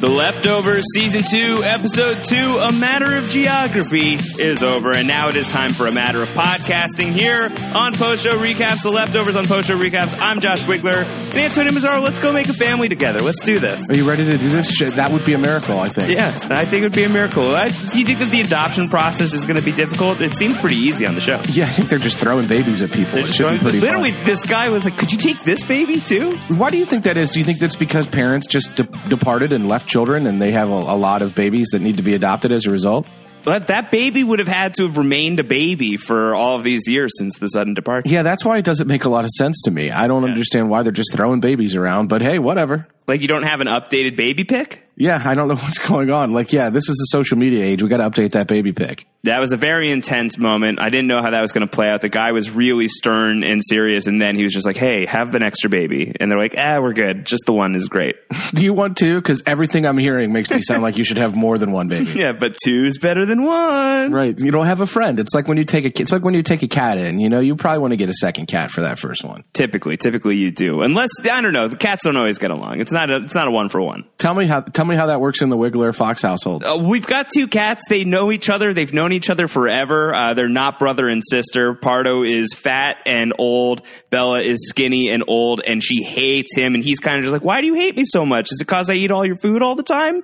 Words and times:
The 0.00 0.08
Leftovers 0.08 0.86
Season 0.94 1.20
2, 1.22 1.62
Episode 1.62 2.16
2, 2.24 2.34
A 2.36 2.72
Matter 2.72 3.16
of 3.18 3.28
Geography 3.28 4.14
is 4.42 4.62
over, 4.62 4.92
and 4.96 5.06
now 5.06 5.28
it 5.28 5.36
is 5.36 5.46
time 5.46 5.74
for 5.74 5.86
A 5.86 5.92
Matter 5.92 6.22
of 6.22 6.28
Podcasting 6.30 7.12
here 7.12 7.52
on 7.76 7.92
Post 7.92 8.22
Show 8.24 8.32
Recaps. 8.32 8.82
The 8.82 8.88
Leftovers 8.90 9.36
on 9.36 9.44
Post 9.44 9.68
Show 9.68 9.78
Recaps. 9.78 10.18
I'm 10.18 10.40
Josh 10.40 10.64
Wigler, 10.64 11.04
And 11.34 11.40
Antonio 11.42 11.70
Mazzaro, 11.72 12.02
let's 12.02 12.18
go 12.18 12.32
make 12.32 12.48
a 12.48 12.54
family 12.54 12.88
together. 12.88 13.20
Let's 13.20 13.42
do 13.42 13.58
this. 13.58 13.90
Are 13.90 13.94
you 13.94 14.08
ready 14.08 14.24
to 14.24 14.38
do 14.38 14.48
this? 14.48 14.74
That 14.94 15.12
would 15.12 15.26
be 15.26 15.34
a 15.34 15.38
miracle, 15.38 15.78
I 15.78 15.90
think. 15.90 16.08
Yeah, 16.16 16.28
I 16.48 16.64
think 16.64 16.80
it 16.80 16.86
would 16.86 16.92
be 16.94 17.04
a 17.04 17.10
miracle. 17.10 17.54
I, 17.54 17.68
do 17.68 18.00
you 18.00 18.06
think 18.06 18.20
that 18.20 18.30
the 18.30 18.40
adoption 18.40 18.88
process 18.88 19.34
is 19.34 19.44
going 19.44 19.58
to 19.58 19.64
be 19.64 19.72
difficult? 19.72 20.22
It 20.22 20.32
seems 20.38 20.58
pretty 20.58 20.76
easy 20.76 21.04
on 21.06 21.14
the 21.14 21.20
show. 21.20 21.42
Yeah, 21.50 21.66
I 21.66 21.70
think 21.72 21.90
they're 21.90 21.98
just 21.98 22.18
throwing 22.18 22.46
babies 22.46 22.80
at 22.80 22.90
people. 22.90 23.16
They're 23.16 23.24
It 23.26 23.34
should 23.34 23.42
going- 23.42 23.58
be 23.58 23.62
pretty 23.64 23.80
literally, 23.80 24.12
fun. 24.12 24.24
this 24.24 24.46
guy 24.46 24.70
was 24.70 24.84
like, 24.86 24.96
"Could 24.96 25.12
you 25.12 25.18
take 25.18 25.42
this 25.44 25.62
baby 25.62 26.00
too?" 26.00 26.38
Why 26.48 26.70
do 26.70 26.78
you 26.78 26.86
think 26.86 27.04
that 27.04 27.18
is? 27.18 27.30
Do 27.32 27.38
you 27.38 27.44
think 27.44 27.58
that's 27.58 27.76
because 27.76 28.06
parents 28.06 28.46
just 28.46 28.74
de- 28.76 28.84
departed 29.10 29.52
and 29.52 29.68
left 29.68 29.89
children 29.90 30.26
and 30.26 30.40
they 30.40 30.52
have 30.52 30.68
a, 30.68 30.72
a 30.72 30.96
lot 30.96 31.20
of 31.22 31.34
babies 31.34 31.68
that 31.72 31.80
need 31.80 31.96
to 31.96 32.02
be 32.02 32.14
adopted 32.14 32.52
as 32.52 32.66
a 32.66 32.70
result? 32.70 33.06
But 33.42 33.68
that 33.68 33.90
baby 33.90 34.22
would 34.22 34.38
have 34.38 34.48
had 34.48 34.74
to 34.74 34.86
have 34.86 34.98
remained 34.98 35.40
a 35.40 35.44
baby 35.44 35.96
for 35.96 36.34
all 36.34 36.56
of 36.56 36.64
these 36.64 36.86
years 36.88 37.10
since 37.18 37.38
the 37.38 37.48
sudden 37.48 37.74
departure. 37.74 38.08
Yeah, 38.08 38.22
that's 38.22 38.44
why 38.44 38.58
it 38.58 38.64
doesn't 38.64 38.86
make 38.86 39.04
a 39.04 39.08
lot 39.08 39.24
of 39.24 39.30
sense 39.30 39.62
to 39.62 39.70
me. 39.70 39.90
I 39.90 40.06
don't 40.08 40.24
understand 40.24 40.68
why 40.68 40.82
they're 40.82 40.92
just 40.92 41.12
throwing 41.14 41.40
babies 41.40 41.74
around, 41.74 42.08
but 42.08 42.20
hey, 42.20 42.38
whatever. 42.38 42.86
Like 43.06 43.22
you 43.22 43.28
don't 43.28 43.44
have 43.44 43.60
an 43.60 43.66
updated 43.66 44.16
baby 44.16 44.44
pic? 44.44 44.82
Yeah, 44.96 45.20
I 45.24 45.34
don't 45.34 45.48
know 45.48 45.54
what's 45.62 45.78
going 45.78 46.10
on. 46.10 46.32
Like, 46.32 46.52
yeah, 46.52 46.70
this 46.70 46.88
is 46.88 46.96
the 46.96 47.06
social 47.06 47.38
media 47.38 47.64
age. 47.64 47.82
We 47.82 47.88
got 47.88 47.98
to 47.98 48.10
update 48.10 48.32
that 48.32 48.46
baby 48.46 48.72
pic. 48.72 49.06
That 49.24 49.40
was 49.40 49.52
a 49.52 49.58
very 49.58 49.92
intense 49.92 50.38
moment. 50.38 50.80
I 50.80 50.88
didn't 50.88 51.06
know 51.06 51.20
how 51.20 51.30
that 51.30 51.42
was 51.42 51.52
going 51.52 51.66
to 51.66 51.70
play 51.70 51.88
out. 51.90 52.00
The 52.00 52.08
guy 52.08 52.32
was 52.32 52.50
really 52.50 52.88
stern 52.88 53.44
and 53.44 53.60
serious, 53.62 54.06
and 54.06 54.20
then 54.20 54.34
he 54.34 54.44
was 54.44 54.52
just 54.54 54.64
like, 54.64 54.78
"Hey, 54.78 55.04
have 55.04 55.34
an 55.34 55.42
extra 55.42 55.68
baby," 55.68 56.14
and 56.18 56.30
they're 56.30 56.38
like, 56.38 56.54
"Ah, 56.56 56.80
we're 56.80 56.94
good. 56.94 57.26
Just 57.26 57.44
the 57.44 57.52
one 57.52 57.74
is 57.74 57.88
great." 57.88 58.16
Do 58.54 58.64
you 58.64 58.72
want 58.72 58.96
two? 58.96 59.16
Because 59.16 59.42
everything 59.44 59.84
I'm 59.84 59.98
hearing 59.98 60.32
makes 60.32 60.50
me 60.50 60.62
sound 60.62 60.82
like 60.82 60.96
you 60.96 61.04
should 61.04 61.18
have 61.18 61.34
more 61.34 61.58
than 61.58 61.70
one 61.70 61.88
baby. 61.88 62.12
yeah, 62.16 62.32
but 62.32 62.56
two 62.64 62.84
is 62.84 62.96
better 62.96 63.26
than 63.26 63.42
one. 63.42 64.10
Right. 64.10 64.38
You 64.38 64.50
don't 64.50 64.64
have 64.64 64.80
a 64.80 64.86
friend. 64.86 65.20
It's 65.20 65.34
like 65.34 65.46
when 65.48 65.58
you 65.58 65.64
take 65.64 65.84
a 65.84 66.00
it's 66.00 66.12
like 66.12 66.24
when 66.24 66.32
you 66.32 66.42
take 66.42 66.62
a 66.62 66.68
cat 66.68 66.96
in, 66.96 67.20
you 67.20 67.28
know, 67.28 67.40
you 67.40 67.56
probably 67.56 67.80
want 67.80 67.90
to 67.92 67.98
get 67.98 68.08
a 68.08 68.14
second 68.14 68.46
cat 68.46 68.70
for 68.70 68.80
that 68.80 68.98
first 68.98 69.22
one. 69.22 69.44
Typically, 69.52 69.98
typically 69.98 70.36
you 70.36 70.50
do, 70.50 70.80
unless 70.80 71.10
I 71.22 71.42
don't 71.42 71.52
know. 71.52 71.68
The 71.68 71.76
cats 71.76 72.04
don't 72.04 72.16
always 72.16 72.38
get 72.38 72.50
along. 72.50 72.80
It's 72.80 72.92
not 72.92 73.10
a, 73.10 73.16
it's 73.16 73.34
not 73.34 73.48
a 73.48 73.50
one 73.50 73.68
for 73.68 73.82
one. 73.82 74.04
Tell 74.16 74.32
me 74.32 74.46
how 74.46 74.62
tell 74.62 74.86
me 74.86 74.89
how 74.96 75.06
that 75.06 75.20
works 75.20 75.42
in 75.42 75.48
the 75.48 75.56
Wigler 75.56 75.94
Fox 75.94 76.22
household. 76.22 76.64
Uh, 76.64 76.78
we've 76.80 77.06
got 77.06 77.30
two 77.32 77.46
cats. 77.48 77.82
They 77.88 78.04
know 78.04 78.30
each 78.32 78.48
other. 78.50 78.72
They've 78.74 78.92
known 78.92 79.12
each 79.12 79.30
other 79.30 79.48
forever. 79.48 80.14
Uh, 80.14 80.34
they're 80.34 80.48
not 80.48 80.78
brother 80.78 81.08
and 81.08 81.22
sister. 81.28 81.74
Pardo 81.74 82.22
is 82.22 82.52
fat 82.54 82.98
and 83.06 83.32
old. 83.38 83.82
Bella 84.10 84.40
is 84.40 84.68
skinny 84.68 85.10
and 85.10 85.24
old, 85.26 85.60
and 85.66 85.82
she 85.82 86.02
hates 86.02 86.54
him. 86.54 86.74
And 86.74 86.84
he's 86.84 87.00
kind 87.00 87.18
of 87.18 87.24
just 87.24 87.32
like, 87.32 87.44
"Why 87.44 87.60
do 87.60 87.66
you 87.66 87.74
hate 87.74 87.96
me 87.96 88.04
so 88.06 88.24
much? 88.26 88.52
Is 88.52 88.60
it 88.60 88.64
because 88.66 88.90
I 88.90 88.94
eat 88.94 89.10
all 89.10 89.24
your 89.24 89.36
food 89.36 89.62
all 89.62 89.74
the 89.74 89.82
time?" 89.82 90.22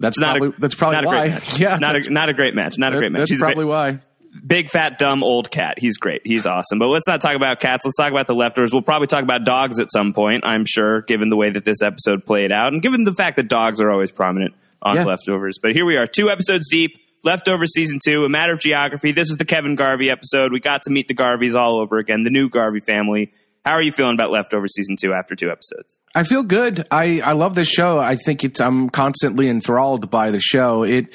That's 0.00 0.18
Not 0.18 0.36
probably 0.36 0.56
a, 0.56 0.60
that's 0.60 0.74
probably 0.74 0.96
not 0.96 1.04
why. 1.06 1.24
A 1.24 1.28
great 1.30 1.34
match. 1.34 1.58
Yeah. 1.60 1.76
not 1.76 1.96
a, 1.96 2.10
not 2.10 2.28
a 2.28 2.32
great 2.34 2.54
match. 2.54 2.78
Not 2.78 2.94
a 2.94 2.98
great 2.98 3.10
match. 3.10 3.20
that's 3.20 3.30
He's 3.32 3.40
a 3.40 3.44
probably 3.44 3.64
why. 3.64 4.00
Big, 4.46 4.70
fat, 4.70 4.98
dumb, 4.98 5.22
old 5.22 5.50
cat. 5.50 5.78
He's 5.78 5.96
great. 5.98 6.22
He's 6.24 6.46
awesome. 6.46 6.78
But 6.78 6.88
let's 6.88 7.06
not 7.06 7.20
talk 7.20 7.34
about 7.36 7.60
cats. 7.60 7.84
Let's 7.84 7.96
talk 7.96 8.10
about 8.10 8.26
the 8.26 8.34
leftovers. 8.34 8.72
We'll 8.72 8.82
probably 8.82 9.06
talk 9.08 9.22
about 9.22 9.44
dogs 9.44 9.78
at 9.80 9.90
some 9.92 10.12
point. 10.12 10.44
I'm 10.46 10.64
sure, 10.66 11.02
given 11.02 11.30
the 11.30 11.36
way 11.36 11.50
that 11.50 11.64
this 11.64 11.82
episode 11.82 12.24
played 12.26 12.52
out, 12.52 12.72
and 12.72 12.80
given 12.82 13.04
the 13.04 13.14
fact 13.14 13.36
that 13.36 13.48
dogs 13.48 13.80
are 13.80 13.90
always 13.90 14.10
prominent 14.10 14.54
on 14.82 14.96
Yeah. 14.96 15.04
leftovers. 15.04 15.58
But 15.60 15.72
here 15.72 15.84
we 15.84 15.96
are, 15.96 16.06
two 16.06 16.30
episodes 16.30 16.68
deep. 16.70 16.92
Leftovers 17.24 17.72
season 17.74 17.98
two, 18.04 18.24
a 18.24 18.28
matter 18.28 18.52
of 18.52 18.60
geography. 18.60 19.10
This 19.10 19.28
is 19.28 19.36
the 19.38 19.44
Kevin 19.44 19.74
Garvey 19.74 20.08
episode. 20.08 20.52
We 20.52 20.60
got 20.60 20.82
to 20.84 20.90
meet 20.90 21.08
the 21.08 21.14
Garveys 21.14 21.56
all 21.60 21.80
over 21.80 21.98
again, 21.98 22.22
the 22.22 22.30
new 22.30 22.48
Garvey 22.48 22.78
family. 22.78 23.32
How 23.64 23.72
are 23.72 23.82
you 23.82 23.90
feeling 23.90 24.14
about 24.14 24.30
Leftovers 24.30 24.72
season 24.74 24.94
two 24.98 25.12
after 25.12 25.34
two 25.34 25.50
episodes? 25.50 26.00
I 26.14 26.22
feel 26.22 26.44
good. 26.44 26.86
I 26.92 27.20
I 27.22 27.32
love 27.32 27.56
this 27.56 27.68
show. 27.68 27.98
I 27.98 28.14
think 28.14 28.44
it's 28.44 28.60
I'm 28.60 28.88
constantly 28.88 29.48
enthralled 29.48 30.10
by 30.12 30.30
the 30.30 30.38
show. 30.40 30.84
It 30.84 31.06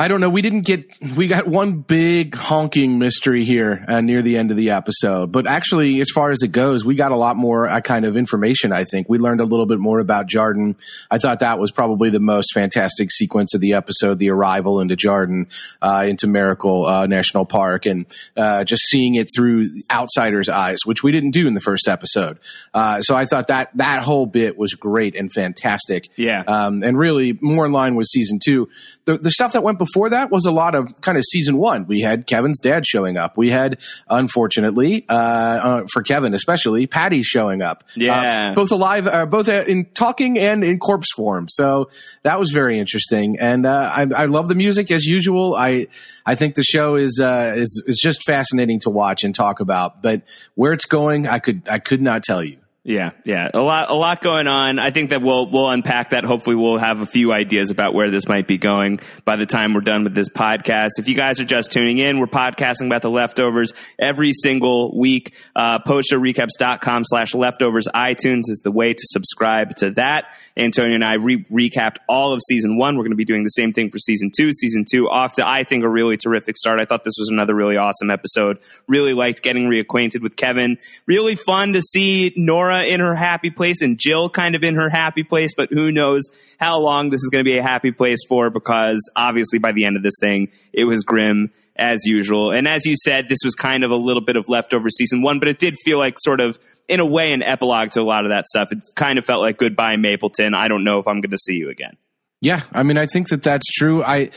I 0.00 0.08
don't 0.08 0.22
know. 0.22 0.30
We 0.30 0.40
didn't 0.40 0.62
get 0.62 0.86
we 1.14 1.26
got 1.28 1.46
one 1.46 1.80
big 1.80 2.34
honking 2.34 2.98
mystery 2.98 3.44
here 3.44 3.84
uh, 3.86 4.00
near 4.00 4.22
the 4.22 4.38
end 4.38 4.50
of 4.50 4.56
the 4.56 4.70
episode, 4.70 5.30
but 5.30 5.46
actually, 5.46 6.00
as 6.00 6.08
far 6.08 6.30
as 6.30 6.42
it 6.42 6.52
goes, 6.52 6.86
we 6.86 6.94
got 6.94 7.12
a 7.12 7.16
lot 7.16 7.36
more 7.36 7.68
uh, 7.68 7.82
kind 7.82 8.06
of 8.06 8.16
information. 8.16 8.72
I 8.72 8.84
think 8.84 9.10
we 9.10 9.18
learned 9.18 9.42
a 9.42 9.44
little 9.44 9.66
bit 9.66 9.78
more 9.78 9.98
about 9.98 10.26
Jarden. 10.26 10.78
I 11.10 11.18
thought 11.18 11.40
that 11.40 11.58
was 11.58 11.70
probably 11.70 12.08
the 12.08 12.18
most 12.18 12.54
fantastic 12.54 13.10
sequence 13.10 13.52
of 13.52 13.60
the 13.60 13.74
episode: 13.74 14.18
the 14.18 14.30
arrival 14.30 14.80
into 14.80 14.96
Jarden, 14.96 15.48
uh, 15.82 16.06
into 16.08 16.26
Miracle 16.26 16.86
uh, 16.86 17.04
National 17.04 17.44
Park, 17.44 17.84
and 17.84 18.06
uh, 18.38 18.64
just 18.64 18.84
seeing 18.84 19.16
it 19.16 19.28
through 19.36 19.68
outsiders' 19.90 20.48
eyes, 20.48 20.78
which 20.86 21.02
we 21.02 21.12
didn't 21.12 21.32
do 21.32 21.46
in 21.46 21.52
the 21.52 21.60
first 21.60 21.88
episode. 21.88 22.38
Uh, 22.72 23.02
so 23.02 23.14
I 23.14 23.26
thought 23.26 23.48
that 23.48 23.68
that 23.76 24.02
whole 24.02 24.24
bit 24.24 24.56
was 24.56 24.72
great 24.72 25.14
and 25.14 25.30
fantastic 25.30 26.08
Yeah. 26.16 26.42
um, 26.46 26.82
and 26.82 26.98
really 26.98 27.38
more 27.42 27.66
in 27.66 27.72
line 27.72 27.96
with 27.96 28.06
season 28.06 28.38
two. 28.42 28.70
The, 29.04 29.18
the 29.18 29.30
stuff 29.30 29.52
that 29.52 29.62
went 29.62 29.78
before 29.78 29.89
that 30.10 30.30
was 30.30 30.46
a 30.46 30.50
lot 30.50 30.74
of 30.74 31.00
kind 31.00 31.18
of 31.18 31.24
season 31.24 31.56
one. 31.56 31.86
We 31.86 32.00
had 32.00 32.26
Kevin's 32.26 32.60
dad 32.60 32.86
showing 32.86 33.16
up. 33.16 33.36
We 33.36 33.50
had, 33.50 33.78
unfortunately, 34.08 35.04
uh, 35.08 35.12
uh, 35.12 35.86
for 35.92 36.02
Kevin 36.02 36.34
especially, 36.34 36.86
Patty 36.86 37.22
showing 37.22 37.62
up. 37.62 37.84
Yeah. 37.96 38.50
Uh, 38.50 38.54
both 38.54 38.70
alive, 38.70 39.06
uh, 39.06 39.26
both 39.26 39.48
uh, 39.48 39.64
in 39.66 39.86
talking 39.86 40.38
and 40.38 40.64
in 40.64 40.78
corpse 40.78 41.12
form. 41.14 41.48
So 41.48 41.90
that 42.22 42.38
was 42.38 42.50
very 42.50 42.78
interesting. 42.78 43.38
And 43.40 43.66
uh, 43.66 43.92
I, 43.94 44.06
I 44.14 44.24
love 44.26 44.48
the 44.48 44.54
music 44.54 44.90
as 44.90 45.04
usual. 45.04 45.54
I 45.54 45.88
I 46.24 46.34
think 46.34 46.54
the 46.54 46.62
show 46.62 46.94
is 46.94 47.20
uh, 47.20 47.54
is 47.56 47.82
is 47.86 47.98
just 48.02 48.22
fascinating 48.24 48.80
to 48.80 48.90
watch 48.90 49.24
and 49.24 49.34
talk 49.34 49.60
about. 49.60 50.02
But 50.02 50.22
where 50.54 50.72
it's 50.72 50.84
going, 50.84 51.26
I 51.26 51.38
could 51.38 51.62
I 51.68 51.78
could 51.78 52.00
not 52.00 52.22
tell 52.22 52.44
you. 52.44 52.58
Yeah, 52.82 53.10
yeah, 53.26 53.50
a 53.52 53.60
lot, 53.60 53.90
a 53.90 53.94
lot 53.94 54.22
going 54.22 54.46
on. 54.46 54.78
I 54.78 54.90
think 54.90 55.10
that 55.10 55.20
we'll 55.20 55.50
we'll 55.50 55.68
unpack 55.68 56.10
that. 56.10 56.24
Hopefully, 56.24 56.56
we'll 56.56 56.78
have 56.78 57.02
a 57.02 57.06
few 57.06 57.30
ideas 57.30 57.70
about 57.70 57.92
where 57.92 58.10
this 58.10 58.26
might 58.26 58.48
be 58.48 58.56
going 58.56 59.00
by 59.26 59.36
the 59.36 59.44
time 59.44 59.74
we're 59.74 59.82
done 59.82 60.02
with 60.02 60.14
this 60.14 60.30
podcast. 60.30 60.92
If 60.98 61.06
you 61.06 61.14
guys 61.14 61.40
are 61.40 61.44
just 61.44 61.72
tuning 61.72 61.98
in, 61.98 62.18
we're 62.18 62.26
podcasting 62.26 62.86
about 62.86 63.02
the 63.02 63.10
leftovers 63.10 63.74
every 63.98 64.32
single 64.32 64.98
week. 64.98 65.34
Uh, 65.54 65.80
postshowrecaps.com 65.80 67.02
slash 67.04 67.34
leftovers 67.34 67.86
iTunes 67.94 68.44
is 68.48 68.62
the 68.64 68.72
way 68.72 68.94
to 68.94 69.02
subscribe 69.02 69.76
to 69.76 69.90
that. 69.92 70.32
Antonio 70.56 70.94
and 70.94 71.04
I 71.04 71.14
re- 71.14 71.44
recapped 71.52 71.98
all 72.08 72.32
of 72.32 72.40
season 72.48 72.78
one. 72.78 72.96
We're 72.96 73.04
going 73.04 73.12
to 73.12 73.16
be 73.16 73.26
doing 73.26 73.44
the 73.44 73.50
same 73.50 73.72
thing 73.72 73.90
for 73.90 73.98
season 73.98 74.30
two. 74.34 74.54
Season 74.54 74.86
two 74.90 75.06
off 75.06 75.34
to 75.34 75.46
I 75.46 75.64
think 75.64 75.84
a 75.84 75.88
really 75.88 76.16
terrific 76.16 76.56
start. 76.56 76.80
I 76.80 76.86
thought 76.86 77.04
this 77.04 77.16
was 77.18 77.28
another 77.28 77.54
really 77.54 77.76
awesome 77.76 78.10
episode. 78.10 78.58
Really 78.88 79.12
liked 79.12 79.42
getting 79.42 79.64
reacquainted 79.64 80.22
with 80.22 80.36
Kevin. 80.36 80.78
Really 81.04 81.36
fun 81.36 81.74
to 81.74 81.82
see 81.82 82.32
Nora 82.36 82.69
in 82.72 83.00
her 83.00 83.14
happy 83.14 83.50
place 83.50 83.82
and 83.82 83.98
Jill 83.98 84.30
kind 84.30 84.54
of 84.54 84.62
in 84.62 84.74
her 84.76 84.88
happy 84.88 85.22
place, 85.22 85.52
but 85.56 85.68
who 85.70 85.92
knows 85.92 86.22
how 86.58 86.78
long 86.78 87.10
this 87.10 87.20
is 87.20 87.28
going 87.30 87.44
to 87.44 87.48
be 87.48 87.58
a 87.58 87.62
happy 87.62 87.92
place 87.92 88.20
for 88.28 88.50
because 88.50 89.00
obviously 89.16 89.58
by 89.58 89.72
the 89.72 89.84
end 89.84 89.96
of 89.96 90.02
this 90.02 90.16
thing, 90.20 90.48
it 90.72 90.84
was 90.84 91.02
grim 91.02 91.50
as 91.76 92.04
usual. 92.04 92.52
And 92.52 92.68
as 92.68 92.84
you 92.84 92.94
said, 92.96 93.28
this 93.28 93.38
was 93.44 93.54
kind 93.54 93.84
of 93.84 93.90
a 93.90 93.96
little 93.96 94.22
bit 94.22 94.36
of 94.36 94.48
leftover 94.48 94.90
season 94.90 95.22
one, 95.22 95.38
but 95.38 95.48
it 95.48 95.58
did 95.58 95.76
feel 95.84 95.98
like 95.98 96.16
sort 96.18 96.40
of 96.40 96.58
in 96.88 97.00
a 97.00 97.06
way 97.06 97.32
an 97.32 97.42
epilogue 97.42 97.90
to 97.92 98.00
a 98.00 98.02
lot 98.02 98.24
of 98.24 98.30
that 98.30 98.46
stuff. 98.46 98.68
It 98.70 98.78
kind 98.94 99.18
of 99.18 99.24
felt 99.24 99.40
like 99.40 99.58
goodbye 99.58 99.96
Mapleton. 99.96 100.54
I 100.54 100.68
don't 100.68 100.84
know 100.84 100.98
if 100.98 101.06
I'm 101.06 101.20
going 101.20 101.30
to 101.30 101.38
see 101.38 101.54
you 101.54 101.70
again. 101.70 101.96
Yeah, 102.42 102.62
I 102.72 102.84
mean, 102.84 102.96
I 102.96 103.04
think 103.04 103.28
that 103.28 103.42
that's 103.42 103.66
true. 103.70 104.02
I, 104.02 104.30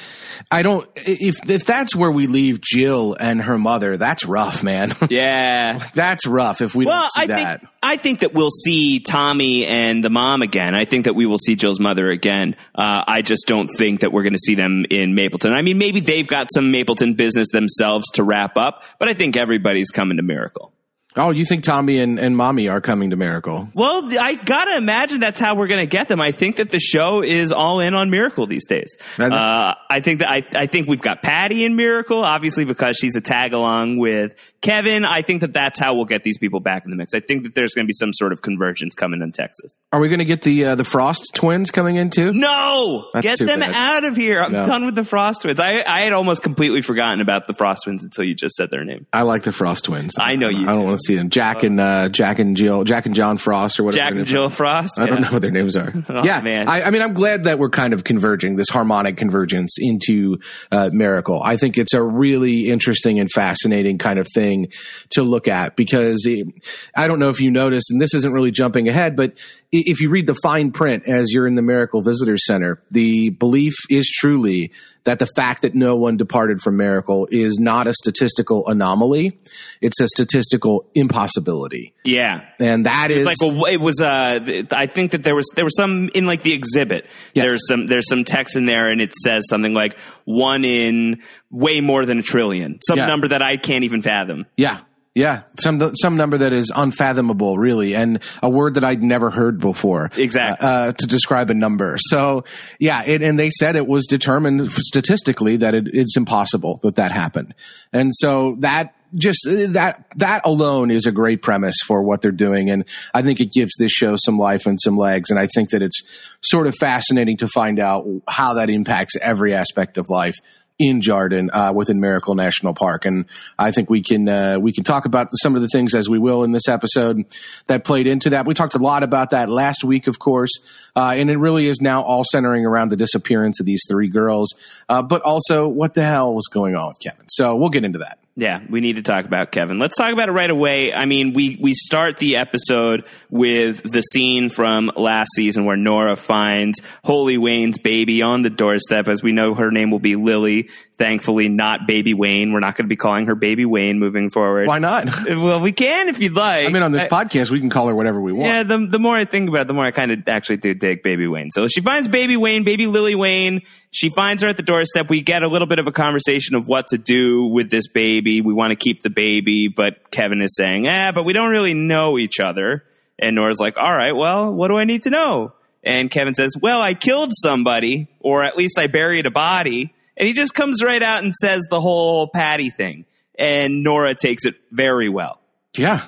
I 0.51 0.61
don't. 0.61 0.89
If 0.97 1.49
if 1.49 1.63
that's 1.63 1.95
where 1.95 2.11
we 2.11 2.27
leave 2.27 2.59
Jill 2.59 3.15
and 3.17 3.41
her 3.41 3.57
mother, 3.57 3.95
that's 3.95 4.25
rough, 4.25 4.61
man. 4.61 4.93
Yeah. 5.09 5.87
that's 5.93 6.27
rough. 6.27 6.59
If 6.59 6.75
we 6.75 6.85
Well, 6.85 6.99
don't 7.03 7.11
see 7.13 7.21
I 7.21 7.27
that, 7.27 7.59
think 7.61 7.71
I 7.81 7.95
think 7.95 8.19
that 8.19 8.33
we'll 8.33 8.49
see 8.49 8.99
Tommy 8.99 9.65
and 9.65 10.03
the 10.03 10.09
mom 10.09 10.41
again. 10.41 10.75
I 10.75 10.83
think 10.83 11.05
that 11.05 11.15
we 11.15 11.25
will 11.25 11.37
see 11.37 11.55
Jill's 11.55 11.79
mother 11.79 12.09
again. 12.09 12.57
Uh, 12.75 13.05
I 13.07 13.21
just 13.21 13.47
don't 13.47 13.69
think 13.77 14.01
that 14.01 14.11
we're 14.11 14.23
going 14.23 14.33
to 14.33 14.39
see 14.39 14.55
them 14.55 14.85
in 14.89 15.15
Mapleton. 15.15 15.53
I 15.53 15.61
mean, 15.61 15.77
maybe 15.77 16.01
they've 16.01 16.27
got 16.27 16.47
some 16.53 16.71
Mapleton 16.71 17.13
business 17.13 17.47
themselves 17.53 18.05
to 18.15 18.23
wrap 18.23 18.57
up, 18.57 18.83
but 18.99 19.07
I 19.07 19.13
think 19.13 19.37
everybody's 19.37 19.91
coming 19.91 20.17
to 20.17 20.23
Miracle. 20.23 20.73
Oh, 21.15 21.31
you 21.31 21.45
think 21.45 21.63
Tommy 21.63 21.99
and, 21.99 22.19
and 22.19 22.35
Mommy 22.37 22.67
are 22.67 22.81
coming 22.81 23.09
to 23.11 23.15
Miracle? 23.15 23.69
Well, 23.73 24.09
I 24.19 24.35
gotta 24.35 24.77
imagine 24.77 25.19
that's 25.19 25.39
how 25.39 25.55
we're 25.55 25.67
gonna 25.67 25.85
get 25.85 26.07
them. 26.07 26.19
I 26.21 26.31
think 26.31 26.57
that 26.57 26.69
the 26.69 26.79
show 26.79 27.21
is 27.23 27.51
all 27.51 27.79
in 27.79 27.93
on 27.93 28.09
Miracle 28.09 28.47
these 28.47 28.65
days. 28.65 28.95
Uh, 29.19 29.73
I 29.89 29.99
think 30.01 30.19
that 30.19 30.29
I, 30.29 30.43
I 30.53 30.67
think 30.67 30.87
we've 30.87 31.01
got 31.01 31.21
Patty 31.21 31.63
in 31.65 31.75
Miracle, 31.75 32.23
obviously 32.23 32.65
because 32.65 32.97
she's 32.97 33.15
a 33.15 33.21
tag 33.21 33.53
along 33.53 33.97
with 33.97 34.33
Kevin. 34.61 35.05
I 35.05 35.21
think 35.21 35.41
that 35.41 35.53
that's 35.53 35.79
how 35.79 35.95
we'll 35.95 36.05
get 36.05 36.23
these 36.23 36.37
people 36.37 36.59
back 36.59 36.85
in 36.85 36.91
the 36.91 36.97
mix. 36.97 37.13
I 37.13 37.19
think 37.19 37.43
that 37.43 37.55
there's 37.55 37.73
gonna 37.73 37.87
be 37.87 37.93
some 37.93 38.13
sort 38.13 38.33
of 38.33 38.41
convergence 38.41 38.95
coming 38.95 39.21
in 39.21 39.31
Texas. 39.31 39.75
Are 39.91 39.99
we 39.99 40.07
going 40.07 40.19
to 40.19 40.25
get 40.25 40.41
the 40.41 40.65
uh, 40.65 40.75
the 40.75 40.83
Frost 40.83 41.31
twins 41.35 41.71
coming 41.71 41.95
in 41.95 42.09
too? 42.09 42.33
No, 42.33 43.09
That's 43.13 43.23
get 43.25 43.39
them 43.39 43.59
bad. 43.59 43.73
out 43.75 44.03
of 44.05 44.15
here. 44.15 44.41
I'm 44.41 44.51
No. 44.51 44.65
done 44.65 44.85
with 44.85 44.95
the 44.95 45.03
Frost 45.03 45.41
Twins. 45.43 45.59
I, 45.59 45.83
I 45.85 46.01
had 46.01 46.13
almost 46.13 46.41
completely 46.43 46.81
forgotten 46.81 47.21
about 47.21 47.47
the 47.47 47.53
Frost 47.53 47.83
Twins 47.83 48.03
until 48.03 48.23
you 48.23 48.33
just 48.33 48.55
said 48.55 48.69
their 48.71 48.83
name. 48.83 49.05
I 49.13 49.21
like 49.23 49.43
the 49.43 49.51
Frost 49.51 49.85
twins. 49.85 50.15
I 50.19 50.35
know 50.35 50.49
you 50.49 50.63
I 50.63 50.73
don't 50.73 50.83
want 50.85 50.97
see 51.03 51.15
them. 51.15 51.29
Jack 51.29 51.63
and 51.63 51.79
uh, 51.79 52.09
Jack 52.09 52.39
and 52.39 52.55
Jill, 52.57 52.83
Jack 52.83 53.05
and 53.05 53.15
John 53.15 53.37
Frost, 53.37 53.79
or 53.79 53.83
whatever. 53.83 54.09
Jack 54.09 54.17
and 54.17 54.25
Jill 54.25 54.45
are. 54.45 54.49
Frost. 54.49 54.99
I 54.99 55.05
don't 55.05 55.21
know 55.21 55.31
what 55.31 55.41
their 55.41 55.51
names 55.51 55.75
are. 55.77 55.93
Oh, 56.13 56.23
yeah, 56.23 56.41
man. 56.41 56.67
I, 56.67 56.83
I 56.83 56.89
mean, 56.91 57.01
I'm 57.01 57.13
glad 57.13 57.45
that 57.45 57.57
we're 57.57 57.69
kind 57.69 57.91
of 57.93 58.03
converging 58.03 58.55
this 58.55 58.69
harmonic 58.69 59.17
convergence 59.17 59.77
into 59.79 60.37
uh, 60.71 60.89
Miracle. 60.93 61.41
I 61.41 61.57
think 61.57 61.77
it's 61.77 61.93
a 61.93 62.03
really 62.03 62.69
interesting 62.69 63.19
and 63.19 63.31
fascinating 63.31 63.97
kind 63.97 64.19
of 64.19 64.27
thing 64.33 64.67
to 65.11 65.23
look 65.23 65.47
at 65.47 65.75
because 65.75 66.25
it, 66.27 66.47
I 66.95 67.07
don't 67.07 67.19
know 67.19 67.29
if 67.29 67.41
you 67.41 67.49
noticed, 67.49 67.89
and 67.89 67.99
this 67.99 68.13
isn't 68.13 68.31
really 68.31 68.51
jumping 68.51 68.89
ahead, 68.89 69.15
but 69.15 69.33
if 69.71 70.01
you 70.01 70.09
read 70.09 70.27
the 70.27 70.35
fine 70.35 70.71
print 70.71 71.07
as 71.07 71.31
you're 71.31 71.47
in 71.47 71.55
the 71.55 71.63
Miracle 71.63 72.01
Visitor 72.03 72.37
Center, 72.37 72.81
the 72.91 73.29
belief 73.29 73.73
is 73.89 74.07
truly 74.07 74.71
that 75.05 75.19
the 75.19 75.27
fact 75.35 75.63
that 75.63 75.75
no 75.75 75.95
one 75.95 76.15
departed 76.17 76.61
from 76.61 76.77
Miracle 76.77 77.27
is 77.31 77.57
not 77.59 77.87
a 77.87 77.93
statistical 77.93 78.67
anomaly; 78.67 79.37
it's 79.81 79.99
a 79.99 80.07
statistical 80.07 80.85
impossibility, 80.95 81.93
Yeah. 82.03 82.41
and 82.59 82.85
that 82.85 83.11
is 83.11 83.25
It's 83.27 83.41
like 83.41 83.51
a, 83.53 83.73
it 83.73 83.81
was. 83.81 83.99
Uh, 83.99 84.63
I 84.71 84.85
think 84.87 85.11
that 85.11 85.23
there 85.23 85.35
was 85.35 85.45
there 85.55 85.65
was 85.65 85.75
some 85.75 86.09
in 86.13 86.25
like 86.25 86.43
the 86.43 86.53
exhibit. 86.53 87.05
Yes. 87.33 87.47
There's 87.47 87.67
some 87.67 87.87
there's 87.87 88.07
some 88.07 88.23
text 88.23 88.55
in 88.55 88.65
there, 88.65 88.91
and 88.91 89.01
it 89.01 89.13
says 89.13 89.43
something 89.49 89.73
like 89.73 89.97
one 90.25 90.65
in 90.65 91.21
way 91.51 91.81
more 91.81 92.05
than 92.05 92.19
a 92.19 92.23
trillion, 92.23 92.79
some 92.87 92.97
Yeah. 92.97 93.05
number 93.07 93.27
that 93.27 93.41
I 93.41 93.57
can't 93.57 93.83
even 93.83 94.01
fathom. 94.01 94.45
Yeah. 94.57 94.79
Yeah. 95.15 95.43
Some 95.59 95.93
some 95.95 96.17
number 96.17 96.39
that 96.39 96.53
is 96.53 96.71
unfathomable, 96.75 97.57
really, 97.57 97.95
and 97.95 98.19
a 98.41 98.49
word 98.49 98.75
that 98.75 98.83
I'd 98.83 99.03
never 99.03 99.29
heard 99.29 99.59
before. 99.59 100.09
Exactly. 100.15 100.67
Uh, 100.67 100.91
to 100.91 101.07
describe 101.07 101.51
a 101.51 101.53
number. 101.53 101.97
So, 101.99 102.45
yeah, 102.79 103.03
it, 103.03 103.21
and 103.21 103.37
they 103.37 103.51
said 103.51 103.75
it 103.75 103.85
was 103.85 104.07
determined 104.07 104.71
statistically 104.71 105.57
that 105.57 105.75
it, 105.75 105.87
it's 105.93 106.17
impossible 106.17 106.79
that 106.81 106.95
that 106.95 107.11
happened. 107.11 107.53
And 107.91 108.11
so 108.15 108.55
that 108.59 108.95
just 109.15 109.39
that 109.45 110.05
that 110.15 110.41
alone 110.45 110.89
is 110.89 111.05
a 111.05 111.11
great 111.11 111.41
premise 111.41 111.75
for 111.85 112.01
what 112.01 112.21
they're 112.21 112.31
doing 112.31 112.69
and 112.69 112.83
I 113.13 113.21
think 113.21 113.39
it 113.39 113.51
gives 113.51 113.73
this 113.77 113.91
show 113.91 114.15
some 114.17 114.39
life 114.39 114.65
and 114.65 114.79
some 114.81 114.97
legs 114.97 115.29
and 115.29 115.39
I 115.39 115.47
think 115.47 115.69
that 115.69 115.83
it's 115.83 116.01
sort 116.41 116.65
of 116.65 116.73
fascinating 116.75 117.37
to 117.37 117.47
find 117.47 117.79
out 117.79 118.07
how 118.27 118.55
that 118.55 118.71
impacts 118.71 119.15
every 119.21 119.53
aspect 119.53 119.99
of 119.99 120.09
life 120.09 120.35
in 120.79 121.01
Jarden 121.01 121.49
uh, 121.53 121.71
within 121.73 121.99
Miracle 121.99 122.35
National 122.35 122.73
Park, 122.73 123.05
and 123.05 123.25
I 123.57 123.71
think 123.71 123.89
we 123.89 124.01
can 124.01 124.27
uh, 124.27 124.57
we 124.59 124.71
can 124.71 124.83
talk 124.83 125.05
about 125.05 125.29
some 125.41 125.55
of 125.55 125.61
the 125.61 125.67
things 125.67 125.93
as 125.93 126.09
we 126.09 126.19
will 126.19 126.43
in 126.43 126.51
this 126.51 126.67
episode 126.67 127.25
that 127.67 127.83
played 127.83 128.07
into 128.07 128.31
that. 128.31 128.45
We 128.45 128.53
talked 128.53 128.73
a 128.75 128.79
lot 128.79 129.03
about 129.03 129.31
that 129.31 129.49
last 129.49 129.83
week, 129.83 130.07
of 130.07 130.19
course, 130.19 130.51
uh, 130.95 131.13
and 131.15 131.29
it 131.29 131.37
really 131.37 131.67
is 131.67 131.79
now 131.81 132.01
all 132.01 132.23
centering 132.31 132.65
around 132.65 132.89
the 132.89 132.97
disappearance 132.97 133.59
of 133.59 133.65
these 133.65 133.83
three 133.87 134.09
girls, 134.09 134.53
uh, 134.89 135.01
but 135.01 135.21
also 135.21 135.67
what 135.67 135.93
the 135.93 136.03
hell 136.03 136.33
was 136.33 136.47
going 136.47 136.75
on 136.75 136.89
with 136.89 136.99
Kevin. 136.99 137.25
So 137.29 137.55
we'll 137.55 137.69
get 137.69 137.85
into 137.85 137.99
that. 137.99 138.22
Yeah, 138.35 138.61
we 138.67 138.81
need 138.81 138.95
to 138.95 139.03
talk 139.03 139.25
about 139.25 139.51
Kevin. 139.51 139.77
Let's 139.77 139.95
talk 139.95 140.11
about 140.11 140.27
it 140.27 140.31
right 140.31 140.49
away. 140.49 140.91
I 140.91 141.05
mean, 141.05 141.33
we 141.33 141.55
we 141.61 141.75
start 141.75 142.17
the 142.17 142.37
episode 142.37 143.05
with 143.29 143.83
the 143.83 144.01
scene 144.01 144.49
from 144.49 144.91
last 144.95 145.29
season 145.35 145.65
where 145.65 145.77
Nora 145.77 146.15
finds 146.15 146.81
Holy 147.03 147.37
Wayne's 147.37 147.77
baby 147.77 148.23
on 148.23 148.41
the 148.41 148.49
doorstep. 148.49 149.07
As 149.07 149.21
we 149.21 149.33
know, 149.33 149.53
her 149.53 149.69
name 149.69 149.91
will 149.91 149.99
be 149.99 150.15
Lily. 150.15 150.69
Thankfully, 150.97 151.47
not 151.49 151.85
Baby 151.87 152.13
Wayne. 152.15 152.53
We're 152.53 152.59
not 152.59 152.75
going 152.75 152.85
to 152.85 152.89
be 152.89 152.95
calling 152.95 153.25
her 153.27 153.35
Baby 153.35 153.65
Wayne 153.65 153.99
moving 153.99 154.29
forward. 154.31 154.67
Why 154.67 154.79
not? 154.79 155.09
Well, 155.27 155.59
we 155.59 155.71
can 155.71 156.07
if 156.09 156.19
you'd 156.19 156.33
like. 156.33 156.65
I 156.67 156.69
mean, 156.69 156.81
on 156.83 156.91
this 156.91 157.03
I- 157.03 157.09
podcast, 157.09 157.51
we 157.51 157.59
can 157.59 157.69
call 157.69 157.87
her 157.87 157.95
whatever 157.95 158.19
we 158.19 158.31
want. 158.31 158.45
yeah, 158.47 158.63
the 158.63 158.87
the 158.87 158.99
more 158.99 159.15
I 159.15 159.25
think 159.25 159.47
about 159.49 159.61
it, 159.61 159.67
the 159.67 159.73
more 159.75 159.83
I 159.83 159.91
kind 159.91 160.11
of 160.11 160.27
actually 160.27 160.57
do 160.57 160.73
dig 160.73 161.03
Baby 161.03 161.27
Wayne. 161.27 161.49
So 161.51 161.67
she 161.67 161.81
finds 161.81 162.07
Baby 162.07 162.35
Wayne, 162.37 162.63
Baby 162.63 162.87
Lily 162.87 163.13
Wayne. 163.13 163.61
She 163.93 164.09
finds 164.09 164.41
her 164.41 164.49
at 164.49 164.57
the 164.57 164.63
doorstep. 164.63 165.07
We 165.09 165.21
get 165.21 165.43
a 165.43 165.47
little 165.47 165.67
bit 165.67 165.77
of 165.77 165.85
a 165.85 165.91
conversation 165.91 166.55
of 166.55 166.67
what 166.67 166.87
to 166.87 166.97
do 166.97 167.45
with 167.45 167.69
this 167.69 167.87
baby. 167.87 168.41
We 168.41 168.51
want 168.51 168.71
to 168.71 168.75
keep 168.75 169.03
the 169.03 169.11
baby, 169.11 169.67
but 169.67 170.09
Kevin 170.09 170.41
is 170.41 170.55
saying, 170.55 170.87
"Ah, 170.87 171.11
but 171.13 171.25
we 171.25 171.33
don't 171.33 171.51
really 171.51 171.75
know 171.75 172.17
each 172.17 172.39
other." 172.39 172.83
And 173.19 173.35
Nora's 173.35 173.59
like, 173.59 173.77
"All 173.77 173.95
right, 173.95 174.15
well, 174.15 174.51
what 174.51 174.69
do 174.69 174.77
I 174.77 174.85
need 174.85 175.03
to 175.03 175.11
know?" 175.11 175.53
And 175.83 176.09
Kevin 176.09 176.33
says, 176.33 176.53
"Well, 176.59 176.81
I 176.81 176.95
killed 176.95 177.33
somebody, 177.35 178.07
or 178.19 178.43
at 178.43 178.57
least 178.57 178.79
I 178.79 178.87
buried 178.87 179.27
a 179.27 179.31
body." 179.31 179.93
And 180.17 180.27
he 180.27 180.33
just 180.33 180.55
comes 180.55 180.83
right 180.83 181.01
out 181.01 181.23
and 181.23 181.33
says 181.33 181.63
the 181.69 181.79
whole 181.79 182.27
Patty 182.27 182.71
thing. 182.71 183.05
And 183.37 183.83
Nora 183.83 184.15
takes 184.15 184.45
it 184.45 184.55
very 184.71 185.09
well. 185.09 185.39
Yeah, 185.77 186.01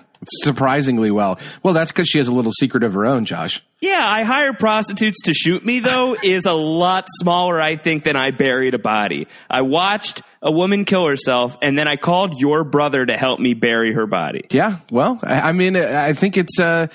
surprisingly 0.43 1.11
well. 1.11 1.39
Well, 1.63 1.73
that's 1.73 1.91
because 1.91 2.07
she 2.07 2.17
has 2.17 2.27
a 2.27 2.33
little 2.33 2.51
secret 2.51 2.83
of 2.83 2.93
her 2.93 3.05
own, 3.05 3.25
Josh. 3.25 3.63
Yeah, 3.81 4.05
I 4.07 4.23
hire 4.23 4.53
prostitutes 4.53 5.21
to 5.25 5.33
shoot 5.33 5.65
me, 5.65 5.79
though, 5.79 6.15
is 6.21 6.45
a 6.45 6.53
lot 6.53 7.05
smaller, 7.19 7.61
I 7.61 7.75
think, 7.75 8.03
than 8.03 8.15
I 8.15 8.31
buried 8.31 8.73
a 8.73 8.79
body. 8.79 9.27
I 9.49 9.61
watched 9.61 10.21
a 10.41 10.51
woman 10.51 10.85
kill 10.85 11.05
herself, 11.05 11.55
and 11.61 11.77
then 11.77 11.87
I 11.87 11.95
called 11.95 12.39
your 12.39 12.63
brother 12.63 13.05
to 13.05 13.17
help 13.17 13.39
me 13.39 13.53
bury 13.53 13.93
her 13.93 14.07
body. 14.07 14.45
Yeah, 14.51 14.77
well, 14.91 15.19
I, 15.23 15.49
I 15.49 15.51
mean, 15.51 15.75
I 15.75 16.13
think 16.13 16.37
it's. 16.37 16.59
Uh, 16.59 16.87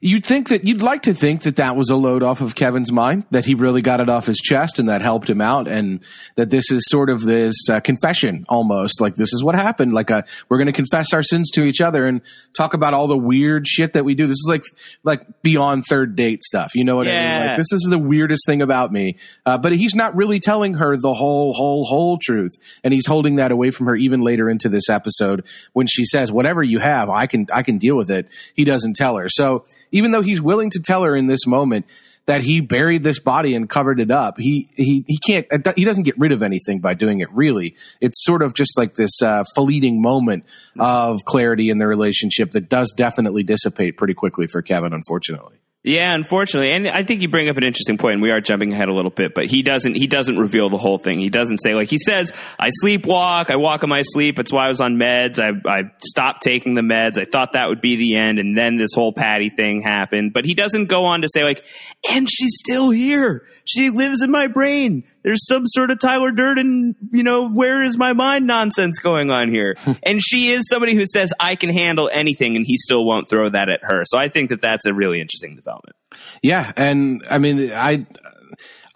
you'd 0.00 0.24
think 0.24 0.48
that 0.48 0.64
you'd 0.64 0.82
like 0.82 1.02
to 1.02 1.14
think 1.14 1.42
that 1.42 1.56
that 1.56 1.76
was 1.76 1.90
a 1.90 1.96
load 1.96 2.22
off 2.22 2.40
of 2.40 2.54
Kevin's 2.54 2.92
mind, 2.92 3.24
that 3.30 3.44
he 3.44 3.54
really 3.54 3.82
got 3.82 4.00
it 4.00 4.08
off 4.08 4.26
his 4.26 4.38
chest, 4.38 4.78
and 4.78 4.88
that 4.88 5.02
helped 5.02 5.28
him 5.28 5.40
out, 5.40 5.68
and 5.68 6.02
that 6.36 6.50
this 6.50 6.70
is 6.70 6.84
sort 6.88 7.10
of 7.10 7.22
this 7.22 7.54
uh, 7.70 7.80
confession, 7.80 8.44
almost 8.48 9.00
like 9.00 9.14
this 9.14 9.32
is 9.32 9.42
what 9.42 9.54
happened. 9.54 9.94
Like 9.94 10.10
a, 10.10 10.24
we're 10.48 10.58
going 10.58 10.66
to 10.66 10.72
confess 10.72 11.12
our 11.12 11.22
sins 11.22 11.50
to 11.52 11.64
each 11.64 11.80
other 11.80 12.06
and 12.06 12.20
talk 12.56 12.74
about 12.74 12.94
all 12.94 13.06
the 13.06 13.16
weird 13.16 13.66
shit 13.66 13.94
that 13.94 14.04
we 14.04 14.14
do. 14.14 14.26
This 14.26 14.34
is 14.34 14.46
like 14.48 14.62
like 15.04 15.42
beyond 15.42 15.84
third 15.86 16.16
date 16.16 16.42
stuff. 16.42 16.74
You 16.74 16.84
know 16.84 16.96
what 16.96 17.08
I 17.08 17.10
mean? 17.10 17.46
Like 17.48 17.56
this 17.56 17.72
is 17.72 17.86
the 17.88 17.98
weirdest 17.98 18.46
thing 18.46 18.62
about 18.62 18.92
me. 18.92 19.16
Uh, 19.44 19.58
but 19.58 19.72
he's 19.72 19.94
not 19.94 20.14
really 20.16 20.40
telling 20.40 20.74
her 20.74 20.96
the 20.96 21.14
whole, 21.14 21.54
whole, 21.54 21.84
whole 21.84 22.18
truth, 22.18 22.52
and 22.84 22.92
he's 22.92 23.06
holding 23.06 23.36
that 23.36 23.52
away 23.52 23.70
from 23.70 23.86
her 23.86 23.96
even 23.96 24.20
later 24.20 24.48
into 24.50 24.68
this 24.68 24.88
episode 24.88 25.46
when 25.72 25.86
she 25.86 26.04
says, 26.04 26.32
"Whatever 26.32 26.62
you 26.62 26.78
have, 26.78 27.10
I 27.10 27.26
can, 27.26 27.46
I 27.52 27.62
can 27.62 27.78
deal 27.78 27.96
with 27.96 28.10
it." 28.10 28.28
He 28.54 28.64
doesn't 28.64 28.96
tell 28.96 29.16
her. 29.16 29.28
So 29.28 29.64
even 29.92 30.10
though 30.10 30.22
he's 30.22 30.40
willing 30.40 30.70
to 30.70 30.80
tell 30.80 31.04
her 31.04 31.16
in 31.16 31.26
this 31.26 31.46
moment 31.46 31.86
that 32.26 32.42
he 32.42 32.60
buried 32.60 33.02
this 33.02 33.20
body 33.20 33.54
and 33.54 33.70
covered 33.70 34.00
it 34.00 34.10
up, 34.10 34.36
he 34.38 34.68
he 34.74 35.04
he 35.06 35.18
can't. 35.18 35.46
He 35.76 35.84
doesn't 35.84 36.02
get 36.02 36.18
rid 36.18 36.32
of 36.32 36.42
anything 36.42 36.80
by 36.80 36.94
doing 36.94 37.20
it. 37.20 37.32
Really, 37.32 37.76
it's 38.00 38.24
sort 38.24 38.42
of 38.42 38.52
just 38.54 38.76
like 38.76 38.94
this 38.94 39.22
uh, 39.22 39.44
fleeting 39.54 40.02
moment 40.02 40.44
of 40.78 41.24
clarity 41.24 41.70
in 41.70 41.78
the 41.78 41.86
relationship 41.86 42.52
that 42.52 42.68
does 42.68 42.92
definitely 42.96 43.44
dissipate 43.44 43.96
pretty 43.96 44.14
quickly 44.14 44.46
for 44.46 44.60
Kevin, 44.62 44.92
unfortunately. 44.92 45.56
Yeah, 45.86 46.14
unfortunately, 46.14 46.72
and 46.72 46.88
I 46.88 47.04
think 47.04 47.22
you 47.22 47.28
bring 47.28 47.48
up 47.48 47.56
an 47.56 47.62
interesting 47.62 47.96
point. 47.96 48.14
and 48.14 48.22
We 48.22 48.32
are 48.32 48.40
jumping 48.40 48.72
ahead 48.72 48.88
a 48.88 48.92
little 48.92 49.12
bit, 49.12 49.34
but 49.36 49.46
he 49.46 49.62
doesn't. 49.62 49.94
He 49.94 50.08
doesn't 50.08 50.36
reveal 50.36 50.68
the 50.68 50.78
whole 50.78 50.98
thing. 50.98 51.20
He 51.20 51.30
doesn't 51.30 51.58
say 51.58 51.76
like 51.76 51.88
he 51.88 51.98
says, 51.98 52.32
"I 52.58 52.70
sleepwalk. 52.82 53.50
I 53.50 53.56
walk 53.56 53.84
in 53.84 53.88
my 53.88 54.02
sleep. 54.02 54.34
That's 54.34 54.52
why 54.52 54.64
I 54.64 54.68
was 54.68 54.80
on 54.80 54.96
meds. 54.96 55.38
I, 55.38 55.52
I 55.64 55.92
stopped 56.04 56.42
taking 56.42 56.74
the 56.74 56.82
meds. 56.82 57.20
I 57.20 57.24
thought 57.24 57.52
that 57.52 57.68
would 57.68 57.80
be 57.80 57.94
the 57.94 58.16
end, 58.16 58.40
and 58.40 58.58
then 58.58 58.78
this 58.78 58.94
whole 58.96 59.12
Patty 59.12 59.48
thing 59.48 59.80
happened." 59.80 60.32
But 60.32 60.44
he 60.44 60.54
doesn't 60.54 60.86
go 60.86 61.04
on 61.04 61.22
to 61.22 61.28
say 61.32 61.44
like, 61.44 61.64
"And 62.10 62.28
she's 62.28 62.56
still 62.58 62.90
here. 62.90 63.46
She 63.66 63.90
lives 63.90 64.22
in 64.22 64.30
my 64.30 64.46
brain." 64.46 65.04
There's 65.22 65.44
some 65.44 65.64
sort 65.66 65.90
of 65.90 65.98
Tyler 65.98 66.30
Durden, 66.30 66.94
you 67.10 67.24
know, 67.24 67.48
where 67.48 67.82
is 67.82 67.98
my 67.98 68.12
mind 68.12 68.46
nonsense 68.46 69.00
going 69.00 69.32
on 69.32 69.50
here. 69.50 69.74
and 70.04 70.22
she 70.22 70.52
is 70.52 70.68
somebody 70.68 70.94
who 70.94 71.04
says, 71.04 71.32
I 71.40 71.56
can 71.56 71.70
handle 71.70 72.08
anything, 72.12 72.54
and 72.54 72.64
he 72.64 72.76
still 72.76 73.04
won't 73.04 73.28
throw 73.28 73.48
that 73.48 73.68
at 73.68 73.80
her. 73.82 74.04
So 74.06 74.18
I 74.18 74.28
think 74.28 74.50
that 74.50 74.60
that's 74.60 74.86
a 74.86 74.94
really 74.94 75.20
interesting 75.20 75.56
development. 75.56 75.96
Yeah, 76.42 76.72
and 76.76 77.24
I 77.28 77.38
mean, 77.38 77.72
I 77.72 78.06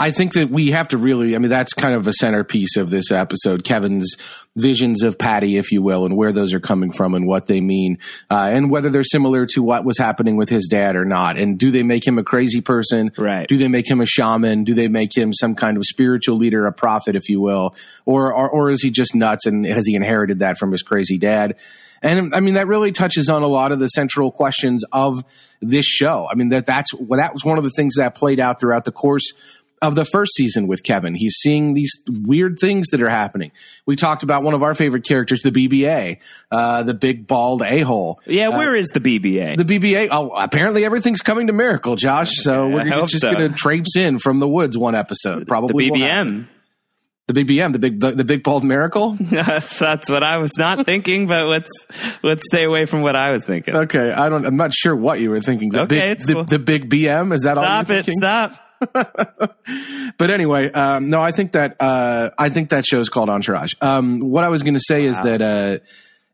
I 0.00 0.12
think 0.12 0.32
that 0.32 0.48
we 0.48 0.70
have 0.70 0.88
to 0.88 0.98
really. 0.98 1.34
I 1.34 1.38
mean, 1.38 1.50
that's 1.50 1.74
kind 1.74 1.94
of 1.94 2.06
a 2.06 2.12
centerpiece 2.14 2.76
of 2.76 2.88
this 2.88 3.12
episode. 3.12 3.64
Kevin's 3.64 4.16
visions 4.56 5.02
of 5.02 5.18
Patty, 5.18 5.58
if 5.58 5.70
you 5.70 5.82
will, 5.82 6.06
and 6.06 6.16
where 6.16 6.32
those 6.32 6.54
are 6.54 6.60
coming 6.60 6.90
from 6.90 7.14
and 7.14 7.26
what 7.26 7.46
they 7.46 7.60
mean, 7.60 7.98
uh, 8.30 8.50
and 8.52 8.70
whether 8.70 8.88
they're 8.88 9.04
similar 9.04 9.44
to 9.46 9.62
what 9.62 9.84
was 9.84 9.98
happening 9.98 10.38
with 10.38 10.48
his 10.48 10.68
dad 10.68 10.96
or 10.96 11.04
not. 11.04 11.36
And 11.38 11.58
do 11.58 11.70
they 11.70 11.82
make 11.82 12.06
him 12.06 12.18
a 12.18 12.24
crazy 12.24 12.62
person? 12.62 13.12
Right. 13.18 13.46
Do 13.46 13.58
they 13.58 13.68
make 13.68 13.88
him 13.88 14.00
a 14.00 14.06
shaman? 14.06 14.64
Do 14.64 14.74
they 14.74 14.88
make 14.88 15.14
him 15.14 15.34
some 15.34 15.54
kind 15.54 15.76
of 15.76 15.84
spiritual 15.84 16.36
leader, 16.36 16.66
a 16.66 16.72
prophet, 16.72 17.14
if 17.14 17.28
you 17.28 17.42
will, 17.42 17.74
or 18.06 18.32
or, 18.32 18.48
or 18.48 18.70
is 18.70 18.82
he 18.82 18.90
just 18.90 19.14
nuts 19.14 19.44
and 19.44 19.66
has 19.66 19.86
he 19.86 19.94
inherited 19.94 20.38
that 20.38 20.56
from 20.56 20.72
his 20.72 20.82
crazy 20.82 21.18
dad? 21.18 21.56
And 22.02 22.34
I 22.34 22.40
mean, 22.40 22.54
that 22.54 22.66
really 22.66 22.92
touches 22.92 23.28
on 23.28 23.42
a 23.42 23.46
lot 23.46 23.72
of 23.72 23.78
the 23.78 23.88
central 23.88 24.32
questions 24.32 24.84
of 24.92 25.22
this 25.60 25.84
show. 25.84 26.26
I 26.30 26.34
mean, 26.34 26.48
that 26.48 26.64
that's 26.64 26.94
well, 26.94 27.20
that 27.20 27.34
was 27.34 27.44
one 27.44 27.58
of 27.58 27.64
the 27.64 27.70
things 27.70 27.96
that 27.96 28.14
played 28.14 28.40
out 28.40 28.58
throughout 28.58 28.84
the 28.86 28.92
course 28.92 29.32
of 29.82 29.94
the 29.94 30.04
first 30.04 30.34
season 30.34 30.66
with 30.66 30.82
Kevin. 30.82 31.14
He's 31.14 31.36
seeing 31.36 31.74
these 31.74 31.92
weird 32.08 32.58
things 32.58 32.88
that 32.88 33.00
are 33.00 33.08
happening. 33.08 33.50
We 33.86 33.96
talked 33.96 34.22
about 34.22 34.42
one 34.42 34.52
of 34.54 34.62
our 34.62 34.74
favorite 34.74 35.04
characters, 35.04 35.40
the 35.42 35.50
BBA, 35.50 36.18
uh, 36.50 36.82
the 36.82 36.94
big 36.94 37.26
bald 37.26 37.62
a 37.62 37.80
hole. 37.80 38.20
Yeah, 38.26 38.48
where 38.48 38.74
is 38.74 38.88
the 38.88 39.00
BBA? 39.00 39.56
The 39.56 39.64
BBA. 39.64 40.08
Oh, 40.10 40.30
apparently 40.30 40.84
everything's 40.84 41.22
coming 41.22 41.46
to 41.46 41.52
Miracle, 41.52 41.96
Josh. 41.96 42.30
So 42.34 42.66
I 42.66 42.84
we're 42.84 43.06
just 43.06 43.20
so. 43.20 43.32
going 43.32 43.50
to 43.50 43.56
traipse 43.56 43.96
in 43.96 44.18
from 44.18 44.38
the 44.38 44.48
woods 44.48 44.76
one 44.76 44.94
episode. 44.94 45.46
Probably 45.48 45.86
happen. 45.86 46.42
BBM. 46.42 46.48
The 47.28 47.44
BBM, 47.44 47.72
the 47.72 47.78
big, 47.78 48.00
the, 48.00 48.10
the 48.10 48.24
big 48.24 48.42
bald 48.42 48.64
miracle. 48.64 49.16
that's, 49.20 49.78
that's 49.78 50.10
what 50.10 50.24
I 50.24 50.38
was 50.38 50.50
not 50.58 50.84
thinking, 50.84 51.28
but 51.28 51.46
let's 51.46 51.70
let's 52.24 52.44
stay 52.44 52.64
away 52.64 52.86
from 52.86 53.02
what 53.02 53.14
I 53.14 53.30
was 53.30 53.44
thinking. 53.44 53.76
Okay, 53.76 54.10
I 54.10 54.28
don't. 54.28 54.44
I'm 54.44 54.56
not 54.56 54.74
sure 54.74 54.96
what 54.96 55.20
you 55.20 55.30
were 55.30 55.40
thinking. 55.40 55.68
The 55.70 55.82
Okay, 55.82 55.86
big, 55.86 56.10
it's 56.10 56.26
the, 56.26 56.34
cool. 56.34 56.44
the 56.44 56.58
big 56.58 56.90
BM. 56.90 57.32
Is 57.32 57.42
that 57.42 57.56
all 57.56 57.62
Stop 57.62 57.84
it! 57.84 57.86
thinking? 58.04 58.14
Stop. 58.18 58.52
But 60.18 60.30
anyway, 60.30 60.70
um, 60.72 61.08
no, 61.08 61.20
I 61.20 61.32
think 61.32 61.52
that 61.52 61.76
uh, 61.80 62.30
I 62.36 62.48
think 62.50 62.70
that 62.70 62.84
show's 62.84 63.08
called 63.08 63.30
Entourage. 63.30 63.72
Um, 63.80 64.20
what 64.20 64.44
I 64.44 64.48
was 64.48 64.62
going 64.62 64.74
to 64.74 64.82
say 64.84 65.04
is 65.04 65.18
that 65.18 65.40
uh, 65.40 65.78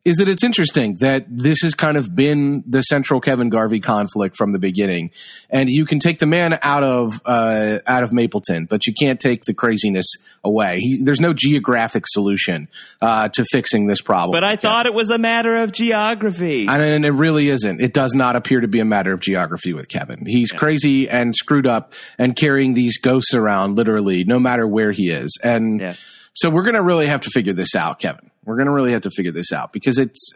is 0.07 0.19
that 0.19 0.29
it's 0.29 0.45
interesting 0.45 0.95
that 1.01 1.27
this 1.29 1.59
has 1.63 1.75
kind 1.75 1.97
of 1.97 2.15
been 2.15 2.63
the 2.65 2.81
central 2.83 3.21
Kevin 3.21 3.49
Garvey 3.49 3.81
conflict 3.81 4.37
from 4.37 4.53
the 4.53 4.61
beginning, 4.61 5.11
and 5.51 5.69
you 5.69 5.85
can 5.85 5.99
take 5.99 6.21
the 6.21 6.27
man 6.27 6.57
out 6.63 6.85
of 6.85 7.21
uh, 7.27 7.81
out 7.85 8.05
of 8.05 8.13
Mapleton, 8.13 8.67
but 8.67 8.87
you 8.87 8.95
can't 8.95 9.19
take 9.19 9.43
the 9.43 9.53
craziness 9.53 10.07
away. 10.45 10.79
He, 10.79 11.03
there's 11.03 11.21
no 11.21 11.33
geographic 11.33 12.05
solution 12.07 12.69
uh, 13.03 13.31
to 13.31 13.45
fixing 13.51 13.89
this 13.89 14.01
problem. 14.01 14.31
But 14.31 14.45
I 14.45 14.55
thought 14.55 14.87
it 14.87 14.95
was 14.95 15.11
a 15.11 15.19
matter 15.19 15.57
of 15.57 15.73
geography. 15.73 16.69
And 16.69 17.05
it 17.05 17.11
really 17.11 17.49
isn't. 17.49 17.81
It 17.81 17.93
does 17.93 18.15
not 18.15 18.37
appear 18.37 18.61
to 18.61 18.69
be 18.69 18.79
a 18.79 18.85
matter 18.85 19.13
of 19.13 19.19
geography 19.19 19.73
with 19.73 19.89
Kevin. 19.89 20.25
He's 20.25 20.53
yeah. 20.53 20.59
crazy 20.61 21.09
and 21.09 21.35
screwed 21.35 21.67
up 21.67 21.95
and 22.17 22.37
carrying 22.37 22.75
these 22.75 22.99
ghosts 22.99 23.35
around 23.35 23.75
literally 23.75 24.23
no 24.23 24.39
matter 24.39 24.69
where 24.69 24.93
he 24.93 25.11
is. 25.11 25.37
And 25.43 25.81
yeah. 25.81 25.95
so 26.33 26.49
we're 26.49 26.63
going 26.63 26.77
to 26.77 26.83
really 26.85 27.07
have 27.07 27.23
to 27.23 27.31
figure 27.31 27.55
this 27.55 27.75
out, 27.75 27.99
Kevin. 27.99 28.31
We're 28.47 28.55
going 28.55 28.67
to 28.67 28.73
really 28.73 28.93
have 28.93 29.03
to 29.03 29.11
figure 29.11 29.33
this 29.33 29.53
out 29.53 29.73
because 29.73 29.99
it's 29.99 30.33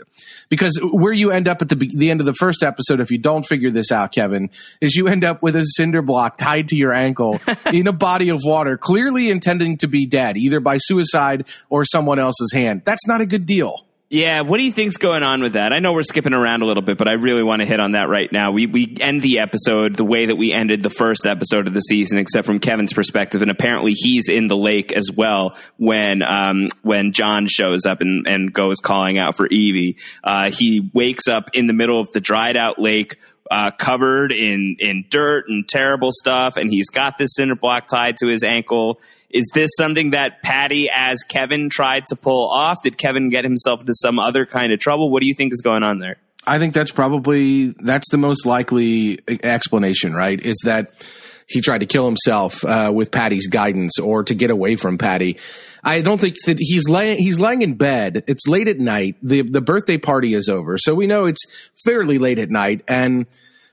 because 0.48 0.78
where 0.82 1.12
you 1.12 1.30
end 1.30 1.46
up 1.46 1.62
at 1.62 1.68
the 1.68 1.76
the 1.76 2.10
end 2.10 2.20
of 2.20 2.26
the 2.26 2.34
first 2.34 2.64
episode 2.64 3.00
if 3.00 3.12
you 3.12 3.18
don't 3.18 3.46
figure 3.46 3.70
this 3.70 3.92
out, 3.92 4.12
Kevin, 4.12 4.50
is 4.80 4.96
you 4.96 5.06
end 5.06 5.24
up 5.24 5.42
with 5.42 5.54
a 5.54 5.64
cinder 5.64 6.02
block 6.02 6.36
tied 6.36 6.68
to 6.68 6.76
your 6.76 6.92
ankle 6.92 7.40
in 7.72 7.86
a 7.86 7.92
body 7.92 8.30
of 8.30 8.40
water, 8.44 8.76
clearly 8.76 9.30
intending 9.30 9.78
to 9.78 9.86
be 9.86 10.06
dead, 10.06 10.36
either 10.36 10.58
by 10.58 10.76
suicide 10.78 11.46
or 11.68 11.84
someone 11.84 12.18
else's 12.18 12.52
hand. 12.52 12.82
That's 12.84 13.06
not 13.06 13.20
a 13.20 13.26
good 13.26 13.46
deal. 13.46 13.86
Yeah, 14.12 14.40
what 14.40 14.58
do 14.58 14.64
you 14.64 14.72
think's 14.72 14.96
going 14.96 15.22
on 15.22 15.40
with 15.40 15.52
that? 15.52 15.72
I 15.72 15.78
know 15.78 15.92
we're 15.92 16.02
skipping 16.02 16.34
around 16.34 16.62
a 16.62 16.64
little 16.64 16.82
bit, 16.82 16.98
but 16.98 17.06
I 17.06 17.12
really 17.12 17.44
want 17.44 17.62
to 17.62 17.66
hit 17.66 17.78
on 17.78 17.92
that 17.92 18.08
right 18.08 18.28
now. 18.32 18.50
We 18.50 18.66
we 18.66 18.96
end 19.00 19.22
the 19.22 19.38
episode 19.38 19.94
the 19.94 20.04
way 20.04 20.26
that 20.26 20.34
we 20.34 20.52
ended 20.52 20.82
the 20.82 20.90
first 20.90 21.26
episode 21.26 21.68
of 21.68 21.74
the 21.74 21.80
season, 21.80 22.18
except 22.18 22.44
from 22.44 22.58
Kevin's 22.58 22.92
perspective, 22.92 23.40
and 23.40 23.52
apparently 23.52 23.92
he's 23.92 24.28
in 24.28 24.48
the 24.48 24.56
lake 24.56 24.92
as 24.92 25.12
well 25.14 25.56
when 25.76 26.22
um, 26.22 26.70
when 26.82 27.12
John 27.12 27.46
shows 27.46 27.86
up 27.86 28.00
and, 28.00 28.26
and 28.26 28.52
goes 28.52 28.78
calling 28.82 29.16
out 29.16 29.36
for 29.36 29.46
Evie. 29.46 29.96
Uh, 30.24 30.50
he 30.50 30.90
wakes 30.92 31.28
up 31.28 31.50
in 31.54 31.68
the 31.68 31.72
middle 31.72 32.00
of 32.00 32.10
the 32.10 32.20
dried 32.20 32.56
out 32.56 32.80
lake. 32.80 33.16
Uh, 33.50 33.72
covered 33.72 34.30
in 34.30 34.76
in 34.78 35.04
dirt 35.10 35.46
and 35.48 35.68
terrible 35.68 36.10
stuff, 36.12 36.56
and 36.56 36.70
he's 36.70 36.88
got 36.88 37.18
this 37.18 37.30
cinder 37.34 37.56
block 37.56 37.88
tied 37.88 38.16
to 38.16 38.28
his 38.28 38.44
ankle 38.44 39.00
is 39.30 39.48
this 39.54 39.70
something 39.78 40.10
that 40.10 40.42
Patty, 40.42 40.90
as 40.92 41.22
Kevin, 41.22 41.70
tried 41.70 42.06
to 42.08 42.16
pull 42.16 42.48
off? 42.48 42.82
Did 42.82 42.98
Kevin 42.98 43.28
get 43.30 43.44
himself 43.44 43.80
into 43.80 43.94
some 43.94 44.18
other 44.18 44.44
kind 44.44 44.72
of 44.72 44.80
trouble? 44.80 45.10
What 45.10 45.20
do 45.22 45.28
you 45.28 45.34
think 45.34 45.52
is 45.52 45.60
going 45.60 45.84
on 45.84 46.00
there? 46.00 46.16
I 46.46 46.58
think 46.58 46.74
that's 46.74 46.90
probably 46.90 47.68
that's 47.68 48.10
the 48.10 48.16
most 48.16 48.44
likely 48.44 49.20
explanation, 49.28 50.14
right? 50.14 50.40
Is 50.40 50.60
that 50.64 51.06
he 51.46 51.60
tried 51.60 51.78
to 51.78 51.86
kill 51.86 52.06
himself 52.06 52.64
uh, 52.64 52.90
with 52.92 53.10
Patty's 53.10 53.46
guidance 53.46 53.98
or 53.98 54.24
to 54.24 54.34
get 54.34 54.50
away 54.50 54.76
from 54.76 54.98
Patty. 54.98 55.36
I 55.82 56.00
don't 56.02 56.20
think 56.20 56.36
that 56.46 56.58
he's 56.58 56.86
he's 56.86 57.38
laying 57.38 57.62
in 57.62 57.74
bed. 57.74 58.24
It's 58.26 58.46
late 58.46 58.68
at 58.68 58.78
night. 58.78 59.16
the 59.22 59.42
The 59.42 59.60
birthday 59.60 59.98
party 59.98 60.34
is 60.34 60.48
over, 60.48 60.78
so 60.78 60.94
we 60.94 61.06
know 61.06 61.26
it's 61.26 61.44
fairly 61.84 62.18
late 62.18 62.38
at 62.38 62.50
night, 62.50 62.82
and 62.88 63.26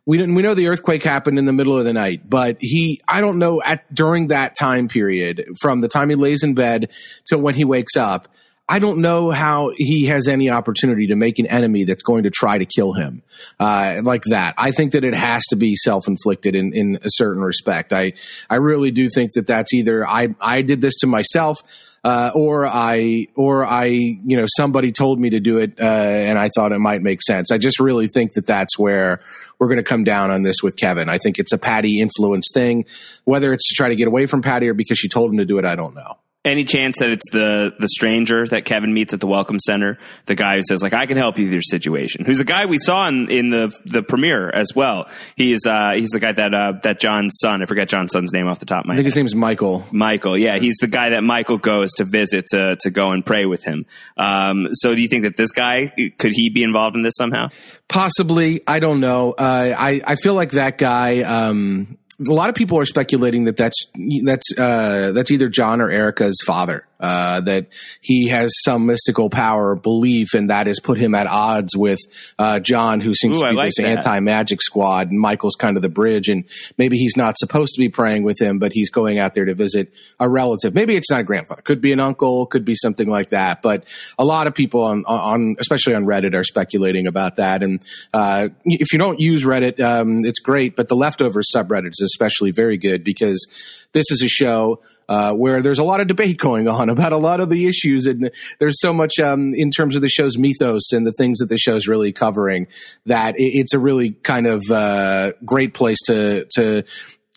we 0.08 0.18
didn't, 0.18 0.36
we 0.36 0.42
know 0.42 0.54
the 0.54 0.68
earthquake 0.68 1.04
happened 1.04 1.38
in 1.38 1.46
the 1.46 1.54
middle 1.54 1.78
of 1.78 1.84
the 1.84 1.92
night, 1.92 2.30
but 2.30 2.56
he, 2.62 3.02
I 3.10 3.20
don't 3.20 3.40
know 3.40 3.62
at 3.62 3.94
during 3.94 4.28
that 4.28 4.56
time 4.58 4.88
period 4.88 5.46
from 5.60 5.82
the 5.82 5.90
time 5.90 6.10
he 6.10 6.16
lays 6.16 6.44
in 6.44 6.54
bed 6.54 6.92
to 7.26 7.38
when 7.38 7.56
he 7.56 7.66
wakes 7.66 7.98
up. 7.98 8.30
I 8.70 8.80
don't 8.80 9.00
know 9.00 9.32
how 9.32 9.72
he 9.76 10.06
has 10.06 10.28
any 10.28 10.50
opportunity 10.50 11.08
to 11.08 11.16
make 11.16 11.40
an 11.40 11.46
enemy 11.46 11.84
that's 11.84 12.04
going 12.04 12.24
to 12.24 12.30
try 12.30 12.58
to 12.58 12.66
kill 12.66 12.94
him 12.94 13.22
uh, 13.60 14.02
like 14.04 14.24
that. 14.30 14.56
I 14.58 14.72
think 14.72 14.94
that 14.94 15.04
it 15.04 15.14
has 15.14 15.44
to 15.50 15.58
be 15.58 15.76
self 15.76 16.08
inflicted 16.08 16.56
in, 16.56 16.74
in 16.74 17.00
a 17.02 17.08
certain 17.08 17.44
respect. 17.44 17.92
I 17.92 18.14
I 18.50 18.56
really 18.58 18.92
do 18.92 19.10
think 19.10 19.34
that 19.34 19.48
that's 19.48 19.74
either 19.74 20.08
I 20.08 20.36
I 20.40 20.62
did 20.62 20.82
this 20.82 20.96
to 20.98 21.08
myself. 21.08 21.60
Uh, 22.08 22.32
or 22.36 22.66
I, 22.66 23.28
or 23.36 23.66
I, 23.66 23.88
you 23.88 24.38
know, 24.38 24.46
somebody 24.56 24.94
told 24.94 25.20
me 25.20 25.32
to 25.32 25.42
do 25.42 25.58
it, 25.58 25.74
uh, 25.78 25.84
and 25.84 26.40
I 26.40 26.48
thought 26.56 26.72
it 26.72 26.80
might 26.80 27.02
make 27.02 27.22
sense. 27.22 27.52
I 27.52 27.58
just 27.58 27.82
really 27.82 28.08
think 28.08 28.32
that 28.34 28.46
that's 28.46 28.80
where 28.80 29.20
we're 29.60 29.68
going 29.68 29.76
to 29.76 29.84
come 29.84 30.06
down 30.06 30.32
on 30.32 30.42
this 30.42 30.64
with 30.64 30.78
Kevin. 30.78 31.10
I 31.10 31.18
think 31.18 31.38
it's 31.38 31.52
a 31.52 31.58
Patty 31.58 32.00
influence 32.00 32.46
thing. 32.54 32.86
Whether 33.26 33.52
it's 33.52 33.68
to 33.68 33.76
try 33.76 33.90
to 33.90 33.96
get 33.98 34.08
away 34.08 34.26
from 34.26 34.42
Patty 34.42 34.70
or 34.70 34.74
because 34.74 34.98
she 34.98 35.10
told 35.10 35.32
him 35.32 35.40
to 35.40 35.46
do 35.46 35.58
it, 35.58 35.66
I 35.66 35.76
don't 35.76 35.96
know. 35.96 36.18
Any 36.48 36.64
chance 36.64 37.00
that 37.00 37.10
it's 37.10 37.30
the 37.32 37.74
the 37.78 37.90
stranger 37.90 38.48
that 38.48 38.64
Kevin 38.64 38.94
meets 38.94 39.14
at 39.14 39.20
the 39.20 39.28
welcome 39.28 39.60
center, 39.60 40.00
the 40.28 40.34
guy 40.36 40.56
who 40.56 40.64
says 40.64 40.82
like 40.82 40.94
I 40.94 41.06
can 41.06 41.18
help 41.18 41.38
you 41.38 41.44
with 41.46 41.52
your 41.54 41.62
situation, 41.62 42.24
who's 42.24 42.40
a 42.40 42.46
guy 42.46 42.66
we 42.68 42.80
saw 42.80 43.06
in, 43.10 43.30
in 43.30 43.50
the 43.50 43.72
the 43.86 44.02
premiere 44.02 44.50
as 44.50 44.70
well. 44.74 45.10
He's 45.36 45.66
uh 45.66 45.92
he's 45.96 46.10
the 46.10 46.20
guy 46.22 46.32
that 46.32 46.56
uh 46.56 46.74
that 46.84 47.02
John's 47.02 47.34
son, 47.42 47.62
I 47.62 47.66
forget 47.66 47.90
John's 47.90 48.14
son's 48.14 48.32
name 48.32 48.48
off 48.48 48.60
the 48.60 48.66
top 48.66 48.82
of 48.82 48.86
my 48.88 48.94
I 48.94 48.96
think 48.96 49.04
head. 49.04 49.12
his 49.12 49.16
name's 49.18 49.36
Michael. 49.36 49.84
Michael, 49.92 50.38
yeah, 50.38 50.58
he's 50.58 50.78
the 50.80 50.88
guy 50.88 51.10
that 51.10 51.24
Michael 51.24 51.58
goes 51.58 51.92
to 51.98 52.06
visit 52.06 52.46
to 52.52 52.78
to 52.80 52.90
go 52.90 53.12
and 53.12 53.26
pray 53.26 53.46
with 53.46 53.64
him. 53.64 53.86
Um, 54.16 54.70
so 54.72 54.96
do 54.96 55.02
you 55.02 55.10
think 55.10 55.24
that 55.24 55.36
this 55.36 55.52
guy 55.52 55.92
could 56.18 56.32
he 56.32 56.50
be 56.50 56.64
involved 56.64 56.96
in 56.96 57.02
this 57.02 57.16
somehow? 57.18 57.50
Possibly, 57.90 58.62
I 58.66 58.80
don't 58.80 59.02
know. 59.02 59.34
Uh, 59.34 59.76
I 59.78 60.02
I 60.06 60.16
feel 60.16 60.34
like 60.34 60.52
that 60.52 60.78
guy. 60.78 61.22
Um, 61.24 61.98
a 62.20 62.34
lot 62.34 62.50
of 62.50 62.56
people 62.56 62.80
are 62.80 62.86
speculating 62.86 63.46
that 63.46 63.58
that's 63.58 63.86
that's 64.24 64.58
uh, 64.58 65.12
that's 65.12 65.32
either 65.32 65.50
John 65.50 65.82
or 65.82 65.92
Erica's 65.92 66.42
father 66.46 66.87
uh, 67.00 67.42
that 67.42 67.68
he 68.02 68.28
has 68.30 68.52
some 68.64 68.86
mystical 68.86 69.30
power 69.30 69.72
or 69.72 69.76
belief, 69.76 70.34
and 70.34 70.50
that 70.50 70.68
has 70.68 70.80
put 70.80 70.98
him 70.98 71.16
at 71.16 71.28
odds 71.28 71.76
with 71.76 72.00
uh, 72.40 72.60
John, 72.60 73.02
who 73.02 73.14
seems 73.14 73.38
Ooh, 73.38 73.44
to 73.44 73.50
be 73.52 73.56
like 73.56 73.72
this 73.76 73.80
anti 73.80 74.20
magic 74.20 74.62
squad. 74.62 75.10
And 75.10 75.20
Michael's 75.20 75.56
kind 75.56 75.76
of 75.76 75.82
the 75.82 75.90
bridge, 75.90 76.30
and 76.30 76.46
maybe 76.78 76.98
he's 76.98 77.16
not 77.18 77.38
supposed 77.38 77.76
to 77.76 77.80
be 77.80 77.90
praying 77.90 78.24
with 78.24 78.42
him, 78.42 78.60
but 78.60 78.72
he's 78.74 78.90
going 78.90 79.20
out 79.20 79.34
there 79.34 79.46
to 79.46 79.54
visit 79.54 79.94
a 80.20 80.30
relative. 80.30 80.74
Maybe 80.74 80.96
it's 80.96 81.12
not 81.12 81.22
a 81.22 81.24
grandfather, 81.24 81.62
could 81.62 81.82
be 81.82 81.92
an 81.92 82.00
uncle, 82.00 82.46
could 82.46 82.66
be 82.66 82.76
something 82.76 83.08
like 83.08 83.30
that. 83.30 83.62
But 83.62 83.86
a 84.18 84.26
lot 84.26 84.48
of 84.48 84.56
people 84.56 84.84
on, 84.84 85.06
on 85.06 85.56
especially 85.60 85.94
on 85.94 86.06
Reddit, 86.06 86.34
are 86.34 86.44
speculating 86.44 87.08
about 87.08 87.38
that. 87.38 87.64
And 87.64 87.82
uh, 88.14 88.50
if 88.66 88.92
you 88.94 89.00
don't 89.00 89.20
use 89.20 89.44
Reddit, 89.44 89.80
um, 89.80 90.26
it's 90.26 90.40
great, 90.40 90.76
but 90.76 90.88
the 90.88 90.96
leftovers 90.96 91.50
subreddit 91.54 91.92
is 91.92 92.02
especially 92.02 92.52
very 92.52 92.78
good 92.78 93.04
because 93.04 93.48
this 93.94 94.06
is 94.12 94.22
a 94.22 94.28
show 94.28 94.82
uh, 95.10 95.34
where 95.34 95.62
there's 95.62 95.80
a 95.80 95.84
lot 95.84 96.02
of 96.02 96.08
debate 96.08 96.38
going 96.38 96.68
on 96.68 96.90
about 96.98 97.12
a 97.12 97.18
lot 97.18 97.40
of 97.40 97.50
the 97.50 97.68
issues, 97.68 98.06
and 98.06 98.32
there's 98.60 98.80
so 98.80 98.94
much 98.94 99.20
um, 99.20 99.54
in 99.54 99.72
terms 99.72 99.96
of 99.96 100.02
the 100.02 100.10
show's 100.10 100.38
mythos 100.38 100.92
and 100.92 101.06
the 101.06 101.14
things 101.14 101.40
that 101.40 101.50
the 101.50 101.58
show's 101.58 101.88
really 101.88 102.12
covering 102.12 102.68
that 103.06 103.36
it's 103.38 103.74
a 103.74 103.80
really 103.80 104.12
kind 104.12 104.48
of 104.48 104.64
uh, 104.72 105.34
great 105.46 105.74
place 105.74 106.00
to 106.06 106.46
to 106.52 106.84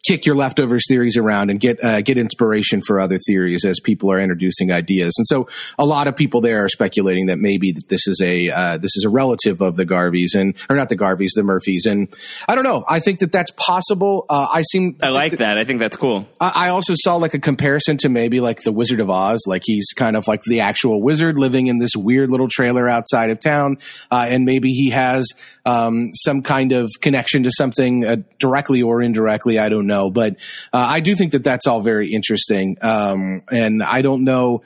kick 0.06 0.26
your 0.26 0.34
leftovers 0.34 0.84
theories 0.88 1.16
around 1.16 1.50
and 1.50 1.60
get 1.60 1.82
uh, 1.84 2.00
get 2.00 2.18
inspiration 2.18 2.80
for 2.80 3.00
other 3.00 3.18
theories 3.26 3.64
as 3.64 3.80
people 3.80 4.10
are 4.10 4.18
introducing 4.18 4.72
ideas. 4.72 5.14
And 5.18 5.26
so 5.26 5.48
a 5.78 5.84
lot 5.84 6.06
of 6.06 6.16
people 6.16 6.40
there 6.40 6.64
are 6.64 6.68
speculating 6.68 7.26
that 7.26 7.38
maybe 7.38 7.72
that 7.72 7.88
this 7.88 8.06
is 8.06 8.20
a 8.22 8.50
uh, 8.50 8.78
this 8.78 8.96
is 8.96 9.04
a 9.04 9.08
relative 9.08 9.60
of 9.60 9.76
the 9.76 9.86
Garveys 9.86 10.34
and 10.34 10.56
or 10.68 10.76
not 10.76 10.88
the 10.88 10.96
Garveys, 10.96 11.30
the 11.34 11.42
Murphys. 11.42 11.86
And 11.86 12.14
I 12.48 12.54
don't 12.54 12.64
know. 12.64 12.84
I 12.88 13.00
think 13.00 13.20
that 13.20 13.32
that's 13.32 13.50
possible. 13.52 14.26
Uh, 14.28 14.48
I 14.50 14.62
seem 14.62 14.96
I 15.02 15.08
like 15.08 15.38
that. 15.38 15.58
I 15.58 15.64
think 15.64 15.80
that's 15.80 15.96
cool. 15.96 16.26
I, 16.40 16.52
I, 16.66 16.68
also 16.70 16.94
saw 16.96 17.16
like 17.16 17.34
a 17.34 17.38
comparison 17.38 17.96
to 17.98 18.08
maybe 18.08 18.40
like 18.40 18.62
the 18.62 18.72
Wizard 18.72 19.00
of 19.00 19.10
Oz. 19.10 19.44
Like 19.46 19.62
he's 19.64 19.92
kind 19.92 20.16
of 20.16 20.28
like 20.28 20.42
the 20.42 20.60
actual 20.60 21.02
wizard 21.02 21.38
living 21.38 21.66
in 21.66 21.78
this 21.78 21.96
weird 21.96 22.30
little 22.30 22.48
trailer 22.48 22.88
outside 22.88 23.30
of 23.30 23.40
town, 23.40 23.78
uh, 24.10 24.26
and 24.28 24.44
maybe 24.44 24.70
he 24.72 24.90
has 24.90 25.26
um, 25.66 26.10
some 26.14 26.42
kind 26.42 26.72
of 26.72 26.90
connection 27.00 27.42
to 27.42 27.50
something 27.50 28.04
uh, 28.04 28.16
directly 28.38 28.82
or 28.82 29.02
indirectly. 29.02 29.58
I 29.58 29.68
don't 29.68 29.86
know, 29.86 29.89
but 30.10 30.36
uh, 30.72 30.86
I 30.88 31.00
do 31.00 31.16
think 31.16 31.32
that 31.32 31.42
that's 31.42 31.66
all 31.66 31.80
very 31.80 32.12
interesting. 32.12 32.76
Um, 32.80 33.42
and 33.50 33.82
I 33.82 34.02
don't 34.02 34.24
know, 34.24 34.62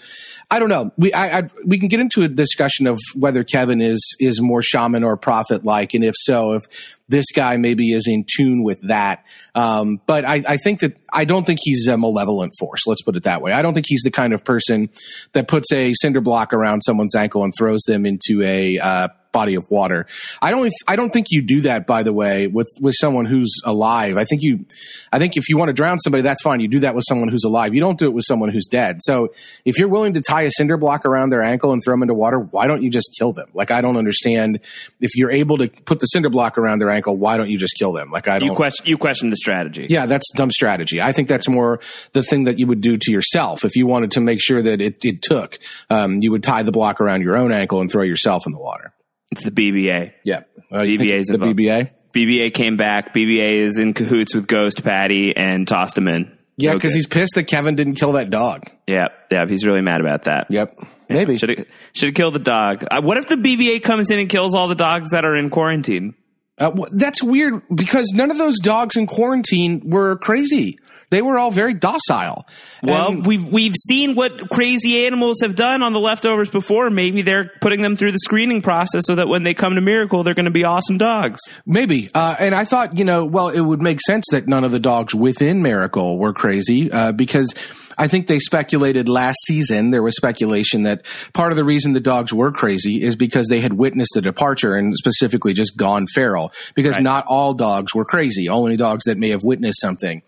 I 0.51 0.59
don't 0.59 0.69
know. 0.69 0.93
We 0.99 1.13
I, 1.13 1.39
I, 1.39 1.43
we 1.65 1.79
can 1.79 1.89
get 1.89 2.01
into 2.01 2.23
a 2.23 2.29
discussion 2.29 2.87
of 2.87 3.01
whether 3.15 3.43
Kevin 3.45 3.81
is 3.81 4.17
is 4.21 4.41
more 4.41 4.63
shaman 4.63 5.03
or 5.03 5.17
prophet 5.17 5.65
like, 5.65 5.95
and 5.95 6.05
if 6.05 6.15
so, 6.17 6.53
if 6.53 6.63
this 7.09 7.27
guy 7.33 7.57
maybe 7.57 7.93
is 7.93 8.07
in 8.09 8.25
tune 8.25 8.63
with 8.63 8.81
that. 8.83 9.25
Um, 9.55 10.01
but 10.07 10.25
I, 10.25 10.43
I, 10.47 10.57
think 10.57 10.81
that 10.81 10.97
I 11.13 11.27
don't 11.27 11.47
think 11.47 11.61
he's 11.63 11.87
a 11.87 11.99
malevolent 11.99 12.55
force. 12.59 12.87
Let's 12.87 13.03
put 13.03 13.17
it 13.17 13.25
that 13.25 13.43
way. 13.43 13.53
I 13.53 13.63
don't 13.63 13.75
think 13.75 13.87
he's 13.87 14.03
the 14.03 14.11
kind 14.11 14.33
of 14.33 14.43
person 14.43 14.89
that 15.33 15.47
puts 15.47 15.71
a 15.73 15.93
cinder 15.95 16.21
block 16.21 16.53
around 16.53 16.81
someone's 16.81 17.15
ankle 17.15 17.45
and 17.45 17.53
throws 17.57 17.83
them 17.87 18.07
into 18.07 18.43
a 18.43 18.79
uh, 18.79 19.09
body 19.35 19.57
of 19.57 19.71
water. 19.71 20.07
I 20.41 20.51
don't 20.51 20.73
I 20.89 20.97
don't 20.97 21.13
think 21.13 21.27
you 21.31 21.43
do 21.43 21.61
that 21.63 21.87
by 21.87 22.03
the 22.03 22.15
way 22.15 22.47
with 22.47 22.69
with 22.81 22.95
someone 22.99 23.27
who's 23.27 23.61
alive. 23.65 24.17
I 24.17 24.25
think 24.25 24.43
you 24.43 24.65
I 25.13 25.19
think 25.19 25.37
if 25.37 25.51
you 25.51 25.59
want 25.59 25.69
to 25.69 25.75
drown 25.75 25.99
somebody 25.99 26.23
that's 26.23 26.41
fine. 26.41 26.61
You 26.61 26.69
do 26.69 26.81
that 26.81 26.95
with 26.95 27.05
someone 27.07 27.29
who's 27.29 27.45
alive. 27.45 27.75
You 27.75 27.81
don't 27.81 27.99
do 27.99 28.07
it 28.07 28.15
with 28.15 28.25
someone 28.25 28.49
who's 28.49 28.67
dead. 28.67 28.99
So 29.01 29.35
if 29.67 29.79
you're 29.79 29.89
willing 29.89 30.15
to 30.15 30.23
tie 30.23 30.43
a 30.43 30.51
cinder 30.51 30.79
block 30.79 31.05
around 31.05 31.31
their 31.31 31.43
ankle 31.43 31.73
and 31.73 31.83
throw 31.85 31.93
them 31.93 32.03
into 32.03 32.15
water, 32.15 32.39
why 32.39 32.67
don't 32.67 32.83
you 32.83 32.89
just 32.89 33.15
kill 33.19 33.33
them? 33.35 33.51
Like 33.53 33.71
I 33.71 33.83
don't 33.83 33.97
understand 33.97 34.61
if 35.01 35.17
you're 35.17 35.33
able 35.33 35.59
to 35.59 35.69
put 35.69 36.01
the 36.01 36.07
cinder 36.07 36.31
block 36.31 36.57
around 36.57 36.79
their 36.79 36.91
ankle, 36.91 37.17
why 37.17 37.37
don't 37.37 37.51
you 37.51 37.59
just 37.59 37.75
kill 37.77 37.93
them? 37.93 38.11
Like 38.11 38.29
I 38.29 38.39
don't 38.39 38.49
You 38.49 38.55
question 38.55 38.87
you 38.87 38.97
question 38.97 39.31
the 39.31 39.37
strategy. 39.37 39.89
Yeah, 39.91 40.07
that's 40.07 40.31
dumb 40.33 40.51
strategy. 40.51 41.03
I 41.03 41.13
think 41.13 41.29
that's 41.29 41.49
more 41.49 41.81
the 42.13 42.23
thing 42.23 42.45
that 42.45 42.59
you 42.59 42.67
would 42.69 42.81
do 42.81 42.97
to 42.97 43.13
yourself 43.13 43.65
if 43.65 43.77
you 43.77 43.87
wanted 43.87 44.13
to 44.13 44.21
make 44.21 44.41
sure 44.41 44.63
that 44.63 44.81
it, 44.81 45.05
it 45.05 45.21
took. 45.21 45.59
Um, 45.91 46.19
you 46.21 46.31
would 46.31 46.43
tie 46.45 46.63
the 46.63 46.73
block 46.73 47.01
around 47.01 47.23
your 47.23 47.37
own 47.37 47.53
ankle 47.53 47.81
and 47.81 47.91
throw 47.91 48.05
yourself 48.05 48.47
in 48.47 48.53
the 48.53 48.59
water. 48.59 48.94
It's 49.37 49.45
the 49.45 49.51
BBA. 49.51 50.13
Yeah. 50.25 50.43
Uh, 50.71 50.79
BBA's 50.79 51.27
the 51.27 51.39
BBA. 51.39 51.91
BBA 52.13 52.55
came 52.55 52.77
back. 52.77 53.15
BBA 53.15 53.65
is 53.65 53.79
in 53.79 53.93
cahoots 53.93 54.35
with 54.35 54.47
Ghost 54.47 54.85
Patty 54.85 55.37
and 55.37 55.67
tossed 55.67 55.99
him 55.99 56.09
in. 56.09 56.37
Yeah, 56.57 56.75
because 56.75 56.93
good. 56.93 56.97
he's 56.97 57.07
pissed 57.09 57.35
that 57.35 57.45
Kevin 57.45 57.75
didn't 57.75 57.95
kill 57.95 58.13
that 58.13 58.31
dog. 58.31 58.71
yeah, 58.87 59.09
yeah, 59.31 59.47
he's 59.47 59.67
really 59.67 59.81
mad 59.81 60.01
about 60.01 60.25
that. 60.25 60.47
Yep. 60.51 60.69
Maybe. 61.09 61.37
Should 61.37 61.51
have 61.51 61.67
should 61.93 62.07
have 62.11 62.15
killed 62.15 62.35
the 62.35 62.39
dog. 62.39 62.85
Uh, 62.91 63.03
what 63.03 63.19
if 63.19 63.27
the 63.27 63.35
BBA 63.35 63.83
comes 63.83 64.11
in 64.11 64.19
and 64.19 64.29
kills 64.29 64.55
all 64.55 64.69
the 64.69 64.75
dogs 64.75 65.11
that 65.11 65.25
are 65.25 65.37
in 65.37 65.51
quarantine? 65.51 66.15
Uh, 66.57 66.71
that's 66.93 67.23
weird 67.23 67.63
because 67.75 68.13
none 68.15 68.31
of 68.31 68.39
those 68.39 68.61
dogs 68.61 68.97
in 68.97 69.07
quarantine 69.07 69.83
were 69.85 70.17
crazy. 70.17 70.79
They 71.15 71.23
were 71.23 71.39
all 71.39 71.53
very 71.53 71.75
docile. 71.75 72.45
Well, 72.83 73.13
And- 73.13 73.25
we've 73.25 73.47
we've 73.47 73.77
seen 73.89 74.17
what 74.17 74.51
crazy 74.51 75.07
animals 75.07 75.37
have 75.43 75.55
done 75.55 75.81
on 75.85 75.93
the 75.93 76.01
leftovers 76.01 76.49
before. 76.49 76.91
Maybe 76.91 77.23
they're 77.23 77.53
putting 77.61 77.83
them 77.83 77.95
through 77.97 78.11
the 78.11 78.19
screening 78.19 78.63
process 78.63 79.05
so 79.07 79.15
that 79.15 79.29
when 79.29 79.45
they 79.45 79.55
come 79.55 79.77
to 79.77 79.81
Miracle, 79.81 80.25
they're 80.25 80.35
going 80.35 80.45
to 80.47 80.51
be 80.51 80.65
awesome 80.65 80.99
dogs. 80.99 81.39
Maybe. 81.65 82.11
Uh, 82.13 82.35
and 82.41 82.53
I 82.53 82.65
thought, 82.65 82.99
you 82.99 83.05
know, 83.05 83.25
well, 83.25 83.49
it 83.49 83.61
would 83.61 83.81
make 83.81 84.01
sense 84.01 84.25
that 84.33 84.49
none 84.49 84.65
of 84.65 84.73
the 84.73 84.81
dogs 84.81 85.15
within 85.15 85.63
Miracle 85.63 86.19
were 86.19 86.33
crazy 86.33 86.91
uh, 86.91 87.13
because 87.13 87.55
I 87.97 88.09
think 88.09 88.27
they 88.27 88.41
speculated 88.41 89.09
last 89.09 89.37
season. 89.47 89.93
There 89.93 90.03
was 90.03 90.17
speculation 90.17 90.83
that 90.83 91.07
part 91.33 91.53
of 91.53 91.57
the 91.57 91.65
reason 91.65 91.93
the 91.93 92.01
dogs 92.01 92.35
were 92.35 92.51
crazy 92.51 93.01
is 93.01 93.15
because 93.15 93.47
they 93.47 93.61
had 93.61 93.73
witnessed 93.75 94.17
a 94.17 94.21
departure 94.21 94.75
and 94.75 94.93
specifically 94.97 95.53
just 95.53 95.77
gone 95.77 96.07
feral 96.13 96.53
because 96.75 96.95
Right. 96.95 97.03
not 97.05 97.25
all 97.29 97.55
dogs 97.55 97.95
were 97.95 98.05
crazy, 98.05 98.49
only 98.49 98.77
dogs 98.77 99.05
that 99.05 99.17
may 99.17 99.29
have 99.29 99.45
witnessed 99.45 99.81
something. 99.81 100.23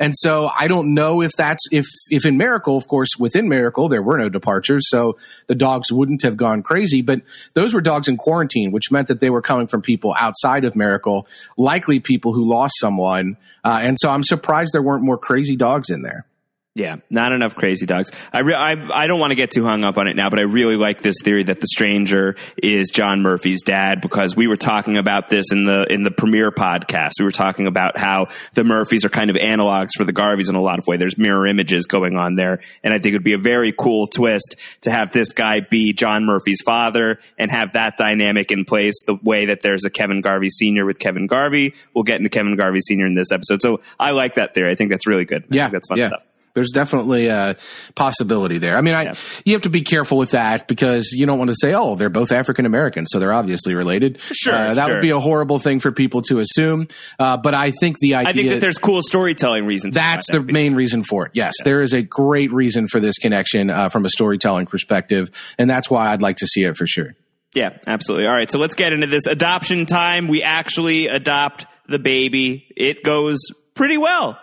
And 0.00 0.14
so 0.16 0.50
I 0.58 0.66
don't 0.66 0.94
know 0.94 1.20
if 1.20 1.32
that's 1.36 1.62
if 1.70 1.84
if 2.10 2.24
in 2.24 2.38
Miracle, 2.38 2.78
of 2.78 2.88
course, 2.88 3.10
within 3.18 3.50
Miracle 3.50 3.88
there 3.90 4.02
were 4.02 4.16
no 4.16 4.30
departures, 4.30 4.84
so 4.88 5.18
the 5.46 5.54
dogs 5.54 5.92
wouldn't 5.92 6.22
have 6.22 6.38
gone 6.38 6.62
crazy. 6.62 7.02
But 7.02 7.20
those 7.52 7.74
were 7.74 7.82
dogs 7.82 8.08
in 8.08 8.16
quarantine, 8.16 8.72
which 8.72 8.90
meant 8.90 9.08
that 9.08 9.20
they 9.20 9.28
were 9.28 9.42
coming 9.42 9.66
from 9.66 9.82
people 9.82 10.14
outside 10.18 10.64
of 10.64 10.74
Miracle, 10.74 11.28
likely 11.58 12.00
people 12.00 12.32
who 12.32 12.48
lost 12.48 12.74
someone. 12.78 13.36
Uh, 13.62 13.80
and 13.82 13.98
so 14.00 14.08
I'm 14.08 14.24
surprised 14.24 14.70
there 14.72 14.82
weren't 14.82 15.04
more 15.04 15.18
crazy 15.18 15.54
dogs 15.54 15.90
in 15.90 16.00
there. 16.00 16.24
Yeah, 16.76 16.96
not 17.10 17.32
enough 17.32 17.56
crazy 17.56 17.84
dogs. 17.84 18.12
I, 18.32 18.40
re- 18.40 18.54
I 18.54 19.02
I 19.02 19.06
don't 19.08 19.18
want 19.18 19.32
to 19.32 19.34
get 19.34 19.50
too 19.50 19.64
hung 19.64 19.82
up 19.82 19.98
on 19.98 20.06
it 20.06 20.14
now, 20.14 20.30
but 20.30 20.38
I 20.38 20.42
really 20.42 20.76
like 20.76 21.02
this 21.02 21.16
theory 21.24 21.42
that 21.42 21.60
the 21.60 21.66
stranger 21.66 22.36
is 22.62 22.90
John 22.90 23.22
Murphy's 23.22 23.62
dad 23.62 24.00
because 24.00 24.36
we 24.36 24.46
were 24.46 24.56
talking 24.56 24.96
about 24.96 25.28
this 25.28 25.46
in 25.50 25.64
the 25.64 25.92
in 25.92 26.04
the 26.04 26.12
premiere 26.12 26.52
podcast. 26.52 27.14
We 27.18 27.24
were 27.24 27.32
talking 27.32 27.66
about 27.66 27.98
how 27.98 28.28
the 28.54 28.62
Murphys 28.62 29.04
are 29.04 29.08
kind 29.08 29.30
of 29.30 29.36
analogs 29.36 29.90
for 29.96 30.04
the 30.04 30.12
Garveys 30.12 30.48
in 30.48 30.54
a 30.54 30.60
lot 30.62 30.78
of 30.78 30.86
way. 30.86 30.96
There's 30.96 31.18
mirror 31.18 31.44
images 31.44 31.86
going 31.86 32.16
on 32.16 32.36
there, 32.36 32.60
and 32.84 32.94
I 32.94 32.98
think 32.98 33.14
it'd 33.14 33.24
be 33.24 33.32
a 33.32 33.38
very 33.38 33.72
cool 33.76 34.06
twist 34.06 34.54
to 34.82 34.92
have 34.92 35.10
this 35.10 35.32
guy 35.32 35.58
be 35.58 35.92
John 35.92 36.24
Murphy's 36.24 36.60
father 36.64 37.18
and 37.36 37.50
have 37.50 37.72
that 37.72 37.96
dynamic 37.96 38.52
in 38.52 38.64
place. 38.64 38.94
The 39.08 39.16
way 39.24 39.46
that 39.46 39.60
there's 39.62 39.84
a 39.84 39.90
Kevin 39.90 40.20
Garvey 40.20 40.50
Senior 40.50 40.86
with 40.86 41.00
Kevin 41.00 41.26
Garvey, 41.26 41.74
we'll 41.94 42.04
get 42.04 42.18
into 42.18 42.30
Kevin 42.30 42.54
Garvey 42.54 42.80
Senior 42.80 43.06
in 43.06 43.16
this 43.16 43.32
episode. 43.32 43.60
So 43.60 43.80
I 43.98 44.12
like 44.12 44.34
that 44.34 44.54
theory. 44.54 44.70
I 44.70 44.76
think 44.76 44.90
that's 44.90 45.08
really 45.08 45.24
good. 45.24 45.42
I 45.42 45.46
Yeah, 45.56 45.64
think 45.64 45.72
that's 45.72 45.88
fun 45.88 45.98
yeah. 45.98 46.08
stuff. 46.08 46.22
There's 46.54 46.70
definitely 46.72 47.28
a 47.28 47.56
possibility 47.94 48.58
there. 48.58 48.76
I 48.76 48.80
mean, 48.80 48.94
I, 48.94 49.02
Yeah. 49.04 49.14
you 49.44 49.52
have 49.54 49.62
to 49.62 49.70
be 49.70 49.82
careful 49.82 50.18
with 50.18 50.32
that 50.32 50.66
because 50.68 51.12
you 51.12 51.26
don't 51.26 51.38
want 51.38 51.50
to 51.50 51.56
say, 51.60 51.74
"Oh, 51.74 51.94
they're 51.94 52.08
both 52.10 52.32
African 52.32 52.66
American, 52.66 53.06
so 53.06 53.18
they're 53.20 53.32
obviously 53.32 53.74
related." 53.74 54.18
Sure, 54.32 54.54
uh, 54.54 54.74
that 54.74 54.86
sure. 54.86 54.94
would 54.96 55.02
be 55.02 55.10
a 55.10 55.20
horrible 55.20 55.58
thing 55.58 55.80
for 55.80 55.92
people 55.92 56.22
to 56.22 56.40
assume. 56.40 56.88
Uh, 57.18 57.36
but 57.36 57.54
I 57.54 57.70
think 57.70 57.98
the 58.00 58.14
idea 58.16 58.28
I 58.28 58.32
think 58.32 58.48
that 58.50 58.60
there's 58.60 58.78
cool 58.78 59.00
storytelling 59.02 59.64
reasons. 59.66 59.94
That's 59.94 60.30
the 60.30 60.40
that- 60.40 60.52
main 60.52 60.74
reason 60.74 61.02
for 61.04 61.26
it. 61.26 61.32
Yes, 61.34 61.54
there 61.64 61.80
is 61.82 61.92
a 61.92 62.02
great 62.02 62.52
reason 62.52 62.88
for 62.88 63.00
this 63.00 63.18
connection 63.18 63.70
uh, 63.70 63.88
from 63.88 64.04
a 64.04 64.08
storytelling 64.10 64.66
perspective, 64.66 65.30
and 65.58 65.68
that's 65.70 65.88
why 65.90 66.08
I'd 66.12 66.22
like 66.22 66.36
to 66.38 66.46
see 66.46 66.62
it 66.64 66.76
for 66.76 66.86
sure. 66.86 67.14
Yeah, 67.54 67.70
absolutely. 67.86 68.26
All 68.26 68.32
right, 68.34 68.50
so 68.50 68.58
let's 68.58 68.74
get 68.74 68.92
into 68.92 69.06
this 69.08 69.26
adoption 69.26 69.86
time. 69.86 70.28
We 70.28 70.42
actually 70.42 71.08
adopt 71.08 71.66
the 71.88 71.98
baby. 71.98 72.66
It 72.76 73.02
goes 73.02 73.38
pretty 73.74 73.98
well. 73.98 74.38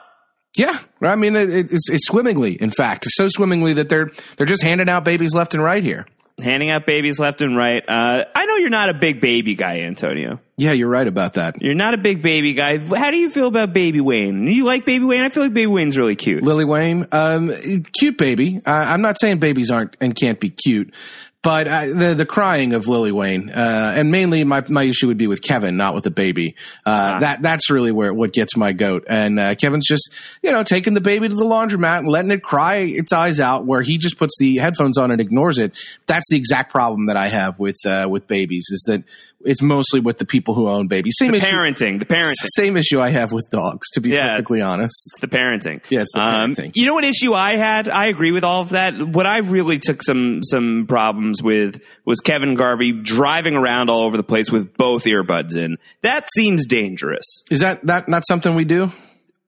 Yeah, 0.58 0.80
I 1.02 1.16
mean, 1.16 1.36
it, 1.36 1.72
it's, 1.72 1.90
it's 1.90 2.08
swimmingly. 2.08 2.60
In 2.60 2.72
fact, 2.72 3.06
so 3.10 3.30
swimmingly 3.30 3.74
that 3.74 3.90
they're 3.90 4.12
they're 4.38 4.48
just 4.48 4.64
handing 4.64 4.90
out 4.90 5.06
babies 5.06 5.34
left 5.36 5.54
and 5.54 5.64
right 5.64 5.84
here. 5.84 6.08
Handing 6.40 6.70
out 6.70 6.86
babies 6.86 7.20
left 7.20 7.42
and 7.42 7.56
right. 7.58 7.84
Uh, 7.88 8.26
I 8.36 8.46
know 8.46 8.58
you're 8.58 8.70
not 8.70 8.90
a 8.90 8.94
big 8.94 9.22
baby 9.22 9.56
guy, 9.56 9.82
Antonio. 9.82 10.40
Yeah, 10.56 10.72
you're 10.72 10.90
right 10.90 11.08
about 11.08 11.34
that. 11.34 11.62
You're 11.62 11.74
not 11.76 11.94
a 11.96 11.98
big 11.98 12.22
baby 12.22 12.54
guy. 12.54 12.78
How 12.78 13.10
do 13.12 13.18
you 13.18 13.30
feel 13.32 13.48
about 13.48 13.74
Baby 13.74 14.02
Wayne? 14.02 14.46
Do 14.46 14.52
You 14.52 14.66
like 14.66 14.86
Baby 14.86 15.06
Wayne? 15.06 15.22
I 15.22 15.30
feel 15.30 15.44
like 15.44 15.54
Baby 15.54 15.68
Wayne's 15.68 15.98
really 15.98 16.16
cute. 16.16 16.44
Lily 16.44 16.66
Wayne, 16.66 17.08
um, 17.12 17.52
cute 18.00 18.18
baby. 18.20 18.60
Uh, 18.66 18.86
I'm 18.88 19.02
not 19.02 19.20
saying 19.20 19.38
babies 19.38 19.72
aren't 19.72 19.98
and 20.00 20.16
can't 20.16 20.40
be 20.40 20.50
cute, 20.50 20.94
but 21.48 21.66
uh, 21.66 21.86
the 21.86 22.14
the 22.14 22.26
crying 22.26 22.74
of 22.74 22.90
Lily 22.90 23.14
Wayne, 23.14 23.50
uh, 23.50 23.94
and 23.96 24.12
mainly 24.12 24.44
my 24.44 24.66
my 24.68 24.84
issue 24.84 25.08
would 25.08 25.18
be 25.18 25.28
with 25.28 25.42
Kevin, 25.42 25.78
not 25.78 25.96
with 25.96 26.04
the 26.04 26.12
baby. 26.12 26.58
Uh, 26.86 27.22
That 27.22 27.42
that's 27.42 27.70
really 27.70 27.94
where 27.94 28.14
what 28.14 28.34
gets 28.34 28.58
my 28.58 28.74
goat. 28.74 29.06
And 29.08 29.40
uh, 29.40 29.56
Kevin's 29.56 29.88
just 29.88 30.12
you 30.44 30.52
know 30.52 30.64
taking 30.64 30.94
the 30.94 31.00
baby 31.00 31.30
to 31.30 31.34
the 31.34 31.46
laundromat 31.46 32.00
and 32.00 32.08
letting 32.10 32.32
it 32.32 32.44
cry 32.44 32.80
its 32.80 33.14
eyes 33.14 33.40
out, 33.40 33.66
where 33.66 33.82
he 33.82 33.98
just 33.98 34.18
puts 34.18 34.36
the 34.38 34.58
headphones 34.58 34.98
on 34.98 35.10
and 35.10 35.22
ignores 35.22 35.58
it. 35.58 35.72
That's 36.06 36.26
the 36.30 36.36
exact 36.36 36.70
problem 36.70 37.06
that 37.06 37.16
I 37.16 37.30
have 37.30 37.58
with 37.60 37.78
uh, 37.86 38.08
with 38.10 38.28
babies 38.28 38.68
is 38.70 38.84
that 38.88 39.06
it's 39.42 39.62
mostly 39.62 40.00
with 40.00 40.18
the 40.18 40.26
people 40.26 40.54
who 40.56 40.68
own 40.68 40.88
babies. 40.88 41.16
Same 41.18 41.34
issue. 41.36 41.46
Parenting, 41.48 42.00
the 42.00 42.06
parenting. 42.06 42.34
Same 42.56 42.76
issue 42.78 43.00
I 43.00 43.10
have 43.12 43.32
with 43.32 43.46
dogs, 43.52 43.88
to 43.94 44.02
be 44.02 44.10
Yeah. 44.10 44.30
perfectly 44.30 44.62
honest. 44.62 45.12
It's 45.14 45.22
the 45.22 45.28
parenting. 45.28 45.82
Yeah, 45.90 46.02
it's 46.02 46.14
the 46.14 46.22
Um, 46.22 46.54
parenting. 46.56 46.72
you 46.76 46.86
know 46.86 46.94
what 46.94 47.04
issue 47.04 47.34
I 47.34 47.56
had? 47.56 47.88
I 47.88 48.06
agree 48.08 48.32
with 48.32 48.44
all 48.44 48.62
of 48.62 48.70
that. 48.70 48.96
What 49.02 49.28
I 49.28 49.38
really 49.40 49.80
took 49.80 50.02
some 50.04 50.42
some 50.44 50.86
problems 50.88 51.42
with 51.44 51.80
was 52.06 52.20
Kevin 52.20 52.56
Garvey 52.56 52.92
driving 52.92 53.56
around 53.56 53.90
all 53.90 54.02
over 54.04 54.18
the 54.18 54.24
place 54.24 54.50
with 54.52 54.76
both 54.76 55.04
earbuds 55.06 55.56
in. 55.56 55.78
That 56.02 56.28
seems 56.36 56.66
dangerous. 56.66 57.44
Is 57.52 57.60
that 57.60 57.86
that 57.86 58.10
not 58.10 58.24
something 58.28 58.56
we 58.56 58.66
do? 58.66 58.92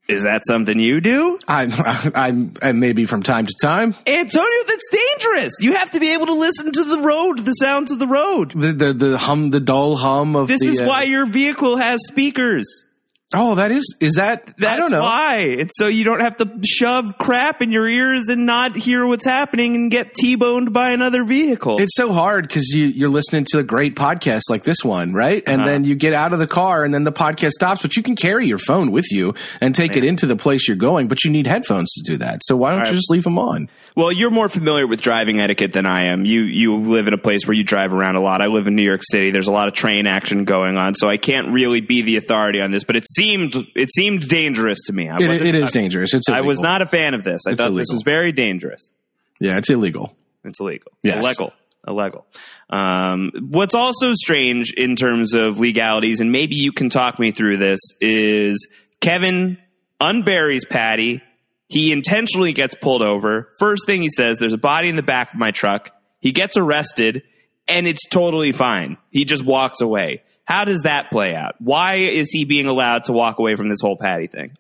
Is 0.09 0.23
that 0.23 0.41
something 0.47 0.79
you 0.79 1.01
do? 1.01 1.37
I'm, 1.47 1.71
I'm, 2.15 2.53
I'm 2.63 2.79
maybe 2.79 3.05
from 3.05 3.21
time 3.21 3.45
to 3.45 3.53
time. 3.61 3.95
Antonio, 4.07 4.63
that's 4.67 4.89
dangerous. 4.91 5.53
You 5.61 5.73
have 5.73 5.91
to 5.91 5.99
be 5.99 6.13
able 6.13 6.25
to 6.25 6.33
listen 6.33 6.71
to 6.71 6.83
the 6.83 6.99
road, 6.99 7.45
the 7.45 7.53
sounds 7.53 7.91
of 7.91 7.99
the 7.99 8.07
road. 8.07 8.51
The, 8.51 8.73
the, 8.73 8.93
the 8.93 9.17
hum, 9.19 9.51
the 9.51 9.59
dull 9.59 9.95
hum 9.95 10.35
of 10.35 10.47
This 10.47 10.61
the, 10.61 10.67
is 10.69 10.79
uh, 10.79 10.85
why 10.85 11.03
your 11.03 11.27
vehicle 11.27 11.77
has 11.77 11.99
speakers. 12.07 12.85
Oh, 13.31 13.53
that 13.55 13.69
is, 13.71 13.95
is 13.99 14.13
that, 14.15 14.47
That's 14.57 14.65
I 14.65 14.77
don't 14.77 14.89
know. 14.89 15.03
why. 15.03 15.37
It's 15.41 15.77
so 15.77 15.85
you 15.85 16.03
don't 16.03 16.19
have 16.21 16.37
to 16.37 16.49
shove 16.65 17.15
crap 17.19 17.61
in 17.61 17.71
your 17.71 17.87
ears 17.87 18.27
and 18.27 18.47
not 18.47 18.75
hear 18.75 19.05
what's 19.05 19.23
happening 19.25 19.75
and 19.75 19.91
get 19.91 20.15
T-boned 20.15 20.73
by 20.73 20.91
another 20.93 21.23
vehicle. 21.23 21.79
It's 21.79 21.95
so 21.95 22.11
hard 22.11 22.47
because 22.47 22.69
you, 22.69 22.85
you're 22.85 23.07
listening 23.09 23.45
to 23.51 23.59
a 23.59 23.63
great 23.63 23.95
podcast 23.95 24.43
like 24.49 24.63
this 24.63 24.83
one, 24.83 25.13
right? 25.13 25.43
And 25.45 25.61
Uh-huh. 25.61 25.69
then 25.69 25.83
you 25.83 25.93
get 25.93 26.13
out 26.13 26.33
of 26.33 26.39
the 26.39 26.47
car 26.47 26.83
and 26.83 26.91
then 26.91 27.03
the 27.03 27.11
podcast 27.11 27.51
stops, 27.51 27.83
but 27.83 27.95
you 27.95 28.01
can 28.01 28.15
carry 28.15 28.47
your 28.47 28.57
phone 28.57 28.89
with 28.91 29.11
you 29.11 29.35
and 29.61 29.75
take 29.75 29.95
it 29.95 30.03
into 30.03 30.25
the 30.25 30.35
place 30.35 30.67
you're 30.67 30.75
going, 30.75 31.07
but 31.07 31.23
you 31.23 31.29
need 31.29 31.45
headphones 31.45 31.91
to 31.93 32.01
do 32.11 32.17
that. 32.17 32.41
So 32.45 32.57
why 32.57 32.71
don't 32.71 32.87
you 32.87 32.93
just 32.93 33.11
leave 33.11 33.23
them 33.25 33.37
on? 33.37 33.69
Well, 33.95 34.11
you're 34.11 34.31
more 34.31 34.49
familiar 34.49 34.87
with 34.87 35.01
driving 35.01 35.39
etiquette 35.39 35.73
than 35.73 35.85
I 35.85 36.03
am. 36.05 36.25
You 36.25 36.41
you 36.43 36.77
live 36.77 37.07
in 37.07 37.13
a 37.13 37.17
place 37.17 37.45
where 37.45 37.53
you 37.55 37.63
drive 37.63 37.93
around 37.93 38.15
a 38.15 38.21
lot. 38.21 38.41
I 38.41 38.47
live 38.47 38.65
in 38.65 38.75
New 38.75 38.83
York 38.83 39.01
City. 39.03 39.29
There's 39.31 39.47
a 39.47 39.51
lot 39.51 39.67
of 39.67 39.73
train 39.75 40.07
action 40.07 40.45
going 40.45 40.77
on, 40.77 40.95
so 40.95 41.07
I 41.09 41.17
can't 41.17 41.49
really 41.53 41.81
be 41.81 42.01
the 42.01 42.15
authority 42.15 42.61
on 42.61 42.71
this. 42.71 42.83
But 42.85 42.95
it 42.95 43.03
seemed 43.19 43.55
it 43.75 43.89
seemed 43.93 44.27
dangerous 44.27 44.79
to 44.85 44.93
me. 44.93 45.09
I 45.09 45.17
It, 45.17 45.41
it 45.41 45.55
is 45.55 45.71
dangerous. 45.71 46.13
It's 46.13 46.29
I 46.29 46.41
was 46.41 46.59
not 46.59 46.81
a 46.81 46.85
fan 46.85 47.13
of 47.13 47.23
this. 47.23 47.41
I 47.47 47.55
thought 47.55 47.75
this 47.75 47.87
was 47.91 48.03
very 48.03 48.31
dangerous. 48.31 48.91
Yeah, 49.39 49.57
it's 49.57 49.69
illegal. 49.69 50.15
It's 50.43 50.59
illegal. 50.59 50.91
Yes. 51.03 51.23
Illegal. 51.23 51.53
Illegal. 51.87 52.25
Um, 52.69 53.31
what's 53.49 53.73
also 53.73 54.13
strange 54.13 54.73
in 54.75 54.95
terms 54.95 55.33
of 55.33 55.59
legalities, 55.59 56.19
and 56.19 56.31
maybe 56.31 56.55
you 56.55 56.71
can 56.71 56.89
talk 56.89 57.19
me 57.19 57.31
through 57.31 57.57
this, 57.57 57.79
is 58.01 58.67
Kevin 58.99 59.57
unburies 60.01 60.67
Patty. 60.69 61.21
He 61.67 61.91
intentionally 61.91 62.51
gets 62.53 62.75
pulled 62.75 63.01
over. 63.01 63.49
First 63.59 63.85
thing 63.85 64.01
he 64.01 64.09
says, 64.09 64.37
there's 64.39 64.53
a 64.53 64.57
body 64.57 64.89
in 64.89 64.95
the 64.95 65.03
back 65.03 65.33
of 65.33 65.39
my 65.39 65.51
truck. 65.51 65.91
He 66.19 66.31
gets 66.31 66.57
arrested, 66.57 67.23
and 67.67 67.87
it's 67.87 68.05
totally 68.09 68.51
fine. 68.51 68.97
He 69.09 69.23
just 69.23 69.43
walks 69.45 69.79
away. 69.79 70.23
How 70.49 70.65
does 70.65 70.81
that 70.81 71.11
play 71.11 71.35
out? 71.35 71.53
Why 71.59 71.97
is 71.97 72.31
he 72.31 72.43
being 72.43 72.65
allowed 72.65 73.03
to 73.03 73.13
walk 73.13 73.37
away 73.37 73.55
from 73.55 73.69
this 73.69 73.81
whole 73.81 73.95
Patty 73.95 74.25
thing? 74.25 74.57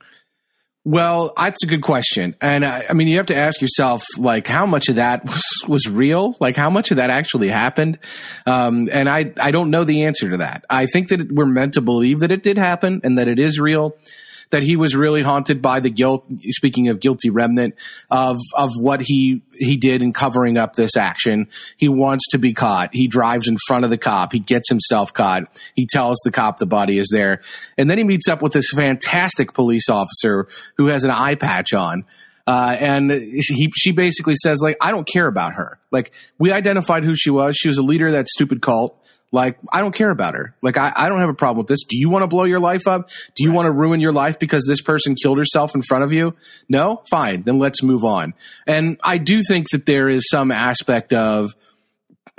Well, 0.85 1.33
that's 1.35 1.63
a 1.63 1.65
good 1.65 1.81
question, 1.81 2.35
and 2.41 2.63
I, 2.63 2.85
I 2.89 2.93
mean, 2.93 3.07
you 3.07 3.17
have 3.17 3.25
to 3.27 3.35
ask 3.35 3.59
yourself, 3.59 4.05
like, 4.17 4.47
how 4.47 4.67
much 4.67 4.87
of 4.87 4.95
that 4.97 5.25
was, 5.25 5.43
was 5.67 5.89
real? 5.89 6.37
Like, 6.39 6.55
how 6.55 6.69
much 6.69 6.91
of 6.91 6.97
that 6.97 7.09
actually 7.09 7.49
happened? 7.49 7.97
Um, 8.45 8.87
and 8.91 9.09
I, 9.09 9.33
I 9.37 9.49
don't 9.49 9.71
know 9.71 9.83
the 9.83 10.03
answer 10.03 10.29
to 10.29 10.37
that. 10.37 10.63
I 10.69 10.85
think 10.85 11.09
that 11.09 11.31
we're 11.31 11.47
meant 11.47 11.73
to 11.73 11.81
believe 11.81 12.19
that 12.19 12.31
it 12.31 12.43
did 12.43 12.59
happen 12.59 13.01
and 13.03 13.17
that 13.17 13.27
it 13.27 13.39
is 13.39 13.59
real. 13.59 13.97
That 14.51 14.63
he 14.63 14.75
was 14.75 14.95
really 14.95 15.21
haunted 15.21 15.61
by 15.61 15.79
the 15.79 15.91
guilt. 15.91 16.25
Speaking 16.49 16.87
of 16.87 16.99
guilty 16.99 17.29
remnant 17.29 17.75
of 18.09 18.37
of 18.55 18.71
what 18.79 18.99
he 18.99 19.43
he 19.53 19.77
did 19.77 20.01
in 20.01 20.11
covering 20.11 20.57
up 20.57 20.75
this 20.75 20.97
action, 20.97 21.47
he 21.77 21.87
wants 21.87 22.29
to 22.31 22.39
be 22.39 22.53
caught. 22.53 22.89
He 22.91 23.07
drives 23.07 23.47
in 23.47 23.57
front 23.67 23.83
of 23.83 23.91
the 23.91 23.97
cop. 23.97 24.33
He 24.33 24.39
gets 24.39 24.67
himself 24.67 25.13
caught. 25.13 25.43
He 25.75 25.85
tells 25.85 26.17
the 26.23 26.31
cop 26.31 26.57
the 26.57 26.65
body 26.65 26.97
is 26.97 27.09
there, 27.11 27.41
and 27.77 27.89
then 27.89 27.99
he 27.99 28.03
meets 28.03 28.27
up 28.27 28.41
with 28.41 28.53
this 28.53 28.71
fantastic 28.71 29.53
police 29.53 29.87
officer 29.87 30.47
who 30.77 30.87
has 30.87 31.03
an 31.03 31.11
eye 31.11 31.35
patch 31.35 31.73
on. 31.73 32.05
Uh, 32.47 32.75
and 32.79 33.11
he, 33.11 33.71
she 33.75 33.91
basically 33.91 34.33
says, 34.33 34.59
like, 34.59 34.75
I 34.81 34.89
don't 34.89 35.07
care 35.07 35.27
about 35.27 35.53
her. 35.53 35.77
Like, 35.91 36.11
we 36.39 36.51
identified 36.51 37.03
who 37.03 37.13
she 37.15 37.29
was. 37.29 37.55
She 37.55 37.67
was 37.67 37.77
a 37.77 37.83
leader 37.83 38.07
of 38.07 38.13
that 38.13 38.27
stupid 38.27 38.63
cult. 38.63 38.98
Like, 39.31 39.59
I 39.71 39.81
don't 39.81 39.93
care 39.93 40.09
about 40.09 40.33
her. 40.33 40.55
Like, 40.61 40.77
I, 40.77 40.91
I 40.95 41.07
don't 41.07 41.19
have 41.19 41.29
a 41.29 41.35
problem 41.35 41.59
with 41.59 41.67
this. 41.67 41.83
Do 41.87 41.97
you 41.97 42.09
want 42.09 42.23
to 42.23 42.27
blow 42.27 42.45
your 42.45 42.59
life 42.59 42.87
up? 42.87 43.09
Do 43.35 43.43
you 43.43 43.51
want 43.51 43.67
to 43.67 43.71
ruin 43.71 43.99
your 43.99 44.11
life 44.11 44.39
because 44.39 44.65
this 44.65 44.81
person 44.81 45.15
killed 45.15 45.37
herself 45.37 45.75
in 45.75 45.83
front 45.83 46.03
of 46.03 46.11
you? 46.11 46.35
No? 46.67 47.03
Fine. 47.11 47.43
Then 47.43 47.59
let's 47.59 47.83
move 47.83 48.03
on. 48.03 48.33
And 48.65 48.99
I 49.03 49.19
do 49.19 49.41
think 49.43 49.69
that 49.69 49.85
there 49.85 50.09
is 50.09 50.27
some 50.29 50.49
aspect 50.51 51.13
of, 51.13 51.55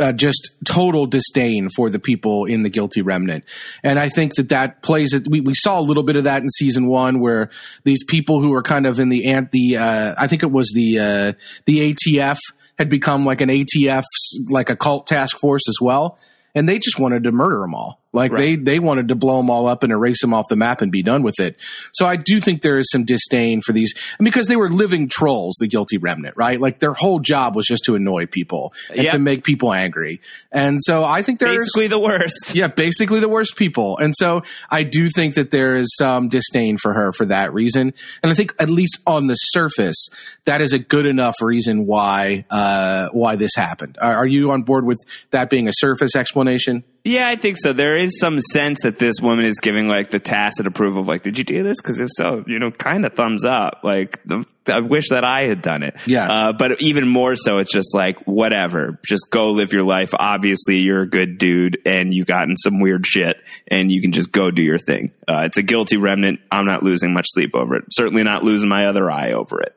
uh, 0.01 0.13
just 0.13 0.51
total 0.65 1.07
disdain 1.07 1.69
for 1.77 1.91
the 1.91 1.99
people 1.99 2.47
in 2.47 2.63
the 2.63 2.71
guilty 2.71 3.03
remnant. 3.03 3.45
And 3.85 3.99
I 3.99 4.09
think 4.09 4.35
that 4.37 4.49
that 4.49 4.83
plays 4.83 5.13
it. 5.13 5.29
We, 5.29 5.41
we 5.43 5.55
saw 5.55 5.79
a 5.79 5.83
little 5.83 6.03
bit 6.03 6.17
of 6.17 6.25
that 6.25 6.43
in 6.43 6.49
season 6.49 6.87
one 6.87 7.21
where 7.21 7.51
these 7.85 8.03
people 8.03 8.41
who 8.41 8.49
were 8.49 8.63
kind 8.63 8.87
of 8.87 8.99
in 8.99 9.11
the 9.11 9.27
ant, 9.27 9.53
the, 9.53 9.77
uh, 9.77 10.15
I 10.19 10.27
think 10.27 10.43
it 10.43 10.51
was 10.51 10.73
the, 10.75 10.99
uh, 10.99 11.33
the 11.67 11.95
ATF 11.95 12.39
had 12.79 12.89
become 12.89 13.27
like 13.27 13.43
an 13.43 13.51
ATF, 13.51 14.05
like 14.49 14.71
a 14.71 14.77
cult 14.77 15.07
task 15.07 15.39
force 15.39 15.69
as 15.69 15.77
well. 15.81 16.19
And 16.55 16.69
they 16.69 16.79
just 16.79 16.99
wanted 16.99 17.25
to 17.25 17.33
murder 17.33 17.61
them 17.61 17.75
all. 17.75 18.01
Like 18.13 18.33
right. 18.33 18.41
they 18.41 18.73
they 18.73 18.79
wanted 18.81 19.09
to 19.09 19.15
blow 19.15 19.37
them 19.37 19.51
all 19.51 19.69
up 19.69 19.85
and 19.85 19.93
erase 19.93 20.21
them 20.21 20.35
off 20.35 20.49
the 20.49 20.57
map 20.57 20.81
and 20.81 20.91
be 20.91 21.03
done 21.03 21.23
with 21.23 21.39
it. 21.39 21.57
So 21.93 22.07
I 22.07 22.17
do 22.17 22.41
think 22.41 22.63
there 22.63 22.77
is 22.77 22.91
some 22.91 23.05
disdain 23.05 23.61
for 23.61 23.73
these 23.73 23.95
because 24.19 24.49
they 24.49 24.57
were 24.57 24.69
living 24.69 25.09
trolls, 25.09 25.57
the 25.61 25.69
guilty 25.69 25.97
remnant, 25.97 26.37
right? 26.37 26.61
Like 26.61 26.81
their 26.81 26.93
whole 26.93 27.21
job 27.21 27.55
was 27.55 27.67
just 27.67 27.85
to 27.85 27.95
annoy 27.95 28.27
people 28.27 28.73
and 28.89 29.05
yep. 29.05 29.13
to 29.13 29.19
make 29.21 29.45
people 29.45 29.73
angry. 29.73 30.21
And 30.51 30.79
so 30.83 31.05
I 31.05 31.23
think 31.23 31.39
there's 31.39 31.59
basically 31.59 31.87
the 31.87 32.01
worst. 32.01 32.55
Yeah, 32.61 32.67
basically 32.67 33.21
the 33.21 33.29
worst 33.29 33.57
people. 33.57 33.97
And 33.99 34.13
so 34.17 34.43
I 34.71 34.83
do 34.83 35.09
think 35.09 35.35
that 35.35 35.51
there 35.51 35.77
is 35.77 35.95
some 35.97 36.29
disdain 36.29 36.77
for 36.77 36.93
her 36.93 37.13
for 37.13 37.27
that 37.27 37.55
reason. 37.55 37.95
And 38.23 38.33
I 38.33 38.35
think 38.35 38.55
at 38.59 38.69
least 38.69 38.99
on 39.07 39.29
the 39.29 39.35
surface, 39.35 40.09
that 40.45 40.61
is 40.61 40.73
a 40.73 40.79
good 40.79 41.07
enough 41.07 41.37
reason 41.41 41.87
why 41.87 42.45
uh, 42.51 43.09
why 43.13 43.37
this 43.37 43.53
happened. 43.55 43.99
Are, 44.01 44.17
are 44.17 44.27
you 44.27 44.51
on 44.51 44.63
board 44.63 44.85
with 44.85 44.99
that 45.31 45.49
being 45.49 45.69
a 45.69 45.73
surface 45.73 46.17
explanation? 46.17 46.85
Yeah, 47.03 47.29
I 47.29 47.37
think 47.37 47.57
so. 47.59 47.73
There 47.73 47.97
is 47.97 48.19
some 48.19 48.41
sense 48.41 48.83
that 48.83 48.99
this 48.99 49.17
woman 49.23 49.47
is 49.47 49.59
giving 49.59 49.89
like 49.89 50.11
the 50.11 50.19
tacit 50.19 50.67
approval 50.67 51.01
of 51.01 51.09
like, 51.09 51.23
did 51.23 51.39
you 51.39 51.45
do 51.45 51.63
this? 51.63 51.79
Because 51.81 51.99
if 52.01 52.11
so, 52.15 52.45
you 52.47 52.59
know, 52.59 52.71
kind 52.71 53.07
of 53.07 53.15
thumbs 53.15 53.45
up. 53.45 53.81
Like, 53.83 54.23
the, 54.25 54.45
I 54.67 54.81
wish 54.81 55.09
that 55.09 55.25
I 55.25 55.43
had 55.45 55.63
done 55.63 55.83
it. 55.83 55.97
Yeah. 56.07 56.31
Uh, 56.31 56.53
but 56.53 56.83
even 56.83 57.09
more 57.09 57.37
so, 57.37 57.57
it's 57.57 57.73
just 57.73 57.95
like, 57.95 58.21
whatever. 58.27 58.99
Just 59.07 59.31
go 59.31 59.53
live 59.53 59.73
your 59.73 59.83
life. 59.83 60.11
Obviously, 60.13 60.81
you're 60.81 61.01
a 61.01 61.09
good 61.09 61.39
dude 61.39 61.79
and 61.87 62.13
you 62.13 62.27
got 62.27 62.49
in 62.51 62.57
some 62.59 62.81
weird 62.81 63.07
shit 63.07 63.39
and 63.69 63.91
you 63.91 64.03
can 64.03 64.13
just 64.13 64.31
go 64.31 64.51
do 64.51 64.63
your 64.63 64.79
thing. 64.79 65.13
Uh, 65.27 65.45
it's 65.47 65.57
a 65.57 65.63
guilty 65.63 65.97
remnant. 65.97 66.41
I'm 66.53 66.67
not 66.67 66.83
losing 66.83 67.15
much 67.15 67.27
sleep 67.31 67.57
over 67.57 67.77
it. 67.77 67.85
Certainly 67.93 68.25
not 68.25 68.45
losing 68.45 68.69
my 68.69 68.87
other 68.87 69.11
eye 69.11 69.33
over 69.33 69.63
it. 69.63 69.75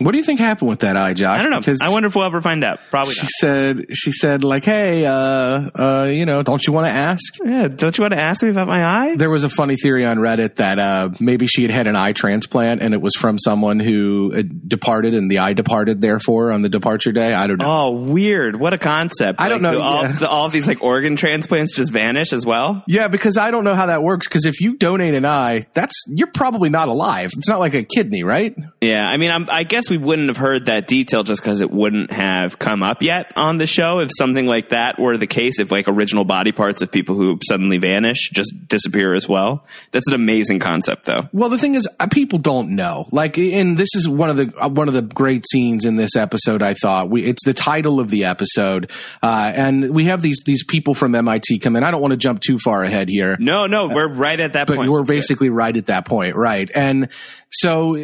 What 0.00 0.12
do 0.12 0.18
you 0.18 0.24
think 0.24 0.40
happened 0.40 0.70
with 0.70 0.80
that 0.80 0.96
eye, 0.96 1.14
Josh? 1.14 1.38
I 1.38 1.42
don't 1.42 1.50
know. 1.50 1.60
Because 1.60 1.80
I 1.80 1.90
wonder 1.90 2.08
if 2.08 2.14
we'll 2.14 2.24
ever 2.24 2.40
find 2.40 2.64
out. 2.64 2.80
Probably. 2.90 3.14
She 3.14 3.22
not. 3.22 3.30
said. 3.38 3.86
She 3.92 4.12
said 4.12 4.44
like, 4.44 4.64
"Hey, 4.64 5.04
uh, 5.04 5.12
uh, 5.12 6.08
you 6.10 6.26
know, 6.26 6.42
don't 6.42 6.66
you 6.66 6.72
want 6.72 6.86
to 6.86 6.92
ask? 6.92 7.36
Yeah, 7.44 7.68
don't 7.68 7.96
you 7.96 8.02
want 8.02 8.14
to 8.14 8.20
ask 8.20 8.42
me 8.42 8.48
about 8.48 8.66
my 8.66 8.84
eye?" 8.84 9.16
There 9.16 9.30
was 9.30 9.44
a 9.44 9.48
funny 9.48 9.76
theory 9.76 10.06
on 10.06 10.18
Reddit 10.18 10.56
that 10.56 10.78
uh, 10.78 11.10
maybe 11.20 11.46
she 11.46 11.62
had 11.62 11.70
had 11.70 11.86
an 11.86 11.96
eye 11.96 12.12
transplant 12.12 12.82
and 12.82 12.94
it 12.94 13.00
was 13.00 13.14
from 13.14 13.38
someone 13.38 13.78
who 13.80 14.42
departed 14.42 15.14
and 15.14 15.30
the 15.30 15.40
eye 15.40 15.52
departed. 15.52 16.00
Therefore, 16.00 16.52
on 16.52 16.62
the 16.62 16.68
departure 16.68 17.12
day, 17.12 17.34
I 17.34 17.46
don't 17.46 17.58
know. 17.58 17.66
Oh, 17.66 17.90
weird! 17.90 18.56
What 18.56 18.72
a 18.72 18.78
concept! 18.78 19.40
I 19.40 19.48
don't 19.48 19.62
know. 19.62 19.72
Do 19.72 19.80
all, 19.80 20.02
yeah. 20.02 20.26
all 20.26 20.48
these 20.48 20.66
like 20.66 20.82
organ 20.82 21.16
transplants 21.16 21.76
just 21.76 21.92
vanish 21.92 22.32
as 22.32 22.46
well. 22.46 22.84
Yeah, 22.86 23.08
because 23.08 23.36
I 23.36 23.50
don't 23.50 23.64
know 23.64 23.74
how 23.74 23.86
that 23.86 24.02
works. 24.02 24.26
Because 24.26 24.46
if 24.46 24.60
you 24.60 24.76
donate 24.76 25.14
an 25.14 25.26
eye, 25.26 25.66
that's 25.74 26.04
you're 26.06 26.30
probably 26.32 26.70
not 26.70 26.88
alive. 26.88 27.30
It's 27.36 27.48
not 27.48 27.60
like 27.60 27.74
a 27.74 27.82
kidney, 27.82 28.22
right? 28.22 28.56
Yeah, 28.80 29.08
I 29.08 29.16
mean, 29.16 29.30
I'm, 29.30 29.48
I 29.50 29.64
guess 29.64 29.89
we 29.90 29.98
wouldn't 29.98 30.28
have 30.28 30.36
heard 30.36 30.66
that 30.66 30.86
detail 30.86 31.22
just 31.22 31.42
because 31.42 31.60
it 31.60 31.70
wouldn't 31.70 32.12
have 32.12 32.58
come 32.58 32.82
up 32.82 33.02
yet 33.02 33.32
on 33.36 33.58
the 33.58 33.66
show. 33.66 33.98
If 33.98 34.10
something 34.16 34.46
like 34.46 34.70
that 34.70 34.98
were 34.98 35.16
the 35.18 35.26
case, 35.26 35.58
if 35.60 35.70
like 35.70 35.88
original 35.88 36.24
body 36.24 36.52
parts 36.52 36.80
of 36.82 36.90
people 36.90 37.16
who 37.16 37.38
suddenly 37.46 37.78
vanish 37.78 38.30
just 38.30 38.52
disappear 38.66 39.14
as 39.14 39.28
well, 39.28 39.66
that's 39.90 40.08
an 40.08 40.14
amazing 40.14 40.60
concept, 40.60 41.04
though. 41.04 41.28
Well, 41.32 41.48
the 41.48 41.58
thing 41.58 41.74
is, 41.74 41.88
uh, 41.98 42.06
people 42.06 42.38
don't 42.38 42.76
know. 42.76 43.06
Like, 43.10 43.36
and 43.38 43.76
this 43.76 43.88
is 43.94 44.08
one 44.08 44.30
of 44.30 44.36
the 44.36 44.52
uh, 44.58 44.68
one 44.68 44.88
of 44.88 44.94
the 44.94 45.02
great 45.02 45.44
scenes 45.50 45.84
in 45.84 45.96
this 45.96 46.16
episode. 46.16 46.62
I 46.62 46.74
thought 46.74 47.10
we 47.10 47.24
it's 47.24 47.44
the 47.44 47.54
title 47.54 48.00
of 48.00 48.08
the 48.10 48.24
episode, 48.24 48.90
uh, 49.22 49.52
and 49.54 49.90
we 49.94 50.04
have 50.04 50.22
these 50.22 50.42
these 50.46 50.64
people 50.64 50.94
from 50.94 51.14
MIT 51.14 51.58
come 51.58 51.76
in. 51.76 51.82
I 51.82 51.90
don't 51.90 52.00
want 52.00 52.12
to 52.12 52.16
jump 52.16 52.40
too 52.40 52.58
far 52.58 52.82
ahead 52.82 53.08
here. 53.08 53.36
No, 53.38 53.66
no, 53.66 53.88
we're 53.88 54.08
right 54.08 54.38
at 54.38 54.52
that 54.54 54.66
but 54.66 54.76
point. 54.76 54.90
We're 54.90 55.04
basically 55.04 55.48
good. 55.48 55.56
right 55.56 55.76
at 55.76 55.86
that 55.86 56.06
point, 56.06 56.36
right? 56.36 56.70
And 56.74 57.08
so 57.50 57.96
uh, 57.96 58.00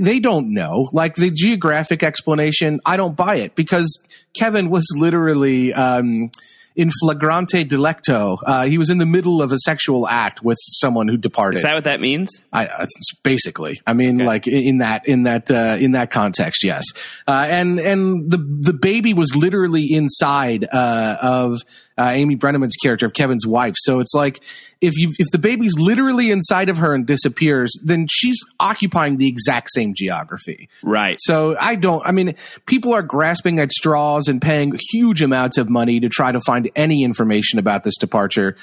they 0.00 0.18
don't 0.20 0.52
know. 0.52 0.88
Like 0.92 1.14
the 1.18 1.30
geographic 1.30 2.02
explanation, 2.02 2.80
I 2.86 2.96
don't 2.96 3.16
buy 3.16 3.36
it 3.36 3.54
because 3.54 4.00
Kevin 4.38 4.70
was 4.70 4.86
literally 4.96 5.72
um, 5.72 6.30
in 6.78 6.90
flagrante 7.00 7.64
delicto. 7.64 8.38
Uh, 8.46 8.66
he 8.66 8.78
was 8.78 8.88
in 8.88 8.98
the 8.98 9.04
middle 9.06 9.42
of 9.42 9.52
a 9.52 9.58
sexual 9.58 10.08
act 10.08 10.42
with 10.44 10.56
someone 10.60 11.08
who 11.08 11.16
departed. 11.16 11.58
Is 11.58 11.64
that 11.64 11.74
what 11.74 11.84
that 11.84 12.00
means? 12.00 12.30
I, 12.52 12.66
uh, 12.66 12.86
basically, 13.24 13.80
I 13.84 13.94
mean, 13.94 14.20
okay. 14.20 14.26
like 14.26 14.46
in 14.46 14.78
that 14.78 15.06
in 15.06 15.24
that 15.24 15.50
uh, 15.50 15.76
in 15.78 15.92
that 15.92 16.10
context, 16.12 16.62
yes. 16.62 16.84
Uh, 17.26 17.46
and 17.50 17.80
and 17.80 18.30
the 18.30 18.38
the 18.38 18.72
baby 18.72 19.12
was 19.12 19.34
literally 19.34 19.88
inside 19.90 20.66
uh, 20.72 21.16
of 21.20 21.58
uh, 21.98 22.10
Amy 22.14 22.36
Brenneman's 22.36 22.76
character 22.76 23.06
of 23.06 23.12
Kevin's 23.12 23.46
wife. 23.46 23.74
So 23.76 24.00
it's 24.00 24.14
like 24.14 24.40
if 24.80 24.96
you 24.96 25.12
if 25.18 25.30
the 25.30 25.38
baby's 25.38 25.74
literally 25.78 26.30
inside 26.30 26.68
of 26.68 26.78
her 26.78 26.94
and 26.94 27.06
disappears, 27.06 27.72
then 27.82 28.06
she's 28.10 28.38
occupying 28.60 29.16
the 29.16 29.28
exact 29.28 29.70
same 29.70 29.94
geography. 29.96 30.68
Right. 30.82 31.16
So 31.20 31.56
I 31.58 31.74
don't. 31.74 32.06
I 32.06 32.12
mean, 32.12 32.36
people 32.66 32.94
are 32.94 33.02
grasping 33.02 33.58
at 33.58 33.72
straws 33.72 34.28
and 34.28 34.40
paying 34.40 34.72
huge 34.92 35.22
amounts 35.22 35.58
of 35.58 35.68
money 35.68 36.00
to 36.00 36.08
try 36.08 36.32
to 36.32 36.40
find 36.40 36.70
any 36.76 37.02
information 37.02 37.58
about 37.58 37.84
this 37.84 37.96
departure. 37.98 38.56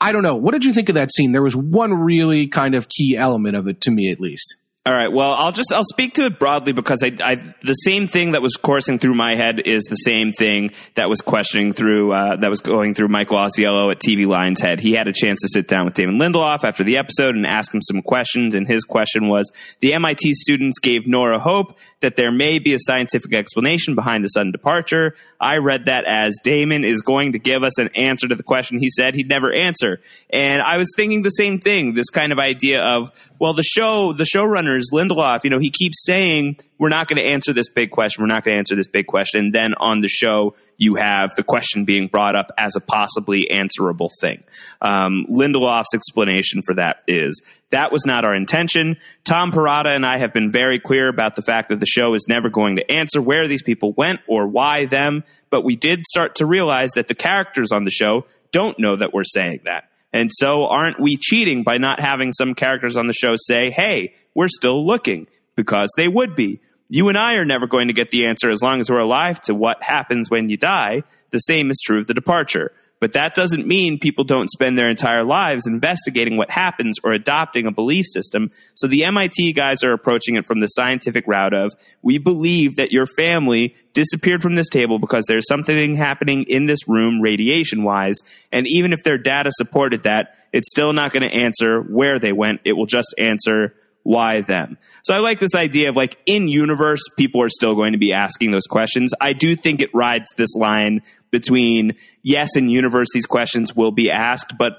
I 0.00 0.12
don't 0.12 0.22
know. 0.22 0.36
What 0.36 0.52
did 0.52 0.64
you 0.64 0.72
think 0.72 0.88
of 0.88 0.96
that 0.96 1.12
scene? 1.12 1.32
There 1.32 1.42
was 1.42 1.56
one 1.56 1.94
really 1.94 2.48
kind 2.48 2.74
of 2.74 2.88
key 2.88 3.16
element 3.16 3.56
of 3.56 3.68
it 3.68 3.80
to 3.82 3.90
me, 3.90 4.10
at 4.10 4.20
least. 4.20 4.56
All 4.84 4.92
right. 4.92 5.12
Well, 5.12 5.32
I'll 5.32 5.52
just 5.52 5.72
I'll 5.72 5.84
speak 5.84 6.14
to 6.14 6.24
it 6.24 6.40
broadly 6.40 6.72
because 6.72 7.04
I, 7.04 7.12
I 7.22 7.36
the 7.62 7.72
same 7.72 8.08
thing 8.08 8.32
that 8.32 8.42
was 8.42 8.56
coursing 8.56 8.98
through 8.98 9.14
my 9.14 9.36
head 9.36 9.60
is 9.60 9.84
the 9.84 9.94
same 9.94 10.32
thing 10.32 10.72
that 10.96 11.08
was 11.08 11.20
questioning 11.20 11.72
through 11.72 12.10
uh, 12.12 12.34
that 12.34 12.50
was 12.50 12.58
going 12.58 12.92
through 12.92 13.06
Michael 13.06 13.36
Ausiello 13.36 13.92
at 13.92 14.00
TV 14.00 14.26
Line's 14.26 14.60
head. 14.60 14.80
He 14.80 14.94
had 14.94 15.06
a 15.06 15.12
chance 15.12 15.38
to 15.42 15.48
sit 15.52 15.68
down 15.68 15.84
with 15.84 15.94
Damon 15.94 16.18
Lindelof 16.18 16.64
after 16.64 16.82
the 16.82 16.96
episode 16.96 17.36
and 17.36 17.46
ask 17.46 17.72
him 17.72 17.80
some 17.80 18.02
questions, 18.02 18.56
and 18.56 18.66
his 18.66 18.82
question 18.82 19.28
was: 19.28 19.52
the 19.78 19.92
MIT 19.92 20.34
students 20.34 20.80
gave 20.80 21.06
Nora 21.06 21.38
hope 21.38 21.78
that 22.00 22.16
there 22.16 22.32
may 22.32 22.58
be 22.58 22.74
a 22.74 22.78
scientific 22.80 23.32
explanation 23.34 23.94
behind 23.94 24.24
the 24.24 24.28
sudden 24.30 24.50
departure. 24.50 25.14
I 25.40 25.58
read 25.58 25.84
that 25.84 26.06
as 26.06 26.40
Damon 26.42 26.82
is 26.82 27.02
going 27.02 27.34
to 27.34 27.38
give 27.38 27.62
us 27.62 27.78
an 27.78 27.90
answer 27.94 28.26
to 28.26 28.34
the 28.34 28.42
question 28.42 28.80
he 28.80 28.90
said 28.90 29.14
he'd 29.14 29.28
never 29.28 29.52
answer, 29.52 30.00
and 30.28 30.60
I 30.60 30.78
was 30.78 30.88
thinking 30.96 31.22
the 31.22 31.30
same 31.30 31.60
thing. 31.60 31.94
This 31.94 32.10
kind 32.10 32.32
of 32.32 32.40
idea 32.40 32.82
of 32.82 33.12
well, 33.42 33.54
the 33.54 33.64
show, 33.64 34.12
the 34.12 34.22
showrunners, 34.22 34.92
Lindelof, 34.92 35.42
you 35.42 35.50
know, 35.50 35.58
he 35.58 35.70
keeps 35.70 36.04
saying, 36.04 36.58
we're 36.78 36.88
not 36.90 37.08
going 37.08 37.16
to 37.16 37.24
answer 37.24 37.52
this 37.52 37.68
big 37.68 37.90
question. 37.90 38.22
We're 38.22 38.28
not 38.28 38.44
going 38.44 38.54
to 38.54 38.58
answer 38.60 38.76
this 38.76 38.86
big 38.86 39.08
question. 39.08 39.46
And 39.46 39.52
then 39.52 39.74
on 39.74 40.00
the 40.00 40.06
show, 40.06 40.54
you 40.76 40.94
have 40.94 41.34
the 41.34 41.42
question 41.42 41.84
being 41.84 42.06
brought 42.06 42.36
up 42.36 42.52
as 42.56 42.76
a 42.76 42.80
possibly 42.80 43.50
answerable 43.50 44.12
thing. 44.20 44.44
Um, 44.80 45.26
Lindelof's 45.28 45.92
explanation 45.92 46.62
for 46.62 46.74
that 46.74 47.02
is 47.08 47.42
that 47.70 47.90
was 47.90 48.06
not 48.06 48.24
our 48.24 48.32
intention. 48.32 48.96
Tom 49.24 49.50
Perrotta 49.50 49.92
and 49.92 50.06
I 50.06 50.18
have 50.18 50.32
been 50.32 50.52
very 50.52 50.78
clear 50.78 51.08
about 51.08 51.34
the 51.34 51.42
fact 51.42 51.70
that 51.70 51.80
the 51.80 51.86
show 51.86 52.14
is 52.14 52.26
never 52.28 52.48
going 52.48 52.76
to 52.76 52.88
answer 52.92 53.20
where 53.20 53.48
these 53.48 53.64
people 53.64 53.92
went 53.92 54.20
or 54.28 54.46
why 54.46 54.84
them. 54.84 55.24
But 55.50 55.64
we 55.64 55.74
did 55.74 56.06
start 56.06 56.36
to 56.36 56.46
realize 56.46 56.90
that 56.92 57.08
the 57.08 57.16
characters 57.16 57.72
on 57.72 57.82
the 57.82 57.90
show 57.90 58.24
don't 58.52 58.78
know 58.78 58.94
that 58.94 59.12
we're 59.12 59.24
saying 59.24 59.62
that. 59.64 59.88
And 60.12 60.30
so 60.32 60.66
aren't 60.66 61.00
we 61.00 61.16
cheating 61.16 61.62
by 61.62 61.78
not 61.78 62.00
having 62.00 62.32
some 62.32 62.54
characters 62.54 62.96
on 62.96 63.06
the 63.06 63.12
show 63.12 63.34
say, 63.36 63.70
hey, 63.70 64.14
we're 64.34 64.48
still 64.48 64.86
looking? 64.86 65.26
Because 65.56 65.90
they 65.96 66.08
would 66.08 66.36
be. 66.36 66.60
You 66.88 67.08
and 67.08 67.16
I 67.16 67.34
are 67.34 67.44
never 67.44 67.66
going 67.66 67.88
to 67.88 67.94
get 67.94 68.10
the 68.10 68.26
answer 68.26 68.50
as 68.50 68.60
long 68.60 68.80
as 68.80 68.90
we're 68.90 68.98
alive 68.98 69.40
to 69.42 69.54
what 69.54 69.82
happens 69.82 70.28
when 70.28 70.50
you 70.50 70.58
die. 70.58 71.04
The 71.30 71.38
same 71.38 71.70
is 71.70 71.80
true 71.82 72.00
of 72.00 72.06
the 72.06 72.14
departure. 72.14 72.72
But 73.02 73.14
that 73.14 73.34
doesn't 73.34 73.66
mean 73.66 73.98
people 73.98 74.22
don't 74.22 74.48
spend 74.48 74.78
their 74.78 74.88
entire 74.88 75.24
lives 75.24 75.66
investigating 75.66 76.36
what 76.36 76.52
happens 76.52 76.98
or 77.02 77.10
adopting 77.10 77.66
a 77.66 77.72
belief 77.72 78.06
system. 78.06 78.52
So 78.76 78.86
the 78.86 79.02
MIT 79.02 79.54
guys 79.54 79.82
are 79.82 79.92
approaching 79.92 80.36
it 80.36 80.46
from 80.46 80.60
the 80.60 80.68
scientific 80.68 81.24
route 81.26 81.52
of 81.52 81.72
we 82.00 82.18
believe 82.18 82.76
that 82.76 82.92
your 82.92 83.06
family 83.16 83.74
disappeared 83.92 84.40
from 84.40 84.54
this 84.54 84.68
table 84.68 85.00
because 85.00 85.24
there's 85.26 85.48
something 85.48 85.96
happening 85.96 86.44
in 86.44 86.66
this 86.66 86.86
room 86.86 87.20
radiation 87.20 87.82
wise. 87.82 88.18
And 88.52 88.68
even 88.68 88.92
if 88.92 89.02
their 89.02 89.18
data 89.18 89.50
supported 89.52 90.04
that, 90.04 90.36
it's 90.52 90.70
still 90.70 90.92
not 90.92 91.12
going 91.12 91.28
to 91.28 91.34
answer 91.34 91.80
where 91.80 92.20
they 92.20 92.32
went. 92.32 92.60
It 92.64 92.74
will 92.74 92.86
just 92.86 93.12
answer 93.18 93.74
why 94.02 94.40
them? 94.40 94.78
So 95.04 95.14
I 95.14 95.18
like 95.18 95.38
this 95.38 95.54
idea 95.54 95.88
of 95.88 95.96
like 95.96 96.18
in 96.26 96.48
universe, 96.48 97.02
people 97.16 97.42
are 97.42 97.48
still 97.48 97.74
going 97.74 97.92
to 97.92 97.98
be 97.98 98.12
asking 98.12 98.50
those 98.50 98.66
questions. 98.68 99.12
I 99.20 99.32
do 99.32 99.56
think 99.56 99.80
it 99.80 99.90
rides 99.94 100.26
this 100.36 100.54
line 100.54 101.02
between 101.30 101.96
yes, 102.22 102.56
in 102.56 102.68
universe, 102.68 103.08
these 103.14 103.26
questions 103.26 103.74
will 103.74 103.92
be 103.92 104.10
asked, 104.10 104.58
but 104.58 104.74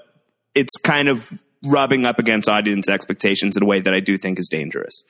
it's 0.55 0.75
kind 0.83 1.07
of 1.07 1.31
rubbing 1.65 2.05
up 2.05 2.19
against 2.19 2.49
audience 2.49 2.89
expectations 2.89 3.55
in 3.57 3.63
a 3.63 3.65
way 3.65 3.79
that 3.79 3.93
I 3.93 3.99
do 3.99 4.17
think 4.17 4.39
is 4.39 4.47
dangerous. 4.49 5.03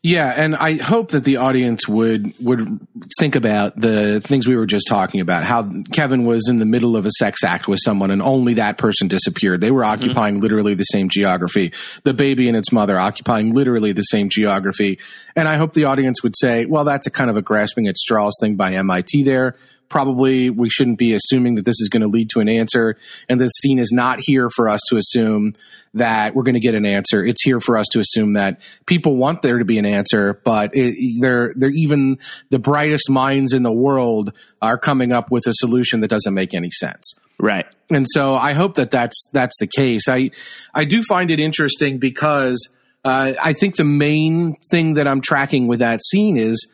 Yeah, 0.00 0.32
and 0.36 0.54
I 0.54 0.74
hope 0.74 1.10
that 1.10 1.24
the 1.24 1.38
audience 1.38 1.88
would 1.88 2.32
would 2.40 2.78
think 3.18 3.34
about 3.34 3.78
the 3.78 4.20
things 4.20 4.46
we 4.46 4.54
were 4.54 4.64
just 4.66 4.86
talking 4.86 5.20
about. 5.20 5.42
How 5.42 5.68
Kevin 5.92 6.24
was 6.24 6.48
in 6.48 6.58
the 6.60 6.64
middle 6.64 6.96
of 6.96 7.04
a 7.04 7.10
sex 7.18 7.42
act 7.42 7.66
with 7.66 7.80
someone, 7.82 8.12
and 8.12 8.22
only 8.22 8.54
that 8.54 8.78
person 8.78 9.08
disappeared. 9.08 9.60
They 9.60 9.72
were 9.72 9.82
Mm-hmm. 9.82 10.04
occupying 10.04 10.40
literally 10.40 10.74
the 10.74 10.84
same 10.84 11.08
geography. 11.08 11.72
The 12.04 12.14
baby 12.14 12.46
and 12.46 12.56
its 12.56 12.70
mother 12.70 12.96
occupying 12.98 13.54
literally 13.54 13.92
the 13.92 14.02
same 14.02 14.28
geography. 14.28 15.00
And 15.34 15.48
I 15.48 15.56
hope 15.56 15.72
the 15.72 15.84
audience 15.84 16.22
would 16.22 16.34
say, 16.38 16.64
"Well, 16.64 16.84
that's 16.84 17.08
a 17.08 17.10
kind 17.10 17.28
of 17.28 17.36
a 17.36 17.42
grasping 17.42 17.88
at 17.88 17.96
straws 17.96 18.36
thing 18.40 18.54
by 18.54 18.74
MIT." 18.74 19.24
There, 19.24 19.56
probably 19.88 20.50
we 20.50 20.68
shouldn't 20.68 20.98
be 20.98 21.12
assuming 21.12 21.54
that 21.56 21.64
this 21.64 21.80
is 21.80 21.88
going 21.88 22.02
to 22.02 22.08
lead 22.08 22.30
to 22.30 22.40
an 22.40 22.48
answer, 22.48 22.96
and 23.28 23.40
the 23.40 23.48
scene 23.48 23.78
is 23.78 23.90
not 23.92 24.18
here 24.22 24.50
for 24.50 24.68
us 24.68 24.80
to 24.88 24.96
assume 24.96 25.54
that 25.94 26.34
we're 26.34 26.42
going 26.42 26.54
to 26.54 26.60
get 26.60 26.74
an 26.74 26.86
answer. 26.86 27.24
It's 27.24 27.42
here 27.42 27.60
for 27.60 27.76
us 27.76 27.86
to 27.92 28.00
assume 28.00 28.34
that 28.34 28.60
people 28.86 29.16
want 29.16 29.42
there 29.42 29.58
to 29.58 29.64
be 29.64 29.78
an 29.78 29.86
answer, 29.86 30.40
but 30.44 30.70
it, 30.74 30.94
they're 31.20 31.52
they're 31.56 31.70
even 31.70 32.18
the 32.50 32.58
brightest 32.58 33.08
minds 33.10 33.52
in 33.52 33.62
the 33.62 33.72
world 33.72 34.32
are 34.60 34.78
coming 34.78 35.12
up 35.12 35.30
with 35.30 35.46
a 35.46 35.54
solution 35.54 36.00
that 36.00 36.08
doesn't 36.08 36.34
make 36.34 36.54
any 36.54 36.70
sense. 36.70 37.14
Right. 37.40 37.66
And 37.90 38.06
so 38.08 38.34
I 38.34 38.52
hope 38.52 38.74
that 38.74 38.90
that's 38.90 39.28
that's 39.32 39.56
the 39.58 39.66
case. 39.66 40.08
I 40.08 40.30
I 40.74 40.84
do 40.84 41.02
find 41.02 41.30
it 41.30 41.40
interesting 41.40 41.98
because 41.98 42.68
uh, 43.04 43.32
I 43.42 43.52
think 43.52 43.76
the 43.76 43.84
main 43.84 44.56
thing 44.70 44.94
that 44.94 45.06
I'm 45.06 45.20
tracking 45.20 45.68
with 45.68 45.78
that 45.78 46.04
scene 46.04 46.36
is 46.36 46.66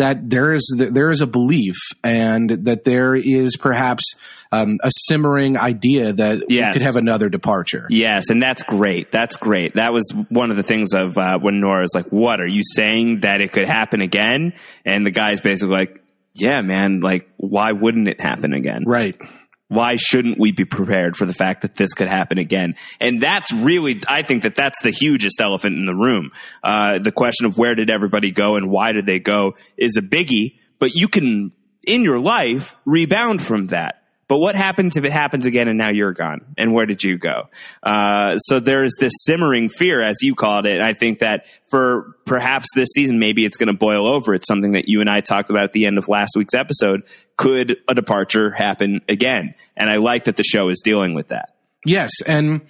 that 0.00 0.30
there 0.30 0.54
is 0.54 0.74
there 0.76 1.10
is 1.10 1.20
a 1.20 1.26
belief 1.26 1.76
and 2.02 2.48
that 2.50 2.84
there 2.84 3.14
is 3.14 3.56
perhaps 3.56 4.14
um, 4.50 4.78
a 4.82 4.90
simmering 5.06 5.58
idea 5.58 6.14
that 6.14 6.42
we 6.48 6.56
could 6.72 6.80
have 6.80 6.96
another 6.96 7.28
departure. 7.28 7.86
Yes, 7.90 8.30
and 8.30 8.42
that's 8.42 8.62
great. 8.62 9.12
That's 9.12 9.36
great. 9.36 9.74
That 9.74 9.92
was 9.92 10.10
one 10.30 10.50
of 10.50 10.56
the 10.56 10.62
things 10.62 10.94
of 10.94 11.18
uh, 11.18 11.38
when 11.38 11.60
Nora 11.60 11.82
was 11.82 11.94
like, 11.94 12.08
"What 12.08 12.40
are 12.40 12.46
you 12.46 12.62
saying 12.64 13.20
that 13.20 13.42
it 13.42 13.52
could 13.52 13.68
happen 13.68 14.00
again?" 14.00 14.54
And 14.86 15.04
the 15.04 15.10
guy's 15.10 15.42
basically 15.42 15.74
like, 15.74 16.02
"Yeah, 16.32 16.62
man. 16.62 17.00
Like, 17.00 17.28
why 17.36 17.72
wouldn't 17.72 18.08
it 18.08 18.20
happen 18.20 18.54
again? 18.54 18.84
Right. 18.86 19.20
Why 19.70 19.94
shouldn't 19.94 20.36
we 20.36 20.50
be 20.50 20.64
prepared 20.64 21.16
for 21.16 21.26
the 21.26 21.32
fact 21.32 21.62
that 21.62 21.76
this 21.76 21.94
could 21.94 22.08
happen 22.08 22.38
again?" 22.38 22.74
And 23.00 23.20
that's 23.20 23.52
really, 23.52 24.02
I 24.08 24.22
think 24.22 24.42
that 24.42 24.56
that's 24.56 24.82
the 24.82 24.90
hugest 24.90 25.40
elephant 25.40 25.76
in 25.76 25.86
the 25.86 25.94
room. 25.94 26.32
Uh, 26.62 26.98
the 26.98 27.12
question 27.12 27.46
of 27.46 27.56
where 27.56 27.76
did 27.76 27.88
everybody 27.88 28.32
go 28.32 28.56
and 28.56 28.68
why 28.68 28.90
did 28.90 29.06
they 29.06 29.20
go 29.20 29.54
is 29.76 29.96
a 29.96 30.02
biggie. 30.02 30.58
But 30.80 30.94
you 30.96 31.06
can, 31.06 31.52
in 31.86 32.02
your 32.02 32.18
life, 32.18 32.74
rebound 32.84 33.46
from 33.46 33.68
that. 33.68 33.99
But 34.30 34.38
what 34.38 34.54
happens 34.54 34.96
if 34.96 35.02
it 35.02 35.10
happens 35.10 35.44
again 35.44 35.66
and 35.66 35.76
now 35.76 35.88
you're 35.88 36.12
gone? 36.12 36.54
And 36.56 36.72
where 36.72 36.86
did 36.86 37.02
you 37.02 37.18
go? 37.18 37.48
Uh, 37.82 38.36
so 38.38 38.60
there's 38.60 38.92
this 38.96 39.12
simmering 39.24 39.68
fear, 39.68 40.00
as 40.00 40.18
you 40.22 40.36
called 40.36 40.66
it. 40.66 40.74
And 40.74 40.84
I 40.84 40.94
think 40.94 41.18
that 41.18 41.46
for 41.68 42.14
perhaps 42.26 42.68
this 42.76 42.90
season, 42.94 43.18
maybe 43.18 43.44
it's 43.44 43.56
going 43.56 43.66
to 43.66 43.76
boil 43.76 44.06
over. 44.06 44.32
It's 44.32 44.46
something 44.46 44.74
that 44.74 44.84
you 44.86 45.00
and 45.00 45.10
I 45.10 45.20
talked 45.20 45.50
about 45.50 45.64
at 45.64 45.72
the 45.72 45.84
end 45.84 45.98
of 45.98 46.06
last 46.06 46.36
week's 46.36 46.54
episode. 46.54 47.02
Could 47.36 47.78
a 47.88 47.94
departure 47.96 48.52
happen 48.52 49.00
again? 49.08 49.56
And 49.76 49.90
I 49.90 49.96
like 49.96 50.26
that 50.26 50.36
the 50.36 50.44
show 50.44 50.68
is 50.68 50.80
dealing 50.80 51.14
with 51.14 51.30
that. 51.30 51.56
Yes, 51.84 52.12
and 52.24 52.60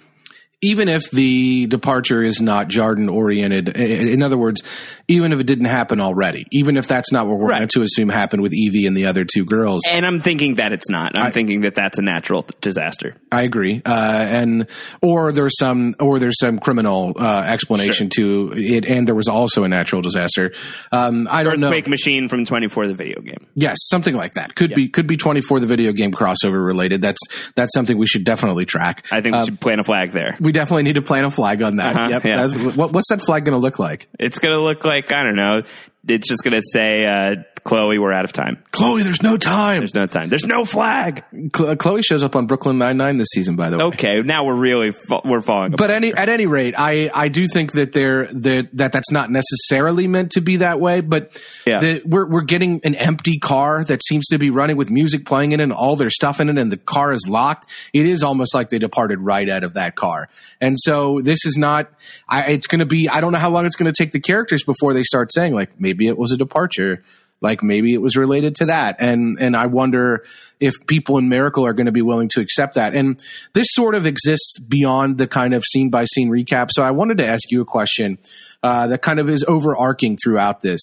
even 0.61 0.87
if 0.87 1.09
the 1.11 1.67
departure 1.67 2.21
is 2.21 2.41
not 2.41 2.67
Jarden 2.67 3.11
oriented, 3.11 3.69
in 3.69 4.21
other 4.21 4.37
words, 4.37 4.61
even 5.07 5.33
if 5.33 5.39
it 5.39 5.45
didn't 5.47 5.65
happen 5.65 5.99
already, 5.99 6.45
even 6.51 6.77
if 6.77 6.87
that's 6.87 7.11
not 7.11 7.27
what 7.27 7.37
we're 7.39 7.47
Right. 7.49 7.57
going 7.59 7.69
to 7.69 7.81
assume 7.81 8.09
happened 8.09 8.41
with 8.43 8.53
Evie 8.53 8.85
and 8.85 8.95
the 8.95 9.05
other 9.07 9.25
two 9.25 9.43
girls, 9.45 9.81
And 9.89 10.05
I'm 10.05 10.19
thinking 10.21 10.55
that 10.55 10.71
it's 10.71 10.89
not. 10.89 11.17
I'm 11.17 11.31
thinking 11.31 11.61
that 11.61 11.75
that's 11.75 11.97
a 11.97 12.01
natural 12.01 12.45
disaster. 12.61 13.15
I 13.31 13.41
agree. 13.41 13.81
Uh, 13.85 14.25
and 14.29 14.67
or 15.01 15.31
there's 15.31 15.57
some 15.57 15.95
or 15.99 16.19
there's 16.19 16.37
some 16.39 16.59
criminal 16.59 17.13
uh, 17.19 17.43
explanation 17.47 18.09
to 18.17 18.53
it, 18.55 18.85
and 18.85 19.07
there 19.07 19.15
was 19.15 19.27
also 19.27 19.63
a 19.63 19.67
natural 19.67 20.01
disaster. 20.01 20.53
Um, 20.91 21.27
I 21.29 21.43
don't 21.43 21.59
know. 21.59 21.67
Earthquake 21.67 21.87
Machine 21.87 22.29
from 22.29 22.45
24, 22.45 22.87
the 22.87 22.93
video 22.93 23.19
game. 23.21 23.47
Yes, 23.55 23.77
something 23.89 24.15
like 24.15 24.33
that 24.33 24.55
could 24.55 24.73
be 24.73 24.87
could 24.89 25.07
be 25.07 25.17
24 25.17 25.59
the 25.59 25.67
video 25.67 25.91
game 25.91 26.11
crossover 26.11 26.63
related. 26.65 27.01
That's 27.01 27.19
that's 27.55 27.73
something 27.73 27.97
we 27.97 28.05
should 28.07 28.23
definitely 28.23 28.65
track. 28.65 29.05
I 29.11 29.21
think 29.21 29.35
we 29.35 29.45
should 29.45 29.59
plant 29.59 29.81
a 29.81 29.83
flag 29.83 30.11
there. 30.11 30.35
we 30.39 30.50
definitely 30.51 30.83
need 30.83 30.95
to 30.95 31.01
plant 31.01 31.25
a 31.25 31.31
flag 31.31 31.61
on 31.61 31.77
that. 31.77 31.95
Uh-huh, 31.95 32.07
yep. 32.09 32.23
yeah. 32.23 32.47
That's- 32.47 32.75
what, 32.75 32.91
what's 32.93 33.09
that 33.09 33.21
flag 33.21 33.45
going 33.45 33.57
to 33.57 33.63
look 33.63 33.79
like? 33.79 34.07
It's 34.19 34.39
going 34.39 34.53
to 34.53 34.61
look 34.61 34.83
like, 34.85 35.11
I 35.11 35.23
don't 35.23 35.35
know, 35.35 35.61
it's 36.07 36.27
just 36.27 36.43
going 36.43 36.53
to 36.55 36.63
say, 36.63 37.05
uh, 37.05 37.35
Chloe, 37.63 37.99
we're 37.99 38.11
out 38.11 38.25
of 38.25 38.33
time. 38.33 38.61
Chloe, 38.71 39.03
there's 39.03 39.21
no 39.21 39.37
time. 39.37 39.79
There's 39.79 39.93
no 39.93 40.07
time. 40.07 40.29
There's 40.29 40.45
no 40.45 40.65
flag. 40.65 41.23
Chloe 41.53 41.75
Chloe 41.75 42.01
shows 42.01 42.23
up 42.23 42.35
on 42.35 42.47
Brooklyn 42.47 42.77
Nine 42.79 42.97
Nine 42.97 43.17
this 43.17 43.27
season, 43.33 43.55
by 43.55 43.69
the 43.69 43.77
way. 43.77 43.83
Okay, 43.85 44.21
now 44.21 44.45
we're 44.45 44.55
really 44.55 44.91
fa- 44.91 45.21
we're 45.23 45.41
falling. 45.41 45.71
But 45.71 45.91
any 45.91 46.13
at 46.13 46.27
any 46.27 46.47
rate, 46.47 46.73
I, 46.77 47.11
I 47.13 47.27
do 47.27 47.47
think 47.47 47.73
that 47.73 47.93
there 47.93 48.25
that 48.33 48.69
that 48.77 48.91
that's 48.91 49.11
not 49.11 49.29
necessarily 49.29 50.07
meant 50.07 50.31
to 50.31 50.41
be 50.41 50.57
that 50.57 50.79
way. 50.79 51.01
But 51.01 51.39
Yeah. 51.65 51.79
the, 51.79 52.01
we're 52.05 52.25
we're 52.27 52.41
getting 52.41 52.81
an 52.83 52.95
empty 52.95 53.37
car 53.37 53.83
that 53.83 54.01
seems 54.03 54.25
to 54.27 54.37
be 54.39 54.49
running 54.49 54.75
with 54.77 54.89
music 54.89 55.25
playing 55.25 55.51
in 55.51 55.59
it 55.59 55.63
and 55.63 55.73
all 55.73 55.95
their 55.95 56.09
stuff 56.09 56.39
in 56.39 56.49
it, 56.49 56.57
and 56.57 56.71
the 56.71 56.77
car 56.77 57.11
is 57.11 57.25
locked. 57.29 57.67
It 57.93 58.05
is 58.07 58.23
almost 58.23 58.55
like 58.55 58.69
they 58.69 58.79
departed 58.79 59.19
right 59.19 59.47
out 59.47 59.63
of 59.63 59.75
that 59.75 59.95
car. 59.95 60.29
And 60.59 60.77
so 60.79 61.21
this 61.21 61.45
is 61.45 61.57
not. 61.57 61.89
I, 62.27 62.51
it's 62.53 62.67
going 62.67 62.79
to 62.79 62.85
be. 62.87 63.07
I 63.07 63.21
don't 63.21 63.31
know 63.33 63.37
how 63.39 63.51
long 63.51 63.65
it's 63.67 63.75
going 63.75 63.91
to 63.91 64.03
take 64.03 64.11
the 64.13 64.19
characters 64.19 64.63
before 64.63 64.93
they 64.93 65.03
start 65.03 65.31
saying 65.31 65.53
like 65.53 65.79
maybe 65.79 66.07
it 66.07 66.17
was 66.17 66.31
a 66.31 66.37
departure. 66.37 67.03
Like 67.41 67.63
maybe 67.63 67.93
it 67.93 68.01
was 68.01 68.15
related 68.15 68.55
to 68.55 68.67
that, 68.67 68.97
and 68.99 69.37
and 69.39 69.55
I 69.55 69.65
wonder 69.65 70.23
if 70.59 70.85
people 70.85 71.17
in 71.17 71.27
Miracle 71.27 71.65
are 71.65 71.73
going 71.73 71.87
to 71.87 71.91
be 71.91 72.03
willing 72.03 72.29
to 72.29 72.39
accept 72.39 72.75
that. 72.75 72.93
And 72.93 73.21
this 73.53 73.67
sort 73.71 73.95
of 73.95 74.05
exists 74.05 74.59
beyond 74.59 75.17
the 75.17 75.27
kind 75.27 75.55
of 75.55 75.63
scene 75.65 75.89
by 75.89 76.05
scene 76.05 76.29
recap. 76.29 76.69
So 76.71 76.83
I 76.83 76.91
wanted 76.91 77.17
to 77.17 77.25
ask 77.25 77.51
you 77.51 77.61
a 77.61 77.65
question 77.65 78.19
uh, 78.61 78.87
that 78.87 79.01
kind 79.01 79.19
of 79.19 79.27
is 79.27 79.43
overarching 79.47 80.17
throughout 80.23 80.61
this. 80.61 80.81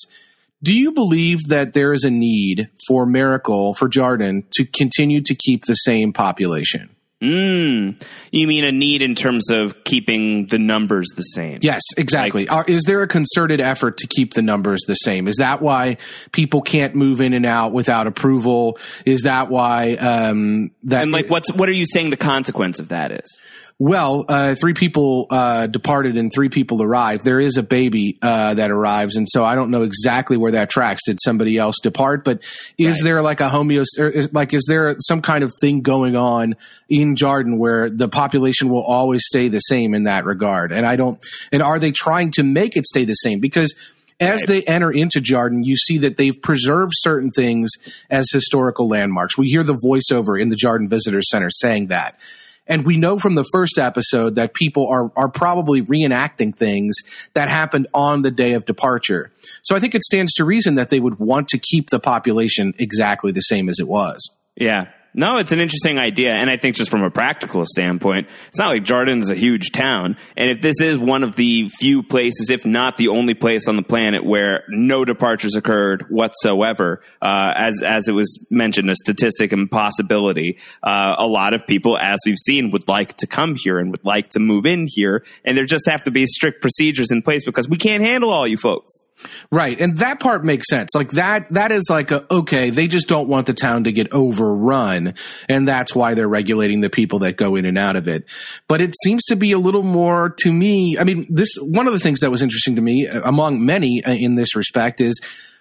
Do 0.61 0.77
you 0.77 0.91
believe 0.91 1.47
that 1.49 1.73
there 1.73 1.93
is 1.93 2.03
a 2.03 2.11
need 2.11 2.69
for 2.89 3.07
Miracle 3.07 3.75
for 3.75 3.89
Jarden 3.89 4.43
to 4.51 4.65
continue 4.65 5.21
to 5.23 5.35
keep 5.37 5.65
the 5.65 5.75
same 5.75 6.13
population? 6.13 6.91
Mm, 7.23 8.01
you 8.31 8.47
mean 8.47 8.63
a 8.63 8.71
need 8.71 9.03
in 9.03 9.17
terms 9.17 9.51
of 9.51 9.83
keeping 9.83 10.47
the 10.47 10.59
numbers 10.59 11.09
the 11.17 11.23
same? 11.23 11.59
Yes, 11.63 11.83
exactly. 11.97 12.49
Are, 12.49 12.65
is 12.69 12.85
there 12.85 13.03
a 13.03 13.09
concerted 13.09 13.61
effort 13.61 13.99
to 13.99 14.07
keep 14.07 14.35
the 14.35 14.43
numbers 14.43 14.83
the 14.87 14.95
same? 14.95 15.27
Is 15.27 15.37
that 15.37 15.61
why 15.61 15.97
people 16.31 16.61
can't 16.63 16.95
move 16.95 17.21
in 17.21 17.33
and 17.35 17.45
out 17.45 17.73
without 17.73 18.07
approval? 18.07 18.79
Is 19.05 19.23
that 19.23 19.51
why 19.51 19.95
um, 19.95 20.71
that 20.85 21.03
And 21.03 21.11
like, 21.11 21.29
what's 21.29 21.53
what 21.53 21.69
are 21.69 21.73
you 21.73 21.87
saying 21.87 22.11
the 22.11 22.17
consequence 22.17 22.79
of 22.79 22.91
that 22.91 23.11
is? 23.11 23.41
Well, 23.81 24.25
uh, 24.29 24.57
three 24.57 24.75
people 24.75 25.29
uh, 25.31 25.69
departed 25.69 26.17
and 26.17 26.33
three 26.35 26.49
people 26.49 26.83
arrived. 26.83 27.25
There 27.25 27.39
is 27.39 27.59
a 27.59 27.63
baby 27.63 28.19
uh, 28.21 28.55
that 28.55 28.73
arrives, 28.73 29.17
and 29.17 29.29
so 29.31 29.45
I 29.45 29.55
don't 29.55 29.71
know 29.71 29.83
exactly 29.83 30.37
where 30.37 30.51
that 30.51 30.69
tracks. 30.69 31.03
Did 31.07 31.21
somebody 31.23 31.57
else 31.57 31.77
depart? 31.81 32.25
But 32.25 32.41
is 32.77 32.97
Right. 32.97 33.05
there 33.05 33.23
like 33.23 33.41
a 33.41 33.49
homeost? 33.49 34.31
Like, 34.33 34.53
is 34.53 34.65
there 34.67 34.97
some 34.99 35.23
kind 35.23 35.45
of 35.45 35.53
thing 35.61 35.83
going 35.83 36.17
on 36.17 36.57
in 36.89 37.15
Jarden 37.15 37.57
where 37.57 37.89
the 37.89 38.09
population 38.09 38.69
will 38.69 38.83
always 38.83 39.23
stay 39.25 39.47
the 39.47 39.61
same 39.61 39.95
in 39.95 40.05
that 40.05 40.25
regard? 40.25 40.73
And 40.73 40.85
I 40.85 40.97
don't. 40.97 41.25
And 41.53 41.63
are 41.63 41.79
they 41.79 41.93
trying 41.93 42.33
to 42.33 42.43
make 42.43 42.77
it 42.77 42.85
stay 42.85 43.05
the 43.05 43.15
same? 43.15 43.39
Because 43.39 43.77
as 44.19 44.43
they 44.43 44.65
enter 44.65 44.91
into 44.91 45.21
Jarden, 45.21 45.61
you 45.63 45.77
see 45.77 45.99
that 45.99 46.17
they've 46.17 46.43
preserved 46.43 46.95
certain 46.97 47.31
things 47.31 47.71
as 48.11 48.27
historical 48.33 48.89
landmarks. 48.89 49.39
We 49.39 49.47
hear 49.47 49.63
the 49.63 49.75
voiceover 49.75 50.41
in 50.41 50.49
the 50.49 50.57
Jarden 50.57 50.89
Visitor 50.91 51.23
Center 51.23 51.51
saying 51.51 51.87
that. 51.89 52.19
And 52.69 52.85
we 52.85 52.97
know 52.97 53.19
from 53.19 53.35
the 53.35 53.45
first 53.53 53.79
episode 53.79 54.37
that 54.37 54.55
people 54.55 54.89
are, 54.89 55.11
are 55.17 55.29
probably 55.29 55.83
reenacting 55.83 56.55
things 56.55 56.97
that 57.35 57.49
happened 57.49 57.87
on 57.95 58.23
the 58.23 58.31
day 58.31 58.53
of 58.53 58.67
departure. 58.67 59.33
So 59.63 59.75
I 59.75 59.81
think 59.81 59.95
it 59.95 60.03
stands 60.03 60.33
to 60.35 60.45
reason 60.45 60.75
that 60.75 60.91
they 60.91 61.01
would 61.01 61.19
want 61.19 61.49
to 61.49 61.59
keep 61.59 61.91
the 61.91 61.99
population 61.99 62.75
exactly 62.79 63.33
the 63.33 63.41
same 63.41 63.69
as 63.69 63.79
it 63.79 63.89
was. 63.89 64.31
Yeah. 64.55 64.89
No, 65.15 65.39
it's 65.39 65.53
an 65.53 65.59
interesting 65.59 65.99
idea. 65.99 66.33
And 66.33 66.51
I 66.51 66.57
think 66.57 66.77
just 66.77 66.91
from 66.91 67.03
a 67.03 67.11
practical 67.11 67.65
standpoint, 67.67 68.29
it's 68.49 68.59
not 68.59 68.69
like 68.69 68.85
Jarden's 68.85 69.31
a 69.31 69.35
huge 69.35 69.73
town. 69.73 70.17
And 70.37 70.51
if 70.51 70.61
this 70.61 70.81
is 70.81 70.99
one 70.99 71.23
of 71.23 71.35
the 71.35 71.71
few 71.79 72.03
places, 72.03 72.51
if 72.51 72.67
not 72.67 72.97
the 72.97 73.09
only 73.09 73.35
place 73.35 73.69
on 73.69 73.77
the 73.77 73.83
planet 73.83 74.25
where 74.25 74.65
no 74.69 75.05
departures 75.05 75.57
occurred 75.57 76.05
whatsoever, 76.11 77.03
uh, 77.23 77.53
as, 77.57 77.83
as 77.83 78.07
it 78.07 78.13
was 78.13 78.47
mentioned, 78.51 78.91
a 78.91 78.95
statistic 78.95 79.51
and 79.53 79.71
possibility, 79.71 80.59
uh, 80.83 81.17
a 81.19 81.27
lot 81.27 81.55
of 81.55 81.67
people, 81.67 81.97
as 81.99 82.19
we've 82.27 82.39
seen, 82.39 82.71
would 82.71 82.87
like 82.87 83.17
to 83.17 83.27
come 83.27 83.57
here 83.57 83.79
and 83.79 83.91
would 83.91 84.05
like 84.05 84.29
to 84.31 84.41
move 84.41 84.67
in 84.67 84.87
here. 84.89 85.25
And 85.45 85.57
there 85.57 85.65
just 85.65 85.89
have 85.89 86.05
to 86.05 86.11
be 86.11 86.27
strict 86.27 86.61
procedures 86.61 87.11
in 87.11 87.23
place 87.23 87.45
because 87.45 87.69
we 87.69 87.79
can't 87.79 88.05
handle 88.05 88.31
all 88.31 88.47
you 88.47 88.59
folks. 88.59 89.05
Right. 89.51 89.81
And 89.81 89.99
that 89.99 90.21
part 90.21 90.45
makes 90.45 90.69
sense. 90.69 90.91
Like 90.95 91.11
that, 91.13 91.53
that 91.53 91.73
is 91.73 91.87
like 91.91 92.11
a, 92.11 92.27
okay, 92.33 92.71
they 92.71 92.87
just 92.87 93.09
don't 93.09 93.29
want 93.29 93.47
the 93.47 93.55
town 93.55 93.85
to 93.85 93.93
get 93.93 94.13
overrun. 94.13 95.15
And 95.49 95.67
that's 95.67 95.95
why 95.95 96.15
they're 96.15 96.29
regulating 96.29 96.81
the 96.81 96.91
people 96.91 97.21
that 97.21 97.37
go 97.37 97.57
in 97.57 97.65
and 97.65 97.77
out 97.77 97.97
of 97.97 98.09
it. 98.09 98.25
But 98.69 98.81
it 98.81 98.95
seems 99.03 99.25
to 99.27 99.37
be 99.37 99.53
a 99.53 99.59
little 99.59 99.83
more 99.83 100.31
to 100.41 100.53
me. 100.53 100.97
I 100.99 101.05
mean, 101.05 101.27
this, 101.29 101.57
one 101.61 101.87
of 101.87 101.93
the 101.93 101.99
things 101.99 102.21
that 102.21 102.31
was 102.31 102.43
interesting 102.43 102.77
to 102.77 102.83
me 102.83 103.09
uh, 103.09 103.23
among 103.25 103.65
many 103.65 104.05
uh, 104.05 104.13
in 104.13 104.35
this 104.35 104.55
respect 104.55 105.01
is 105.01 105.21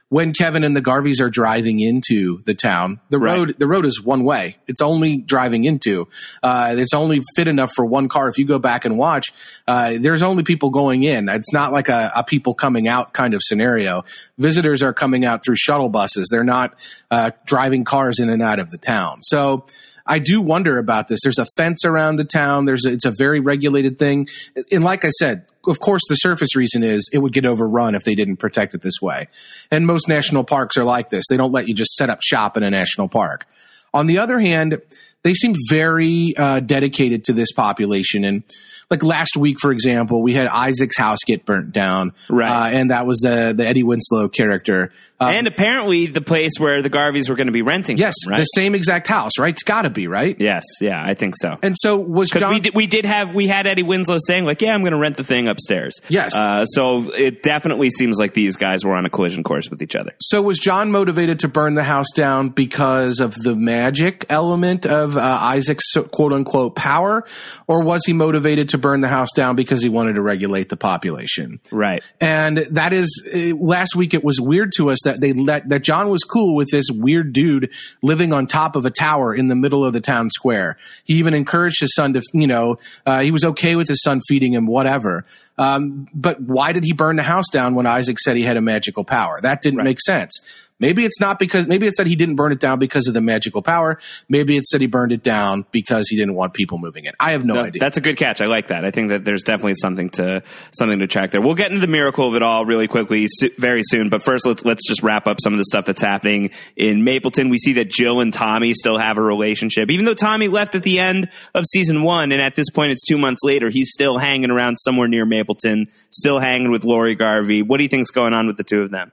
when 0.09 0.31
Kevin 0.31 0.63
and 0.63 0.75
the 0.75 0.81
Garveys 0.81 1.19
are 1.19 1.29
driving 1.29 1.79
into 1.81 2.41
the 2.45 2.53
town, 2.53 3.01
the 3.09 3.19
Right. 3.19 3.37
road 3.37 3.55
the 3.57 3.67
road 3.67 3.85
is 3.85 4.01
one 4.01 4.23
way. 4.23 4.55
It's 4.67 4.81
only 4.81 5.17
driving 5.17 5.65
into. 5.65 6.07
Uh, 6.41 6.75
it's 6.77 6.93
only 6.93 7.21
fit 7.35 7.47
enough 7.49 7.71
for 7.75 7.85
one 7.85 8.07
car. 8.07 8.29
If 8.29 8.37
you 8.37 8.45
go 8.45 8.57
back 8.59 8.85
and 8.85 8.97
watch, 8.97 9.25
uh, 9.67 9.95
there's 9.99 10.23
only 10.23 10.43
people 10.43 10.69
going 10.69 11.03
in. 11.03 11.27
It's 11.27 11.51
not 11.51 11.73
like 11.73 11.89
a, 11.89 12.11
a 12.15 12.23
people 12.23 12.53
coming 12.53 12.87
out 12.87 13.11
kind 13.13 13.33
of 13.33 13.41
scenario. 13.43 14.03
Visitors 14.37 14.81
are 14.81 14.93
coming 14.93 15.25
out 15.25 15.43
through 15.43 15.57
shuttle 15.57 15.89
buses. 15.89 16.29
They're 16.31 16.43
not 16.43 16.75
uh, 17.11 17.31
driving 17.45 17.83
cars 17.83 18.19
in 18.19 18.29
and 18.29 18.41
out 18.41 18.59
of 18.59 18.71
the 18.71 18.77
town. 18.77 19.19
So. 19.23 19.65
I 20.09 20.19
do 20.19 20.39
wonder 20.39 20.77
about 20.77 21.09
this. 21.09 21.19
There's 21.21 21.37
a 21.37 21.45
fence 21.57 21.83
around 21.83 22.15
the 22.15 22.23
town. 22.23 22.63
There's 22.63 22.85
a, 22.85 22.93
it's 22.93 23.03
a 23.03 23.11
very 23.11 23.41
regulated 23.41 23.99
thing, 23.99 24.29
and 24.71 24.81
like 24.81 25.03
I 25.03 25.09
said, 25.09 25.47
of 25.67 25.79
course, 25.79 26.01
the 26.09 26.15
surface 26.15 26.55
reason 26.55 26.83
is 26.83 27.09
it 27.13 27.19
would 27.19 27.33
get 27.33 27.45
overrun 27.45 27.95
if 27.95 28.03
they 28.03 28.15
didn't 28.15 28.37
protect 28.37 28.73
it 28.73 28.81
this 28.81 29.01
way. 29.01 29.27
And 29.69 29.85
most 29.85 30.07
national 30.07 30.43
parks 30.43 30.77
are 30.77 30.83
like 30.83 31.09
this. 31.09 31.25
They 31.29 31.37
don't 31.37 31.51
let 31.51 31.67
you 31.67 31.73
just 31.73 31.95
set 31.95 32.09
up 32.09 32.19
shop 32.21 32.57
in 32.57 32.63
a 32.63 32.69
national 32.69 33.09
park. 33.09 33.45
On 33.93 34.07
the 34.07 34.19
other 34.19 34.39
hand, 34.39 34.81
they 35.23 35.33
seem 35.33 35.55
very 35.69 36.33
uh, 36.37 36.59
dedicated 36.59 37.25
to 37.25 37.33
this 37.33 37.51
population. 37.51 38.23
And 38.23 38.43
like 38.89 39.03
last 39.03 39.35
week, 39.35 39.57
for 39.59 39.71
example, 39.71 40.21
we 40.21 40.33
had 40.33 40.47
Isaac's 40.47 40.97
house 40.97 41.19
get 41.25 41.45
burnt 41.45 41.73
down, 41.73 42.13
Right. 42.29 42.49
Uh, 42.49 42.77
and 42.77 42.91
that 42.91 43.05
was 43.05 43.19
the 43.19 43.53
the 43.55 43.67
Eddie 43.67 43.83
Winslow 43.83 44.29
character. 44.29 44.91
Uh, 45.19 45.29
and 45.33 45.47
apparently 45.47 46.05
the 46.05 46.21
place 46.21 46.53
where 46.59 46.83
the 46.83 46.89
Garveys 46.91 47.27
were 47.27 47.35
going 47.35 47.47
to 47.47 47.53
be 47.53 47.63
renting. 47.63 47.97
yes, 47.97 48.13
from, 48.23 48.33
right? 48.33 48.39
the 48.39 48.43
same 48.43 48.75
exact 48.75 49.07
house, 49.07 49.31
right? 49.39 49.53
It's 49.53 49.63
got 49.63 49.81
to 49.81 49.89
be 49.89 50.07
right. 50.07 50.35
yes, 50.39 50.63
yeah, 50.79 51.03
I 51.03 51.15
think 51.15 51.35
so. 51.35 51.57
And 51.63 51.75
so 51.77 51.97
was 51.97 52.29
John. 52.29 52.53
we 52.53 52.59
did, 52.59 52.75
we 52.75 52.85
did 52.85 53.05
have 53.05 53.33
we 53.33 53.47
had 53.47 53.65
Eddie 53.65 53.83
Winslow 53.83 54.17
saying 54.27 54.45
like, 54.45 54.61
yeah, 54.61 54.75
I'm 54.75 54.81
going 54.81 54.91
to 54.91 54.99
rent 54.99 55.17
the 55.17 55.23
thing 55.23 55.47
upstairs. 55.47 55.99
Yes. 56.07 56.35
Uh, 56.35 56.65
so 56.65 57.11
it 57.13 57.41
definitely 57.41 57.89
seems 57.89 58.19
like 58.19 58.35
these 58.35 58.57
guys 58.57 58.85
were 58.85 58.95
on 58.95 59.05
a 59.05 59.09
collision 59.09 59.43
course 59.43 59.69
with 59.71 59.81
each 59.81 59.95
other. 59.95 60.13
So 60.21 60.41
was 60.41 60.59
John 60.59 60.91
motivated 60.91 61.39
to 61.39 61.47
burn 61.47 61.73
the 61.73 61.83
house 61.83 62.11
down 62.13 62.49
because 62.49 63.19
of 63.19 63.33
the 63.33 63.55
magic 63.55 64.25
element 64.29 64.85
of 64.85 65.17
uh, 65.17 65.21
Isaac's 65.21 65.93
quote 66.11 66.33
unquote 66.33 66.75
power, 66.75 67.25
or 67.65 67.83
was 67.83 68.05
he 68.05 68.13
motivated 68.13 68.69
to 68.69 68.77
burn 68.77 69.01
the 69.01 69.07
house 69.07 69.31
down 69.33 69.55
because 69.55 69.81
he 69.81 69.89
wanted 69.89 70.13
to 70.13 70.21
regulate 70.21 70.69
the 70.69 70.77
population? 70.77 71.59
Right. 71.71 72.03
And 72.21 72.57
that 72.71 72.93
is 72.93 73.25
uh, 73.33 73.55
last 73.55 73.95
week. 73.95 74.13
It 74.13 74.23
was 74.23 74.39
weird 74.39 74.73
to 74.77 74.91
us 74.91 74.99
that 75.07 75.21
they 75.21 75.33
let 75.33 75.69
that 75.69 75.83
John 75.83 76.09
was 76.09 76.23
cool 76.23 76.55
with 76.55 76.69
this 76.71 76.85
weird 76.91 77.33
dude 77.33 77.71
living 78.03 78.33
on 78.33 78.45
top 78.45 78.75
of 78.75 78.85
a 78.85 78.91
tower 78.91 79.33
in 79.33 79.47
the 79.47 79.55
middle 79.55 79.83
of 79.83 79.93
the 79.93 80.01
town 80.01 80.29
square. 80.29 80.77
He 81.05 81.15
even 81.15 81.33
encouraged 81.33 81.79
his 81.79 81.95
son 81.95 82.13
to, 82.13 82.21
you 82.33 82.47
know, 82.47 82.77
uh, 83.05 83.21
he 83.21 83.31
was 83.31 83.43
okay 83.43 83.75
with 83.75 83.87
his 83.87 84.01
son 84.03 84.21
feeding 84.27 84.53
him 84.53 84.67
whatever. 84.67 85.25
Um, 85.57 86.07
but 86.13 86.39
why 86.39 86.71
did 86.71 86.83
he 86.83 86.93
burn 86.93 87.15
the 87.15 87.23
house 87.23 87.49
down 87.51 87.73
when 87.73 87.87
Isaac 87.87 88.19
said 88.19 88.35
he 88.35 88.43
had 88.43 88.57
a 88.57 88.61
magical 88.61 89.03
power? 89.03 89.39
That 89.41 89.61
didn't 89.61 89.83
make 89.83 89.99
sense. 89.99 90.39
Maybe 90.79 91.05
it's 91.05 91.19
not 91.19 91.39
because 91.39 91.67
maybe 91.67 91.87
it's 91.87 91.97
that 91.97 92.05
he 92.05 92.15
didn't 92.15 92.35
burn 92.35 92.51
it 92.51 92.59
down 92.59 92.77
because 92.77 93.07
of 93.07 93.15
the 93.15 93.21
magical 93.21 93.63
power. 93.63 93.99
Maybe 94.29 94.57
it's 94.57 94.71
that 94.73 94.81
he 94.81 94.85
burned 94.87 95.11
it 95.11 95.23
down 95.23 95.65
because 95.71 96.07
he 96.07 96.15
didn't 96.15 96.35
want 96.35 96.53
people 96.53 96.77
moving 96.77 97.05
it. 97.05 97.15
I 97.19 97.31
have 97.31 97.43
no 97.43 97.55
No, 97.55 97.63
idea. 97.63 97.79
That's 97.79 97.97
a 97.97 98.01
good 98.01 98.17
catch. 98.17 98.41
I 98.41 98.45
like 98.45 98.67
that. 98.67 98.85
I 98.85 98.91
think 98.91 99.09
that 99.09 99.25
there's 99.25 99.41
definitely 99.41 99.73
something 99.75 100.11
to 100.11 100.43
something 100.77 100.99
to 100.99 101.07
track 101.07 101.31
there. 101.31 101.41
We'll 101.41 101.55
get 101.55 101.71
into 101.71 101.81
the 101.81 101.87
miracle 101.91 102.27
of 102.27 102.35
it 102.35 102.43
all 102.43 102.63
really 102.65 102.87
quickly, 102.87 103.27
very 103.57 103.81
soon. 103.83 104.09
But 104.09 104.23
first, 104.23 104.45
let's 104.45 104.63
let's 104.65 104.87
just 104.87 105.01
wrap 105.01 105.25
up 105.25 105.41
some 105.41 105.53
of 105.53 105.57
the 105.57 105.65
stuff 105.65 105.85
that's 105.85 106.01
happening 106.01 106.51
in 106.75 107.03
Mapleton. 107.03 107.49
We 107.49 107.57
see 107.57 107.73
that 107.73 107.89
Jill 107.89 108.19
and 108.19 108.31
Tommy 108.31 108.73
still 108.75 108.99
have 108.99 109.17
a 109.17 109.21
relationship, 109.23 109.89
even 109.89 110.05
though 110.05 110.13
Tommy 110.13 110.47
left 110.47 110.75
at 110.75 110.83
the 110.83 110.99
end 110.99 111.29
of 111.55 111.65
season 111.65 112.03
one, 112.03 112.31
and 112.31 112.41
at 112.41 112.53
this 112.55 112.69
point, 112.69 112.91
it's 112.91 113.03
two 113.03 113.17
months 113.17 113.41
later. 113.43 113.69
He's 113.71 113.89
still 113.91 114.17
hanging 114.19 114.51
around 114.51 114.75
somewhere 114.75 115.07
near 115.07 115.25
Mapleton, 115.25 115.87
still 116.11 116.39
hanging 116.39 116.69
with 116.69 116.83
Laurie 116.83 117.15
Garvey. 117.15 117.63
What 117.63 117.77
do 117.77 117.83
you 117.83 117.89
think's 117.89 118.11
going 118.11 118.33
on 118.35 118.45
with 118.45 118.57
the 118.57 118.63
two 118.63 118.83
of 118.83 118.91
them? 118.91 119.11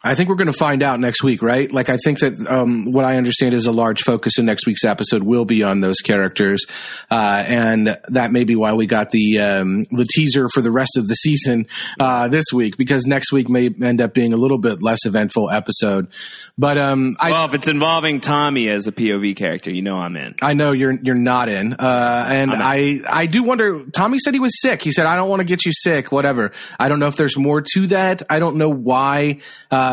I 0.00 0.14
think 0.14 0.28
we're 0.28 0.36
going 0.36 0.46
to 0.46 0.52
find 0.52 0.84
out 0.84 1.00
next 1.00 1.24
week, 1.24 1.42
right? 1.42 1.70
Like, 1.72 1.88
I 1.88 1.96
think 1.96 2.20
that 2.20 2.46
um, 2.46 2.84
what 2.84 3.04
I 3.04 3.16
understand 3.16 3.52
is 3.52 3.66
a 3.66 3.72
large 3.72 4.02
focus 4.02 4.38
in 4.38 4.46
next 4.46 4.64
week's 4.64 4.84
episode 4.84 5.24
will 5.24 5.44
be 5.44 5.64
on 5.64 5.80
those 5.80 5.96
characters, 5.98 6.64
uh, 7.10 7.44
and 7.44 7.98
that 8.08 8.30
may 8.30 8.44
be 8.44 8.54
why 8.54 8.74
we 8.74 8.86
got 8.86 9.10
the 9.10 9.40
um, 9.40 9.82
the 9.90 10.06
teaser 10.14 10.48
for 10.54 10.60
the 10.60 10.70
rest 10.70 10.96
of 10.96 11.08
the 11.08 11.14
season 11.14 11.66
uh, 11.98 12.28
this 12.28 12.44
week, 12.52 12.76
because 12.76 13.06
next 13.06 13.32
week 13.32 13.48
may 13.48 13.70
end 13.82 14.00
up 14.00 14.14
being 14.14 14.32
a 14.32 14.36
little 14.36 14.58
bit 14.58 14.80
less 14.80 15.04
eventful 15.04 15.50
episode. 15.50 16.06
But 16.56 16.78
um, 16.78 17.16
I, 17.18 17.32
Well, 17.32 17.46
if 17.46 17.54
it's 17.54 17.68
involving 17.68 18.20
Tommy 18.20 18.70
as 18.70 18.86
a 18.86 18.92
POV 18.92 19.34
character, 19.34 19.72
you 19.72 19.82
know 19.82 19.96
I'm 19.96 20.16
in. 20.16 20.36
I 20.40 20.52
know 20.52 20.70
you're 20.70 20.92
you're 20.92 21.16
not 21.16 21.48
in, 21.48 21.72
uh, 21.72 22.24
and 22.28 22.52
in. 22.52 22.60
I 22.60 23.00
I 23.08 23.26
do 23.26 23.42
wonder. 23.42 23.84
Tommy 23.86 24.20
said 24.20 24.32
he 24.32 24.40
was 24.40 24.60
sick. 24.60 24.80
He 24.80 24.92
said 24.92 25.06
I 25.06 25.16
don't 25.16 25.28
want 25.28 25.40
to 25.40 25.44
get 25.44 25.66
you 25.66 25.72
sick. 25.72 26.12
Whatever. 26.12 26.52
I 26.78 26.88
don't 26.88 27.00
know 27.00 27.08
if 27.08 27.16
there's 27.16 27.36
more 27.36 27.64
to 27.74 27.86
that. 27.88 28.22
I 28.30 28.38
don't 28.38 28.56
know 28.56 28.70
why 28.70 29.38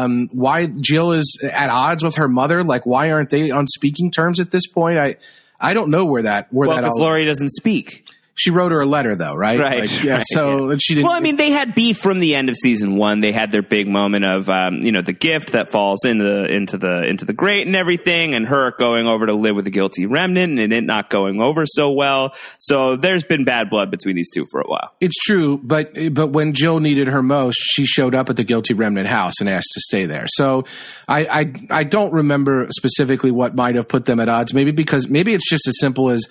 um, 0.04 0.30
why 0.32 0.68
Jill 0.68 1.12
is 1.12 1.40
at 1.44 1.70
odds 1.70 2.04
with 2.04 2.16
her 2.16 2.28
mother. 2.28 2.64
Like 2.64 2.86
why 2.86 3.12
aren't 3.12 3.30
they 3.30 3.52
on 3.52 3.68
speaking 3.68 4.12
terms 4.12 4.40
at 4.40 4.52
this 4.52 4.68
point? 4.68 4.98
I 4.98 5.16
I 5.60 5.74
don't 5.74 5.90
know 5.90 6.06
where 6.06 6.24
that 6.24 6.52
where 6.52 6.68
Well, 6.68 6.78
that 6.78 6.84
because 6.84 6.98
all. 6.98 7.06
Laurie 7.06 7.26
doesn't 7.26 7.52
speak. 7.52 8.05
She 8.36 8.52
wrote 8.52 8.72
her 8.74 8.82
a 8.82 8.86
letter 8.86 9.16
though, 9.16 9.34
right? 9.34 9.60
Right, 9.60 9.80
Like, 9.82 10.04
yeah. 10.04 10.14
right, 10.16 10.24
so 10.28 10.70
and 10.70 10.82
she 10.82 10.96
didn't. 10.96 11.08
Well, 11.08 11.16
I 11.16 11.22
mean, 11.22 11.38
they 11.38 11.52
had 11.52 11.74
beef 11.74 12.00
from 12.00 12.20
the 12.20 12.36
end 12.36 12.50
of 12.50 12.56
season 12.56 12.98
one. 12.98 13.22
They 13.22 13.32
had 13.32 13.50
their 13.52 13.62
big 13.62 13.88
moment 13.88 14.26
of, 14.26 14.50
um, 14.50 14.82
you 14.82 14.92
know, 14.92 15.02
the 15.02 15.14
gift 15.14 15.54
that 15.54 15.72
falls 15.72 16.04
into 16.04 16.24
the 16.24 16.46
into 16.54 16.78
the 16.78 17.04
into 17.08 17.24
the 17.24 17.34
grate 17.34 17.66
and 17.66 17.76
everything, 17.76 18.34
and 18.34 18.46
her 18.46 18.74
going 18.78 19.08
over 19.08 19.26
to 19.26 19.34
live 19.34 19.56
with 19.56 19.66
the 19.66 19.72
guilty 19.72 20.06
remnant, 20.06 20.60
and 20.60 20.74
it 20.74 20.84
not 20.84 21.10
going 21.10 21.42
over 21.42 21.66
so 21.66 21.92
well. 21.92 22.36
So 22.60 22.98
there's 22.98 23.24
been 23.24 23.46
bad 23.46 23.70
blood 23.70 23.90
between 23.90 24.16
these 24.16 24.30
two 24.30 24.46
for 24.52 24.60
a 24.60 24.68
while. 24.68 24.92
It's 25.00 25.16
true, 25.16 25.58
but 25.64 25.94
but 26.12 26.28
when 26.32 26.54
Jill 26.54 26.82
needed 26.82 27.08
her 27.08 27.24
most, 27.24 27.58
she 27.58 27.86
showed 27.86 28.14
up 28.14 28.30
at 28.30 28.36
the 28.36 28.44
guilty 28.44 28.74
remnant 28.74 29.08
house 29.08 29.40
and 29.40 29.48
asked 29.48 29.72
to 29.74 29.82
stay 29.82 30.06
there. 30.06 30.26
So 30.28 30.66
I 31.08 31.26
I, 31.26 31.54
I 31.80 31.84
don't 31.86 32.12
remember 32.12 32.68
specifically 32.72 33.32
what 33.32 33.56
might 33.56 33.76
have 33.76 33.88
put 33.88 34.06
them 34.06 34.20
at 34.20 34.28
odds. 34.28 34.54
Maybe 34.54 34.72
because 34.72 35.08
maybe 35.08 35.34
it's 35.34 35.50
just 35.50 35.68
as 35.68 35.80
simple 35.80 36.10
as 36.10 36.28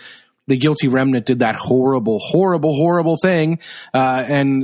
the 0.46 0.56
guilty 0.56 0.88
remnant 0.88 1.26
did 1.26 1.38
that 1.40 1.54
horrible, 1.56 2.18
horrible, 2.20 2.74
horrible 2.74 3.16
thing, 3.22 3.58
uh, 3.94 4.24
and 4.28 4.62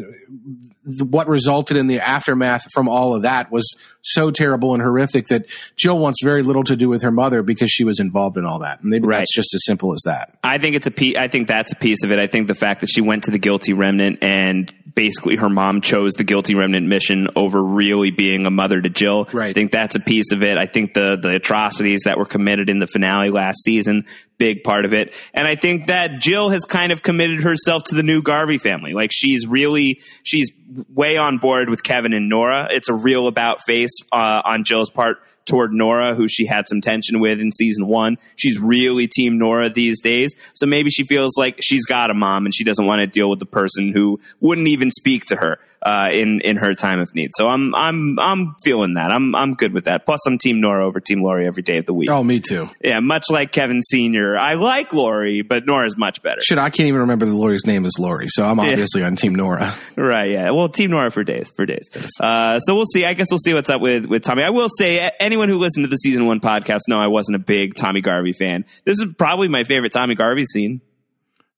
th- 0.86 1.02
what 1.02 1.28
resulted 1.28 1.76
in 1.76 1.86
the 1.86 2.00
aftermath 2.00 2.64
from 2.72 2.88
all 2.88 3.14
of 3.14 3.22
that 3.22 3.50
was 3.52 3.74
so 4.02 4.30
terrible 4.30 4.72
and 4.74 4.82
horrific 4.82 5.26
that 5.28 5.44
Jill 5.76 5.98
wants 5.98 6.18
very 6.24 6.42
little 6.42 6.64
to 6.64 6.74
do 6.76 6.88
with 6.88 7.02
her 7.02 7.10
mother 7.10 7.42
because 7.42 7.70
she 7.70 7.84
was 7.84 8.00
involved 8.00 8.36
in 8.38 8.44
all 8.46 8.60
that. 8.60 8.80
And 8.80 8.90
maybe 8.90 9.06
Right. 9.06 9.18
that's 9.18 9.34
just 9.34 9.54
as 9.54 9.64
simple 9.66 9.92
as 9.92 10.02
that. 10.06 10.36
I 10.42 10.58
think 10.58 10.74
it's 10.76 10.86
a 10.86 10.90
piece. 10.90 11.16
I 11.16 11.28
think 11.28 11.48
that's 11.48 11.72
a 11.72 11.76
piece 11.76 12.02
of 12.02 12.10
it. 12.12 12.18
I 12.18 12.26
think 12.26 12.48
the 12.48 12.54
fact 12.54 12.80
that 12.80 12.88
she 12.88 13.02
went 13.02 13.24
to 13.24 13.30
the 13.30 13.38
guilty 13.38 13.72
remnant 13.74 14.18
and 14.24 14.72
basically 14.94 15.36
her 15.36 15.50
mom 15.50 15.82
chose 15.82 16.12
the 16.14 16.24
guilty 16.24 16.54
remnant 16.54 16.86
mission 16.86 17.28
over 17.36 17.62
really 17.62 18.10
being 18.10 18.46
a 18.46 18.50
mother 18.50 18.80
to 18.80 18.88
Jill. 18.88 19.28
Right. 19.32 19.50
I 19.50 19.52
think 19.52 19.70
that's 19.72 19.96
a 19.96 20.00
piece 20.00 20.32
of 20.32 20.42
it. 20.42 20.56
I 20.58 20.66
think 20.66 20.94
the 20.94 21.18
the 21.20 21.36
atrocities 21.36 22.00
that 22.06 22.18
were 22.18 22.24
committed 22.26 22.68
in 22.70 22.78
the 22.78 22.86
finale 22.86 23.30
last 23.30 23.62
season, 23.62 24.06
big 24.40 24.64
part 24.64 24.86
of 24.86 24.92
it. 24.92 25.12
And 25.34 25.46
I 25.46 25.54
think 25.54 25.86
that 25.86 26.18
Jill 26.18 26.48
has 26.48 26.64
kind 26.64 26.90
of 26.90 27.02
committed 27.02 27.42
herself 27.42 27.84
to 27.84 27.94
the 27.94 28.02
new 28.02 28.22
Garvey 28.22 28.58
family. 28.58 28.94
Like 28.94 29.10
she's 29.12 29.46
really 29.46 30.00
she's 30.24 30.50
way 30.88 31.18
on 31.18 31.38
board 31.38 31.68
with 31.68 31.84
Kevin 31.84 32.14
and 32.14 32.28
Nora. 32.28 32.68
It's 32.70 32.88
a 32.88 32.94
real 32.94 33.28
about 33.28 33.60
face 33.66 33.94
uh, 34.10 34.42
on 34.44 34.64
Jill's 34.64 34.90
part 34.90 35.18
toward 35.44 35.72
Nora, 35.72 36.14
who 36.14 36.26
she 36.26 36.46
had 36.46 36.68
some 36.68 36.80
tension 36.80 37.20
with 37.20 37.38
in 37.40 37.50
season 37.50 37.86
one. 37.86 38.16
She's 38.36 38.58
really 38.58 39.08
team 39.08 39.38
Nora 39.38 39.68
these 39.68 40.00
days. 40.00 40.32
So 40.54 40.64
maybe 40.64 40.90
she 40.90 41.04
feels 41.04 41.36
like 41.36 41.56
she's 41.60 41.84
got 41.84 42.10
a 42.10 42.14
mom 42.14 42.46
and 42.46 42.54
she 42.54 42.64
doesn't 42.64 42.86
want 42.86 43.00
to 43.00 43.06
deal 43.06 43.28
with 43.28 43.40
the 43.40 43.46
person 43.46 43.92
who 43.92 44.20
wouldn't 44.40 44.68
even 44.68 44.90
speak 44.90 45.26
to 45.26 45.36
her 45.36 45.58
uh, 45.82 46.10
in 46.12 46.40
in 46.40 46.56
her 46.56 46.74
time 46.74 47.00
of 47.00 47.14
need. 47.14 47.30
So 47.34 47.48
I'm 47.48 47.74
I'm 47.74 48.18
I'm 48.18 48.54
feeling 48.62 48.94
that. 48.94 49.10
I'm 49.10 49.34
I'm 49.34 49.54
good 49.54 49.72
with 49.72 49.84
that. 49.84 50.06
Plus, 50.06 50.26
I'm 50.26 50.38
team 50.38 50.60
Nora 50.60 50.86
over 50.86 51.00
team 51.00 51.22
Laurie 51.22 51.46
every 51.46 51.62
day 51.62 51.78
of 51.78 51.86
the 51.86 51.94
week. 51.94 52.10
Oh, 52.10 52.22
me 52.22 52.40
too. 52.40 52.68
Yeah, 52.82 53.00
much 53.00 53.24
like 53.30 53.52
Kevin 53.52 53.82
Senior. 53.82 54.36
I 54.36 54.54
like 54.54 54.92
Laurie, 54.92 55.42
but 55.42 55.66
Nora's 55.66 55.96
much 55.96 56.22
better. 56.22 56.40
Shit, 56.42 56.58
I 56.58 56.70
can't 56.70 56.88
even 56.88 57.00
remember 57.00 57.26
the 57.26 57.34
lawyer's 57.34 57.66
name 57.66 57.84
is 57.84 57.98
Laurie, 57.98 58.28
so 58.28 58.44
I'm 58.44 58.60
obviously 58.60 59.02
on 59.02 59.16
Team 59.16 59.34
Nora. 59.34 59.74
Right, 59.96 60.30
yeah. 60.30 60.50
Well, 60.50 60.68
Team 60.68 60.90
Nora 60.90 61.10
for 61.10 61.24
days, 61.24 61.50
for 61.50 61.66
days. 61.66 61.88
Uh, 62.18 62.58
so 62.60 62.74
we'll 62.74 62.86
see. 62.86 63.04
I 63.04 63.14
guess 63.14 63.28
we'll 63.30 63.38
see 63.38 63.54
what's 63.54 63.70
up 63.70 63.80
with, 63.80 64.06
with 64.06 64.22
Tommy. 64.22 64.42
I 64.42 64.50
will 64.50 64.68
say, 64.68 65.10
anyone 65.20 65.48
who 65.48 65.58
listened 65.58 65.84
to 65.84 65.88
the 65.88 65.96
season 65.96 66.26
one 66.26 66.40
podcast 66.40 66.80
know 66.88 66.98
I 67.00 67.08
wasn't 67.08 67.36
a 67.36 67.38
big 67.38 67.74
Tommy 67.74 68.00
Garvey 68.00 68.32
fan. 68.32 68.64
This 68.84 68.98
is 68.98 69.06
probably 69.18 69.48
my 69.48 69.64
favorite 69.64 69.92
Tommy 69.92 70.14
Garvey 70.14 70.44
scene. 70.44 70.80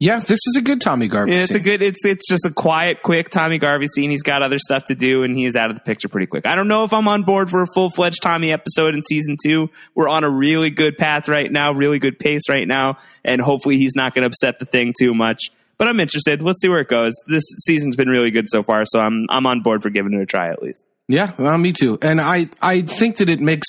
Yeah, 0.02 0.18
this 0.18 0.40
is 0.48 0.56
a 0.58 0.60
good 0.60 0.80
Tommy 0.80 1.06
Garvey. 1.06 1.30
Yeah, 1.30 1.42
it's 1.42 1.54
a 1.54 1.60
good. 1.60 1.80
It's 1.80 2.04
it's 2.04 2.28
just 2.28 2.44
a 2.44 2.50
quiet, 2.50 3.04
quick 3.04 3.30
Tommy 3.30 3.58
Garvey 3.58 3.86
scene. 3.86 4.10
He's 4.10 4.24
got 4.24 4.42
other 4.42 4.58
stuff 4.58 4.86
to 4.86 4.96
do, 4.96 5.22
and 5.22 5.36
he 5.36 5.44
is 5.44 5.54
out 5.54 5.70
of 5.70 5.76
the 5.76 5.80
picture 5.80 6.08
pretty 6.08 6.26
quick. 6.26 6.44
I 6.44 6.56
don't 6.56 6.66
know 6.66 6.82
if 6.82 6.92
I'm 6.92 7.06
on 7.06 7.22
board 7.22 7.48
for 7.48 7.62
a 7.62 7.68
full 7.72 7.88
fledged 7.88 8.20
Tommy 8.20 8.50
episode 8.50 8.96
in 8.96 9.02
season 9.02 9.36
two. 9.40 9.68
We're 9.94 10.08
on 10.08 10.24
a 10.24 10.28
really 10.28 10.70
good 10.70 10.98
path 10.98 11.28
right 11.28 11.48
now, 11.48 11.70
really 11.70 12.00
good 12.00 12.18
pace 12.18 12.48
right 12.48 12.66
now, 12.66 12.98
and 13.24 13.40
hopefully 13.40 13.76
he's 13.76 13.94
not 13.94 14.12
going 14.12 14.22
to 14.24 14.26
upset 14.26 14.58
the 14.58 14.64
thing 14.64 14.92
too 14.98 15.14
much. 15.14 15.52
But 15.78 15.86
I'm 15.86 16.00
interested. 16.00 16.42
Let's 16.42 16.60
see 16.60 16.68
where 16.68 16.80
it 16.80 16.88
goes. 16.88 17.12
This 17.28 17.44
season's 17.64 17.94
been 17.94 18.08
really 18.08 18.32
good 18.32 18.48
so 18.48 18.64
far, 18.64 18.82
so 18.84 18.98
I'm 18.98 19.26
I'm 19.28 19.46
on 19.46 19.62
board 19.62 19.84
for 19.84 19.90
giving 19.90 20.14
it 20.14 20.20
a 20.20 20.26
try 20.26 20.50
at 20.50 20.60
least. 20.60 20.84
Yeah, 21.06 21.30
well, 21.38 21.56
me 21.58 21.72
too. 21.72 22.00
And 22.02 22.20
I, 22.20 22.48
I 22.60 22.80
think 22.80 23.18
that 23.18 23.28
it 23.28 23.38
makes 23.38 23.68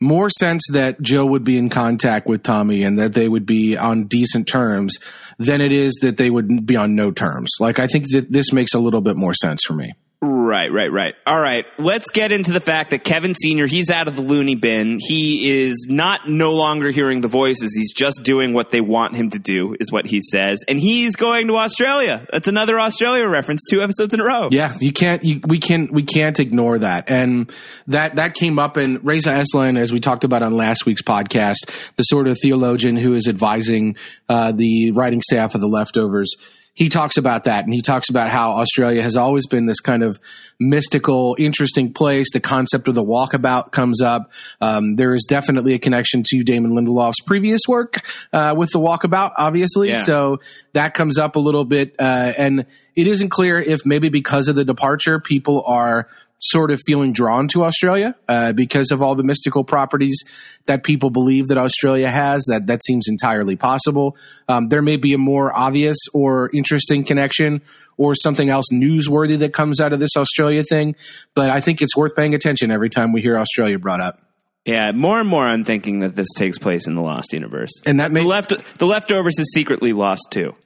more 0.00 0.28
sense 0.30 0.62
that 0.72 1.00
Joe 1.00 1.26
would 1.26 1.44
be 1.44 1.56
in 1.56 1.68
contact 1.68 2.26
with 2.26 2.42
Tommy 2.42 2.82
and 2.82 2.98
that 2.98 3.14
they 3.14 3.28
would 3.28 3.46
be 3.46 3.76
on 3.76 4.04
decent 4.04 4.46
terms 4.46 4.98
than 5.38 5.60
it 5.60 5.72
is 5.72 5.94
that 6.02 6.16
they 6.16 6.30
would 6.30 6.66
be 6.66 6.76
on 6.76 6.94
no 6.94 7.10
terms. 7.10 7.50
Like, 7.60 7.78
I 7.78 7.86
think 7.86 8.06
that 8.12 8.30
this 8.30 8.52
makes 8.52 8.74
a 8.74 8.78
little 8.78 9.00
bit 9.00 9.16
more 9.16 9.34
sense 9.34 9.62
for 9.64 9.74
me. 9.74 9.94
Right, 10.22 10.72
right, 10.72 10.90
right. 10.90 11.14
All 11.26 11.38
right. 11.38 11.66
Let's 11.78 12.10
get 12.10 12.32
into 12.32 12.50
the 12.50 12.60
fact 12.60 12.90
that 12.90 13.04
Kevin 13.04 13.34
Sr., 13.34 13.66
he's 13.66 13.90
out 13.90 14.08
of 14.08 14.16
the 14.16 14.22
loony 14.22 14.54
bin. 14.54 14.98
He 14.98 15.66
is 15.66 15.86
not 15.90 16.26
no 16.26 16.54
longer 16.54 16.90
hearing 16.90 17.20
the 17.20 17.28
voices. 17.28 17.74
He's 17.76 17.92
just 17.92 18.22
doing 18.22 18.54
what 18.54 18.70
they 18.70 18.80
want 18.80 19.14
him 19.14 19.28
to 19.30 19.38
do, 19.38 19.76
is 19.78 19.92
what 19.92 20.06
he 20.06 20.22
says. 20.22 20.64
And 20.68 20.80
he's 20.80 21.16
going 21.16 21.48
to 21.48 21.56
Australia. 21.58 22.26
That's 22.32 22.48
another 22.48 22.80
Australia 22.80 23.28
reference, 23.28 23.60
two 23.70 23.82
episodes 23.82 24.14
in 24.14 24.20
a 24.20 24.24
row. 24.24 24.48
Yeah, 24.50 24.74
you 24.80 24.92
can't. 24.92 25.22
You, 25.22 25.40
we 25.46 25.58
can't, 25.58 25.92
We 25.92 26.02
can't 26.02 26.40
ignore 26.40 26.78
that. 26.78 27.10
And 27.10 27.52
that 27.88 28.16
that 28.16 28.34
came 28.34 28.58
up 28.58 28.78
in 28.78 29.00
Reza 29.02 29.32
Aslan, 29.38 29.76
as 29.76 29.92
we 29.92 30.00
talked 30.00 30.24
about 30.24 30.42
on 30.42 30.56
last 30.56 30.86
week's 30.86 31.02
podcast, 31.02 31.70
the 31.96 32.04
sort 32.04 32.26
of 32.26 32.38
theologian 32.42 32.96
who 32.96 33.12
is 33.12 33.28
advising 33.28 33.96
uh, 34.30 34.52
the 34.52 34.92
writing 34.92 35.20
staff 35.20 35.54
of 35.54 35.60
the 35.60 35.68
leftovers 35.68 36.34
he 36.76 36.90
talks 36.90 37.16
about 37.16 37.44
that 37.44 37.64
and 37.64 37.72
he 37.72 37.80
talks 37.80 38.10
about 38.10 38.28
how 38.28 38.52
Australia 38.52 39.00
has 39.02 39.16
always 39.16 39.46
been 39.46 39.64
this 39.64 39.80
kind 39.80 40.02
of 40.02 40.20
mystical, 40.60 41.34
interesting 41.38 41.94
place. 41.94 42.26
The 42.34 42.40
concept 42.40 42.86
of 42.86 42.94
the 42.94 43.02
walkabout 43.02 43.72
comes 43.72 44.02
up. 44.02 44.30
Um, 44.60 44.94
there 44.96 45.14
is 45.14 45.24
definitely 45.24 45.72
a 45.72 45.78
connection 45.78 46.22
to 46.26 46.44
Damon 46.44 46.72
Lindelof's 46.72 47.22
previous 47.24 47.62
work 47.66 47.94
uh, 48.30 48.54
with 48.56 48.72
the 48.72 48.78
walkabout, 48.78 49.32
obviously. 49.38 49.88
Yeah. 49.88 50.02
So 50.02 50.40
that 50.74 50.92
comes 50.92 51.16
up 51.16 51.36
a 51.36 51.40
little 51.40 51.64
bit. 51.64 51.96
Uh, 51.98 52.34
and 52.36 52.66
it 52.94 53.06
isn't 53.06 53.30
clear 53.30 53.58
if 53.58 53.86
maybe 53.86 54.10
because 54.10 54.48
of 54.48 54.54
the 54.54 54.64
departure, 54.64 55.18
people 55.18 55.64
are 55.66 56.08
sort 56.38 56.70
of 56.70 56.80
feeling 56.86 57.12
drawn 57.12 57.48
to 57.48 57.64
Australia 57.64 58.14
uh, 58.28 58.52
because 58.52 58.90
of 58.90 59.02
all 59.02 59.14
the 59.14 59.24
mystical 59.24 59.64
properties 59.64 60.22
that 60.66 60.82
people 60.82 61.10
believe 61.10 61.48
that 61.48 61.58
Australia 61.58 62.08
has. 62.08 62.44
That 62.48 62.66
that 62.66 62.84
seems 62.84 63.06
entirely 63.08 63.56
possible. 63.56 64.16
Um, 64.48 64.68
there 64.68 64.82
may 64.82 64.96
be 64.96 65.14
a 65.14 65.18
more 65.18 65.56
obvious 65.56 65.96
or 66.12 66.50
interesting 66.52 67.04
connection 67.04 67.62
or 67.96 68.14
something 68.14 68.48
else 68.48 68.66
newsworthy 68.72 69.38
that 69.38 69.52
comes 69.52 69.80
out 69.80 69.92
of 69.92 70.00
this 70.00 70.16
Australia 70.16 70.62
thing, 70.62 70.96
but 71.34 71.50
I 71.50 71.60
think 71.60 71.80
it's 71.80 71.96
worth 71.96 72.14
paying 72.14 72.34
attention 72.34 72.70
every 72.70 72.90
time 72.90 73.12
we 73.12 73.22
hear 73.22 73.38
Australia 73.38 73.78
brought 73.78 74.02
up. 74.02 74.20
Yeah, 74.66 74.90
more 74.90 75.20
and 75.20 75.28
more 75.28 75.44
I'm 75.44 75.62
thinking 75.62 76.00
that 76.00 76.16
this 76.16 76.26
takes 76.36 76.58
place 76.58 76.88
in 76.88 76.96
the 76.96 77.00
Lost 77.00 77.32
universe. 77.32 77.70
And 77.86 78.00
that 78.00 78.10
may 78.10 78.20
the 78.20 78.26
left 78.26 78.52
the 78.78 78.86
leftovers 78.86 79.38
is 79.38 79.52
secretly 79.54 79.92
lost 79.92 80.26
too. 80.30 80.56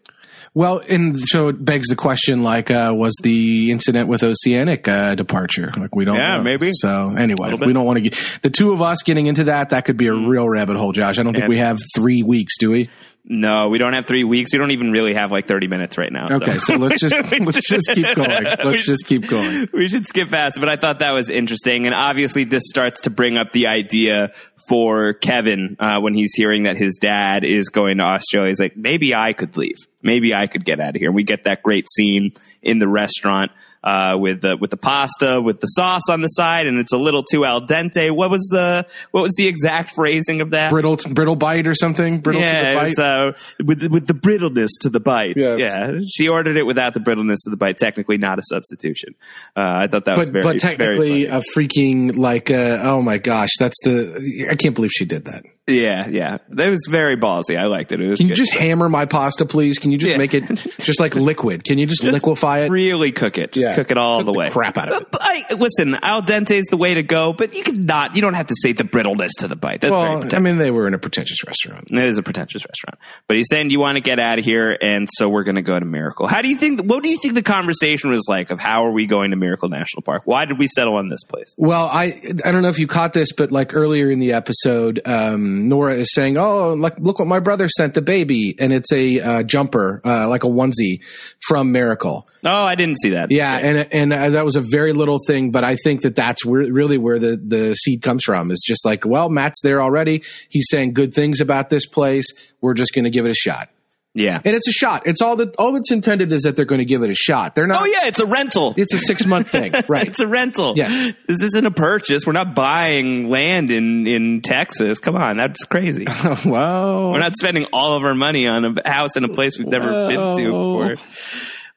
Well, 0.53 0.83
and 0.89 1.21
so 1.21 1.49
it 1.49 1.65
begs 1.65 1.89
the 1.89 1.97
question: 1.97 2.43
like, 2.43 2.71
uh, 2.71 2.93
was 2.95 3.15
the 3.23 3.71
incident 3.71 4.09
with 4.09 4.25
Oceanic 4.25 4.89
uh, 4.89 5.15
departure? 5.15 5.73
Like, 5.77 5.95
we 5.95 6.05
don't. 6.05 6.17
Yeah, 6.17 6.39
know. 6.39 6.43
maybe. 6.43 6.71
So 6.73 7.15
anyway, 7.17 7.55
we 7.55 7.73
don't 7.73 7.85
want 7.85 7.99
to 7.99 8.11
get 8.11 8.19
the 8.43 8.51
two 8.51 8.73
of 8.73 8.83
us 8.83 9.03
getting 9.05 9.27
into 9.27 9.45
that. 9.45 9.71
That 9.71 9.85
could 9.85 9.97
be 9.97 10.09
a 10.09 10.13
mm. 10.13 10.29
real 10.29 10.49
rabbit 10.49 10.77
hole, 10.77 10.91
Josh. 10.91 11.19
I 11.19 11.23
don't 11.23 11.35
think 11.35 11.49
we 11.49 11.59
have 11.59 11.79
three 11.95 12.25
weeks, 12.25 12.59
do 12.59 12.71
we? 12.71 12.91
No, 13.25 13.69
we 13.69 13.79
don't 13.79 13.93
have 13.93 14.07
three 14.07 14.25
weeks. 14.25 14.53
We 14.53 14.59
don't 14.59 14.73
even 14.73 14.91
really 14.91 15.15
have 15.15 15.31
like 15.31 15.47
thirty 15.47 15.69
minutes 15.69 15.97
right 15.97 16.11
now. 16.11 16.27
Okay, 16.29 16.55
so, 16.55 16.59
so 16.59 16.77
let's 16.77 17.01
just 17.01 17.15
let's 17.41 17.69
just 17.69 17.89
keep 17.95 18.17
going. 18.17 18.45
Let's 18.45 18.85
just 18.85 19.07
keep 19.07 19.29
going. 19.29 19.69
We 19.73 19.87
should 19.87 20.09
skip 20.09 20.31
past, 20.31 20.59
but 20.59 20.69
I 20.69 20.75
thought 20.75 20.99
that 20.99 21.13
was 21.13 21.31
interesting, 21.31 21.87
and 21.87 21.95
obviously 21.95 22.43
this 22.43 22.65
starts 22.67 23.03
to 23.03 23.11
bring 23.11 23.37
up 23.37 23.53
the 23.53 23.69
idea 23.69 24.33
for 24.69 25.15
Kevin 25.15 25.77
uh, 25.79 26.01
when 26.01 26.15
he's 26.15 26.33
hearing 26.35 26.65
that 26.65 26.77
his 26.77 26.97
dad 27.01 27.45
is 27.45 27.69
going 27.69 27.99
to 27.99 28.05
Australia. 28.05 28.49
He's 28.51 28.61
like, 28.61 28.77
maybe 28.77 29.15
I 29.15 29.33
could 29.33 29.57
leave. 29.57 29.77
Maybe 30.03 30.35
I 30.35 30.47
could 30.47 30.65
get 30.65 30.81
out 30.81 30.91
of 30.91 30.97
here. 30.97 31.09
And 31.09 31.15
we 31.15 31.25
get 31.25 31.45
that 31.45 31.63
great 31.63 31.87
scene 31.91 32.33
in 32.63 32.79
the 32.79 32.89
restaurant 32.89 33.53
uh, 33.83 34.17
with 34.19 34.43
the 34.43 34.57
with 34.57 34.71
the 34.71 34.77
pasta 34.77 35.41
with 35.41 35.61
the 35.61 35.67
sauce 35.67 36.09
on 36.11 36.21
the 36.21 36.29
side, 36.29 36.67
and 36.67 36.79
it's 36.79 36.93
a 36.93 36.99
little 36.99 37.23
too 37.23 37.45
al 37.45 37.63
dente. 37.63 38.15
What 38.15 38.31
was 38.31 38.47
the 38.51 38.87
what 39.11 39.23
was 39.23 39.35
the 39.37 39.47
exact 39.47 39.95
phrasing 39.95 40.41
of 40.41 40.51
that? 40.51 40.71
Brittle 40.71 40.97
brittle 40.97 41.37
bite 41.37 41.67
or 41.67 41.75
something? 41.75 42.21
Brittle 42.21 42.43
yeah, 42.43 42.61
to 42.61 42.91
the 42.91 42.95
bite. 42.95 42.99
Uh, 42.99 43.33
with 43.65 43.83
with 43.91 44.07
the 44.07 44.15
brittleness 44.15 44.71
to 44.83 44.91
the 44.91 45.01
bite. 45.01 45.37
Yes. 45.37 45.61
Yeah, 45.61 45.99
she 46.07 46.29
ordered 46.29 46.57
it 46.57 46.65
without 46.65 46.95
the 46.95 47.01
brittleness 47.01 47.43
to 47.45 47.51
the 47.51 47.57
bite. 47.57 47.79
Technically, 47.79 48.19
not 48.19 48.39
a 48.39 48.43
substitution. 48.45 49.15
Uh, 49.57 49.63
I 49.65 49.87
thought 49.87 50.05
that 50.05 50.17
but, 50.17 50.19
was 50.19 50.29
very, 50.29 50.43
but 50.43 50.59
technically 50.59 51.27
a 51.27 51.41
freaking 51.57 52.17
like 52.17 52.51
uh, 52.51 52.81
oh 52.83 53.01
my 53.01 53.19
gosh, 53.19 53.51
that's 53.59 53.77
the 53.85 54.49
I 54.51 54.55
can't 54.55 54.75
believe 54.75 54.91
she 54.93 55.07
did 55.07 55.25
that. 55.25 55.45
Yeah, 55.67 56.09
yeah. 56.09 56.39
That 56.49 56.69
was 56.69 56.87
very 56.89 57.17
ballsy. 57.17 57.59
I 57.59 57.67
liked 57.67 57.93
it. 57.93 58.01
it 58.01 58.09
was 58.09 58.19
Can 58.19 58.29
you 58.29 58.35
just 58.35 58.53
hammer 58.53 58.89
my 58.89 59.07
pasta, 59.07 59.47
please? 59.47 59.79
Can 59.79 59.91
you 59.91 59.99
just 59.99 60.11
yeah. 60.11 60.19
make 60.19 60.35
it 60.35 60.45
just 60.81 61.01
like 61.01 61.15
liquid? 61.15 61.65
Can 61.65 61.79
you 61.79 61.87
just, 61.87 62.03
just 62.03 62.13
liquefy 62.15 62.61
it? 62.61 62.71
Really 62.71 63.13
cook 63.13 63.39
it. 63.39 63.57
Yeah. 63.57 63.75
Cook 63.75 63.91
it 63.91 63.99
all 63.99 64.19
cook 64.19 64.27
the 64.27 64.39
way. 64.39 64.49
The 64.49 64.53
crap 64.53 64.79
out 64.79 64.93
of 64.93 65.03
it. 65.03 65.09
I, 65.13 65.45
listen, 65.55 65.95
al 66.03 66.23
dente 66.23 66.53
is 66.53 66.67
the 66.67 66.77
way 66.77 66.95
to 66.95 67.03
go, 67.03 67.33
but 67.33 67.55
you 67.55 67.63
can 67.63 67.87
not. 67.87 68.17
You 68.17 68.23
don't 68.23 68.35
have 68.35 68.49
to 68.49 68.55
say 68.61 68.73
the 68.73 68.85
brittleness 68.85 69.33
to 69.39 69.49
the 69.49 69.57
bite. 69.57 69.81
That's 69.81 69.93
well, 69.93 70.35
I 70.35 70.39
mean, 70.41 70.59
they 70.59 70.71
were 70.71 70.87
in 70.87 70.95
a 70.95 70.99
pretentious 70.99 71.45
restaurant. 71.45 71.91
It 71.91 72.05
is 72.05 72.19
a 72.19 72.23
pretentious 72.23 72.65
restaurant, 72.65 72.99
but 73.29 73.37
he's 73.37 73.47
saying, 73.51 73.71
you 73.71 73.81
want 73.81 73.97
to 73.97 74.03
get 74.03 74.19
out 74.19 74.39
of 74.39 74.45
here?" 74.45 74.77
And 74.81 75.09
so 75.13 75.29
we're 75.29 75.45
going 75.45 75.57
to 75.57 75.63
go 75.63 75.79
to 75.79 75.87
Miracle. 75.87 76.27
How 76.27 76.43
do 76.43 76.49
you 76.49 76.57
think? 76.57 76.81
What 76.83 77.03
do 77.03 77.09
you 77.09 77.17
think 77.17 77.35
the 77.35 77.43
conversation 77.43 78.11
was 78.11 78.27
like 78.29 78.51
of 78.51 78.59
how 78.59 78.87
are 78.87 78.93
we 78.93 79.07
going 79.07 79.31
to 79.31 79.37
Miracle 79.37 79.69
National 79.69 80.03
Park? 80.03 80.23
Why 80.25 80.47
did 80.47 80.59
we 80.59 80.67
settle 80.67 80.97
on 80.97 81.09
this 81.09 81.23
place? 81.25 81.55
Well, 81.57 81.87
I 81.87 82.21
I 82.45 82.51
don't 82.51 82.63
know 82.63 82.69
if 82.69 82.79
you 82.79 82.87
caught 82.87 83.13
this, 83.13 83.33
but 83.33 83.53
like 83.53 83.75
earlier 83.75 84.11
in 84.11 84.19
the 84.19 84.33
episode, 84.33 85.01
um, 85.05 85.50
Nora 85.69 85.95
is 85.95 86.13
saying 86.13 86.37
oh, 86.37 86.75
like 86.75 86.99
look 86.99 87.19
what 87.19 87.29
my 87.29 87.41
brother 87.41 87.69
sent 87.69 87.95
the 87.95 88.03
baby, 88.03 88.55
and 88.59 88.73
it's 88.73 88.93
a 88.93 89.21
uh, 89.21 89.43
jumper, 89.43 90.01
uh, 90.05 90.29
like 90.29 90.45
a 90.45 90.49
onesie 90.49 91.01
from 91.47 91.73
Miracle. 91.73 92.27
Oh, 92.45 92.65
I 92.65 92.75
didn't 92.75 93.01
see 93.01 93.11
that. 93.11 93.31
Yeah, 93.31 93.57
and 93.57 93.93
and 93.93 94.13
uh, 94.13 94.31
that 94.31 94.45
was 94.45 94.57
a 94.57 94.63
very 94.63 94.93
little 94.93 95.19
thing, 95.27 95.51
but 95.51 95.65
I 95.65 95.77
think 95.77 96.03
that 96.03 96.15
that's 96.15 96.45
where, 96.45 96.63
really 96.73 96.99
where 96.99 97.19
the 97.19 97.37
the 97.37 97.75
seed 97.75 98.03
comes 98.03 98.25
from. 98.25 98.51
Is 98.51 98.63
just 98.67 98.85
like, 98.85 99.05
well, 99.05 99.29
Matt's 99.29 99.61
there 99.63 99.83
already. 99.83 100.23
He's 100.49 100.67
saying 100.71 100.95
good 100.95 101.15
things 101.15 101.41
about 101.41 101.71
this 101.71 101.87
place. 101.87 102.33
We're 102.61 102.75
just 102.75 102.95
going 102.95 103.05
to 103.05 103.11
give 103.11 103.27
it 103.27 103.31
a 103.31 103.35
shot. 103.35 103.69
Yeah, 104.13 104.41
and 104.45 104.57
it's 104.57 104.67
a 104.67 104.73
shot. 104.73 105.03
It's 105.07 105.23
all 105.23 105.37
that 105.37 105.55
all 105.57 105.73
that's 105.73 105.93
intended 105.93 106.33
is 106.33 106.43
that 106.43 106.57
they're 106.57 106.65
going 106.65 106.81
to 106.81 106.85
give 106.85 107.03
it 107.03 107.11
a 107.11 107.15
shot. 107.15 107.55
They're 107.55 107.69
not. 107.69 107.83
Oh 107.83 107.85
yeah, 107.85 108.07
it's 108.07 108.19
a 108.19 108.27
rental. 108.27 108.75
It's 108.77 108.93
a 108.93 108.99
six 108.99 109.25
month 109.25 109.51
thing, 109.51 109.73
right? 109.89 110.09
it's 110.09 110.19
a 110.19 110.27
rental. 110.27 110.77
Yes, 110.77 111.15
this 111.29 111.41
isn't 111.43 111.65
a 111.65 111.71
purchase. 111.71 112.27
We're 112.27 112.33
not 112.33 112.57
buying 112.57 113.29
land 113.29 113.71
in 113.71 114.09
in 114.09 114.41
Texas. 114.43 114.99
Come 114.99 115.15
on, 115.15 115.37
that's 115.37 115.63
crazy. 115.63 116.07
well, 116.45 117.13
we're 117.13 117.21
not 117.21 117.35
spending 117.37 117.67
all 117.73 117.97
of 117.97 118.03
our 118.03 118.17
money 118.17 118.49
on 118.49 118.79
a 118.79 118.91
house 118.91 119.17
in 119.17 119.23
a 119.23 119.29
place 119.29 119.59
we've 119.59 119.69
never 119.69 119.91
well, 119.91 120.09
been 120.09 120.45
to 120.45 120.51
before. 120.51 120.97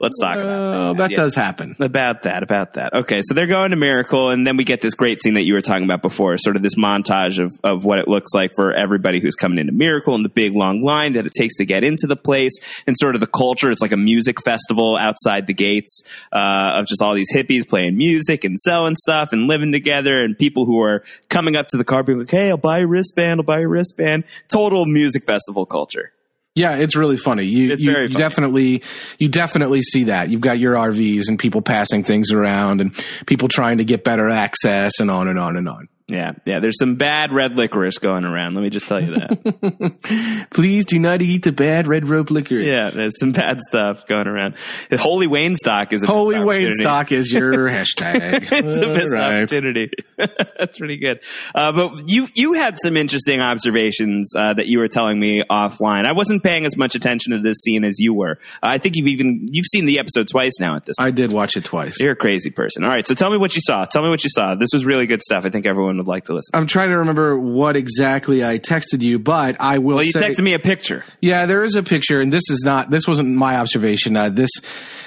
Let's 0.04 0.20
talk 0.20 0.38
about 0.38 0.98
that. 0.98 0.98
That 0.98 1.12
yeah. 1.12 1.18
does 1.18 1.34
happen. 1.34 1.78
About 1.80 2.24
that, 2.24 2.44
about 2.44 2.74
that. 2.74 2.94
Okay, 2.94 3.22
so 3.24 3.34
they're 3.34 3.48
going 3.48 3.72
to 3.72 3.78
Miracle, 3.78 4.32
and 4.32 4.46
then 4.46 4.58
we 4.58 4.66
get 4.66 4.82
this 4.82 4.96
great 4.96 5.24
scene 5.24 5.36
that 5.36 5.44
you 5.44 5.54
were 5.54 5.62
talking 5.62 5.86
about 5.86 6.02
before, 6.02 6.38
sort 6.38 6.58
of 6.58 6.62
this 6.62 6.76
montage 6.76 7.42
of, 7.42 7.58
of 7.64 7.86
what 7.86 8.00
it 8.00 8.10
looks 8.10 8.34
like 8.34 8.52
for 8.54 8.74
everybody 8.74 9.22
who's 9.22 9.36
coming 9.36 9.60
into 9.60 9.72
Miracle 9.72 10.14
and 10.14 10.26
the 10.26 10.30
big 10.30 10.56
long 10.56 10.82
line 10.82 11.14
that 11.14 11.26
it 11.26 11.32
takes 11.32 11.56
to 11.56 11.66
get 11.66 11.86
into 11.86 12.06
the 12.06 12.18
place, 12.18 12.52
and 12.86 12.98
sort 13.00 13.16
of 13.16 13.22
the 13.22 13.28
culture. 13.28 13.72
It's 13.72 13.82
like 13.82 13.94
a 13.94 13.98
music 13.98 14.44
festival 14.44 14.98
outside 14.98 15.48
the 15.48 15.54
gates 15.54 16.02
uh, 16.34 16.74
of 16.76 16.86
just 16.86 17.02
all 17.02 17.14
these 17.14 17.34
hippies 17.34 17.66
playing 17.66 17.96
music 17.96 18.44
and 18.44 18.60
selling 18.60 18.96
stuff 18.96 19.32
and 19.32 19.48
living 19.48 19.72
together, 19.72 20.22
and 20.22 20.38
people 20.38 20.66
who 20.66 20.82
are 20.82 21.02
coming 21.30 21.56
up 21.56 21.70
to 21.70 21.78
the 21.78 21.86
car 21.86 22.04
being 22.04 22.20
like, 22.20 22.30
"Hey, 22.30 22.50
I'll 22.50 22.58
buy 22.58 22.80
a 22.80 22.88
wristband. 22.88 23.40
I'll 23.40 23.46
buy 23.46 23.62
a 23.62 23.68
wristband." 23.70 24.26
Total 24.52 24.86
music 24.86 25.26
festival 25.26 25.66
culture. 25.66 26.12
Yeah, 26.56 26.76
it's 26.76 26.96
really 26.96 27.18
funny. 27.18 27.46
You, 27.46 27.76
you, 27.80 27.98
you 27.98 28.10
definitely 28.10 28.84
you 29.18 29.28
definitely 29.28 29.82
see 29.82 30.06
that. 30.06 30.30
You've 30.30 30.42
got 30.42 30.60
your 30.60 30.76
RVs 30.76 31.24
and 31.28 31.40
people 31.40 31.64
passing 31.64 32.04
things 32.04 32.32
around 32.32 32.80
and 32.80 33.06
people 33.26 33.48
trying 33.48 33.80
to 33.80 33.86
get 33.86 34.04
better 34.04 34.30
access 34.30 35.00
and 35.00 35.10
on 35.10 35.28
and 35.28 35.40
on 35.40 35.58
and 35.58 35.68
on. 35.68 35.90
Yeah, 36.14 36.34
yeah. 36.46 36.60
There's 36.60 36.78
some 36.78 36.96
bad 36.96 37.34
red 37.34 37.56
licorice 37.56 37.98
going 37.98 38.24
around. 38.24 38.54
Let 38.54 38.62
me 38.62 38.70
just 38.70 38.88
tell 38.88 39.02
you 39.02 39.16
that. 39.16 40.48
Please 40.52 40.86
do 40.86 41.00
not 41.00 41.24
eat 41.24 41.44
the 41.44 41.52
bad 41.52 41.88
red 41.88 42.08
rope 42.08 42.30
licorice. 42.30 42.68
Yeah, 42.68 42.92
there's 42.92 43.20
some 43.20 43.32
bad 43.32 43.60
stuff 43.62 44.06
going 44.06 44.28
around. 44.28 44.56
Holy 44.92 45.26
Waynestock 45.26 45.92
is 45.92 46.04
a 46.04 46.08
Holy 46.08 46.36
Waynestock 46.36 47.12
is 47.12 47.34
your 47.34 47.52
hashtag. 47.70 48.48
it's 48.52 48.78
a 48.78 48.94
missed 48.94 49.12
right. 49.12 49.42
opportunity. 49.42 49.90
That's 50.18 50.78
pretty 50.78 50.98
good. 50.98 51.22
Uh, 51.56 51.72
but 51.72 52.08
you 52.08 52.28
you 52.36 52.54
had 52.54 52.78
some 52.80 52.96
interesting 52.96 53.42
observations 53.42 54.34
uh, 54.36 54.54
that 54.54 54.68
you 54.68 54.78
were 54.78 54.90
telling 54.90 55.20
me 55.20 55.44
offline. 55.50 56.06
I 56.06 56.12
wasn't 56.12 56.44
paying 56.44 56.68
as 56.68 56.78
much 56.78 56.94
attention 56.94 57.32
to 57.32 57.40
this 57.40 57.58
scene 57.62 57.84
as 57.84 57.98
you 57.98 58.14
were. 58.14 58.38
Uh, 58.62 58.74
I 58.74 58.78
think 58.78 58.98
you've 58.98 59.08
even 59.08 59.48
you've 59.50 59.66
seen 59.66 59.88
the 59.88 59.98
episode 59.98 60.28
twice 60.28 60.60
now 60.60 60.76
at 60.76 60.86
this. 60.86 60.96
Point. 61.00 61.08
I 61.08 61.12
did 61.12 61.32
watch 61.32 61.58
it 61.58 61.66
twice. 61.66 62.00
You're 62.00 62.12
a 62.12 62.16
crazy 62.16 62.52
person. 62.52 62.84
All 62.84 62.92
right, 62.92 63.08
so 63.08 63.16
tell 63.16 63.32
me 63.32 63.38
what 63.38 63.56
you 63.56 63.62
saw. 63.62 63.86
Tell 63.86 64.04
me 64.04 64.10
what 64.10 64.24
you 64.24 64.30
saw. 64.30 64.54
This 64.54 64.70
was 64.72 64.86
really 64.86 65.08
good 65.08 65.24
stuff. 65.24 65.44
I 65.46 65.50
think 65.50 65.66
everyone 65.66 66.03
would 66.04 66.10
like 66.10 66.26
to 66.26 66.34
listen. 66.34 66.52
I'm 66.54 66.68
trying 66.68 66.90
to 66.90 66.98
remember 66.98 67.38
what 67.38 67.76
exactly 67.76 68.44
I 68.44 68.60
texted 68.60 69.02
you, 69.02 69.20
but 69.20 69.58
I 69.60 69.78
will. 69.78 69.98
Well, 69.98 70.06
you 70.06 70.12
say, 70.12 70.34
texted 70.34 70.44
me 70.44 70.54
a 70.54 70.60
picture. 70.60 71.06
Yeah, 71.22 71.46
there 71.46 71.64
is 71.64 71.76
a 71.76 71.84
picture, 71.84 72.22
and 72.22 72.32
this 72.32 72.50
is 72.50 72.64
not. 72.64 72.90
This 72.90 73.08
wasn't 73.08 73.30
my 73.30 73.58
observation. 73.58 74.16
Uh, 74.16 74.30
this. 74.30 74.52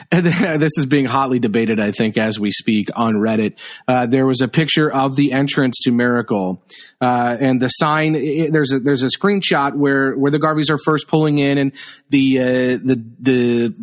this 0.13 0.79
is 0.79 0.87
being 0.87 1.05
hotly 1.05 1.41
debated, 1.41 1.81
I 1.81 1.91
think, 1.91 2.17
as 2.17 2.39
we 2.39 2.53
speak 2.53 2.91
on 2.95 3.15
Reddit. 3.15 3.59
Uh, 3.89 4.07
there 4.07 4.25
was 4.25 4.41
a 4.41 4.47
picture 4.47 4.89
of 4.89 5.17
the 5.17 5.33
entrance 5.33 5.79
to 5.83 5.91
Miracle, 5.91 6.63
uh, 7.01 7.37
and 7.41 7.61
the 7.61 7.69
sign. 7.69 8.15
It, 8.15 8.53
there's 8.53 8.73
a 8.73 8.79
there's 8.79 9.03
a 9.03 9.09
screenshot 9.09 9.75
where 9.75 10.15
where 10.15 10.31
the 10.31 10.39
Garveys 10.39 10.71
are 10.71 10.79
first 10.79 11.09
pulling 11.09 11.39
in, 11.39 11.59
and 11.59 11.73
the 12.11 12.39
uh, 12.39 12.45
the 12.45 13.05
the 13.19 13.75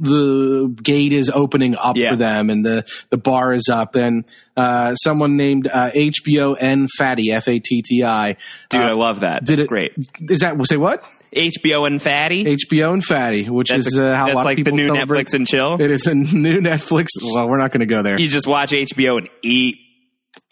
the 0.00 0.74
gate 0.82 1.12
is 1.12 1.30
opening 1.30 1.76
up 1.76 1.96
Yeah. 1.96 2.10
for 2.10 2.16
them 2.16 2.50
and 2.50 2.64
the 2.64 2.84
the 3.10 3.16
bar 3.18 3.52
is 3.52 3.68
up 3.68 3.94
and 3.94 4.24
uh, 4.56 4.94
someone 4.96 5.36
named 5.36 5.68
uh, 5.68 5.90
HBO 5.90 6.56
N 6.58 6.86
Fatty 6.98 7.30
F 7.32 7.48
A 7.48 7.58
T 7.58 7.82
T 7.82 8.02
I 8.04 8.36
Dude, 8.70 8.80
uh, 8.80 8.84
I 8.84 8.92
love 8.92 9.20
that. 9.20 9.44
did 9.44 9.58
That's 9.58 9.64
it 9.66 9.68
great. 9.68 9.92
Is 10.28 10.40
that 10.40 10.56
say 10.66 10.76
what 10.76 11.02
HBO 11.36 11.86
and 11.86 12.00
Fatty. 12.00 12.44
HBO 12.56 12.94
and 12.94 13.04
Fatty, 13.04 13.44
which 13.50 13.68
that's 13.68 13.86
is 13.86 13.98
uh, 13.98 14.16
how 14.16 14.32
a 14.32 14.34
lot 14.34 14.44
like 14.46 14.58
of 14.58 14.64
the 14.64 14.70
people 14.70 14.78
new 14.78 14.84
celebrate. 14.86 15.26
Netflix 15.26 15.34
and 15.34 15.46
chill. 15.46 15.74
It 15.80 15.90
is 15.90 16.06
a 16.06 16.14
new 16.14 16.60
Netflix. 16.60 17.08
Well, 17.22 17.48
we're 17.48 17.58
not 17.58 17.70
going 17.70 17.80
to 17.80 17.86
go 17.86 18.00
there. 18.02 18.18
you 18.18 18.28
just 18.28 18.46
watch 18.46 18.70
HBO 18.72 19.18
and 19.18 19.28
eat. 19.42 19.76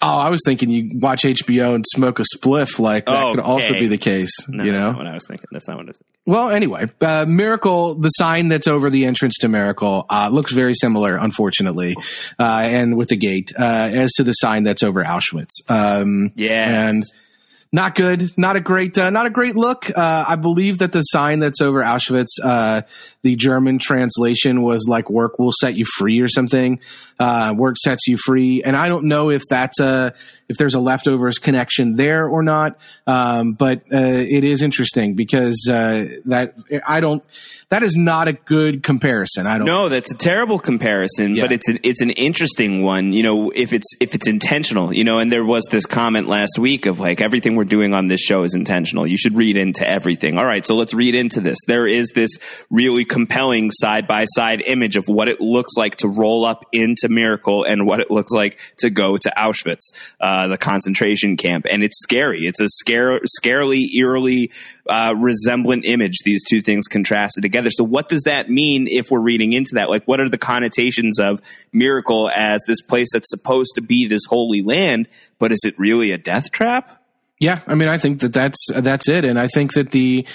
Oh, 0.02 0.18
I 0.18 0.28
was 0.28 0.42
thinking 0.44 0.68
you 0.68 0.90
watch 1.00 1.22
HBO 1.22 1.74
and 1.74 1.84
smoke 1.88 2.18
a 2.20 2.24
spliff. 2.36 2.78
Like 2.78 3.06
that 3.06 3.34
could 3.34 3.40
also 3.40 3.72
be 3.72 3.88
the 3.88 3.96
case. 3.96 4.30
No, 4.46 4.62
you 4.62 4.70
know. 4.72 4.92
what 4.92 5.06
I 5.06 5.14
was 5.14 5.24
thinking. 5.26 5.46
That's 5.50 5.66
not 5.68 5.78
what 5.78 5.86
I 5.86 5.88
was 5.88 5.96
thinking. 5.98 6.12
Well, 6.26 6.50
anyway, 6.50 6.90
uh, 7.00 7.24
Miracle, 7.26 7.94
the 7.94 8.10
sign 8.10 8.48
that's 8.48 8.66
over 8.66 8.90
the 8.90 9.06
entrance 9.06 9.38
to 9.38 9.48
Miracle, 9.48 10.04
uh, 10.10 10.28
looks 10.30 10.52
very 10.52 10.74
similar, 10.74 11.16
unfortunately, 11.16 11.96
uh, 12.38 12.42
and 12.42 12.96
with 12.96 13.08
the 13.08 13.16
gate, 13.16 13.52
uh, 13.58 13.62
as 13.62 14.12
to 14.14 14.24
the 14.24 14.32
sign 14.32 14.64
that's 14.64 14.82
over 14.82 15.02
Auschwitz. 15.02 15.50
Um, 15.68 16.30
Yeah. 16.36 16.88
and 16.88 17.02
not 17.72 17.94
good, 17.94 18.30
not 18.36 18.56
a 18.56 18.60
great, 18.60 18.96
uh, 18.98 19.10
not 19.10 19.26
a 19.26 19.30
great 19.30 19.56
look. 19.56 19.90
Uh, 19.96 20.24
I 20.28 20.36
believe 20.36 20.78
that 20.78 20.92
the 20.92 21.02
sign 21.02 21.40
that's 21.40 21.60
over 21.60 21.82
Auschwitz, 21.82 22.26
uh, 22.42 22.82
the 23.26 23.34
German 23.34 23.78
translation 23.80 24.62
was 24.62 24.86
like 24.88 25.10
"work 25.10 25.38
will 25.40 25.50
set 25.60 25.74
you 25.74 25.84
free" 25.98 26.20
or 26.20 26.28
something. 26.28 26.78
Uh, 27.18 27.54
work 27.56 27.76
sets 27.78 28.06
you 28.06 28.16
free, 28.18 28.62
and 28.62 28.76
I 28.76 28.88
don't 28.88 29.04
know 29.06 29.30
if 29.30 29.42
that's 29.50 29.80
a 29.80 30.14
if 30.48 30.58
there's 30.58 30.74
a 30.74 30.80
leftovers 30.80 31.38
connection 31.38 31.96
there 31.96 32.28
or 32.28 32.42
not. 32.42 32.78
Um, 33.06 33.54
but 33.54 33.80
uh, 33.92 33.96
it 33.96 34.44
is 34.44 34.62
interesting 34.62 35.14
because 35.14 35.66
uh, 35.68 36.18
that 36.26 36.54
I 36.86 37.00
don't. 37.00 37.24
That 37.68 37.82
is 37.82 37.96
not 37.96 38.28
a 38.28 38.32
good 38.32 38.84
comparison. 38.84 39.48
I 39.48 39.58
don't. 39.58 39.66
No, 39.66 39.88
that's 39.88 40.12
a 40.12 40.16
terrible 40.16 40.60
comparison, 40.60 41.34
Yeah. 41.34 41.44
but 41.44 41.52
it's 41.52 41.68
an 41.68 41.80
it's 41.82 42.00
an 42.00 42.10
interesting 42.10 42.82
one. 42.84 43.12
You 43.12 43.24
know, 43.24 43.50
if 43.52 43.72
it's 43.72 43.88
if 43.98 44.14
it's 44.14 44.28
intentional, 44.28 44.92
you 44.94 45.02
know, 45.02 45.18
and 45.18 45.32
there 45.32 45.44
was 45.44 45.64
this 45.70 45.84
comment 45.84 46.28
last 46.28 46.58
week 46.60 46.86
of 46.86 47.00
like 47.00 47.20
everything 47.20 47.56
we're 47.56 47.64
doing 47.64 47.92
on 47.92 48.06
this 48.06 48.20
show 48.20 48.44
is 48.44 48.54
intentional. 48.54 49.04
You 49.06 49.16
should 49.16 49.34
read 49.36 49.56
into 49.56 49.88
everything. 49.88 50.38
All 50.38 50.44
right, 50.46 50.64
so 50.64 50.76
let's 50.76 50.94
read 50.94 51.14
into 51.16 51.40
this. 51.40 51.58
There 51.66 51.88
is 51.88 52.10
this 52.14 52.30
really 52.70 53.04
compelling 53.16 53.70
side 53.70 54.06
by 54.06 54.26
side 54.26 54.60
image 54.60 54.96
of 54.96 55.08
what 55.08 55.26
it 55.26 55.40
looks 55.40 55.72
like 55.74 55.96
to 55.96 56.06
roll 56.06 56.44
up 56.44 56.66
into 56.70 57.08
Miracle 57.08 57.64
and 57.64 57.86
what 57.86 57.98
it 57.98 58.10
looks 58.10 58.30
like 58.30 58.58
to 58.76 58.90
go 58.90 59.16
to 59.16 59.32
Auschwitz, 59.38 59.94
uh, 60.20 60.48
the 60.48 60.58
concentration 60.58 61.38
camp, 61.38 61.64
and 61.70 61.82
it's 61.82 61.98
scary. 61.98 62.46
It's 62.46 62.60
a 62.60 62.68
scare, 62.68 63.18
scarily, 63.40 63.86
eerily 63.96 64.52
uh, 64.86 65.14
resemblant 65.16 65.86
image. 65.86 66.18
These 66.26 66.44
two 66.44 66.60
things 66.60 66.88
contrasted 66.88 67.40
together. 67.40 67.70
So, 67.70 67.84
what 67.84 68.10
does 68.10 68.24
that 68.24 68.50
mean 68.50 68.86
if 68.86 69.10
we're 69.10 69.18
reading 69.18 69.54
into 69.54 69.76
that? 69.76 69.88
Like, 69.88 70.04
what 70.04 70.20
are 70.20 70.28
the 70.28 70.36
connotations 70.36 71.18
of 71.18 71.40
Miracle 71.72 72.28
as 72.28 72.60
this 72.66 72.82
place 72.82 73.08
that's 73.14 73.30
supposed 73.30 73.76
to 73.76 73.80
be 73.80 74.06
this 74.06 74.26
holy 74.28 74.60
land, 74.60 75.08
but 75.38 75.52
is 75.52 75.60
it 75.64 75.78
really 75.78 76.10
a 76.10 76.18
death 76.18 76.50
trap? 76.50 77.02
Yeah, 77.38 77.62
I 77.66 77.76
mean, 77.76 77.88
I 77.88 77.96
think 77.96 78.20
that 78.20 78.34
that's 78.34 78.58
that's 78.74 79.08
it, 79.08 79.24
and 79.24 79.38
I 79.38 79.48
think 79.48 79.72
that 79.72 79.90
the 79.90 80.26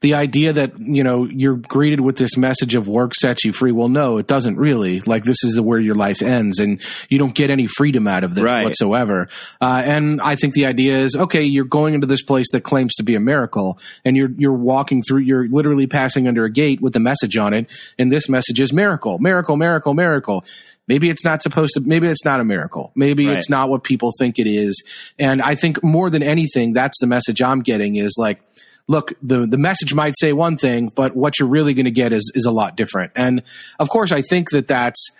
the 0.00 0.14
idea 0.14 0.52
that 0.52 0.78
you 0.78 1.02
know 1.02 1.24
you're 1.24 1.56
greeted 1.56 2.00
with 2.00 2.16
this 2.16 2.36
message 2.36 2.74
of 2.74 2.86
work 2.86 3.14
sets 3.14 3.44
you 3.44 3.52
free. 3.52 3.72
Well, 3.72 3.88
no, 3.88 4.18
it 4.18 4.26
doesn't 4.26 4.56
really. 4.56 5.00
Like 5.00 5.24
this 5.24 5.42
is 5.42 5.60
where 5.60 5.80
your 5.80 5.94
life 5.96 6.22
ends, 6.22 6.60
and 6.60 6.80
you 7.08 7.18
don't 7.18 7.34
get 7.34 7.50
any 7.50 7.66
freedom 7.66 8.06
out 8.06 8.22
of 8.24 8.34
this 8.34 8.44
Right. 8.44 8.64
whatsoever. 8.64 9.28
Uh, 9.60 9.82
and 9.84 10.20
I 10.20 10.36
think 10.36 10.54
the 10.54 10.66
idea 10.66 10.98
is 10.98 11.16
okay. 11.16 11.42
You're 11.42 11.64
going 11.64 11.94
into 11.94 12.06
this 12.06 12.22
place 12.22 12.46
that 12.52 12.62
claims 12.62 12.94
to 12.96 13.02
be 13.02 13.14
a 13.16 13.20
miracle, 13.20 13.78
and 14.04 14.16
you're 14.16 14.30
you're 14.36 14.52
walking 14.52 15.02
through. 15.02 15.22
You're 15.22 15.48
literally 15.48 15.86
passing 15.86 16.28
under 16.28 16.44
a 16.44 16.50
gate 16.50 16.80
with 16.80 16.94
a 16.96 17.00
message 17.00 17.36
on 17.36 17.52
it, 17.52 17.66
and 17.98 18.12
this 18.12 18.28
message 18.28 18.60
is 18.60 18.72
miracle, 18.72 19.18
miracle, 19.18 19.56
miracle, 19.56 19.94
miracle. 19.94 20.44
Maybe 20.86 21.10
it's 21.10 21.22
not 21.22 21.42
supposed 21.42 21.74
to, 21.74 21.80
maybe 21.82 22.06
it's 22.08 22.24
not 22.24 22.40
a 22.40 22.44
miracle. 22.44 22.92
Maybe 22.94 23.26
Right. 23.26 23.36
it's 23.36 23.50
not 23.50 23.68
what 23.68 23.84
people 23.84 24.10
think 24.18 24.38
it 24.38 24.46
is. 24.46 24.82
And 25.18 25.42
I 25.42 25.54
think 25.54 25.84
more 25.84 26.08
than 26.08 26.22
anything, 26.22 26.72
that's 26.72 26.98
the 26.98 27.06
message 27.06 27.42
I'm 27.42 27.60
getting 27.60 27.96
is 27.96 28.14
like, 28.16 28.40
look, 28.88 29.12
the, 29.22 29.46
the 29.46 29.58
message 29.58 29.94
might 29.94 30.14
say 30.18 30.32
one 30.32 30.56
thing, 30.56 30.90
but 30.94 31.14
what 31.14 31.38
you're 31.38 31.48
really 31.48 31.74
going 31.74 31.84
to 31.84 31.90
get 31.92 32.12
is, 32.12 32.32
is 32.34 32.46
a 32.46 32.50
lot 32.50 32.76
different. 32.76 33.12
And 33.14 33.42
of 33.78 33.88
course, 33.88 34.10
I 34.12 34.22
think 34.22 34.50
that 34.50 34.66
that's, 34.66 35.10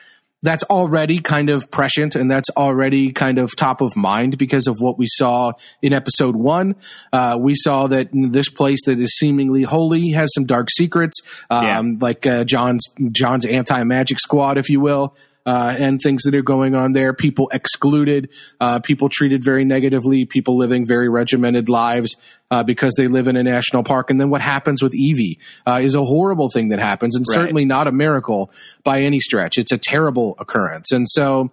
that's 0.40 0.62
already 0.64 1.18
kind 1.18 1.50
of 1.50 1.68
prescient 1.70 2.14
and 2.14 2.30
that's 2.30 2.48
already 2.50 3.10
kind 3.12 3.38
of 3.38 3.54
top 3.56 3.80
of 3.80 3.96
mind 3.96 4.38
because 4.38 4.68
of 4.68 4.76
what 4.80 4.96
we 4.96 5.04
saw 5.08 5.50
in 5.82 5.92
episode 5.92 6.36
one. 6.36 6.76
Uh, 7.12 7.36
we 7.40 7.54
saw 7.56 7.88
that 7.88 8.08
this 8.12 8.48
place 8.48 8.78
that 8.86 9.00
is 9.00 9.16
seemingly 9.18 9.64
holy 9.64 10.10
has 10.10 10.30
some 10.32 10.46
dark 10.46 10.68
secrets, 10.70 11.20
um, 11.50 11.64
Yeah. 11.64 11.82
like 12.00 12.24
uh, 12.24 12.44
John's 12.44 12.84
John's 13.10 13.46
anti 13.46 13.82
magic 13.82 14.20
squad, 14.20 14.58
if 14.58 14.70
you 14.70 14.78
will. 14.80 15.16
Uh, 15.48 15.74
and 15.78 15.98
things 16.02 16.22
that 16.24 16.34
are 16.34 16.42
going 16.42 16.74
on 16.74 16.92
there, 16.92 17.14
people 17.14 17.48
excluded, 17.54 18.28
uh, 18.60 18.80
people 18.80 19.08
treated 19.08 19.42
very 19.42 19.64
negatively, 19.64 20.26
people 20.26 20.58
living 20.58 20.84
very 20.84 21.08
regimented 21.08 21.70
lives 21.70 22.16
uh, 22.50 22.62
because 22.62 22.92
they 22.98 23.08
live 23.08 23.26
in 23.28 23.36
a 23.36 23.42
national 23.42 23.82
park. 23.82 24.10
And 24.10 24.20
then 24.20 24.28
what 24.28 24.42
happens 24.42 24.82
with 24.82 24.94
Evie 24.94 25.38
uh, 25.66 25.80
is 25.82 25.94
a 25.94 26.04
horrible 26.04 26.48
thing 26.50 26.68
that 26.68 26.80
happens, 26.80 27.16
and 27.16 27.24
Right. 27.28 27.34
certainly 27.34 27.64
not 27.64 27.86
a 27.86 27.92
miracle 27.92 28.50
by 28.84 29.00
any 29.00 29.20
stretch. 29.20 29.56
It's 29.56 29.72
a 29.72 29.78
terrible 29.78 30.36
occurrence, 30.38 30.92
and 30.92 31.06
so 31.08 31.50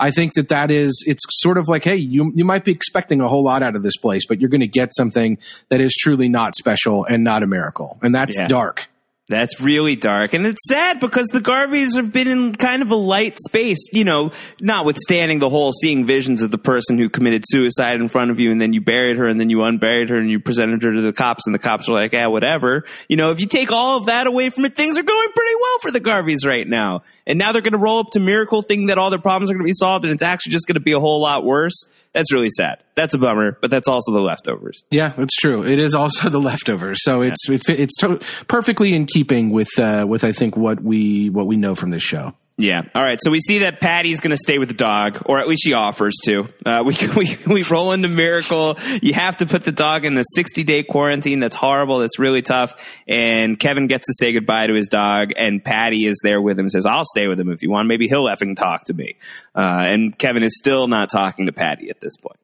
I 0.00 0.10
think 0.10 0.34
that 0.34 0.48
that 0.48 0.70
is 0.72 0.92
it's 1.06 1.24
sort 1.42 1.56
of 1.56 1.68
like, 1.68 1.84
hey, 1.84 1.96
you 1.96 2.32
you 2.34 2.44
might 2.44 2.64
be 2.64 2.72
expecting 2.72 3.20
a 3.20 3.28
whole 3.28 3.44
lot 3.44 3.62
out 3.62 3.76
of 3.76 3.82
this 3.84 3.96
place, 3.96 4.24
but 4.28 4.40
you're 4.40 4.50
going 4.50 4.60
to 4.60 4.66
get 4.80 4.90
something 4.94 5.38
that 5.68 5.80
is 5.80 5.92
truly 5.94 6.28
not 6.28 6.56
special 6.56 7.04
and 7.04 7.22
not 7.22 7.44
a 7.44 7.46
miracle, 7.46 7.98
and 8.02 8.12
that's 8.14 8.36
Yeah. 8.38 8.48
dark. 8.48 8.88
That's 9.28 9.60
really 9.60 9.96
dark. 9.96 10.34
And 10.34 10.46
it's 10.46 10.68
sad 10.68 11.00
because 11.00 11.26
the 11.26 11.40
Garveys 11.40 11.96
have 11.96 12.12
been 12.12 12.28
in 12.28 12.54
kind 12.54 12.80
of 12.80 12.92
a 12.92 12.96
light 12.96 13.38
space, 13.40 13.88
you 13.92 14.04
know, 14.04 14.30
notwithstanding 14.60 15.40
the 15.40 15.48
whole 15.48 15.72
seeing 15.72 16.06
visions 16.06 16.42
of 16.42 16.52
the 16.52 16.58
person 16.58 16.96
who 16.96 17.08
committed 17.08 17.42
suicide 17.44 18.00
in 18.00 18.06
front 18.06 18.30
of 18.30 18.38
you 18.38 18.52
and 18.52 18.60
then 18.60 18.72
you 18.72 18.80
buried 18.80 19.16
her 19.16 19.26
and 19.26 19.40
then 19.40 19.50
you 19.50 19.64
unburied 19.64 20.10
her 20.10 20.16
and 20.16 20.30
you 20.30 20.38
presented 20.38 20.80
her 20.84 20.92
to 20.92 21.00
the 21.00 21.12
cops 21.12 21.46
and 21.46 21.54
the 21.54 21.58
cops 21.58 21.88
are 21.88 21.92
like, 21.92 22.14
ah, 22.14 22.28
whatever. 22.28 22.84
You 23.08 23.16
know, 23.16 23.32
if 23.32 23.40
you 23.40 23.46
take 23.46 23.72
all 23.72 23.98
of 23.98 24.06
that 24.06 24.28
away 24.28 24.50
from 24.50 24.64
it, 24.64 24.76
things 24.76 24.96
are 24.96 25.02
going 25.02 25.28
pretty 25.34 25.54
well 25.60 25.78
for 25.80 25.90
the 25.90 26.00
Garveys 26.00 26.46
right 26.46 26.66
now. 26.66 27.02
And 27.26 27.38
now 27.38 27.52
they're 27.52 27.62
going 27.62 27.72
to 27.72 27.78
roll 27.78 27.98
up 27.98 28.10
to 28.10 28.20
Miracle 28.20 28.62
thinking 28.62 28.86
that 28.86 28.98
all 28.98 29.10
their 29.10 29.18
problems 29.18 29.50
are 29.50 29.54
going 29.54 29.64
to 29.64 29.68
be 29.68 29.74
solved 29.74 30.04
and 30.04 30.12
it's 30.12 30.22
actually 30.22 30.52
just 30.52 30.66
going 30.66 30.74
to 30.74 30.80
be 30.80 30.92
a 30.92 31.00
whole 31.00 31.20
lot 31.20 31.44
worse. 31.44 31.84
That's 32.12 32.32
really 32.32 32.50
sad. 32.50 32.82
That's 32.94 33.14
a 33.14 33.18
bummer, 33.18 33.58
but 33.60 33.70
that's 33.70 33.88
also 33.88 34.12
the 34.12 34.20
leftovers. 34.20 34.84
Yeah, 34.90 35.12
it's 35.18 35.34
true. 35.34 35.64
It 35.64 35.78
is 35.78 35.94
also 35.94 36.28
the 36.30 36.40
leftovers, 36.40 37.02
so 37.02 37.22
it's 37.22 37.48
it's 37.48 37.68
it's 37.68 37.96
to- 37.98 38.20
perfectly 38.46 38.94
in 38.94 39.06
keeping 39.06 39.50
with 39.50 39.68
uh, 39.78 40.06
with 40.08 40.24
I 40.24 40.32
think 40.32 40.56
what 40.56 40.80
we 40.80 41.30
what 41.30 41.46
we 41.46 41.56
know 41.56 41.74
from 41.74 41.90
this 41.90 42.02
show. 42.02 42.34
Yeah. 42.58 42.82
All 42.94 43.02
right. 43.02 43.18
So 43.22 43.30
we 43.30 43.40
see 43.40 43.60
that 43.60 43.82
Patty's 43.82 44.20
going 44.20 44.30
to 44.30 44.38
stay 44.38 44.58
with 44.58 44.68
the 44.68 44.74
dog, 44.74 45.22
or 45.26 45.38
at 45.38 45.46
least 45.46 45.62
she 45.62 45.74
offers 45.74 46.14
to. 46.24 46.48
Uh, 46.64 46.82
we, 46.86 46.96
we 47.14 47.38
we 47.46 47.62
roll 47.64 47.92
into 47.92 48.08
Miracle. 48.08 48.78
You 49.02 49.12
have 49.12 49.38
to 49.38 49.46
put 49.46 49.64
the 49.64 49.72
dog 49.72 50.06
in 50.06 50.14
the 50.14 50.22
60 50.22 50.64
day 50.64 50.82
quarantine. 50.82 51.40
That's 51.40 51.56
horrible. 51.56 51.98
That's 51.98 52.18
really 52.18 52.40
tough. 52.40 52.74
And 53.06 53.58
Kevin 53.58 53.88
gets 53.88 54.06
to 54.06 54.14
say 54.18 54.32
goodbye 54.32 54.68
to 54.68 54.74
his 54.74 54.88
dog, 54.88 55.32
and 55.36 55.62
Patty 55.62 56.06
is 56.06 56.18
there 56.22 56.40
with 56.40 56.58
him. 56.58 56.70
Says, 56.70 56.86
"I'll 56.86 57.04
stay 57.04 57.28
with 57.28 57.38
him 57.38 57.50
if 57.50 57.62
you 57.62 57.70
want. 57.70 57.88
Maybe 57.88 58.08
he'll 58.08 58.24
effing 58.24 58.56
talk 58.56 58.84
to 58.84 58.94
me." 58.94 59.16
Uh, 59.54 59.84
and 59.86 60.18
Kevin 60.18 60.42
is 60.42 60.56
still 60.56 60.88
not 60.88 61.10
talking 61.10 61.46
to 61.46 61.52
Patty 61.52 61.90
at 61.90 62.00
this 62.00 62.16
point. 62.16 62.38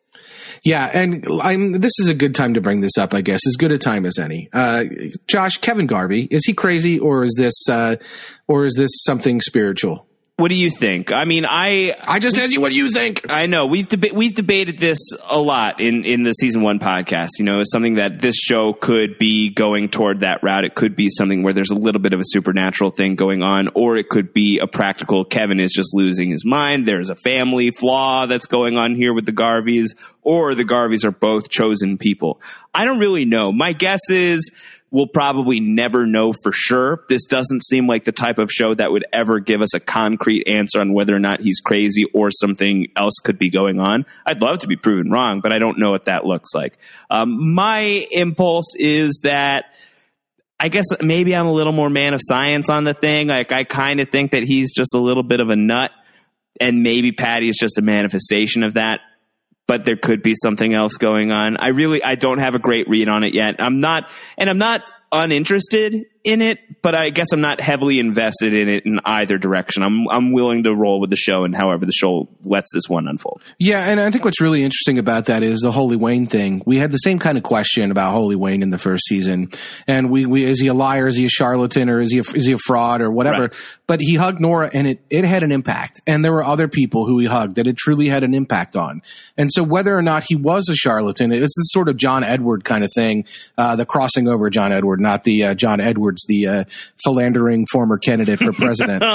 Yeah, 0.65 0.89
and 0.93 1.27
I'm, 1.43 1.73
this 1.73 1.93
is 1.99 2.09
a 2.09 2.15
good 2.15 2.37
time 2.37 2.55
to 2.55 2.61
bring 2.61 2.81
this 2.81 2.97
up. 2.97 3.15
I 3.15 3.21
guess 3.21 3.41
as 3.47 3.57
good 3.57 3.73
a 3.73 3.79
time 3.79 4.07
as 4.07 4.19
any. 4.19 4.49
Uh, 4.53 4.85
Josh, 5.27 5.57
Kevin 5.57 5.87
Garvey, 5.87 6.23
is 6.31 6.45
he 6.45 6.53
crazy 6.53 7.01
or 7.01 7.25
is 7.25 7.35
this 7.37 7.55
uh, 7.69 7.97
or 8.47 8.65
is 8.65 8.75
this 8.77 8.91
something 9.05 9.41
spiritual? 9.41 10.07
What 10.39 10.49
do 10.49 10.55
you 10.55 10.71
think? 10.71 11.13
I 11.13 11.27
mean, 11.27 11.45
I 11.47 11.95
I 12.09 12.19
just 12.19 12.39
asked 12.39 12.53
you 12.53 12.61
what 12.61 12.71
do 12.71 12.77
you 12.77 12.89
think. 12.89 13.31
I 13.31 13.47
know 13.47 13.67
we've 13.67 13.87
deba- 13.87 14.13
we've 14.13 14.35
debated 14.35 14.79
this 14.79 14.99
a 15.31 15.39
lot 15.39 15.79
in 15.79 16.05
in 16.07 16.23
the 16.23 16.33
season 16.33 16.63
one 16.63 16.79
podcast. 16.79 17.29
You 17.39 17.45
know, 17.45 17.61
it's 17.61 17.71
something 17.71 17.97
that 17.97 18.23
this 18.23 18.37
show 18.37 18.73
could 18.73 19.19
be 19.19 19.51
going 19.51 19.91
toward 19.91 20.21
that 20.21 20.43
route. 20.43 20.65
It 20.65 20.75
could 20.75 20.97
be 20.97 21.11
something 21.11 21.43
where 21.43 21.53
there's 21.53 21.71
a 21.71 21.75
little 21.77 22.01
bit 22.01 22.15
of 22.15 22.19
a 22.21 22.25
supernatural 22.25 22.93
thing 22.93 23.15
going 23.15 23.43
on, 23.43 23.69
or 23.75 23.97
it 23.99 24.09
could 24.09 24.33
be 24.33 24.59
a 24.59 24.67
practical. 24.67 25.27
Kevin 25.27 25.61
is 25.61 25.71
just 25.71 25.91
losing 25.95 26.31
his 26.31 26.47
mind. 26.47 26.89
There's 26.89 27.11
a 27.11 27.15
family 27.15 27.71
flaw 27.71 28.25
that's 28.25 28.47
going 28.47 28.79
on 28.79 28.97
here 28.97 29.13
with 29.13 29.27
the 29.27 29.33
Garveys, 29.33 29.89
or 30.23 30.55
the 30.55 30.65
Garveys 30.65 31.05
are 31.05 31.13
both 31.13 31.51
chosen 31.51 31.99
people. 31.99 32.41
I 32.73 32.87
don't 32.87 32.99
really 32.99 33.27
know. 33.27 33.53
My 33.53 33.75
guess 33.75 34.01
is 34.09 34.51
we'll 34.93 35.07
probably 35.07 35.59
never 35.59 36.07
know 36.07 36.35
for 36.43 36.53
sure. 36.53 37.05
This 37.09 37.25
doesn't 37.25 37.65
seem 37.65 37.89
like 37.89 38.05
the 38.05 38.13
type 38.13 38.39
of 38.39 38.53
show 38.53 38.75
that 38.75 38.93
would 38.93 39.05
ever 39.13 39.41
give 39.41 39.63
us 39.63 39.75
a 39.75 39.81
concrete 39.81 40.47
answer 40.47 40.81
on 40.81 40.93
whether 40.93 41.17
or 41.17 41.19
not 41.19 41.41
he's 41.41 41.61
crazy 41.61 42.05
or 42.13 42.31
something 42.31 42.87
else 42.95 43.15
could 43.25 43.39
be 43.39 43.51
going 43.51 43.81
on. 43.81 44.05
I'd 44.25 44.43
love 44.43 44.59
to 44.61 44.67
be 44.69 44.77
proven 44.77 45.11
wrong, 45.11 45.41
but 45.41 45.53
I 45.53 45.59
don't 45.59 45.79
know 45.79 45.91
what 45.91 46.05
that 46.05 46.27
looks 46.27 46.55
like. 46.55 46.79
Um, 47.11 47.55
my 47.55 47.81
impulse 48.13 48.75
is 48.77 49.21
that. 49.25 49.65
I 50.61 50.69
guess 50.69 50.85
maybe 51.01 51.35
I'm 51.35 51.47
a 51.47 51.53
little 51.53 51.73
more 51.73 51.91
man 51.91 52.15
of 52.15 52.21
science 52.23 52.71
on 52.71 52.85
the 52.85 52.95
thing. 52.95 53.27
Like 53.27 53.51
I 53.51 53.65
kind 53.65 53.99
of 53.99 54.11
think 54.11 54.31
that 54.31 54.45
he's 54.45 54.73
just 54.73 54.95
a 54.95 54.99
little 54.99 55.25
bit 55.25 55.41
of 55.41 55.51
a 55.51 55.57
nut, 55.57 55.91
and 56.61 56.85
maybe 56.85 57.11
Patty 57.11 57.49
is 57.49 57.57
just 57.57 57.79
a 57.79 57.83
manifestation 57.83 58.63
of 58.63 58.75
that 58.75 59.01
but 59.73 59.87
there 59.87 59.97
could 59.97 60.23
be 60.23 60.35
something 60.43 60.75
else 60.75 60.99
going 60.99 61.33
on. 61.33 61.57
I 61.57 61.69
really 61.69 62.05
I 62.05 62.15
don't 62.15 62.37
have 62.37 62.55
a 62.55 62.59
great 62.59 62.91
read 62.91 63.09
on 63.09 63.25
it 63.25 63.33
yet. 63.33 63.57
I'm 63.59 63.81
not 63.81 64.11
and 64.37 64.51
I'm 64.51 64.59
not 64.59 64.83
uninterested 65.11 66.05
in 66.25 66.41
it, 66.41 66.83
but 66.83 66.95
I 66.95 67.11
guess 67.11 67.29
I'm 67.33 67.41
not 67.41 67.61
heavily 67.61 67.99
invested 67.99 68.55
in 68.55 68.69
it 68.69 68.87
in 68.87 69.01
either 69.05 69.39
direction. 69.39 69.83
I'm 69.83 70.09
I'm 70.09 70.33
willing 70.33 70.65
to 70.65 70.75
roll 70.75 71.01
with 71.01 71.11
the 71.11 71.17
show 71.17 71.45
and 71.45 71.55
however 71.55 71.85
the 71.85 71.93
show 71.93 72.29
lets 72.45 72.73
this 72.73 72.89
one 72.89 73.09
unfold. 73.09 73.43
Yeah, 73.59 73.81
and 73.81 73.99
I 73.99 74.11
think 74.11 74.25
what's 74.25 74.41
really 74.41 74.63
interesting 74.63 74.99
about 74.99 75.27
that 75.27 75.43
is 75.43 75.61
the 75.61 75.73
Holy 75.73 75.97
Wayne 75.97 76.27
thing. 76.27 76.63
We 76.65 76.77
had 76.77 76.93
the 76.93 76.99
same 76.99 77.19
kind 77.19 77.37
of 77.37 77.45
question 77.45 77.91
about 77.91 78.13
Holy 78.13 78.37
Wayne 78.37 78.63
in 78.63 78.71
the 78.71 78.79
first 78.79 79.05
season, 79.07 79.51
and 79.87 80.11
we, 80.11 80.27
we 80.27 80.45
is 80.45 80.61
he 80.61 80.69
a 80.69 80.75
liar? 80.75 81.09
Is 81.09 81.17
he 81.17 81.25
a 81.27 81.31
charlatan? 81.31 81.91
Or 81.91 82.01
is 82.01 82.13
he 82.13 82.19
a, 82.19 82.25
is 82.35 82.47
he 82.47 82.53
a 82.53 82.59
fraud 82.59 83.01
or 83.01 83.11
whatever? 83.11 83.43
Right. 83.43 83.55
But 83.87 84.01
he 84.01 84.15
hugged 84.15 84.41
Nora, 84.41 84.71
and 84.73 84.87
it 84.87 85.01
it 85.11 85.25
had 85.25 85.43
an 85.43 85.51
impact. 85.51 86.01
And 86.07 86.25
there 86.25 86.33
were 86.33 86.45
other 86.45 86.69
people 86.69 87.07
who 87.07 87.19
he 87.19 87.27
hugged 87.27 87.57
that 87.57 87.67
it 87.67 87.77
truly 87.77 88.09
had 88.09 88.23
an 88.23 88.35
impact 88.35 88.77
on. 88.77 89.03
And 89.37 89.51
so 89.53 89.63
whether 89.63 89.97
or 89.97 90.03
not 90.03 90.25
he 90.29 90.37
was 90.37 90.69
a 90.69 90.77
charlatan, 90.77 91.33
it's 91.33 91.57
this 91.57 91.73
sort 91.73 91.89
of 91.89 91.97
John 91.97 92.23
Edward 92.23 92.65
kind 92.65 92.85
of 92.85 92.91
thing, 92.95 93.25
uh, 93.59 93.77
the 93.77 93.87
crossing 93.87 94.29
over 94.29 94.51
John 94.51 94.73
Edward, 94.73 95.01
not 95.01 95.25
the 95.25 95.45
uh, 95.45 95.55
John 95.55 95.81
Edwards, 96.13 96.25
the 96.29 96.47
uh, 96.47 96.65
philandering 97.05 97.67
former 97.73 97.99
candidate 97.99 98.39
for 98.39 98.53
president. 98.53 99.03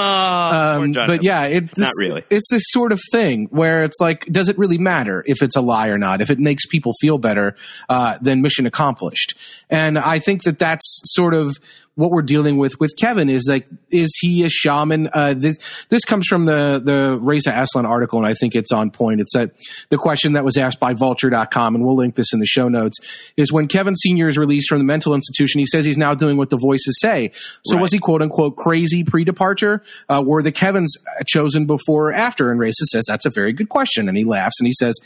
Um, 0.48 0.94
but 0.94 1.24
yeah, 1.24 1.44
it, 1.46 1.78
Not 1.78 1.92
really. 2.02 2.24
It's 2.30 2.50
this 2.50 2.64
sort 2.68 2.92
of 2.92 3.02
thing 3.12 3.48
where 3.50 3.84
it's 3.84 3.98
like, 4.00 4.26
does 4.28 4.48
it 4.50 4.58
really 4.58 4.78
matter 4.78 5.24
if 5.26 5.42
it's 5.42 5.56
a 5.56 5.62
lie 5.62 5.90
or 5.90 5.98
not? 5.98 6.22
If 6.22 6.30
it 6.30 6.40
makes 6.40 6.66
people 6.66 6.94
feel 7.02 7.18
better, 7.18 7.56
uh, 7.90 8.18
then 8.22 8.42
mission 8.42 8.66
accomplished. 8.66 9.36
And 9.70 9.98
I 9.98 10.20
think 10.20 10.44
that 10.44 10.60
that's 10.60 11.02
sort 11.06 11.34
of 11.34 11.58
what 11.98 12.12
we're 12.12 12.22
dealing 12.22 12.58
with 12.58 12.80
with 12.80 12.94
Kevin 12.98 13.28
is 13.30 13.46
like, 13.50 13.68
is 13.92 14.12
he 14.22 14.44
a 14.44 14.50
shaman? 14.50 15.10
Uh, 15.12 15.34
this, 15.36 15.58
this 15.90 16.06
comes 16.06 16.28
from 16.28 16.46
the, 16.46 16.80
the 16.84 17.18
Reza 17.20 17.52
Aslan 17.52 17.86
article, 17.86 18.20
and 18.20 18.28
I 18.28 18.34
think 18.36 18.56
it's 18.56 18.72
on 18.72 18.92
point. 18.92 19.20
It's 19.20 19.34
that 19.34 19.52
the 19.90 19.98
question 19.98 20.34
that 20.34 20.46
was 20.46 20.58
asked 20.58 20.80
by 20.80 20.94
vulture.com, 20.94 21.76
and 21.76 21.84
we'll 21.84 21.96
link 21.96 22.16
this 22.16 22.34
in 22.34 22.40
the 22.40 22.46
show 22.46 22.70
notes, 22.70 23.00
is 23.36 23.52
when 23.52 23.68
Kevin 23.68 23.96
Sr. 23.96 24.28
is 24.28 24.38
released 24.38 24.70
from 24.70 24.78
the 24.78 24.86
mental 24.86 25.14
institution, 25.16 25.60
he 25.60 25.66
says 25.66 25.86
he's 25.86 25.98
now 25.98 26.14
doing 26.14 26.38
what 26.38 26.50
the 26.52 26.58
voices 26.58 26.98
say. 27.02 27.32
So 27.66 27.76
Right. 27.76 27.82
was 27.82 27.92
he 27.92 28.00
quote 28.00 28.22
unquote 28.22 28.56
crazy 28.56 29.04
pre 29.04 29.24
departure? 29.24 29.82
Uh, 30.08 30.24
were 30.26 30.44
the 30.44 30.52
Kevins 30.52 30.96
chosen 31.26 31.66
before 31.66 32.10
or 32.10 32.14
after? 32.14 32.52
And 32.52 32.60
Reza 32.60 32.86
says 32.92 33.06
that's 33.08 33.26
a 33.26 33.32
very 33.32 33.54
good 33.54 33.70
question. 33.70 34.08
And 34.08 34.18
he 34.18 34.24
laughs 34.24 34.60
and 34.60 34.68
he 34.68 34.74
says, 34.74 35.00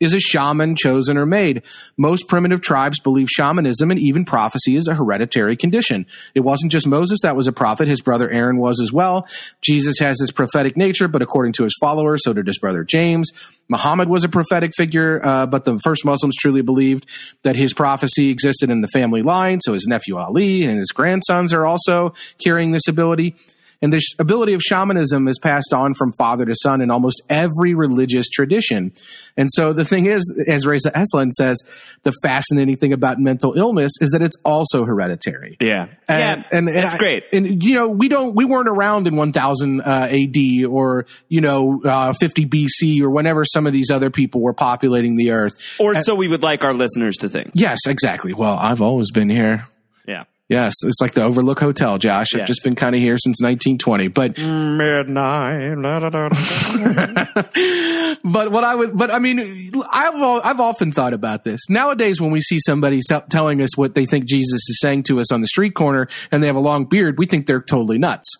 is 0.00 0.12
a 0.12 0.20
shaman 0.20 0.76
chosen 0.76 1.16
or 1.16 1.26
made? 1.26 1.62
Most 1.96 2.28
primitive 2.28 2.60
tribes 2.60 3.00
believe 3.00 3.28
shamanism 3.28 3.90
and 3.90 4.00
even 4.00 4.24
prophecy 4.24 4.76
is 4.76 4.86
a 4.86 4.94
hereditary 4.94 5.56
condition. 5.56 6.06
It 6.34 6.40
wasn't 6.40 6.72
just 6.72 6.86
Moses 6.86 7.20
that 7.22 7.36
was 7.36 7.46
a 7.46 7.52
prophet, 7.52 7.88
his 7.88 8.00
brother 8.00 8.30
Aaron 8.30 8.58
was 8.58 8.80
as 8.80 8.92
well. 8.92 9.26
Jesus 9.60 9.98
has 9.98 10.18
this 10.18 10.30
prophetic 10.30 10.76
nature, 10.76 11.08
but 11.08 11.22
according 11.22 11.52
to 11.54 11.64
his 11.64 11.74
followers, 11.80 12.22
so 12.24 12.32
did 12.32 12.46
his 12.46 12.58
brother 12.58 12.84
James. 12.84 13.30
Muhammad 13.68 14.08
was 14.08 14.24
a 14.24 14.28
prophetic 14.28 14.72
figure, 14.76 15.20
uh, 15.24 15.46
but 15.46 15.64
the 15.64 15.78
first 15.80 16.04
Muslims 16.04 16.36
truly 16.36 16.62
believed 16.62 17.06
that 17.42 17.56
his 17.56 17.74
prophecy 17.74 18.30
existed 18.30 18.70
in 18.70 18.80
the 18.80 18.88
family 18.88 19.22
line. 19.22 19.60
So 19.60 19.74
his 19.74 19.86
nephew 19.86 20.16
Ali 20.16 20.64
and 20.64 20.78
his 20.78 20.90
grandsons 20.90 21.52
are 21.52 21.66
also 21.66 22.14
carrying 22.42 22.70
this 22.70 22.88
ability. 22.88 23.36
And 23.80 23.92
this 23.92 24.02
ability 24.18 24.54
of 24.54 24.60
shamanism 24.60 25.28
is 25.28 25.38
passed 25.38 25.72
on 25.72 25.94
from 25.94 26.12
father 26.18 26.44
to 26.44 26.54
son 26.62 26.80
in 26.80 26.90
almost 26.90 27.22
every 27.28 27.74
religious 27.74 28.28
tradition. 28.28 28.92
And 29.36 29.48
so 29.52 29.72
the 29.72 29.84
thing 29.84 30.06
is, 30.06 30.22
as 30.48 30.66
Reza 30.66 30.90
Aslan 30.96 31.30
says, 31.30 31.62
the 32.02 32.12
fascinating 32.24 32.76
thing 32.76 32.92
about 32.92 33.20
mental 33.20 33.52
illness 33.56 33.92
is 34.00 34.10
that 34.10 34.20
it's 34.20 34.36
also 34.44 34.84
hereditary. 34.84 35.56
Yeah, 35.60 35.86
And, 36.08 36.42
yeah, 36.42 36.58
and, 36.58 36.68
and 36.68 36.76
that's 36.76 36.96
I- 36.96 36.98
great. 36.98 37.24
And 37.32 37.62
you 37.62 37.74
know, 37.74 37.86
we 37.86 38.08
don't, 38.08 38.34
we 38.34 38.44
weren't 38.44 38.68
around 38.68 39.06
in 39.06 39.14
1000 39.14 39.80
uh, 39.80 40.08
AD 40.10 40.64
or 40.68 41.06
you 41.28 41.40
know, 41.40 41.80
uh, 41.84 42.12
50 42.14 42.46
BC 42.46 43.00
or 43.02 43.10
whenever 43.10 43.44
some 43.44 43.66
of 43.68 43.72
these 43.72 43.90
other 43.92 44.10
people 44.10 44.40
were 44.40 44.54
populating 44.54 45.14
the 45.16 45.30
earth. 45.30 45.54
Or 45.78 45.94
so 46.02 46.16
we 46.16 46.26
would 46.26 46.42
like 46.42 46.64
our 46.64 46.74
listeners 46.74 47.16
to 47.18 47.28
think. 47.28 47.50
Yes, 47.54 47.78
exactly. 47.86 48.32
Well, 48.32 48.56
I've 48.58 48.82
always 48.82 49.12
been 49.12 49.30
here. 49.30 49.68
Yeah. 50.04 50.24
Yes, 50.48 50.72
it's 50.82 51.00
like 51.00 51.12
the 51.12 51.22
Overlook 51.22 51.60
Hotel, 51.60 51.98
Josh. 51.98 52.28
I've 52.34 52.46
just 52.46 52.64
been 52.64 52.74
kind 52.74 52.94
of 52.94 53.02
here 53.02 53.18
since 53.18 53.42
1920. 53.42 54.08
But 54.08 54.38
Midnight. 54.38 55.74
but 58.24 58.50
what 58.50 58.64
I 58.64 58.74
would, 58.74 58.96
but 58.96 59.12
I 59.12 59.18
mean, 59.18 59.72
I've 59.92 60.14
I've 60.14 60.60
often 60.60 60.90
thought 60.90 61.12
about 61.12 61.44
this. 61.44 61.60
Nowadays, 61.68 62.18
when 62.18 62.30
we 62.30 62.40
see 62.40 62.58
somebody 62.60 63.00
telling 63.28 63.60
us 63.60 63.76
what 63.76 63.94
they 63.94 64.06
think 64.06 64.24
Jesus 64.24 64.60
is 64.68 64.80
saying 64.80 65.02
to 65.04 65.20
us 65.20 65.30
on 65.30 65.42
the 65.42 65.48
street 65.48 65.74
corner, 65.74 66.08
and 66.32 66.42
they 66.42 66.46
have 66.46 66.56
a 66.56 66.60
long 66.60 66.86
beard, 66.86 67.18
we 67.18 67.26
think 67.26 67.46
they're 67.46 67.60
totally 67.60 67.98
nuts. 67.98 68.34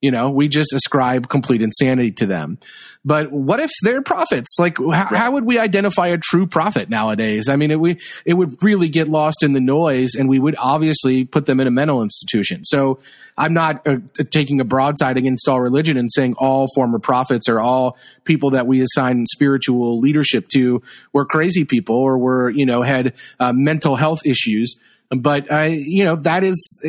You 0.00 0.12
know, 0.12 0.30
we 0.30 0.46
just 0.48 0.72
ascribe 0.72 1.28
complete 1.28 1.60
insanity 1.60 2.12
to 2.12 2.26
them. 2.26 2.58
But 3.04 3.32
what 3.32 3.58
if 3.58 3.70
they're 3.82 4.02
prophets? 4.02 4.56
Like, 4.58 4.78
how, 4.78 5.06
how 5.06 5.30
would 5.32 5.44
we 5.44 5.58
identify 5.58 6.08
a 6.08 6.18
true 6.18 6.46
prophet 6.46 6.88
nowadays? 6.88 7.48
I 7.48 7.56
mean, 7.56 7.70
it, 7.70 7.80
we, 7.80 7.98
it 8.24 8.34
would 8.34 8.62
really 8.62 8.88
get 8.88 9.08
lost 9.08 9.42
in 9.42 9.54
the 9.54 9.60
noise, 9.60 10.10
and 10.14 10.28
we 10.28 10.38
would 10.38 10.54
obviously 10.58 11.24
put 11.24 11.46
them 11.46 11.58
in 11.58 11.66
a 11.66 11.70
mental 11.70 12.02
institution. 12.02 12.64
So 12.64 13.00
I'm 13.36 13.54
not 13.54 13.86
uh, 13.86 13.96
taking 14.30 14.60
a 14.60 14.64
broadside 14.64 15.16
against 15.16 15.48
all 15.48 15.60
religion 15.60 15.96
and 15.96 16.08
saying 16.12 16.34
all 16.38 16.66
former 16.74 16.98
prophets 16.98 17.48
or 17.48 17.60
all 17.60 17.96
people 18.24 18.50
that 18.50 18.66
we 18.66 18.80
assign 18.80 19.26
spiritual 19.26 19.98
leadership 19.98 20.48
to 20.54 20.82
were 21.12 21.24
crazy 21.24 21.64
people 21.64 21.96
or 21.96 22.18
were, 22.18 22.50
you 22.50 22.66
know, 22.66 22.82
had 22.82 23.14
uh, 23.40 23.52
mental 23.52 23.96
health 23.96 24.20
issues 24.24 24.76
but 25.10 25.50
I, 25.50 25.66
you 25.66 26.04
know, 26.04 26.16
that 26.16 26.44
is 26.44 26.80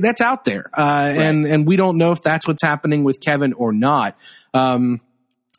that's 0.00 0.20
out 0.20 0.44
there, 0.44 0.70
uh, 0.76 1.12
and 1.14 1.46
and 1.46 1.66
we 1.66 1.76
don't 1.76 1.98
know 1.98 2.12
if 2.12 2.22
that's 2.22 2.48
what's 2.48 2.62
happening 2.62 3.04
with 3.04 3.20
Kevin 3.20 3.52
or 3.52 3.72
not. 3.72 4.16
Um, 4.54 5.00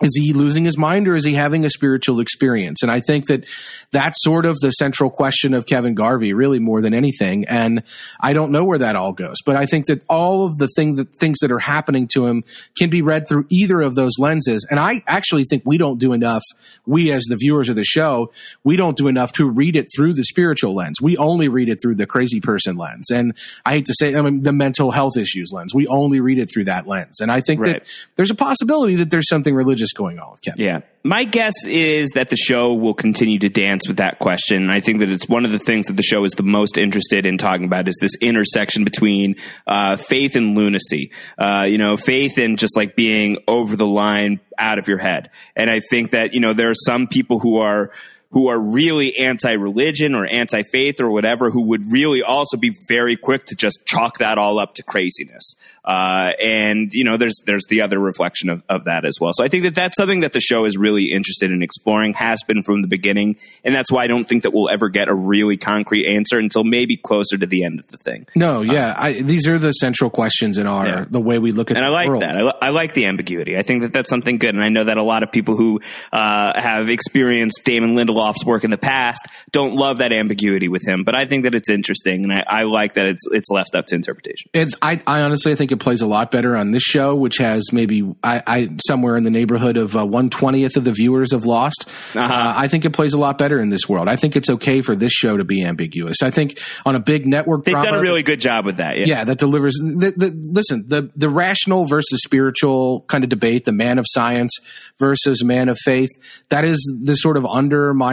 is 0.01 0.15
he 0.15 0.33
losing 0.33 0.65
his 0.65 0.77
mind 0.77 1.07
or 1.07 1.15
is 1.15 1.25
he 1.25 1.33
having 1.33 1.65
a 1.65 1.69
spiritual 1.69 2.19
experience? 2.19 2.81
And 2.81 2.91
I 2.91 2.99
think 2.99 3.27
that 3.27 3.43
that's 3.91 4.21
sort 4.23 4.45
of 4.45 4.57
the 4.59 4.71
central 4.71 5.09
question 5.09 5.53
of 5.53 5.65
Kevin 5.65 5.93
Garvey, 5.95 6.33
really 6.33 6.59
more 6.59 6.81
than 6.81 6.93
anything. 6.93 7.45
And 7.47 7.83
I 8.19 8.33
don't 8.33 8.51
know 8.51 8.63
where 8.63 8.79
that 8.79 8.95
all 8.95 9.13
goes, 9.13 9.37
but 9.45 9.55
I 9.55 9.65
think 9.65 9.85
that 9.87 10.03
all 10.09 10.45
of 10.45 10.57
the 10.57 10.67
things 10.75 10.97
that 10.97 11.15
things 11.15 11.39
that 11.41 11.51
are 11.51 11.59
happening 11.59 12.07
to 12.09 12.25
him 12.25 12.43
can 12.77 12.89
be 12.89 13.01
read 13.01 13.27
through 13.27 13.45
either 13.49 13.81
of 13.81 13.95
those 13.95 14.13
lenses. 14.19 14.65
And 14.69 14.79
I 14.79 15.03
actually 15.07 15.43
think 15.43 15.63
we 15.65 15.77
don't 15.77 15.99
do 15.99 16.13
enough. 16.13 16.43
We, 16.85 17.11
as 17.11 17.23
the 17.23 17.37
viewers 17.37 17.69
of 17.69 17.75
the 17.75 17.83
show, 17.83 18.31
we 18.63 18.75
don't 18.75 18.97
do 18.97 19.07
enough 19.07 19.31
to 19.33 19.49
read 19.49 19.75
it 19.75 19.87
through 19.95 20.13
the 20.13 20.23
spiritual 20.23 20.75
lens. 20.75 21.01
We 21.01 21.17
only 21.17 21.47
read 21.47 21.69
it 21.69 21.81
through 21.81 21.95
the 21.95 22.07
crazy 22.07 22.41
person 22.41 22.75
lens. 22.77 23.11
And 23.11 23.33
I 23.65 23.73
hate 23.73 23.85
to 23.85 23.93
say, 23.97 24.15
I 24.15 24.21
mean, 24.21 24.41
the 24.41 24.51
mental 24.53 24.91
health 24.91 25.17
issues 25.17 25.51
lens. 25.51 25.73
We 25.73 25.87
only 25.87 26.19
read 26.19 26.39
it 26.39 26.49
through 26.51 26.65
that 26.65 26.87
lens. 26.87 27.19
And 27.21 27.31
I 27.31 27.41
think 27.41 27.61
Right. 27.61 27.73
that 27.73 27.85
there's 28.15 28.31
a 28.31 28.35
possibility 28.35 28.95
that 28.95 29.09
there's 29.11 29.27
something 29.27 29.53
religious 29.53 29.90
going 29.93 30.19
on 30.19 30.31
with 30.31 30.41
Kevin. 30.41 30.63
Yeah. 30.65 30.79
My 31.03 31.23
guess 31.23 31.53
is 31.65 32.09
that 32.11 32.29
the 32.29 32.35
show 32.35 32.75
will 32.75 32.93
continue 32.93 33.39
to 33.39 33.49
dance 33.49 33.87
with 33.87 33.97
that 33.97 34.19
question. 34.19 34.69
I 34.69 34.81
think 34.81 34.99
that 34.99 35.09
it's 35.09 35.27
one 35.27 35.45
of 35.45 35.51
the 35.51 35.59
things 35.59 35.87
that 35.87 35.97
the 35.97 36.03
show 36.03 36.23
is 36.25 36.33
the 36.33 36.43
most 36.43 36.77
interested 36.77 37.25
in 37.25 37.37
talking 37.37 37.65
about 37.65 37.87
is 37.87 37.97
this 37.99 38.15
intersection 38.21 38.83
between 38.83 39.35
uh, 39.65 39.95
faith 39.95 40.35
and 40.35 40.55
lunacy. 40.55 41.11
Uh, 41.37 41.65
you 41.67 41.79
know, 41.79 41.97
faith 41.97 42.37
and 42.37 42.59
just 42.59 42.77
like 42.77 42.95
being 42.95 43.37
over 43.47 43.75
the 43.75 43.87
line, 43.87 44.39
out 44.57 44.77
of 44.77 44.87
your 44.87 44.99
head. 44.99 45.31
And 45.55 45.69
I 45.69 45.79
think 45.79 46.11
that 46.11 46.33
you 46.33 46.39
know 46.39 46.53
there 46.53 46.69
are 46.69 46.75
some 46.85 47.07
people 47.07 47.39
who 47.39 47.57
are 47.57 47.91
who 48.31 48.47
are 48.47 48.59
really 48.59 49.17
anti-religion 49.17 50.15
or 50.15 50.25
anti-faith 50.25 50.99
or 50.99 51.09
whatever 51.11 51.49
who 51.51 51.61
would 51.63 51.91
really 51.91 52.23
also 52.23 52.57
be 52.57 52.69
very 52.87 53.17
quick 53.17 53.45
to 53.45 53.55
just 53.55 53.79
chalk 53.85 54.17
that 54.19 54.37
all 54.37 54.59
up 54.59 54.75
to 54.75 54.83
craziness 54.83 55.55
uh, 55.83 56.31
and 56.41 56.93
you 56.93 57.03
know 57.03 57.17
there's 57.17 57.41
there's 57.45 57.65
the 57.69 57.81
other 57.81 57.99
reflection 57.99 58.49
of, 58.49 58.61
of 58.69 58.85
that 58.85 59.03
as 59.05 59.17
well 59.19 59.31
so 59.33 59.43
i 59.43 59.47
think 59.47 59.63
that 59.63 59.75
that's 59.75 59.97
something 59.97 60.21
that 60.21 60.31
the 60.33 60.39
show 60.41 60.65
is 60.65 60.77
really 60.77 61.11
interested 61.11 61.51
in 61.51 61.61
exploring 61.63 62.13
has 62.13 62.39
been 62.47 62.63
from 62.63 62.81
the 62.81 62.87
beginning 62.87 63.35
and 63.63 63.73
that's 63.75 63.91
why 63.91 64.03
i 64.03 64.07
don't 64.07 64.27
think 64.27 64.43
that 64.43 64.53
we'll 64.53 64.69
ever 64.69 64.89
get 64.89 65.07
a 65.07 65.13
really 65.13 65.57
concrete 65.57 66.07
answer 66.07 66.37
until 66.39 66.63
maybe 66.63 66.95
closer 66.95 67.37
to 67.37 67.45
the 67.47 67.63
end 67.63 67.79
of 67.79 67.87
the 67.87 67.97
thing 67.97 68.25
No, 68.35 68.61
yeah, 68.61 68.93
I, 68.97 69.21
these 69.21 69.47
are 69.47 69.57
the 69.57 69.71
central 69.73 70.09
questions 70.09 70.57
in 70.57 70.67
our 70.67 70.85
Yeah. 70.85 71.05
the 71.09 71.19
way 71.19 71.39
we 71.39 71.51
look 71.51 71.71
at 71.71 71.77
and 71.77 71.83
the 71.83 71.87
I 71.87 71.91
like 71.91 72.07
world. 72.09 72.21
that. 72.23 72.37
I, 72.37 72.41
li- 72.43 72.53
I 72.61 72.69
like 72.69 72.93
the 72.93 73.05
ambiguity. 73.05 73.57
I 73.57 73.61
think 73.63 73.81
that 73.81 73.93
that's 73.93 74.09
something 74.09 74.37
good. 74.37 74.53
And 74.55 74.63
I 74.63 74.69
know 74.69 74.83
that 74.83 74.97
a 74.97 75.03
lot 75.03 75.23
of 75.23 75.31
people 75.31 75.55
who 75.57 75.81
uh, 76.11 76.59
have 76.59 76.89
experienced 76.89 77.61
Damon 77.63 77.95
Lindelof's 78.21 78.45
work 78.45 78.63
in 78.63 78.71
the 78.71 78.77
past 78.77 79.27
don't 79.51 79.75
love 79.75 79.99
that 79.99 80.13
ambiguity 80.13 80.67
with 80.67 80.87
him. 80.87 81.03
But 81.03 81.15
I 81.15 81.25
think 81.25 81.43
that 81.43 81.55
it's 81.55 81.69
interesting, 81.69 82.23
and 82.23 82.33
I, 82.33 82.43
I 82.47 82.63
like 82.63 82.93
that 82.93 83.05
it's 83.05 83.23
it's 83.31 83.49
left 83.49 83.75
up 83.75 83.87
to 83.87 83.95
interpretation. 83.95 84.49
It, 84.53 84.73
I, 84.81 85.01
I 85.05 85.21
honestly 85.21 85.55
think 85.55 85.71
it 85.71 85.77
plays 85.77 86.01
a 86.01 86.07
lot 86.07 86.31
better 86.31 86.55
on 86.55 86.71
this 86.71 86.83
show, 86.83 87.15
which 87.15 87.37
has 87.37 87.71
maybe 87.71 88.15
I, 88.23 88.43
I 88.45 88.69
somewhere 88.85 89.15
in 89.17 89.23
the 89.23 89.29
neighborhood 89.29 89.77
of 89.77 89.95
uh, 89.95 90.05
one 90.05 90.29
twentieth 90.29 90.77
of 90.77 90.83
the 90.83 90.93
viewers 90.93 91.33
of 91.33 91.45
Lost. 91.45 91.87
Uh-huh. 92.15 92.21
Uh, 92.21 92.53
I 92.55 92.67
think 92.67 92.85
it 92.85 92.91
plays 92.91 93.13
a 93.13 93.17
lot 93.17 93.37
better 93.37 93.59
in 93.59 93.69
this 93.69 93.87
world. 93.87 94.07
I 94.07 94.15
think 94.15 94.35
it's 94.35 94.49
okay 94.49 94.81
for 94.81 94.95
this 94.95 95.11
show 95.11 95.37
to 95.37 95.43
be 95.43 95.63
ambiguous. 95.63 96.21
I 96.21 96.31
think 96.31 96.61
on 96.85 96.95
a 96.95 96.99
big 96.99 97.27
network 97.27 97.63
They've 97.63 97.73
drama, 97.73 97.91
done 97.91 97.99
a 97.99 98.01
really 98.01 98.23
good 98.23 98.39
job 98.39 98.65
with 98.65 98.77
that. 98.77 98.97
Yeah. 98.97 99.05
yeah, 99.05 99.23
that 99.25 99.37
delivers. 99.37 99.73
The, 99.73 100.13
the, 100.15 100.51
listen, 100.53 100.85
the 100.87 101.11
the 101.15 101.29
rational 101.29 101.85
versus 101.85 102.21
spiritual 102.23 103.01
kind 103.07 103.23
of 103.23 103.29
debate, 103.29 103.65
the 103.65 103.71
man 103.71 103.99
of 103.99 104.05
science 104.07 104.51
versus 104.99 105.43
man 105.43 105.69
of 105.69 105.77
faith. 105.83 106.09
That 106.49 106.65
is 106.65 106.79
the 107.03 107.15
sort 107.15 107.37
of 107.37 107.45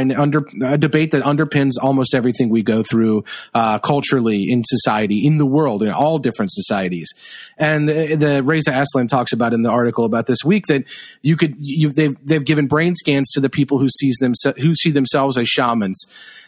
under 0.01 0.47
a 0.63 0.79
debate 0.79 1.13
that 1.13 1.23
underpins 1.23 1.73
almost 1.81 2.15
everything 2.15 2.49
we 2.49 2.63
go 2.63 2.83
through 2.83 3.25
uh, 3.55 3.79
culturally 3.79 4.51
in 4.51 4.63
society, 4.65 5.27
in 5.27 5.39
the 5.39 5.47
world, 5.47 5.83
in 5.83 5.91
all 5.91 6.19
different 6.19 6.51
societies. 6.53 7.13
And 7.57 7.89
the, 7.89 8.17
the 8.17 8.43
Reza 8.43 8.73
Aslan 8.73 9.09
talks 9.09 9.33
about 9.33 9.53
in 9.53 9.63
the 9.63 9.71
article 9.71 10.05
about 10.05 10.27
this 10.27 10.45
week 10.45 10.67
that 10.67 10.85
you 11.23 11.37
could 11.37 11.55
you, 11.59 11.91
they've 11.91 12.17
they've 12.25 12.45
given 12.45 12.67
brain 12.67 12.95
scans 12.95 13.31
to 13.33 13.41
the 13.41 13.51
people 13.51 13.79
who 13.79 13.89
sees 13.89 14.17
them 14.21 14.33
who 14.59 14.75
see 14.75 14.91
themselves 14.91 15.37
as 15.37 15.49
shamans, 15.49 16.07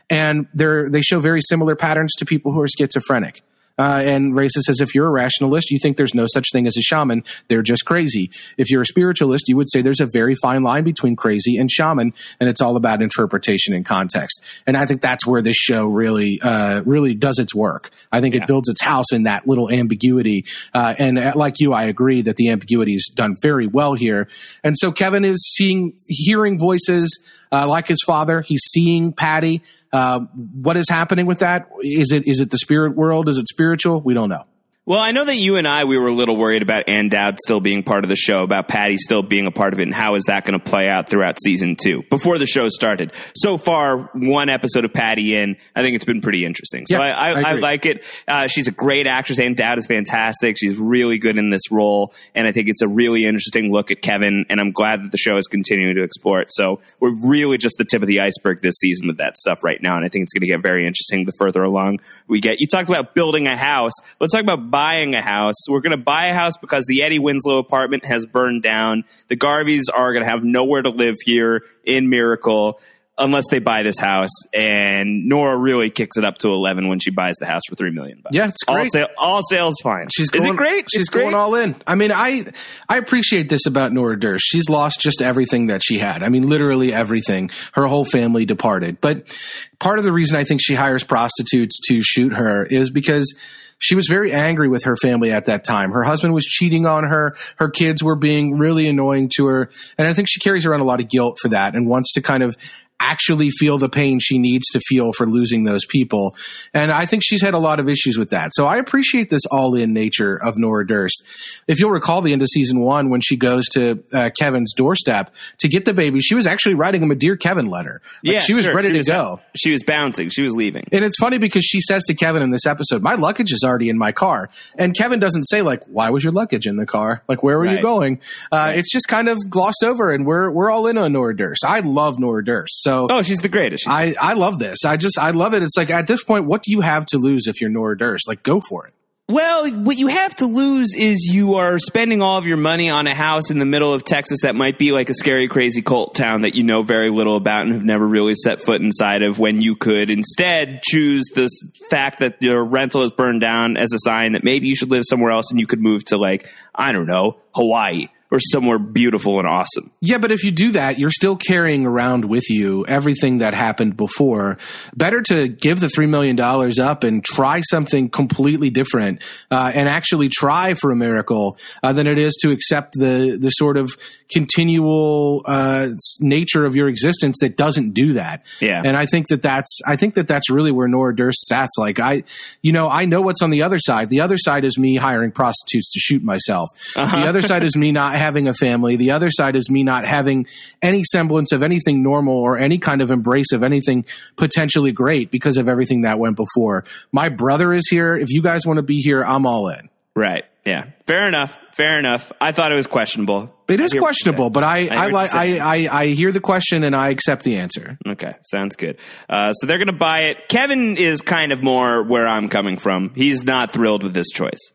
and 0.08 0.46
they're 0.54 0.88
they 0.90 1.02
show 1.02 1.20
very 1.20 1.40
similar 1.40 1.76
patterns 1.76 2.12
to 2.18 2.24
people 2.24 2.52
who 2.52 2.60
are 2.60 2.68
schizophrenic. 2.68 3.42
Uh, 3.80 4.02
and 4.04 4.36
Reza 4.36 4.60
says, 4.60 4.80
if 4.82 4.94
you're 4.94 5.06
a 5.06 5.10
rationalist, 5.10 5.70
you 5.70 5.78
think 5.78 5.96
there's 5.96 6.14
no 6.14 6.26
such 6.30 6.48
thing 6.52 6.66
as 6.66 6.76
a 6.76 6.82
shaman. 6.82 7.24
They're 7.48 7.62
just 7.62 7.86
crazy. 7.86 8.30
If 8.58 8.70
you're 8.70 8.82
a 8.82 8.86
spiritualist, 8.86 9.48
you 9.48 9.56
would 9.56 9.70
say 9.70 9.80
there's 9.80 10.00
a 10.00 10.10
very 10.12 10.34
fine 10.34 10.62
line 10.62 10.84
between 10.84 11.16
crazy 11.16 11.56
and 11.56 11.70
shaman, 11.70 12.12
and 12.38 12.48
it's 12.50 12.60
all 12.60 12.76
about 12.76 13.00
interpretation 13.00 13.74
and 13.74 13.82
context. 13.86 14.42
And 14.66 14.76
I 14.76 14.84
think 14.84 15.00
that's 15.00 15.26
where 15.26 15.40
this 15.40 15.56
show 15.56 15.86
really, 15.86 16.42
uh, 16.42 16.82
really 16.84 17.14
does 17.14 17.38
its 17.38 17.54
work. 17.54 17.88
I 18.12 18.20
think 18.20 18.34
yeah. 18.34 18.42
it 18.42 18.46
builds 18.46 18.68
its 18.68 18.82
house 18.82 19.14
in 19.14 19.22
that 19.22 19.48
little 19.48 19.70
ambiguity. 19.70 20.44
Uh, 20.74 20.94
and 20.98 21.18
uh, 21.18 21.32
like 21.34 21.54
you, 21.58 21.72
I 21.72 21.84
agree 21.84 22.20
that 22.20 22.36
the 22.36 22.50
ambiguity 22.50 22.94
is 22.94 23.10
done 23.14 23.34
very 23.40 23.66
well 23.66 23.94
here. 23.94 24.28
And 24.62 24.76
so 24.76 24.92
Kevin 24.92 25.24
is 25.24 25.38
seeing, 25.56 25.94
hearing 26.06 26.58
voices 26.58 27.18
uh, 27.50 27.66
like 27.66 27.88
his 27.88 28.02
father. 28.06 28.42
He's 28.42 28.62
seeing 28.62 29.14
Patty. 29.14 29.62
Uh, 29.92 30.20
what 30.62 30.76
is 30.76 30.86
happening 30.88 31.26
with 31.26 31.40
that? 31.40 31.68
Is 31.82 32.12
it 32.12 32.28
is 32.28 32.40
it 32.40 32.50
the 32.50 32.58
spirit 32.58 32.96
world? 32.96 33.28
Is 33.28 33.38
it 33.38 33.48
spiritual? 33.48 34.00
We 34.00 34.14
don't 34.14 34.28
know. 34.28 34.44
Well, 34.90 34.98
I 34.98 35.12
know 35.12 35.24
that 35.24 35.36
you 35.36 35.54
and 35.54 35.68
I 35.68 35.84
we 35.84 35.96
were 35.96 36.08
a 36.08 36.12
little 36.12 36.36
worried 36.36 36.62
about 36.62 36.88
Ann 36.88 37.10
Dowd 37.10 37.38
still 37.38 37.60
being 37.60 37.84
part 37.84 38.02
of 38.02 38.08
the 38.08 38.16
show, 38.16 38.42
about 38.42 38.66
Patty 38.66 38.96
still 38.96 39.22
being 39.22 39.46
a 39.46 39.52
part 39.52 39.72
of 39.72 39.78
it, 39.78 39.84
and 39.84 39.94
how 39.94 40.16
is 40.16 40.24
that 40.24 40.44
going 40.44 40.58
to 40.58 40.64
play 40.64 40.88
out 40.88 41.08
throughout 41.08 41.40
season 41.40 41.76
two 41.80 42.02
before 42.10 42.38
the 42.38 42.46
show 42.46 42.68
started. 42.68 43.12
So 43.36 43.56
far, 43.56 44.10
one 44.14 44.48
episode 44.48 44.84
of 44.84 44.92
Patty 44.92 45.36
in, 45.36 45.58
I 45.76 45.82
think 45.82 45.94
it's 45.94 46.04
been 46.04 46.20
pretty 46.20 46.44
interesting. 46.44 46.86
So 46.88 46.98
yeah, 46.98 47.16
I, 47.16 47.30
I, 47.30 47.40
I, 47.40 47.42
I, 47.42 47.52
like 47.52 47.86
it. 47.86 48.02
Uh, 48.26 48.48
she's 48.48 48.66
a 48.66 48.72
great 48.72 49.06
actress. 49.06 49.38
Ann 49.38 49.54
Dowd 49.54 49.78
is 49.78 49.86
fantastic. 49.86 50.56
She's 50.58 50.76
really 50.76 51.18
good 51.18 51.38
in 51.38 51.50
this 51.50 51.70
role, 51.70 52.12
and 52.34 52.48
I 52.48 52.50
think 52.50 52.68
it's 52.68 52.82
a 52.82 52.88
really 52.88 53.26
interesting 53.26 53.70
look 53.70 53.92
at 53.92 54.02
Kevin. 54.02 54.44
And 54.50 54.58
I'm 54.58 54.72
glad 54.72 55.04
that 55.04 55.12
the 55.12 55.18
show 55.18 55.36
is 55.36 55.46
continuing 55.46 55.94
to 55.94 56.02
explore 56.02 56.40
it. 56.40 56.48
So 56.50 56.80
we're 56.98 57.14
really 57.14 57.58
just 57.58 57.78
the 57.78 57.84
tip 57.84 58.02
of 58.02 58.08
the 58.08 58.22
iceberg 58.22 58.60
this 58.60 58.74
season 58.80 59.06
with 59.06 59.18
that 59.18 59.36
stuff 59.36 59.62
right 59.62 59.80
now, 59.80 59.94
and 59.94 60.04
I 60.04 60.08
think 60.08 60.24
it's 60.24 60.32
going 60.32 60.40
to 60.40 60.48
get 60.48 60.62
very 60.62 60.84
interesting 60.84 61.26
the 61.26 61.32
further 61.38 61.62
along 61.62 62.00
we 62.26 62.40
get. 62.40 62.60
You 62.60 62.66
talked 62.66 62.88
about 62.88 63.14
building 63.14 63.46
a 63.46 63.56
house. 63.56 63.92
Let's 64.18 64.32
talk 64.32 64.42
about 64.42 64.68
buying 64.80 65.14
a 65.14 65.20
house. 65.20 65.68
We're 65.68 65.80
going 65.80 65.90
to 65.90 66.02
buy 66.02 66.28
a 66.28 66.34
house 66.34 66.54
because 66.58 66.86
the 66.86 67.02
Eddie 67.02 67.18
Winslow 67.18 67.58
apartment 67.58 68.06
has 68.06 68.24
burned 68.24 68.62
down. 68.62 69.04
The 69.28 69.36
Garveys 69.36 69.84
are 69.94 70.14
going 70.14 70.24
to 70.24 70.30
have 70.30 70.42
nowhere 70.42 70.80
to 70.80 70.88
live 70.88 71.16
here 71.22 71.64
in 71.84 72.08
Miracle 72.08 72.80
unless 73.18 73.44
they 73.50 73.58
buy 73.58 73.82
this 73.82 73.98
house. 73.98 74.30
And 74.54 75.28
Nora 75.28 75.54
really 75.58 75.90
kicks 75.90 76.16
it 76.16 76.24
up 76.24 76.38
to 76.38 76.48
eleven 76.48 76.88
when 76.88 76.98
she 76.98 77.10
buys 77.10 77.36
the 77.38 77.44
house 77.44 77.60
for 77.68 77.74
three 77.74 77.90
million. 77.90 78.22
Yeah, 78.30 78.46
it's 78.46 78.64
great. 78.64 78.84
All, 78.84 78.88
sale, 78.88 79.08
all 79.18 79.42
sales 79.42 79.74
fine. 79.82 80.08
She's 80.16 80.30
going, 80.30 80.44
Is 80.44 80.50
it 80.50 80.56
great? 80.56 80.86
She's 80.90 81.02
it's 81.02 81.10
going 81.10 81.32
great? 81.32 81.34
all 81.34 81.54
in. 81.56 81.76
I 81.86 81.94
mean, 81.94 82.10
I 82.10 82.50
I 82.88 82.96
appreciate 82.96 83.50
this 83.50 83.66
about 83.66 83.92
Nora 83.92 84.18
Durst. 84.18 84.46
She's 84.46 84.70
lost 84.70 84.98
just 84.98 85.20
everything 85.20 85.66
that 85.66 85.82
she 85.84 85.98
had. 85.98 86.22
I 86.22 86.30
mean, 86.30 86.48
literally 86.48 86.94
everything. 86.94 87.50
Her 87.74 87.86
whole 87.86 88.06
family 88.06 88.46
departed. 88.46 89.02
But 89.02 89.36
part 89.78 89.98
of 89.98 90.06
the 90.06 90.12
reason 90.12 90.38
I 90.38 90.44
think 90.44 90.62
she 90.64 90.74
hires 90.74 91.04
prostitutes 91.04 91.78
to 91.88 92.00
shoot 92.02 92.32
her 92.32 92.64
is 92.64 92.90
because 92.90 93.36
she 93.80 93.94
was 93.94 94.06
very 94.08 94.30
angry 94.32 94.68
with 94.68 94.84
her 94.84 94.94
family 94.94 95.32
at 95.32 95.46
that 95.46 95.64
time. 95.64 95.90
Her 95.90 96.04
husband 96.04 96.34
was 96.34 96.44
cheating 96.44 96.86
on 96.86 97.04
her. 97.04 97.34
Her 97.56 97.70
kids 97.70 98.02
were 98.02 98.14
being 98.14 98.58
really 98.58 98.86
annoying 98.86 99.30
to 99.36 99.46
her. 99.46 99.70
And 99.96 100.06
I 100.06 100.12
think 100.12 100.28
she 100.30 100.38
carries 100.38 100.66
around 100.66 100.80
a 100.80 100.84
lot 100.84 101.00
of 101.00 101.08
guilt 101.08 101.38
for 101.40 101.48
that 101.48 101.74
and 101.74 101.88
wants 101.88 102.12
to 102.12 102.22
kind 102.22 102.42
of 102.42 102.56
actually 103.00 103.50
feel 103.50 103.78
the 103.78 103.88
pain 103.88 104.18
she 104.20 104.38
needs 104.38 104.68
to 104.68 104.80
feel 104.80 105.12
for 105.16 105.26
losing 105.26 105.64
those 105.64 105.84
people. 105.86 106.36
And 106.74 106.92
I 106.92 107.06
think 107.06 107.22
she's 107.24 107.42
had 107.42 107.54
a 107.54 107.58
lot 107.58 107.80
of 107.80 107.88
issues 107.88 108.18
with 108.18 108.28
that. 108.30 108.52
So 108.54 108.66
I 108.66 108.76
appreciate 108.76 109.30
this 109.30 109.46
all 109.50 109.74
in 109.74 109.92
nature 109.92 110.36
of 110.36 110.56
Nora 110.58 110.86
Durst. 110.86 111.24
If 111.66 111.80
you'll 111.80 111.90
recall 111.90 112.20
the 112.22 112.32
end 112.32 112.42
of 112.42 112.48
season 112.48 112.80
one, 112.80 113.10
when 113.10 113.20
she 113.20 113.36
goes 113.36 113.66
to 113.70 114.02
uh, 114.12 114.30
Kevin's 114.38 114.72
doorstep 114.74 115.30
to 115.58 115.68
get 115.68 115.84
the 115.84 115.94
baby, 115.94 116.20
she 116.20 116.34
was 116.34 116.46
actually 116.46 116.74
writing 116.74 117.02
him 117.02 117.10
a 117.10 117.14
Dear 117.14 117.36
Kevin 117.36 117.66
letter. 117.66 118.00
Like, 118.22 118.34
yeah, 118.34 118.38
she 118.40 118.54
was 118.54 118.64
sure. 118.66 118.74
ready 118.74 118.88
she 118.88 118.92
to 118.92 118.98
was, 118.98 119.06
go. 119.08 119.40
She 119.56 119.70
was 119.72 119.82
bouncing. 119.82 120.28
She 120.28 120.42
was 120.42 120.54
leaving. 120.54 120.84
And 120.92 121.04
it's 121.04 121.16
funny 121.18 121.38
because 121.38 121.64
she 121.64 121.80
says 121.80 122.04
to 122.04 122.14
Kevin 122.14 122.42
in 122.42 122.50
this 122.50 122.66
episode, 122.66 123.02
my 123.02 123.14
luggage 123.14 123.52
is 123.52 123.62
already 123.64 123.88
in 123.88 123.98
my 123.98 124.12
car. 124.12 124.50
And 124.76 124.94
Kevin 124.96 125.18
doesn't 125.18 125.44
say 125.44 125.62
like, 125.62 125.82
why 125.86 126.10
was 126.10 126.22
your 126.22 126.32
luggage 126.32 126.66
in 126.66 126.76
the 126.76 126.86
car? 126.86 127.22
Like, 127.28 127.42
where 127.42 127.58
were 127.58 127.64
Right. 127.64 127.76
you 127.78 127.82
going? 127.82 128.20
Uh, 128.52 128.56
Right. 128.60 128.78
It's 128.78 128.92
just 128.92 129.08
kind 129.08 129.28
of 129.28 129.38
glossed 129.48 129.82
over 129.82 130.12
and 130.12 130.26
we're, 130.26 130.50
we're 130.50 130.70
all 130.70 130.86
in 130.86 130.98
on 130.98 131.12
Nora 131.14 131.34
Durst. 131.34 131.64
I 131.66 131.80
love 131.80 132.18
Nora 132.18 132.44
Durst. 132.44 132.82
So 132.82 132.89
Oh, 133.10 133.22
she's 133.22 133.38
the 133.38 133.48
greatest. 133.48 133.84
She's 133.84 133.92
I, 133.92 134.14
I 134.20 134.32
love 134.34 134.58
this. 134.58 134.84
I 134.84 134.96
just 134.96 135.18
I 135.18 135.30
love 135.30 135.54
it. 135.54 135.62
It's 135.62 135.76
like 135.76 135.90
at 135.90 136.06
this 136.06 136.24
point, 136.24 136.46
what 136.46 136.62
do 136.62 136.72
you 136.72 136.80
have 136.80 137.06
to 137.06 137.18
lose 137.18 137.46
if 137.46 137.60
you're 137.60 137.70
Nora 137.70 137.96
Durst? 137.96 138.28
Like, 138.28 138.42
go 138.42 138.60
for 138.60 138.86
it. 138.86 138.94
Well, 139.30 139.70
what 139.70 139.96
you 139.96 140.08
have 140.08 140.34
to 140.36 140.46
lose 140.46 140.92
is 140.92 141.30
you 141.32 141.54
are 141.54 141.78
spending 141.78 142.20
all 142.20 142.36
of 142.36 142.48
your 142.48 142.56
money 142.56 142.90
on 142.90 143.06
a 143.06 143.14
house 143.14 143.52
in 143.52 143.60
the 143.60 143.64
middle 143.64 143.94
of 143.94 144.04
Texas 144.04 144.40
that 144.42 144.56
might 144.56 144.76
be 144.76 144.90
like 144.90 145.08
a 145.08 145.14
scary, 145.14 145.46
crazy 145.46 145.82
cult 145.82 146.16
town 146.16 146.42
that 146.42 146.56
you 146.56 146.64
know 146.64 146.82
very 146.82 147.10
little 147.10 147.36
about 147.36 147.62
and 147.62 147.72
have 147.72 147.84
never 147.84 148.04
really 148.04 148.34
set 148.34 148.60
foot 148.60 148.80
inside 148.80 149.22
of 149.22 149.38
when 149.38 149.60
you 149.60 149.76
could 149.76 150.10
instead 150.10 150.82
choose 150.82 151.26
this 151.32 151.52
fact 151.90 152.18
that 152.18 152.42
your 152.42 152.64
rental 152.64 153.04
is 153.04 153.12
burned 153.12 153.40
down 153.40 153.76
as 153.76 153.92
a 153.92 153.98
sign 154.00 154.32
that 154.32 154.42
maybe 154.42 154.66
you 154.66 154.74
should 154.74 154.90
live 154.90 155.04
somewhere 155.08 155.30
else 155.30 155.52
and 155.52 155.60
you 155.60 155.66
could 155.68 155.80
move 155.80 156.02
to 156.06 156.16
like, 156.16 156.48
I 156.74 156.90
don't 156.90 157.06
know, 157.06 157.36
Hawaii 157.54 158.08
or 158.30 158.38
somewhere 158.40 158.78
beautiful 158.78 159.38
and 159.38 159.48
awesome. 159.48 159.90
Yeah, 160.00 160.18
but 160.18 160.30
if 160.30 160.44
you 160.44 160.50
do 160.50 160.72
that, 160.72 160.98
you're 160.98 161.10
still 161.10 161.36
carrying 161.36 161.86
around 161.86 162.24
with 162.24 162.48
you 162.48 162.86
everything 162.86 163.38
that 163.38 163.54
happened 163.54 163.96
before. 163.96 164.58
Better 164.94 165.22
to 165.22 165.48
give 165.48 165.80
the 165.80 165.88
$3 165.88 166.08
million 166.08 166.38
up 166.80 167.02
and 167.02 167.24
try 167.24 167.60
something 167.60 168.08
completely 168.08 168.70
different 168.70 169.22
uh, 169.50 169.72
and 169.74 169.88
actually 169.88 170.28
try 170.28 170.74
for 170.74 170.90
a 170.90 170.96
miracle 170.96 171.58
uh, 171.82 171.92
than 171.92 172.06
it 172.06 172.18
is 172.18 172.36
to 172.42 172.50
accept 172.50 172.94
the, 172.94 173.36
the 173.40 173.50
sort 173.50 173.76
of 173.76 173.90
continual 174.32 175.42
uh, 175.44 175.90
nature 176.20 176.64
of 176.64 176.76
your 176.76 176.88
existence 176.88 177.38
that 177.40 177.56
doesn't 177.56 177.92
do 177.92 178.14
that. 178.14 178.44
Yeah. 178.60 178.82
And 178.84 178.96
I 178.96 179.06
think 179.06 179.28
that 179.28 179.42
that's, 179.42 179.80
I 179.86 179.96
think 179.96 180.14
that 180.14 180.26
that's 180.26 180.50
really 180.50 180.70
where 180.70 180.88
Nora 180.88 181.14
Durst 181.14 181.46
sats. 181.50 181.68
Like 181.76 182.00
I, 182.00 182.24
you 182.62 182.72
know, 182.72 182.88
I 182.88 183.04
know 183.04 183.20
what's 183.20 183.42
on 183.42 183.50
the 183.50 183.62
other 183.62 183.78
side. 183.78 184.08
The 184.08 184.20
other 184.22 184.38
side 184.38 184.64
is 184.64 184.78
me 184.78 184.96
hiring 184.96 185.32
prostitutes 185.32 185.92
to 185.92 186.00
shoot 186.00 186.22
myself. 186.22 186.68
The 186.94 187.26
other 187.28 187.42
side 187.42 187.64
is 187.64 187.76
me 187.76 187.92
not 187.92 188.14
having 188.14 188.48
a 188.48 188.54
family. 188.54 188.96
The 188.96 189.10
other 189.10 189.30
side 189.30 189.56
is 189.56 189.68
me 189.68 189.82
not 189.82 190.04
having 190.04 190.46
any 190.80 191.04
semblance 191.04 191.52
of 191.52 191.62
anything 191.62 192.02
normal 192.02 192.38
or 192.38 192.58
any 192.58 192.78
kind 192.78 193.02
of 193.02 193.10
embrace 193.10 193.52
of 193.52 193.62
anything 193.62 194.04
potentially 194.36 194.92
great 194.92 195.30
because 195.30 195.58
of 195.58 195.68
everything 195.68 196.02
that 196.02 196.18
went 196.18 196.36
before. 196.36 196.84
My 197.12 197.28
brother 197.28 197.72
is 197.72 197.88
here. 197.90 198.16
If 198.16 198.30
you 198.30 198.42
guys 198.42 198.66
want 198.66 198.78
to 198.78 198.82
be 198.82 199.00
here, 199.00 199.22
I'm 199.22 199.44
all 199.44 199.68
in. 199.68 199.89
Right. 200.14 200.44
Yeah. 200.64 200.90
Fair 201.06 201.26
enough. 201.26 201.58
Fair 201.72 201.98
enough. 201.98 202.30
I 202.40 202.52
thought 202.52 202.72
it 202.72 202.74
was 202.74 202.86
questionable. 202.86 203.54
It 203.68 203.80
is 203.80 203.80
I 203.80 203.80
hear 203.80 203.80
what 203.80 203.92
you're 203.92 204.02
questionable, 204.02 204.50
but 204.50 204.64
I, 204.64 204.88
I, 204.88 205.06
what 205.06 205.32
like, 205.32 205.48
you're 205.48 205.62
I. 205.62 205.76
I, 205.86 206.00
I 206.02 206.06
hear 206.08 206.32
the 206.32 206.40
question 206.40 206.84
and 206.84 206.94
I 206.94 207.08
accept 207.10 207.44
the 207.44 207.56
answer. 207.56 207.96
Okay, 208.06 208.34
sounds 208.42 208.76
good. 208.76 208.98
Uh, 209.28 209.52
so 209.52 209.66
they're 209.66 209.78
going 209.78 209.86
to 209.86 209.92
buy 209.92 210.24
it. 210.24 210.48
Kevin 210.48 210.96
is 210.96 211.22
kind 211.22 211.52
of 211.52 211.62
more 211.62 212.02
where 212.02 212.26
I'm 212.28 212.48
coming 212.48 212.76
from. 212.76 213.12
He's 213.14 213.44
not 213.44 213.72
thrilled 213.72 214.02
with 214.02 214.12
this 214.12 214.30
choice. 214.30 214.72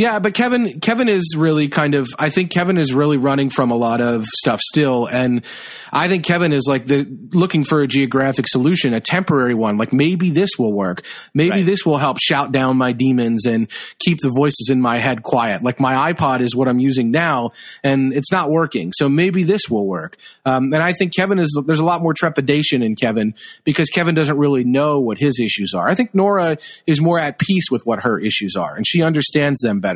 Yeah, 0.00 0.18
but 0.18 0.32
Kevin 0.32 0.80
Kevin 0.80 1.10
is 1.10 1.34
really 1.36 1.68
kind 1.68 1.94
of 1.94 2.08
I 2.18 2.30
think 2.30 2.50
Kevin 2.50 2.78
is 2.78 2.94
really 2.94 3.18
running 3.18 3.50
from 3.50 3.70
a 3.70 3.74
lot 3.74 4.00
of 4.00 4.24
stuff 4.24 4.58
still 4.62 5.04
and 5.04 5.44
I 5.92 6.08
think 6.08 6.24
Kevin 6.24 6.54
is 6.54 6.64
like 6.66 6.86
the 6.86 7.06
looking 7.34 7.64
for 7.64 7.82
a 7.82 7.86
geographic 7.86 8.48
solution, 8.48 8.94
a 8.94 9.00
temporary 9.00 9.52
one. 9.52 9.76
Like 9.76 9.92
maybe 9.92 10.30
this 10.30 10.52
will 10.58 10.72
work. 10.72 11.02
Maybe 11.34 11.50
Right. 11.50 11.66
this 11.66 11.84
will 11.84 11.98
help 11.98 12.16
shout 12.18 12.50
down 12.50 12.78
my 12.78 12.92
demons 12.92 13.44
and 13.44 13.68
keep 13.98 14.20
the 14.22 14.32
voices 14.34 14.70
in 14.70 14.80
my 14.80 15.00
head 15.00 15.22
quiet. 15.22 15.62
Like 15.62 15.80
my 15.80 16.12
iPod 16.14 16.40
is 16.40 16.56
what 16.56 16.66
I'm 16.66 16.78
using 16.78 17.10
now 17.10 17.50
and 17.84 18.14
it's 18.14 18.32
not 18.32 18.50
working. 18.50 18.94
So 18.94 19.06
maybe 19.10 19.42
this 19.42 19.68
will 19.68 19.86
work. 19.86 20.16
Um, 20.46 20.72
and 20.72 20.82
I 20.82 20.94
think 20.94 21.14
Kevin 21.14 21.38
is 21.38 21.60
there's 21.66 21.78
a 21.78 21.84
lot 21.84 22.00
more 22.00 22.14
trepidation 22.14 22.82
in 22.82 22.96
Kevin 22.96 23.34
because 23.64 23.90
Kevin 23.90 24.14
doesn't 24.14 24.38
really 24.38 24.64
know 24.64 24.98
what 25.00 25.18
his 25.18 25.38
issues 25.40 25.74
are. 25.74 25.86
I 25.86 25.94
think 25.94 26.14
Nora 26.14 26.56
is 26.86 27.02
more 27.02 27.18
at 27.18 27.38
peace 27.38 27.70
with 27.70 27.84
what 27.84 28.00
her 28.04 28.18
issues 28.18 28.56
are 28.56 28.74
and 28.74 28.86
she 28.86 29.02
understands 29.02 29.60
them 29.60 29.80
better. 29.80 29.89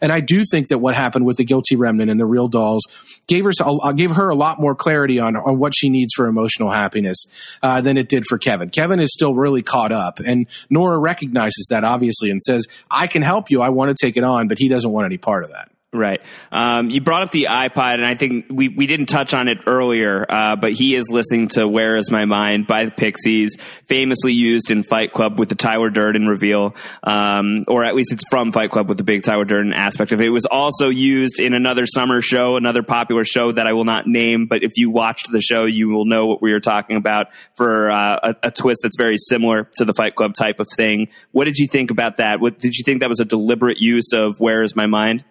And 0.00 0.12
I 0.12 0.20
do 0.20 0.44
think 0.50 0.68
that 0.68 0.78
what 0.78 0.94
happened 0.94 1.24
with 1.26 1.36
the 1.36 1.44
guilty 1.44 1.76
remnant 1.76 2.10
and 2.10 2.18
the 2.18 2.26
real 2.26 2.48
dolls 2.48 2.82
gave 3.26 3.44
her 3.44 3.52
gave 3.92 4.12
her 4.12 4.28
a 4.28 4.34
lot 4.34 4.60
more 4.60 4.74
clarity 4.74 5.20
on 5.20 5.36
on 5.36 5.58
what 5.58 5.74
she 5.74 5.88
needs 5.88 6.12
for 6.14 6.26
emotional 6.26 6.70
happiness 6.70 7.24
uh, 7.62 7.80
than 7.80 7.96
it 7.96 8.08
did 8.08 8.24
for 8.26 8.38
Kevin. 8.38 8.70
Kevin 8.70 9.00
is 9.00 9.12
still 9.12 9.34
really 9.34 9.62
caught 9.62 9.92
up, 9.92 10.18
and 10.18 10.46
Nora 10.70 10.98
recognizes 10.98 11.68
that 11.70 11.84
obviously 11.84 12.30
and 12.30 12.42
says, 12.42 12.66
"I 12.90 13.06
can 13.06 13.22
help 13.22 13.50
you. 13.50 13.62
I 13.62 13.68
want 13.68 13.96
to 13.96 14.06
take 14.06 14.16
it 14.16 14.24
on," 14.24 14.48
but 14.48 14.58
he 14.58 14.68
doesn't 14.68 14.90
want 14.90 15.06
any 15.06 15.18
part 15.18 15.44
of 15.44 15.50
that. 15.50 15.70
Right. 15.90 16.20
Um, 16.52 16.90
you 16.90 17.00
brought 17.00 17.22
up 17.22 17.30
the 17.30 17.46
iPod, 17.48 17.94
and 17.94 18.04
I 18.04 18.14
think 18.14 18.44
we, 18.50 18.68
we 18.68 18.86
didn't 18.86 19.06
touch 19.06 19.32
on 19.32 19.48
it 19.48 19.60
earlier, 19.66 20.26
uh, 20.28 20.54
but 20.54 20.72
he 20.72 20.94
is 20.94 21.08
listening 21.10 21.48
to 21.54 21.66
Where 21.66 21.96
Is 21.96 22.10
My 22.10 22.26
Mind 22.26 22.66
by 22.66 22.84
the 22.84 22.90
Pixies, 22.90 23.56
famously 23.86 24.34
used 24.34 24.70
in 24.70 24.82
Fight 24.82 25.14
Club 25.14 25.38
with 25.38 25.48
the 25.48 25.54
Tyler 25.54 25.88
Durden 25.88 26.26
reveal, 26.26 26.76
um, 27.04 27.64
or 27.68 27.84
at 27.84 27.94
least 27.94 28.12
it's 28.12 28.24
from 28.28 28.52
Fight 28.52 28.70
Club 28.70 28.90
with 28.90 28.98
the 28.98 29.02
big 29.02 29.22
Tyler 29.22 29.46
Durden 29.46 29.72
aspect 29.72 30.12
of 30.12 30.20
it. 30.20 30.26
It 30.26 30.30
was 30.30 30.44
also 30.44 30.90
used 30.90 31.40
in 31.40 31.54
another 31.54 31.86
summer 31.86 32.20
show, 32.20 32.58
another 32.58 32.82
popular 32.82 33.24
show 33.24 33.52
that 33.52 33.66
I 33.66 33.72
will 33.72 33.86
not 33.86 34.06
name, 34.06 34.44
but 34.44 34.62
if 34.62 34.72
you 34.76 34.90
watched 34.90 35.32
the 35.32 35.40
show, 35.40 35.64
you 35.64 35.88
will 35.88 36.04
know 36.04 36.26
what 36.26 36.42
we 36.42 36.52
are 36.52 36.60
talking 36.60 36.98
about 36.98 37.28
for 37.56 37.90
uh, 37.90 38.18
a, 38.22 38.36
a 38.48 38.50
twist 38.50 38.80
that's 38.82 38.98
very 38.98 39.16
similar 39.16 39.70
to 39.76 39.86
the 39.86 39.94
Fight 39.94 40.16
Club 40.16 40.34
type 40.34 40.60
of 40.60 40.66
thing. 40.76 41.08
What 41.32 41.46
did 41.46 41.56
you 41.56 41.66
think 41.66 41.90
about 41.90 42.18
that? 42.18 42.40
What, 42.40 42.58
did 42.58 42.74
you 42.76 42.84
think 42.84 43.00
that 43.00 43.08
was 43.08 43.20
a 43.20 43.24
deliberate 43.24 43.78
use 43.78 44.12
of 44.12 44.38
Where 44.38 44.62
Is 44.62 44.76
My 44.76 44.84
Mind? 44.84 45.24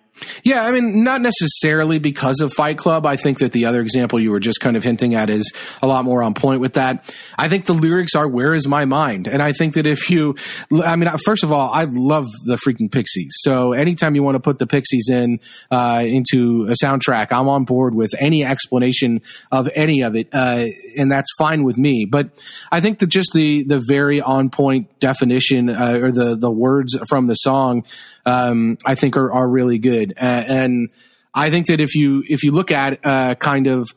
Yeah, 0.44 0.64
I 0.64 0.72
mean, 0.72 1.04
not 1.04 1.22
necessarily 1.22 2.00
because 2.00 2.40
of 2.42 2.54
Fight 2.54 2.78
Club. 2.78 3.06
I 3.06 3.16
think 3.16 3.40
that 3.40 3.52
the 3.52 3.66
other 3.66 3.82
example 3.82 4.20
you 4.20 4.32
were 4.32 4.40
just 4.40 4.60
kind 4.60 4.76
of 4.76 4.84
hinting 4.84 5.16
at 5.16 5.30
is 5.30 5.54
a 5.82 5.88
lot 5.88 6.06
more 6.06 6.24
on 6.24 6.34
point 6.34 6.62
with 6.62 6.74
that. 6.74 7.14
I 7.38 7.50
think 7.50 7.66
the 7.66 7.74
lyrics 7.74 8.16
are 8.16 8.28
"Where 8.28 8.54
is 8.54 8.68
my 8.68 8.86
mind?" 8.86 9.28
and 9.28 9.42
I 9.42 9.54
think 9.54 9.74
that 9.74 9.86
if 9.86 10.10
you, 10.10 10.36
I 10.84 10.96
mean, 10.96 11.10
first 11.26 11.44
of 11.44 11.52
all, 11.52 11.72
I 11.72 11.86
love 11.90 12.26
the 12.46 12.56
freaking 12.56 12.92
Pixies. 12.92 13.34
So 13.40 13.74
anytime 13.74 14.16
you 14.16 14.24
want 14.24 14.36
to 14.36 14.40
put 14.40 14.60
the 14.60 14.68
Pixies 14.68 15.10
in 15.10 15.40
uh, 15.72 16.04
into 16.06 16.68
a 16.70 16.74
soundtrack, 16.84 17.32
I'm 17.32 17.50
on 17.50 17.66
board 17.66 17.94
with 17.94 18.12
any 18.20 18.44
explanation 18.44 19.22
of 19.52 19.70
any 19.76 20.02
of 20.02 20.16
it, 20.16 20.30
uh, 20.34 20.68
and 20.98 21.12
that's 21.12 21.30
fine 21.38 21.64
with 21.64 21.78
me. 21.78 22.06
But 22.06 22.44
I 22.72 22.82
think 22.82 23.00
that 23.00 23.08
just 23.08 23.32
the 23.34 23.64
the 23.64 23.80
very 23.86 24.22
on 24.22 24.50
point 24.50 25.00
definition 25.00 25.70
uh, 25.70 26.00
or 26.02 26.12
the 26.12 26.36
the 26.36 26.52
words 26.52 26.98
from 27.08 27.28
the 27.28 27.36
song 27.36 27.84
um, 28.28 28.78
I 28.86 28.96
think 28.96 29.16
are, 29.16 29.32
are 29.32 29.48
really 29.48 29.80
good. 29.80 30.14
Uh, 30.18 30.44
and 30.48 30.90
I 31.34 31.50
think 31.50 31.68
that 31.68 31.80
if 31.80 31.96
you 31.96 32.24
if 32.28 32.44
you 32.44 32.52
look 32.52 32.72
at 32.72 33.00
uh, 33.06 33.36
kind 33.36 33.68
of 33.68 33.90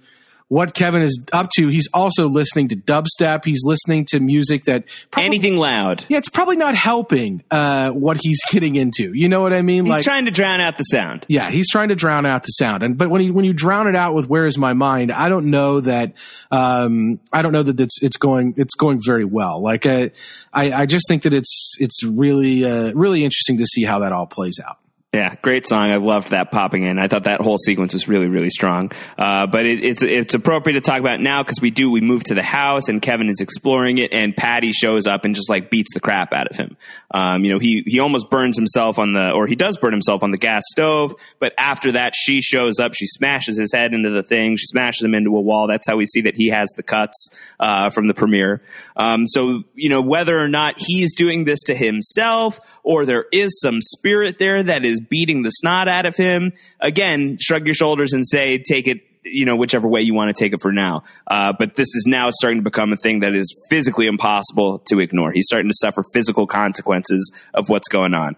what 0.50 0.74
Kevin 0.74 1.00
is 1.00 1.24
up 1.32 1.48
to, 1.54 1.68
he's 1.68 1.86
also 1.94 2.26
listening 2.26 2.66
to 2.68 2.76
dubstep. 2.76 3.44
He's 3.44 3.62
listening 3.64 4.04
to 4.06 4.18
music 4.18 4.64
that 4.64 4.82
probably, 5.12 5.26
anything 5.26 5.56
loud. 5.56 6.04
Yeah, 6.08 6.18
it's 6.18 6.28
probably 6.28 6.56
not 6.56 6.74
helping 6.74 7.44
uh, 7.52 7.90
what 7.92 8.18
he's 8.20 8.40
getting 8.50 8.74
into. 8.74 9.12
You 9.14 9.28
know 9.28 9.42
what 9.42 9.52
I 9.52 9.62
mean? 9.62 9.86
He's 9.86 9.92
like, 9.92 10.04
trying 10.04 10.24
to 10.24 10.32
drown 10.32 10.60
out 10.60 10.76
the 10.76 10.82
sound. 10.82 11.24
Yeah, 11.28 11.50
he's 11.50 11.70
trying 11.70 11.90
to 11.90 11.94
drown 11.94 12.26
out 12.26 12.42
the 12.42 12.48
sound. 12.48 12.82
And 12.82 12.98
but 12.98 13.10
when 13.10 13.22
you 13.22 13.32
when 13.32 13.44
you 13.44 13.52
drown 13.52 13.86
it 13.86 13.94
out 13.94 14.12
with 14.12 14.28
"Where 14.28 14.44
Is 14.44 14.58
My 14.58 14.72
Mind," 14.72 15.12
I 15.12 15.28
don't 15.28 15.52
know 15.52 15.80
that 15.82 16.14
um, 16.50 17.20
I 17.32 17.42
don't 17.42 17.52
know 17.52 17.62
that 17.62 17.78
it's 17.78 18.02
it's 18.02 18.16
going 18.16 18.54
it's 18.56 18.74
going 18.74 18.98
very 19.06 19.24
well. 19.24 19.62
Like 19.62 19.86
uh, 19.86 20.08
I 20.52 20.72
I 20.72 20.86
just 20.86 21.06
think 21.06 21.22
that 21.22 21.32
it's 21.32 21.76
it's 21.78 22.02
really 22.02 22.64
uh, 22.64 22.92
really 22.94 23.22
interesting 23.22 23.58
to 23.58 23.66
see 23.66 23.84
how 23.84 24.00
that 24.00 24.10
all 24.10 24.26
plays 24.26 24.58
out. 24.58 24.78
Yeah, 25.12 25.34
great 25.42 25.66
song. 25.66 25.90
I 25.90 25.96
loved 25.96 26.28
that 26.28 26.52
popping 26.52 26.84
in. 26.84 26.96
I 26.96 27.08
thought 27.08 27.24
that 27.24 27.40
whole 27.40 27.58
sequence 27.58 27.94
was 27.94 28.06
really, 28.06 28.28
really 28.28 28.48
strong. 28.48 28.92
Uh, 29.18 29.48
but 29.48 29.66
it, 29.66 29.82
it's 29.82 30.02
it's 30.04 30.34
appropriate 30.34 30.74
to 30.74 30.80
talk 30.80 31.00
about 31.00 31.20
now 31.20 31.42
because 31.42 31.60
we 31.60 31.72
do. 31.72 31.90
We 31.90 32.00
move 32.00 32.22
to 32.24 32.34
the 32.34 32.44
house 32.44 32.88
and 32.88 33.02
Kevin 33.02 33.28
is 33.28 33.40
exploring 33.40 33.98
it, 33.98 34.12
and 34.12 34.36
Patty 34.36 34.70
shows 34.70 35.08
up 35.08 35.24
and 35.24 35.34
just 35.34 35.50
like 35.50 35.68
beats 35.68 35.92
the 35.94 36.00
crap 36.00 36.32
out 36.32 36.46
of 36.46 36.56
him. 36.56 36.76
Um, 37.10 37.44
you 37.44 37.52
know, 37.52 37.58
he 37.58 37.82
he 37.86 37.98
almost 37.98 38.30
burns 38.30 38.56
himself 38.56 39.00
on 39.00 39.14
the, 39.14 39.32
or 39.32 39.48
he 39.48 39.56
does 39.56 39.78
burn 39.78 39.92
himself 39.92 40.22
on 40.22 40.30
the 40.30 40.38
gas 40.38 40.62
stove. 40.70 41.16
But 41.40 41.54
after 41.58 41.90
that, 41.90 42.14
she 42.14 42.40
shows 42.40 42.78
up. 42.78 42.94
She 42.94 43.08
smashes 43.08 43.58
his 43.58 43.72
head 43.72 43.92
into 43.92 44.10
the 44.10 44.22
thing. 44.22 44.56
She 44.56 44.66
smashes 44.66 45.02
him 45.02 45.16
into 45.16 45.36
a 45.36 45.40
wall. 45.40 45.66
That's 45.66 45.88
how 45.88 45.96
we 45.96 46.06
see 46.06 46.20
that 46.20 46.36
he 46.36 46.50
has 46.50 46.68
the 46.76 46.84
cuts 46.84 47.30
uh, 47.58 47.90
from 47.90 48.06
the 48.06 48.14
premiere. 48.14 48.62
Um, 48.96 49.26
so 49.26 49.64
you 49.74 49.88
know, 49.88 50.02
whether 50.02 50.38
or 50.38 50.48
not 50.48 50.74
he's 50.78 51.16
doing 51.16 51.42
this 51.42 51.62
to 51.62 51.74
himself 51.74 52.60
or 52.84 53.06
there 53.06 53.24
is 53.32 53.58
some 53.60 53.80
spirit 53.80 54.38
there 54.38 54.62
that 54.62 54.84
is 54.84 54.99
beating 55.08 55.42
the 55.42 55.50
snot 55.50 55.88
out 55.88 56.06
of 56.06 56.16
him. 56.16 56.52
Again, 56.80 57.38
shrug 57.40 57.66
your 57.66 57.74
shoulders 57.74 58.12
and 58.12 58.26
say, 58.26 58.58
take 58.58 58.86
it 58.86 58.98
you 59.22 59.44
know 59.44 59.56
whichever 59.56 59.88
way 59.88 60.00
you 60.00 60.14
want 60.14 60.34
to 60.34 60.44
take 60.44 60.52
it 60.52 60.60
for 60.60 60.72
now. 60.72 61.02
Uh, 61.26 61.52
but 61.58 61.74
this 61.74 61.88
is 61.94 62.04
now 62.06 62.30
starting 62.30 62.58
to 62.58 62.62
become 62.62 62.92
a 62.92 62.96
thing 62.96 63.20
that 63.20 63.34
is 63.34 63.54
physically 63.68 64.06
impossible 64.06 64.78
to 64.86 64.98
ignore. 65.00 65.32
He's 65.32 65.46
starting 65.46 65.68
to 65.68 65.76
suffer 65.78 66.02
physical 66.14 66.46
consequences 66.46 67.30
of 67.54 67.68
what's 67.68 67.88
going 67.88 68.14
on. 68.14 68.36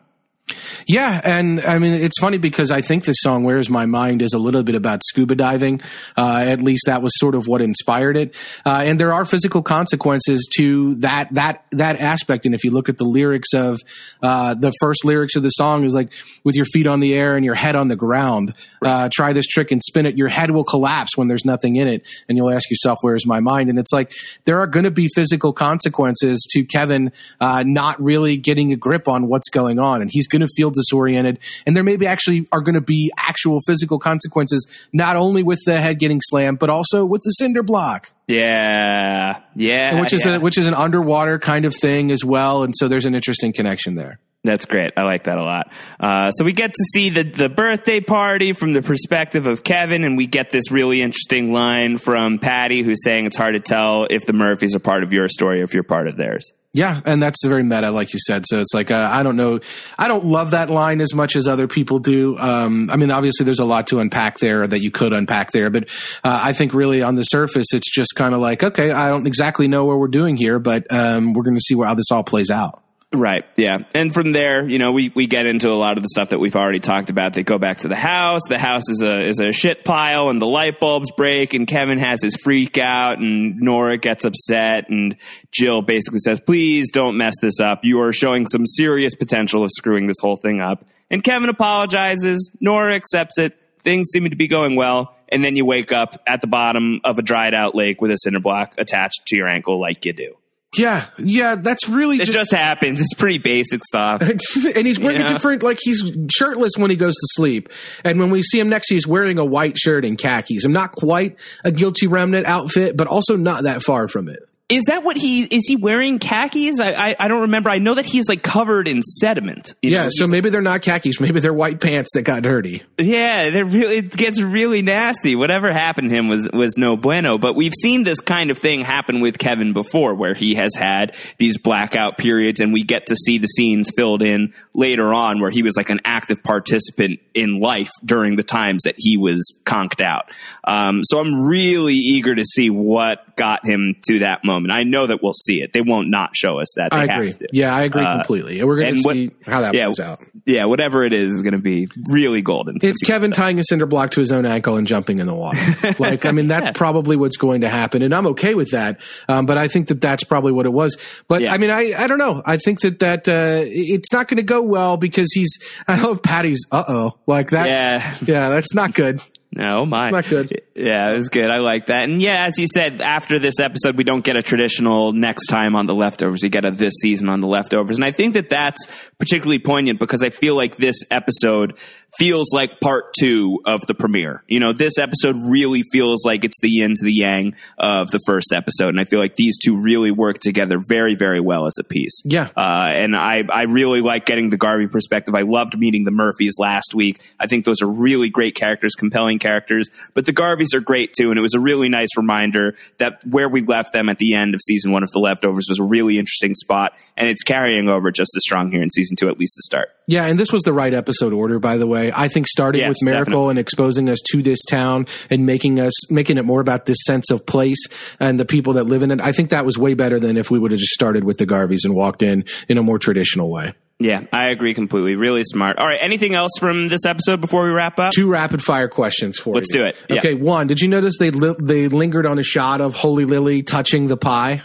Yeah, 0.86 1.20
and 1.22 1.61
I 1.61 1.78
mean 1.78 1.93
it's 1.93 2.18
funny 2.18 2.38
because 2.38 2.70
I 2.70 2.80
think 2.80 3.05
the 3.05 3.12
song 3.12 3.45
"Where's 3.45 3.70
My 3.70 3.86
Mind" 3.86 4.22
is 4.22 4.32
a 4.32 4.38
little 4.38 4.64
bit 4.64 4.74
about 4.74 5.03
scuba 5.05 5.36
diving. 5.36 5.80
Uh, 6.16 6.45
at 6.47 6.61
least 6.61 6.84
that 6.86 7.01
was 7.03 7.12
sort 7.16 7.34
of 7.34 7.47
what 7.47 7.62
inspired 7.62 8.16
it. 8.16 8.34
Uh, 8.66 8.82
and 8.84 8.99
there 8.99 9.12
are 9.12 9.24
physical 9.24 9.62
consequences 9.62 10.49
to 10.57 10.97
that 10.97 11.32
that 11.34 11.64
that 11.70 12.01
aspect. 12.01 12.47
And 12.47 12.55
if 12.55 12.64
you 12.64 12.72
look 12.72 12.88
at 12.88 12.99
the 12.99 13.05
lyrics 13.05 13.55
of 13.55 13.80
uh, 14.22 14.55
the 14.55 14.72
first 14.80 15.05
lyrics 15.05 15.36
of 15.36 15.45
the 15.45 15.51
song, 15.51 15.84
is 15.84 15.95
like 15.95 16.12
with 16.43 16.57
your 16.57 16.66
feet 16.66 16.88
on 16.88 16.99
the 16.99 17.14
air 17.14 17.36
and 17.36 17.45
your 17.45 17.55
head 17.55 17.76
on 17.76 17.88
the 17.88 17.97
ground. 17.97 18.55
Uh, 18.84 19.09
try 19.12 19.32
this 19.32 19.47
trick 19.47 19.70
and 19.70 19.80
spin 19.82 20.07
it. 20.07 20.18
Your 20.18 20.28
head 20.28 20.51
will 20.51 20.64
collapse 20.64 21.16
when 21.16 21.28
there's 21.28 21.45
nothing 21.45 21.76
in 21.76 21.86
it, 21.86 22.03
and 22.28 22.36
you'll 22.36 22.51
ask 22.51 22.68
yourself, 22.68 22.99
"Where's 23.03 23.26
my 23.26 23.38
mind?" 23.38 23.70
And 23.70 23.78
it's 23.78 23.93
like 23.93 24.12
there 24.45 24.59
are 24.59 24.66
going 24.66 24.84
to 24.84 24.90
be 24.90 25.07
physical 25.14 25.53
consequences 25.53 26.45
to 26.51 26.64
Kevin 26.64 27.12
uh, 27.40 27.62
not 27.64 28.03
really 28.03 28.36
getting 28.36 28.72
a 28.72 28.76
grip 28.76 29.07
on 29.07 29.28
what's 29.28 29.49
going 29.49 29.78
on, 29.78 30.03
and 30.03 30.11
he's 30.12 30.26
going 30.33 30.41
to 30.43 30.49
feel 30.49 30.70
disoriented. 30.70 31.39
And 31.64 31.76
there 31.76 31.85
maybe 31.85 32.09
actually 32.09 32.49
are 32.51 32.61
going 32.61 32.74
to 32.74 32.80
be 32.80 33.12
actual 33.16 33.61
physical 33.64 34.01
consequences, 34.01 34.66
not 34.93 35.14
only 35.14 35.45
with 35.45 35.61
the 35.64 35.80
head 35.80 36.01
getting 36.01 36.20
slammed, 36.20 36.59
but 36.59 36.70
also 36.70 37.05
with 37.05 37.22
the 37.22 37.30
cinder 37.30 37.62
block. 37.62 38.11
Yeah, 38.26 39.41
yeah, 39.55 40.01
which 40.01 40.12
is 40.12 40.26
yeah. 40.26 40.37
a 40.37 40.41
which 40.41 40.59
is 40.59 40.66
an 40.66 40.74
underwater 40.74 41.39
kind 41.39 41.64
of 41.64 41.74
thing 41.76 42.11
as 42.11 42.24
well. 42.24 42.64
And 42.64 42.74
so 42.76 42.89
there's 42.89 43.05
an 43.05 43.14
interesting 43.14 43.53
connection 43.53 43.95
there. 43.95 44.18
That's 44.45 44.64
great. 44.64 44.93
I 44.97 45.03
like 45.03 45.24
that 45.24 45.39
a 45.39 45.43
lot. 45.43 45.72
Uh, 46.01 46.33
so 46.33 46.45
we 46.45 46.53
get 46.53 46.74
to 46.74 46.85
see 46.93 47.11
the 47.11 47.22
the 47.22 47.49
birthday 47.49 48.01
party 48.01 48.53
from 48.53 48.72
the 48.72 48.83
perspective 48.83 49.47
of 49.47 49.62
Kevin, 49.62 50.03
and 50.05 50.16
we 50.16 50.26
get 50.26 50.51
this 50.51 50.70
really 50.70 51.01
interesting 51.01 51.53
line 51.53 51.99
from 51.99 52.39
Patty, 52.39 52.83
who's 52.83 53.05
saying 53.05 53.26
it's 53.26 53.37
hard 53.37 53.55
to 53.55 53.61
tell 53.61 54.07
if 54.11 54.26
the 54.26 54.33
Murphys 54.33 54.74
are 54.74 54.80
part 54.80 55.05
of 55.05 55.12
your 55.12 55.28
story 55.28 55.61
or 55.61 55.64
if 55.64 55.74
you're 55.74 55.85
part 55.85 56.09
of 56.09 56.16
theirs. 56.16 56.53
Yeah, 56.75 57.03
and 57.05 57.23
that's 57.23 57.45
very 57.45 57.62
meta, 57.62 57.91
like 57.91 58.14
you 58.14 58.18
said. 58.18 58.45
So 58.47 58.59
it's 58.59 58.73
like 58.73 58.91
uh, 58.91 59.09
I 59.12 59.23
don't 59.23 59.37
know, 59.37 59.61
I 59.99 60.09
don't 60.09 60.25
love 60.25 60.53
that 60.53 60.70
line 60.70 61.03
as 61.03 61.12
much 61.12 61.37
as 61.37 61.47
other 61.47 61.68
people 61.68 61.99
do. 61.99 62.39
Um, 62.39 62.89
I 62.91 62.97
mean, 62.97 63.11
obviously, 63.11 63.45
there's 63.45 63.59
a 63.59 63.66
lot 63.66 63.89
to 63.89 64.01
unpack 64.01 64.39
there 64.39 64.66
that 64.66 64.81
you 64.81 64.91
could 64.91 65.12
unpack 65.12 65.53
there, 65.53 65.68
but 65.68 65.85
uh, 66.25 66.41
I 66.43 66.55
think 66.55 66.73
really 66.73 67.03
on 67.03 67.14
the 67.14 67.25
surface, 67.25 67.66
it's 67.75 67.91
just 67.91 68.14
kind 68.14 68.35
of 68.35 68.41
like, 68.41 68.62
okay, 68.62 68.91
I 68.91 69.11
don't 69.11 69.27
exactly 69.27 69.68
know 69.68 69.85
what 69.85 69.99
we're 69.99 70.09
doing 70.09 70.35
here, 70.35 70.59
but 70.59 70.87
um, 70.91 71.35
we're 71.35 71.43
going 71.43 71.57
to 71.57 71.61
see 71.61 71.77
how 71.77 71.93
this 71.93 72.11
all 72.11 72.25
plays 72.25 72.51
out. 72.51 72.82
Right. 73.14 73.44
Yeah. 73.56 73.80
And 73.94 74.12
from 74.12 74.32
there, 74.32 74.66
you 74.66 74.78
know, 74.78 74.92
we, 74.92 75.12
we 75.14 75.26
get 75.26 75.44
into 75.44 75.68
a 75.68 75.74
lot 75.74 75.98
of 75.98 76.02
the 76.02 76.08
stuff 76.08 76.30
that 76.30 76.38
we've 76.38 76.56
already 76.56 76.80
talked 76.80 77.10
about. 77.10 77.34
They 77.34 77.42
go 77.42 77.58
back 77.58 77.78
to 77.78 77.88
the 77.88 77.96
house. 77.96 78.40
The 78.48 78.58
house 78.58 78.88
is 78.88 79.02
a 79.02 79.26
is 79.26 79.38
a 79.38 79.52
shit 79.52 79.84
pile 79.84 80.30
and 80.30 80.40
the 80.40 80.46
light 80.46 80.80
bulbs 80.80 81.10
break 81.14 81.52
and 81.52 81.66
Kevin 81.66 81.98
has 81.98 82.22
his 82.22 82.36
freak 82.36 82.78
out 82.78 83.18
and 83.18 83.60
Nora 83.60 83.98
gets 83.98 84.24
upset 84.24 84.88
and 84.88 85.16
Jill 85.50 85.82
basically 85.82 86.20
says, 86.20 86.40
"Please 86.40 86.90
don't 86.90 87.18
mess 87.18 87.34
this 87.42 87.60
up. 87.60 87.84
You 87.84 88.00
are 88.00 88.14
showing 88.14 88.46
some 88.46 88.66
serious 88.66 89.14
potential 89.14 89.62
of 89.62 89.70
screwing 89.72 90.06
this 90.06 90.18
whole 90.20 90.36
thing 90.36 90.60
up." 90.60 90.86
And 91.10 91.22
Kevin 91.22 91.50
apologizes. 91.50 92.50
Nora 92.60 92.94
accepts 92.94 93.36
it. 93.36 93.58
Things 93.84 94.08
seem 94.10 94.30
to 94.30 94.36
be 94.36 94.48
going 94.48 94.74
well. 94.74 95.14
And 95.28 95.44
then 95.44 95.56
you 95.56 95.66
wake 95.66 95.92
up 95.92 96.22
at 96.26 96.40
the 96.40 96.46
bottom 96.46 97.00
of 97.04 97.18
a 97.18 97.22
dried 97.22 97.52
out 97.52 97.74
lake 97.74 98.00
with 98.00 98.10
a 98.10 98.16
cinder 98.16 98.40
block 98.40 98.74
attached 98.78 99.26
to 99.26 99.36
your 99.36 99.48
ankle 99.48 99.78
like 99.78 100.04
you 100.06 100.14
do. 100.14 100.36
Yeah, 100.77 101.07
yeah, 101.18 101.57
that's 101.57 101.87
really 101.89 102.16
it. 102.16 102.25
Just, 102.25 102.33
just 102.33 102.53
happens. 102.53 103.01
It's 103.01 103.12
pretty 103.14 103.39
basic 103.39 103.85
stuff, 103.85 104.23
and 104.75 104.87
he's 104.87 104.99
wearing 104.99 105.20
a 105.20 105.29
different. 105.29 105.62
Like 105.62 105.79
he's 105.81 106.03
shirtless 106.31 106.73
when 106.79 106.91
he 106.91 106.97
goes 106.97 107.14
to 107.14 107.27
sleep, 107.35 107.68
and 108.05 108.18
when 108.18 108.31
we 108.31 108.43
see 108.43 108.59
him 108.59 108.70
next, 108.70 108.89
he's 108.89 109.07
wearing 109.07 109.39
a 109.39 109.45
white 109.45 109.77
shirt 109.77 110.05
and 110.05 110.16
khakis. 110.16 110.64
I'm 110.64 110.73
not 110.73 110.93
quite 110.93 111.37
a 111.62 111.73
guilty 111.73 112.07
remnant 112.07 112.47
outfit, 112.47 112.97
but 112.97 113.07
also 113.07 113.37
not 113.37 113.64
that 113.64 113.83
far 113.83 114.09
from 114.09 114.29
it. 114.29 114.41
Is 114.68 114.84
that 114.84 115.04
what 115.04 115.18
he 115.18 115.42
is? 115.42 115.66
He 115.66 115.76
wearing 115.76 116.18
khakis? 116.18 116.80
I, 116.80 116.92
I, 116.92 117.16
I 117.18 117.28
don't 117.28 117.42
remember. 117.42 117.68
I 117.68 117.78
know 117.78 117.94
that 117.94 118.06
he's 118.06 118.26
like 118.26 118.42
covered 118.42 118.88
in 118.88 119.02
sediment. 119.02 119.74
yeah, 119.82 120.04
know? 120.04 120.08
so 120.10 120.26
maybe 120.26 120.48
they're 120.48 120.62
not 120.62 120.80
khakis. 120.80 121.20
Maybe 121.20 121.40
they're 121.40 121.52
white 121.52 121.78
pants 121.78 122.10
that 122.14 122.22
got 122.22 122.42
dirty. 122.42 122.82
Yeah, 122.98 123.50
they're 123.50 123.66
really 123.66 123.98
it 123.98 124.16
gets 124.16 124.40
really 124.40 124.80
nasty. 124.80 125.36
Whatever 125.36 125.72
happened 125.72 126.08
to 126.08 126.16
him 126.16 126.28
was 126.28 126.48
was 126.52 126.78
no 126.78 126.96
bueno. 126.96 127.36
But 127.36 127.54
we've 127.54 127.74
seen 127.74 128.04
this 128.04 128.20
kind 128.20 128.50
of 128.50 128.58
thing 128.58 128.80
happen 128.80 129.20
with 129.20 129.38
Kevin 129.38 129.74
before, 129.74 130.14
where 130.14 130.32
he 130.32 130.54
has 130.54 130.74
had 130.74 131.16
these 131.38 131.58
blackout 131.58 132.16
periods, 132.16 132.60
and 132.60 132.72
we 132.72 132.82
get 132.82 133.06
to 133.06 133.16
see 133.16 133.36
the 133.36 133.48
scenes 133.48 133.90
filled 133.94 134.22
in 134.22 134.54
later 134.74 135.12
on, 135.12 135.40
where 135.40 135.50
he 135.50 135.62
was 135.62 135.76
like 135.76 135.90
an 135.90 136.00
active 136.06 136.42
participant 136.42 137.20
in 137.34 137.60
life 137.60 137.90
during 138.04 138.36
the 138.36 138.42
times 138.42 138.84
that 138.84 138.94
he 138.96 139.18
was 139.18 139.54
conked 139.64 140.00
out. 140.00 140.30
Um, 140.64 141.02
so 141.04 141.18
I'm 141.18 141.44
really 141.44 141.94
eager 141.94 142.34
to 142.34 142.44
see 142.44 142.70
what 142.70 143.36
got 143.36 143.66
him 143.66 143.96
to 144.06 144.20
that 144.20 144.44
moment. 144.44 144.72
I 144.72 144.84
know 144.84 145.06
that 145.06 145.22
we'll 145.22 145.34
see 145.34 145.60
it. 145.62 145.72
They 145.72 145.80
won't 145.80 146.08
not 146.08 146.36
show 146.36 146.60
us 146.60 146.72
that. 146.76 146.92
They 146.92 146.98
I 146.98 147.04
agree. 147.04 147.34
Yeah, 147.52 147.74
I 147.74 147.82
agree 147.82 148.04
uh, 148.04 148.18
completely. 148.18 148.62
We're 148.62 148.80
going 148.80 148.94
to 148.94 149.00
see 149.00 149.30
how 149.44 149.62
that 149.62 149.74
yeah, 149.74 149.86
plays 149.86 150.00
out. 150.00 150.20
Yeah, 150.46 150.66
whatever 150.66 151.04
it 151.04 151.12
is 151.12 151.32
is 151.32 151.42
going 151.42 151.52
to 151.52 151.58
be 151.58 151.88
really 152.10 152.42
golden. 152.42 152.78
It's, 152.82 153.02
Kevin 153.02 153.32
tying 153.32 153.58
a 153.58 153.64
cinder 153.64 153.86
block 153.86 154.12
to 154.12 154.20
his 154.20 154.30
own 154.30 154.46
ankle 154.46 154.76
and 154.76 154.86
jumping 154.86 155.18
in 155.18 155.26
the 155.26 155.34
water. 155.34 155.58
like, 155.98 156.24
I 156.24 156.30
mean, 156.30 156.48
that's 156.48 156.66
yeah. 156.66 156.72
probably 156.72 157.16
what's 157.16 157.36
going 157.36 157.62
to 157.62 157.68
happen, 157.68 158.02
and 158.02 158.14
I'm 158.14 158.28
okay 158.28 158.54
with 158.54 158.70
that. 158.70 159.00
Um, 159.28 159.46
but 159.46 159.58
I 159.58 159.68
think 159.68 159.88
that 159.88 160.00
that's 160.00 160.24
probably 160.24 160.52
what 160.52 160.66
it 160.66 160.72
was. 160.72 160.96
But 161.28 161.42
yeah. 161.42 161.52
I 161.52 161.58
mean, 161.58 161.70
I 161.70 161.94
I 161.96 162.06
don't 162.06 162.18
know. 162.18 162.42
I 162.44 162.56
think 162.56 162.80
that 162.80 163.00
that 163.00 163.28
uh, 163.28 163.64
it's 163.66 164.12
not 164.12 164.28
going 164.28 164.36
to 164.36 164.42
go 164.42 164.62
well 164.62 164.96
because 164.96 165.32
he's. 165.32 165.58
I 165.88 166.00
love 166.00 166.22
Patty's. 166.22 166.64
Uh 166.70 166.84
oh, 166.86 167.18
like 167.26 167.50
that. 167.50 167.66
Yeah, 167.66 168.16
yeah, 168.24 168.48
that's 168.48 168.74
not 168.74 168.94
good. 168.94 169.20
No, 169.55 169.84
my. 169.84 170.09
Not 170.09 170.26
good. 170.28 170.62
Yeah, 170.74 171.11
it 171.11 171.16
was 171.16 171.28
good. 171.28 171.50
I 171.50 171.59
like 171.59 171.86
that. 171.86 172.05
And 172.05 172.22
yeah, 172.22 172.46
as 172.46 172.59
you 172.59 172.66
said, 172.66 173.03
after 173.03 173.38
this 173.38 173.61
episode, 173.61 173.96
we 173.98 174.05
don't 174.05 174.24
get 174.24 174.36
a 174.36 174.42
traditional 174.42 175.12
next 175.12 175.46
time 175.48 175.76
on 175.76 175.86
the 175.86 175.94
leftovers. 175.94 176.42
We 176.42 176.48
get 176.48 176.64
a 176.64 176.70
this 176.70 176.94
season 177.03 177.28
on 177.28 177.40
the 177.40 177.46
leftovers. 177.46 177.96
And 177.96 178.05
I 178.05 178.12
think 178.12 178.32
that 178.34 178.48
that's 178.48 178.86
particularly 179.18 179.59
poignant 179.59 179.98
because 179.98 180.22
I 180.22 180.30
feel 180.30 180.57
like 180.57 180.76
this 180.78 180.96
episode 181.11 181.76
feels 182.18 182.52
like 182.52 182.78
part 182.80 183.14
two 183.18 183.60
of 183.64 183.80
the 183.86 183.94
premiere. 183.94 184.42
You 184.46 184.60
know, 184.60 184.72
this 184.72 184.98
episode 184.98 185.36
really 185.38 185.82
feels 185.82 186.24
like 186.24 186.44
it's 186.44 186.60
the 186.60 186.68
yin 186.68 186.94
to 186.94 187.04
the 187.04 187.12
yang 187.12 187.54
of 187.78 188.10
the 188.10 188.20
first 188.26 188.52
episode. 188.52 188.88
And 188.88 189.00
I 189.00 189.04
feel 189.04 189.18
like 189.18 189.36
these 189.36 189.58
two 189.58 189.76
really 189.78 190.10
work 190.10 190.38
together 190.38 190.78
very, 190.86 191.14
very 191.14 191.40
well 191.40 191.66
as 191.66 191.74
a 191.80 191.84
piece. 191.84 192.22
Yeah. 192.24 192.48
Uh, 192.56 192.90
and 192.92 193.16
I, 193.16 193.44
I 193.50 193.62
really 193.62 194.02
like 194.02 194.26
getting 194.26 194.50
the 194.50 194.58
Garvey 194.58 194.88
perspective. 194.88 195.34
I 195.34 195.42
loved 195.42 195.78
meeting 195.78 196.04
the 196.04 196.10
Murphys 196.10 196.56
last 196.58 196.94
week. 196.94 197.20
I 197.40 197.46
think 197.46 197.64
those 197.64 197.80
are 197.80 197.90
really 197.90 198.28
great 198.28 198.54
characters, 198.54 198.94
compelling 198.94 199.38
characters, 199.38 199.88
but 200.14 200.26
the 200.26 200.32
Garveys 200.32 200.74
are 200.74 200.80
great 200.80 201.14
too. 201.14 201.30
And 201.30 201.38
it 201.38 201.42
was 201.42 201.54
a 201.54 201.60
really 201.60 201.88
nice 201.88 202.10
reminder 202.16 202.74
that 202.98 203.20
where 203.24 203.48
we 203.48 203.62
left 203.62 203.94
them 203.94 204.08
at 204.08 204.18
the 204.18 204.34
end 204.34 204.54
of 204.54 204.60
season 204.60 204.92
one 204.92 205.02
of 205.02 205.10
The 205.12 205.18
Leftovers 205.18 205.66
was 205.68 205.78
a 205.78 205.84
really 205.84 206.18
interesting 206.18 206.54
spot. 206.54 206.92
And 207.16 207.28
it's 207.28 207.42
carrying 207.42 207.88
over 207.88 208.10
just 208.10 208.32
as 208.36 208.42
strong 208.42 208.70
here 208.70 208.82
in 208.82 208.90
season 208.90 209.16
two, 209.16 209.28
at 209.28 209.38
least 209.38 209.54
to 209.56 209.62
start. 209.62 209.88
Yeah, 210.06 210.26
and 210.26 210.38
this 210.38 210.52
was 210.52 210.62
the 210.62 210.72
right 210.72 210.92
episode 210.92 211.32
order, 211.32 211.58
by 211.58 211.76
the 211.76 211.86
way. 211.86 212.01
I 212.11 212.28
think 212.28 212.46
starting 212.48 212.80
Yes, 212.80 212.88
with 212.88 212.98
Miracle 213.05 213.24
definitely. 213.32 213.50
and 213.50 213.59
exposing 213.59 214.09
us 214.09 214.18
to 214.32 214.42
this 214.42 214.59
town 214.64 215.07
and 215.30 215.46
making 215.46 215.78
us 215.78 216.11
making 216.11 216.38
it 216.38 216.44
more 216.44 216.61
about 216.61 216.86
this 216.86 216.98
sense 217.07 217.30
of 217.30 217.44
place 217.46 217.84
and 218.18 218.40
the 218.40 218.44
people 218.44 218.72
that 218.74 218.84
live 218.84 219.03
in 219.03 219.11
it. 219.11 219.20
I 219.20 219.32
think 219.32 219.50
that 219.50 219.64
was 219.64 219.78
way 219.78 219.94
better 219.94 220.18
than 220.18 220.36
if 220.36 220.50
we 220.50 220.59
would 220.59 220.70
have 220.70 220.80
just 220.80 220.92
started 220.92 221.24
with 221.24 221.38
the 221.38 221.46
Garveys 221.46 221.84
and 221.84 221.94
walked 221.94 222.22
in 222.22 222.44
in 222.68 222.78
a 222.78 222.82
more 222.82 222.98
traditional 222.98 223.50
way. 223.50 223.74
Yeah, 223.98 224.22
I 224.32 224.48
agree 224.48 224.74
completely. 224.74 225.14
Really 225.14 225.44
smart. 225.44 225.78
All 225.78 225.86
right. 225.86 225.98
Anything 226.00 226.34
else 226.34 226.50
from 226.59 226.88
this 226.88 227.07
episode 227.07 227.40
before 227.40 227.64
we 227.64 227.70
wrap 227.70 228.00
up? 228.00 228.11
Two 228.12 228.28
rapid 228.28 228.61
fire 228.61 228.88
questions 228.88 229.38
for 229.38 229.50
you. 229.50 229.55
Let's 229.57 229.70
do 229.72 229.84
it. 229.84 229.96
Yeah. 230.11 230.16
Okay, 230.18 230.34
one. 230.34 230.66
Did 230.66 230.80
you 230.80 230.88
notice 230.88 231.14
they 231.18 231.30
li- 231.30 231.55
they 231.61 231.86
lingered 231.86 232.26
on 232.26 232.40
a 232.40 232.42
shot 232.42 232.80
of 232.80 232.96
Holy 232.96 233.24
Lily 233.26 233.62
touching 233.62 234.09
the 234.09 234.16
pie? 234.16 234.62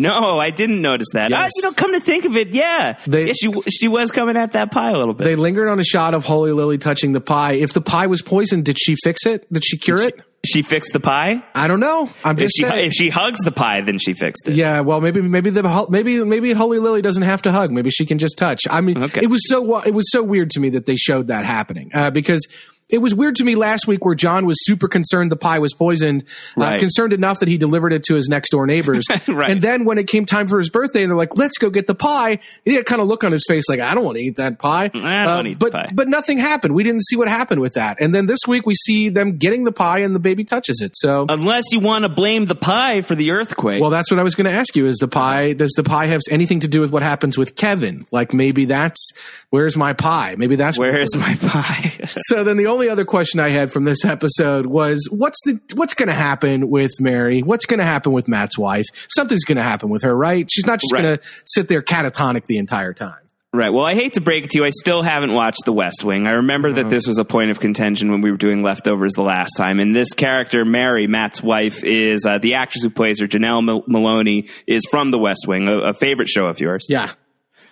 No, 0.00 0.38
I 0.38 0.50
didn't 0.50 0.80
notice 0.82 1.08
that. 1.12 1.30
Yes. 1.30 1.40
Ah, 1.44 1.50
you 1.56 1.62
know, 1.62 1.72
come 1.74 1.92
to 1.92 2.00
think 2.00 2.24
of 2.24 2.36
it, 2.36 2.48
yeah, 2.48 2.96
They- 3.06 3.28
yeah, 3.28 3.32
she 3.40 3.52
she 3.70 3.88
was 3.88 4.10
coming 4.10 4.36
at 4.36 4.52
that 4.52 4.70
pie 4.70 4.90
a 4.90 4.98
little 4.98 5.14
bit. 5.14 5.24
They 5.24 5.36
lingered 5.36 5.68
on 5.68 5.78
a 5.80 5.84
shot 5.84 6.14
of 6.14 6.24
Holy 6.24 6.52
Lily 6.52 6.78
touching 6.78 7.12
the 7.12 7.20
pie. 7.20 7.54
If 7.54 7.72
the 7.72 7.80
pie 7.80 8.06
was 8.06 8.22
poisoned, 8.22 8.64
did 8.64 8.78
she 8.78 8.94
fix 9.02 9.26
it? 9.26 9.50
Did 9.52 9.64
she 9.64 9.78
cure 9.78 10.00
it? 10.00 10.20
she 10.44 10.62
fixed 10.62 10.92
the 10.92 11.00
pie. 11.00 11.42
I 11.56 11.66
don't 11.66 11.80
know. 11.80 12.08
I'm 12.22 12.36
If 12.36 12.38
just 12.42 12.54
she 12.56 12.62
saying. 12.64 12.86
if 12.86 12.92
she 12.92 13.08
hugs 13.08 13.40
the 13.40 13.50
pie, 13.50 13.80
then 13.80 13.98
she 13.98 14.12
fixed 14.14 14.46
it. 14.46 14.54
Yeah, 14.54 14.78
well, 14.80 15.00
maybe 15.00 15.20
maybe 15.20 15.50
the 15.50 15.86
maybe 15.90 16.22
maybe 16.22 16.52
Holy 16.52 16.78
Lily 16.78 17.02
doesn't 17.02 17.24
have 17.24 17.42
to 17.42 17.52
hug. 17.52 17.72
Maybe 17.72 17.90
she 17.90 18.06
can 18.06 18.18
just 18.18 18.38
touch. 18.38 18.60
I 18.70 18.80
mean, 18.80 19.02
Okay. 19.02 19.22
it 19.24 19.30
was 19.30 19.40
so 19.48 19.80
it 19.80 19.92
was 19.92 20.08
so 20.12 20.22
weird 20.22 20.50
to 20.50 20.60
me 20.60 20.70
that 20.70 20.86
they 20.86 20.94
showed 20.94 21.28
that 21.28 21.44
happening 21.44 21.90
uh, 21.94 22.10
because 22.12 22.46
it 22.88 22.98
was 22.98 23.14
weird 23.14 23.36
to 23.36 23.44
me 23.44 23.54
last 23.56 23.86
week 23.88 24.04
where 24.04 24.14
John 24.14 24.46
was 24.46 24.56
super 24.64 24.86
concerned 24.88 25.32
the 25.32 25.36
pie 25.36 25.58
was 25.58 25.74
poisoned, 25.74 26.24
uh, 26.56 26.78
concerned 26.78 27.12
enough 27.12 27.40
that 27.40 27.48
he 27.48 27.58
delivered 27.58 27.92
it 27.92 28.04
to 28.04 28.14
his 28.14 28.28
next 28.28 28.50
door 28.50 28.66
neighbors. 28.66 29.04
Right. 29.28 29.50
And 29.50 29.60
then 29.60 29.84
when 29.84 29.98
it 29.98 30.06
came 30.06 30.24
time 30.24 30.46
for 30.46 30.58
his 30.58 30.70
birthday, 30.70 31.02
and 31.02 31.10
they're 31.10 31.16
like, 31.16 31.36
"Let's 31.36 31.58
go 31.58 31.68
get 31.68 31.86
the 31.86 31.94
pie," 31.94 32.38
he 32.64 32.74
had 32.74 32.86
kind 32.86 33.00
of 33.00 33.08
look 33.08 33.24
on 33.24 33.32
his 33.32 33.44
face 33.46 33.68
like, 33.68 33.80
"I 33.80 33.94
don't 33.94 34.04
want 34.04 34.16
to 34.16 34.22
eat 34.22 34.36
that 34.36 34.58
pie." 34.58 34.90
I 34.94 35.24
don't 35.24 35.46
Uh, 35.46 35.54
but 35.58 35.72
pie. 35.72 35.90
but 35.92 36.08
nothing 36.08 36.38
happened. 36.38 36.74
We 36.74 36.84
didn't 36.84 37.04
see 37.04 37.16
what 37.16 37.28
happened 37.28 37.60
with 37.60 37.74
that. 37.74 37.98
And 38.00 38.14
then 38.14 38.26
this 38.26 38.40
week 38.46 38.66
we 38.66 38.74
see 38.74 39.08
them 39.08 39.36
getting 39.36 39.64
the 39.64 39.72
pie 39.72 40.00
and 40.00 40.14
the 40.14 40.18
baby 40.20 40.44
touches 40.44 40.80
it. 40.80 40.92
So 40.96 41.26
Unless 41.28 41.64
you 41.72 41.80
want 41.80 42.04
to 42.04 42.08
blame 42.08 42.44
the 42.46 42.54
pie 42.54 43.02
for 43.02 43.14
the 43.14 43.32
earthquake. 43.32 43.80
well, 43.80 43.90
that's 43.90 44.10
what 44.10 44.20
I 44.20 44.22
was 44.22 44.34
going 44.36 44.46
to 44.46 44.52
ask 44.52 44.76
you. 44.76 44.86
Is 44.86 44.98
the 44.98 45.08
pie? 45.08 45.52
Does 45.54 45.72
the 45.76 45.82
pie 45.82 46.06
have 46.06 46.20
anything 46.30 46.60
to 46.60 46.68
do 46.68 46.80
with 46.80 46.92
what 46.92 47.02
happens 47.02 47.36
with 47.36 47.56
Kevin? 47.56 48.06
Like 48.12 48.32
maybe 48.32 48.66
that's 48.66 49.10
where's 49.56 49.74
my 49.74 49.94
pie? 49.94 50.34
Maybe 50.36 50.56
that's 50.56 50.78
where 50.78 51.00
is 51.00 51.16
my 51.16 51.34
pie? 51.36 51.92
So 52.28 52.44
then 52.44 52.56
the 52.58 52.66
only 52.66 52.90
other 52.90 53.04
question 53.06 53.40
I 53.40 53.48
had 53.50 53.72
from 53.72 53.84
this 53.84 54.04
episode 54.04 54.66
was 54.66 55.06
what's 55.10 55.38
the 55.46 55.58
what's 55.74 55.94
going 55.94 56.08
to 56.08 56.14
happen 56.14 56.68
with 56.68 56.92
Mary? 57.00 57.40
What's 57.42 57.64
going 57.64 57.78
to 57.78 57.84
happen 57.86 58.12
with 58.12 58.28
Matt's 58.28 58.58
wife? 58.58 58.84
Something's 59.08 59.44
going 59.44 59.56
to 59.56 59.62
happen 59.62 59.88
with 59.88 60.02
her, 60.02 60.14
right? 60.16 60.46
She's 60.50 60.66
not 60.66 60.80
just 60.80 60.92
Right. 60.92 61.02
going 61.02 61.16
to 61.18 61.22
sit 61.46 61.68
there 61.68 61.80
catatonic 61.82 62.44
the 62.46 62.58
entire 62.58 62.92
time. 62.92 63.16
Right. 63.52 63.70
Well, 63.70 63.86
I 63.86 63.94
hate 63.94 64.14
to 64.14 64.20
break 64.20 64.44
it 64.44 64.50
to 64.50 64.58
you. 64.58 64.64
I 64.66 64.70
still 64.70 65.00
haven't 65.02 65.32
watched 65.32 65.64
The 65.64 65.72
West 65.72 66.04
Wing. 66.04 66.26
I 66.26 66.32
remember 66.32 66.74
that 66.74 66.90
this 66.90 67.06
was 67.06 67.18
a 67.18 67.24
point 67.24 67.50
of 67.50 67.58
contention 67.58 68.10
when 68.10 68.20
we 68.20 68.30
were 68.30 68.36
doing 68.36 68.62
leftovers 68.62 69.12
the 69.14 69.22
last 69.22 69.54
time. 69.56 69.80
And 69.80 69.96
this 69.96 70.12
character, 70.12 70.64
Mary, 70.66 71.06
Matt's 71.06 71.42
wife, 71.42 71.82
is 71.82 72.26
uh, 72.26 72.36
the 72.36 72.54
actress 72.54 72.82
who 72.84 72.90
plays 72.90 73.18
her, 73.20 73.26
Janel 73.26 73.82
Moloney, 73.88 74.48
is 74.66 74.84
from 74.90 75.10
The 75.10 75.18
West 75.18 75.46
Wing, 75.48 75.68
a, 75.68 75.78
a 75.90 75.94
favorite 75.94 76.28
show 76.28 76.46
of 76.46 76.60
yours. 76.60 76.84
Yeah. 76.90 77.12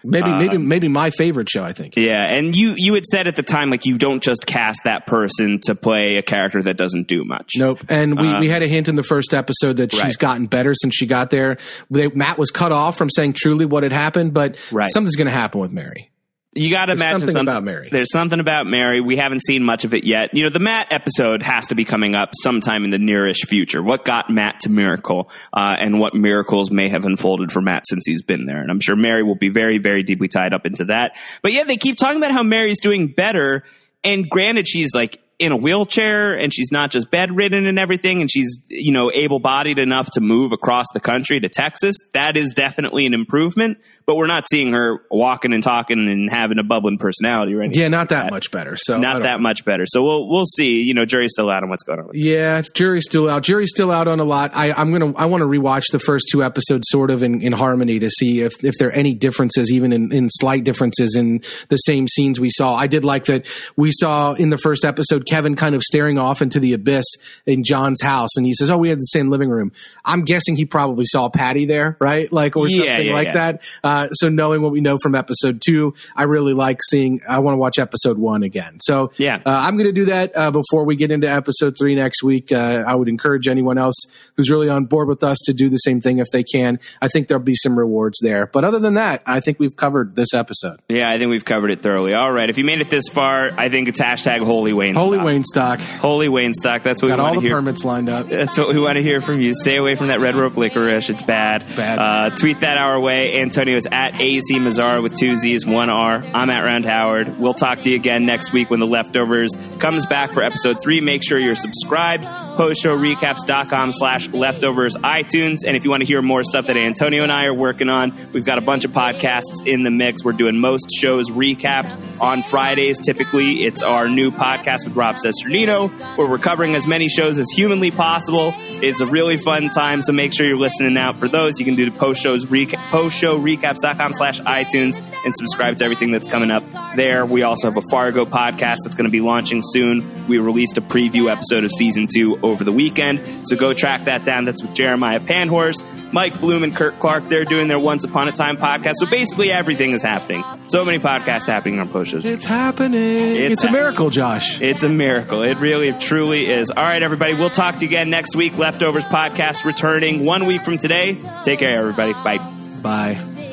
Maybe 0.04 0.30
uh, 0.30 0.38
maybe 0.38 0.58
maybe 0.58 0.88
my 0.88 1.10
favorite 1.10 1.48
show, 1.50 1.64
I 1.64 1.72
think. 1.72 1.96
Yeah, 1.96 2.22
and 2.24 2.54
you 2.54 2.74
you 2.76 2.94
had 2.94 3.04
said 3.06 3.26
at 3.26 3.36
the 3.36 3.42
time 3.42 3.70
like 3.70 3.84
you 3.86 3.98
don't 3.98 4.22
just 4.22 4.46
cast 4.46 4.80
that 4.84 5.06
person 5.06 5.60
to 5.64 5.74
play 5.74 6.16
a 6.16 6.22
character 6.22 6.62
that 6.62 6.76
doesn't 6.76 7.08
do 7.08 7.24
much. 7.24 7.52
Nope. 7.56 7.80
And 7.88 8.18
we, 8.20 8.26
we 8.38 8.48
uh, 8.48 8.52
had 8.52 8.62
a 8.62 8.68
hint 8.68 8.88
in 8.88 8.96
the 8.96 9.02
first 9.02 9.34
episode 9.34 9.78
that 9.78 9.92
she's. 9.92 10.02
Right. 10.02 10.18
gotten 10.18 10.46
better 10.46 10.74
since 10.74 10.94
she 10.94 11.06
got 11.06 11.30
there. 11.30 11.58
They, 11.90 12.08
Matt 12.08 12.38
was 12.38 12.50
cut 12.50 12.72
off 12.72 12.96
from 12.96 13.10
saying 13.10 13.34
truly 13.36 13.64
what 13.66 13.82
had 13.82 13.92
happened, 13.92 14.32
but 14.32 14.56
Right. 14.70 14.90
something's 14.90 15.16
going 15.16 15.26
to 15.26 15.32
happen 15.32 15.60
with 15.60 15.72
Mary. 15.72 16.10
You 16.54 16.70
got 16.70 16.86
to 16.86 16.92
imagine 16.92 17.20
something 17.20 17.34
some- 17.34 17.48
about 17.48 17.64
Mary. 17.64 17.88
There's 17.90 18.12
something 18.12 18.38
about 18.40 18.66
Mary. 18.66 19.00
We 19.00 19.16
haven't 19.16 19.42
seen 19.44 19.62
much 19.64 19.84
of 19.84 19.92
it 19.94 20.04
yet. 20.04 20.34
You 20.34 20.44
know, 20.44 20.50
the 20.50 20.58
Matt 20.60 20.92
episode 20.92 21.42
has 21.42 21.68
to 21.68 21.74
be 21.74 21.84
coming 21.84 22.14
up 22.14 22.30
sometime 22.42 22.84
in 22.84 22.90
the 22.90 22.98
nearish 22.98 23.46
future. 23.48 23.82
What 23.82 24.04
got 24.04 24.30
Matt 24.30 24.60
to 24.60 24.70
Miracle, 24.70 25.30
uh, 25.52 25.76
and 25.78 25.98
what 25.98 26.14
miracles 26.14 26.70
may 26.70 26.88
have 26.88 27.04
unfolded 27.04 27.50
for 27.50 27.60
Matt 27.60 27.84
since 27.88 28.04
he's 28.06 28.22
been 28.22 28.46
there. 28.46 28.60
And 28.60 28.70
I'm 28.70 28.80
sure 28.80 28.94
Mary 28.96 29.22
will 29.22 29.34
be 29.34 29.48
very, 29.48 29.78
very 29.78 30.02
deeply 30.02 30.28
tied 30.28 30.54
up 30.54 30.66
into 30.66 30.84
that. 30.86 31.16
But 31.42 31.52
yeah, 31.52 31.64
they 31.64 31.76
keep 31.76 31.96
talking 31.96 32.18
about 32.18 32.32
how 32.32 32.42
Mary's 32.42 32.80
doing 32.80 33.08
better. 33.08 33.64
And 34.04 34.28
granted, 34.28 34.68
she's 34.68 34.94
like 34.94 35.20
in 35.38 35.52
a 35.52 35.56
wheelchair 35.56 36.34
and 36.34 36.52
she's 36.52 36.70
not 36.70 36.90
just 36.90 37.10
bedridden 37.10 37.66
and 37.66 37.78
everything 37.78 38.20
and 38.20 38.30
she's 38.30 38.58
you 38.68 38.92
know 38.92 39.10
able 39.12 39.38
bodied 39.38 39.78
enough 39.78 40.08
to 40.12 40.20
move 40.20 40.52
across 40.52 40.86
the 40.94 41.00
country 41.00 41.40
to 41.40 41.48
Texas 41.48 41.96
that 42.12 42.36
is 42.36 42.54
definitely 42.54 43.06
an 43.06 43.14
improvement 43.14 43.78
but 44.06 44.16
we're 44.16 44.26
not 44.26 44.44
seeing 44.48 44.72
her 44.72 45.00
walking 45.10 45.52
and 45.52 45.62
talking 45.62 46.08
and 46.08 46.30
having 46.30 46.58
a 46.58 46.62
bubbling 46.62 46.98
personality 46.98 47.54
right 47.54 47.74
Yeah, 47.74 47.88
not 47.88 48.10
that 48.10 48.30
much 48.30 48.50
better. 48.50 48.76
So 48.76 48.98
not 48.98 49.22
that 49.22 49.40
much 49.40 49.64
better 49.64 49.84
so 49.86 50.02
we'll 50.02 50.28
we'll 50.28 50.46
see 50.46 50.82
you 50.82 50.94
know 50.94 51.04
jury's 51.04 51.32
still 51.32 51.50
out 51.50 51.62
on 51.62 51.68
what's 51.68 51.82
going 51.82 51.98
on 51.98 52.06
with 52.06 52.16
Yeah, 52.16 52.62
jury's 52.74 53.04
still 53.04 53.28
out. 53.28 53.42
Jury's 53.42 53.70
still 53.70 53.90
out 53.90 54.08
on 54.08 54.20
a 54.20 54.24
lot. 54.24 54.52
I, 54.54 54.72
I'm 54.72 54.92
gonna. 54.92 55.12
I 55.16 55.26
want 55.26 55.42
to 55.42 55.46
rewatch 55.46 55.84
the 55.92 55.98
first 55.98 56.26
two 56.30 56.42
episodes, 56.42 56.84
sort 56.88 57.10
of 57.10 57.22
in, 57.22 57.42
in 57.42 57.52
harmony, 57.52 57.98
to 57.98 58.10
see 58.10 58.40
if 58.40 58.64
if 58.64 58.74
there 58.78 58.88
are 58.88 58.92
any 58.92 59.14
differences, 59.14 59.72
even 59.72 59.92
in, 59.92 60.12
in 60.12 60.28
slight 60.30 60.64
differences 60.64 61.16
in 61.16 61.42
the 61.68 61.76
same 61.76 62.08
scenes 62.08 62.40
we 62.40 62.50
saw. 62.50 62.74
I 62.74 62.86
did 62.86 63.04
like 63.04 63.24
that 63.24 63.46
we 63.76 63.90
saw 63.92 64.32
in 64.32 64.50
the 64.50 64.58
first 64.58 64.84
episode 64.84 65.23
Kevin 65.24 65.56
kind 65.56 65.74
of 65.74 65.82
staring 65.82 66.18
off 66.18 66.42
into 66.42 66.60
the 66.60 66.72
abyss 66.74 67.04
in 67.46 67.64
John's 67.64 68.00
house, 68.02 68.30
and 68.36 68.46
he 68.46 68.52
says, 68.52 68.70
"Oh, 68.70 68.78
we 68.78 68.88
had 68.88 68.98
the 68.98 69.02
same 69.02 69.30
living 69.30 69.48
room." 69.50 69.72
I'm 70.04 70.24
guessing 70.24 70.56
he 70.56 70.64
probably 70.64 71.04
saw 71.06 71.28
Patti 71.30 71.66
there, 71.66 71.96
right? 72.00 72.30
Like 72.32 72.56
or 72.56 72.68
Yeah, 72.68 72.76
something 72.86 73.06
yeah, 73.08 73.12
like 73.14 73.26
yeah. 73.28 73.32
that. 73.32 73.60
Uh, 73.82 74.08
so 74.10 74.28
knowing 74.28 74.62
what 74.62 74.72
we 74.72 74.80
know 74.80 74.98
from 74.98 75.14
episode 75.14 75.60
two, 75.64 75.94
I 76.14 76.24
really 76.24 76.52
like 76.54 76.78
seeing. 76.88 77.20
I 77.28 77.38
want 77.40 77.54
to 77.54 77.58
watch 77.58 77.78
episode 77.78 78.18
one 78.18 78.42
again. 78.42 78.78
So 78.80 79.12
Yeah. 79.16 79.36
uh, 79.36 79.40
I'm 79.46 79.76
going 79.76 79.86
to 79.86 79.92
do 79.92 80.06
that 80.06 80.36
uh, 80.36 80.50
before 80.50 80.84
we 80.84 80.96
get 80.96 81.10
into 81.10 81.28
episode 81.30 81.76
three 81.78 81.94
next 81.94 82.22
week. 82.22 82.52
Uh, 82.52 82.84
I 82.86 82.94
would 82.94 83.08
encourage 83.08 83.48
anyone 83.48 83.78
else 83.78 83.96
who's 84.36 84.50
really 84.50 84.68
on 84.68 84.84
board 84.84 85.08
with 85.08 85.22
us 85.24 85.38
to 85.46 85.52
do 85.54 85.68
the 85.68 85.76
same 85.78 86.00
thing 86.00 86.18
if 86.18 86.30
they 86.30 86.42
can. 86.42 86.78
I 87.00 87.08
think 87.08 87.28
there'll 87.28 87.42
be 87.42 87.54
some 87.56 87.78
rewards 87.78 88.18
there. 88.20 88.46
But 88.52 88.64
other 88.64 88.78
than 88.78 88.94
that, 88.94 89.22
I 89.26 89.40
think 89.40 89.58
we've 89.58 89.76
covered 89.76 90.16
this 90.16 90.34
episode. 90.34 90.80
yeah 90.88 91.10
i 91.10 91.18
think 91.18 91.30
we've 91.30 91.44
covered 91.44 91.70
it 91.70 91.82
thoroughly 91.82 92.14
all 92.14 92.30
right 92.30 92.50
if 92.50 92.58
you 92.58 92.64
made 92.64 92.80
it 92.80 92.90
this 92.90 93.08
far 93.08 93.50
i 93.56 93.68
think 93.68 93.88
it's 93.88 94.00
hashtag 94.00 94.44
holy 94.44 94.72
wayne 94.72 94.94
Holy 94.94 95.13
stock. 95.14 95.78
Waynestock 95.78 95.80
holy 95.98 96.28
Waynestock 96.28 96.82
that's 96.82 97.02
what 97.02 97.08
got 97.08 97.18
we 97.18 97.24
all 97.24 97.30
want 97.30 97.34
the 97.36 97.40
to 97.42 97.46
hear 97.46 97.56
permits 97.56 97.84
lined 97.84 98.08
up. 98.08 98.28
That's 98.28 98.58
what 98.58 98.68
we 98.68 98.80
want 98.80 98.96
to 98.96 99.02
hear 99.02 99.20
from 99.20 99.40
you. 99.40 99.54
Stay 99.54 99.76
away 99.76 99.94
from 99.94 100.08
that 100.08 100.20
red 100.20 100.34
rope 100.36 100.56
licorice. 100.56 101.10
It's 101.10 101.22
bad. 101.22 101.64
Bad. 101.76 101.98
Uh, 101.98 102.36
tweet 102.36 102.60
that 102.60 102.76
our 102.76 102.98
way. 103.00 103.40
Antonio 103.40 103.76
is 103.76 103.86
at 103.86 104.14
AZ 104.14 104.50
Mazzaro 104.50 105.02
with 105.02 105.16
two 105.16 105.36
Z's, 105.36 105.64
one 105.66 105.90
R. 105.90 106.22
I'm 106.34 106.50
at 106.50 106.62
Round 106.64 106.84
Howard. 106.84 107.38
We'll 107.38 107.54
talk 107.54 107.80
to 107.80 107.90
you 107.90 107.96
again 107.96 108.26
next 108.26 108.52
week 108.52 108.70
when 108.70 108.80
The 108.80 108.86
Leftovers 108.86 109.50
comes 109.78 110.06
back 110.06 110.32
for 110.32 110.42
episode 110.42 110.82
three. 110.82 111.00
Make 111.00 111.22
sure 111.22 111.38
you're 111.38 111.54
subscribed. 111.54 112.24
Postshowrecaps.com 112.24 113.92
slash 113.92 114.28
leftovers 114.28 114.96
iTunes. 114.96 115.58
And 115.66 115.76
if 115.76 115.84
you 115.84 115.90
want 115.90 116.02
to 116.02 116.06
hear 116.06 116.22
more 116.22 116.44
stuff 116.44 116.66
that 116.66 116.76
Antonio 116.76 117.22
and 117.22 117.32
I 117.32 117.46
are 117.46 117.54
working 117.54 117.88
on, 117.88 118.12
we've 118.32 118.44
got 118.44 118.58
a 118.58 118.62
bunch 118.62 118.84
of 118.84 118.92
podcasts 118.92 119.66
in 119.66 119.82
the 119.82 119.90
mix. 119.90 120.24
We're 120.24 120.32
doing 120.32 120.58
most 120.58 120.90
shows 120.94 121.30
recapped 121.30 122.20
on 122.20 122.42
Fridays. 122.44 123.00
Typically, 123.00 123.64
it's 123.64 123.82
our 123.82 124.08
new 124.08 124.30
podcast 124.30 124.84
with 124.84 124.94
Rob 125.04 125.16
Cesternino, 125.16 125.90
where 126.16 126.26
we're 126.26 126.38
covering 126.38 126.74
as 126.74 126.86
many 126.86 127.08
shows 127.10 127.38
as 127.38 127.50
humanly 127.50 127.90
possible. 127.90 128.54
It's 128.56 129.02
a 129.02 129.06
really 129.06 129.36
fun 129.36 129.68
time, 129.68 130.00
so 130.00 130.14
make 130.14 130.32
sure 130.32 130.46
you're 130.46 130.56
listening 130.56 130.96
out 130.96 131.16
for 131.16 131.28
those. 131.28 131.58
You 131.58 131.66
can 131.66 131.74
do 131.74 131.84
the 131.90 131.94
post 131.94 132.22
shows 132.22 132.46
reca- 132.46 132.78
postshowrecaps.com 132.88 134.14
slash 134.14 134.40
iTunes 134.40 134.98
and 135.26 135.34
subscribe 135.36 135.76
to 135.76 135.84
everything 135.84 136.10
that's 136.10 136.26
coming 136.26 136.50
up 136.50 136.64
there. 136.96 137.26
We 137.26 137.42
also 137.42 137.68
have 137.70 137.76
a 137.76 137.86
Fargo 137.90 138.24
podcast 138.24 138.78
that's 138.84 138.94
going 138.94 139.04
to 139.04 139.10
be 139.10 139.20
launching 139.20 139.60
soon. 139.62 140.26
We 140.26 140.38
released 140.38 140.78
a 140.78 140.80
preview 140.82 141.30
episode 141.30 141.64
of 141.64 141.70
season 141.72 142.08
two 142.12 142.38
over 142.42 142.64
the 142.64 142.72
weekend, 142.72 143.46
so 143.46 143.56
go 143.56 143.74
track 143.74 144.04
that 144.04 144.24
down. 144.24 144.46
That's 144.46 144.62
with 144.62 144.72
Jeremiah 144.74 145.20
Panhorst, 145.20 145.84
Mike 146.14 146.40
Bloom, 146.40 146.62
and 146.62 146.74
Kurt 146.74 146.98
Clark. 146.98 147.28
They're 147.28 147.44
doing 147.44 147.68
their 147.68 147.78
Once 147.78 148.04
Upon 148.04 148.26
a 148.28 148.32
Time 148.32 148.56
podcast. 148.56 148.94
So 148.96 149.06
basically, 149.06 149.52
everything 149.52 149.92
is 149.92 150.00
happening. 150.00 150.42
So 150.68 150.82
many 150.82 150.98
podcasts 150.98 151.46
happening 151.46 151.78
on 151.78 151.90
post 151.90 152.12
shows. 152.12 152.24
It's 152.24 152.46
happening. 152.46 153.36
It's 153.36 153.52
It's, 153.52 153.64
a 153.64 153.70
miracle, 153.70 154.08
Josh. 154.08 154.60
It's 154.62 154.82
a 154.82 154.88
miracle. 154.96 155.42
It 155.42 155.58
really, 155.58 155.92
truly 155.92 156.50
is. 156.50 156.70
All 156.70 156.82
right, 156.82 157.02
everybody. 157.02 157.34
We'll 157.34 157.50
talk 157.50 157.76
to 157.76 157.80
you 157.82 157.88
again 157.88 158.10
next 158.10 158.34
week. 158.34 158.56
Leftovers 158.56 159.04
podcast 159.04 159.64
returning 159.64 160.24
one 160.24 160.46
week 160.46 160.64
from 160.64 160.78
today. 160.78 161.18
Take 161.42 161.58
care, 161.60 161.78
everybody. 161.78 162.12
Bye. 162.12 162.38
Bye. 162.82 163.50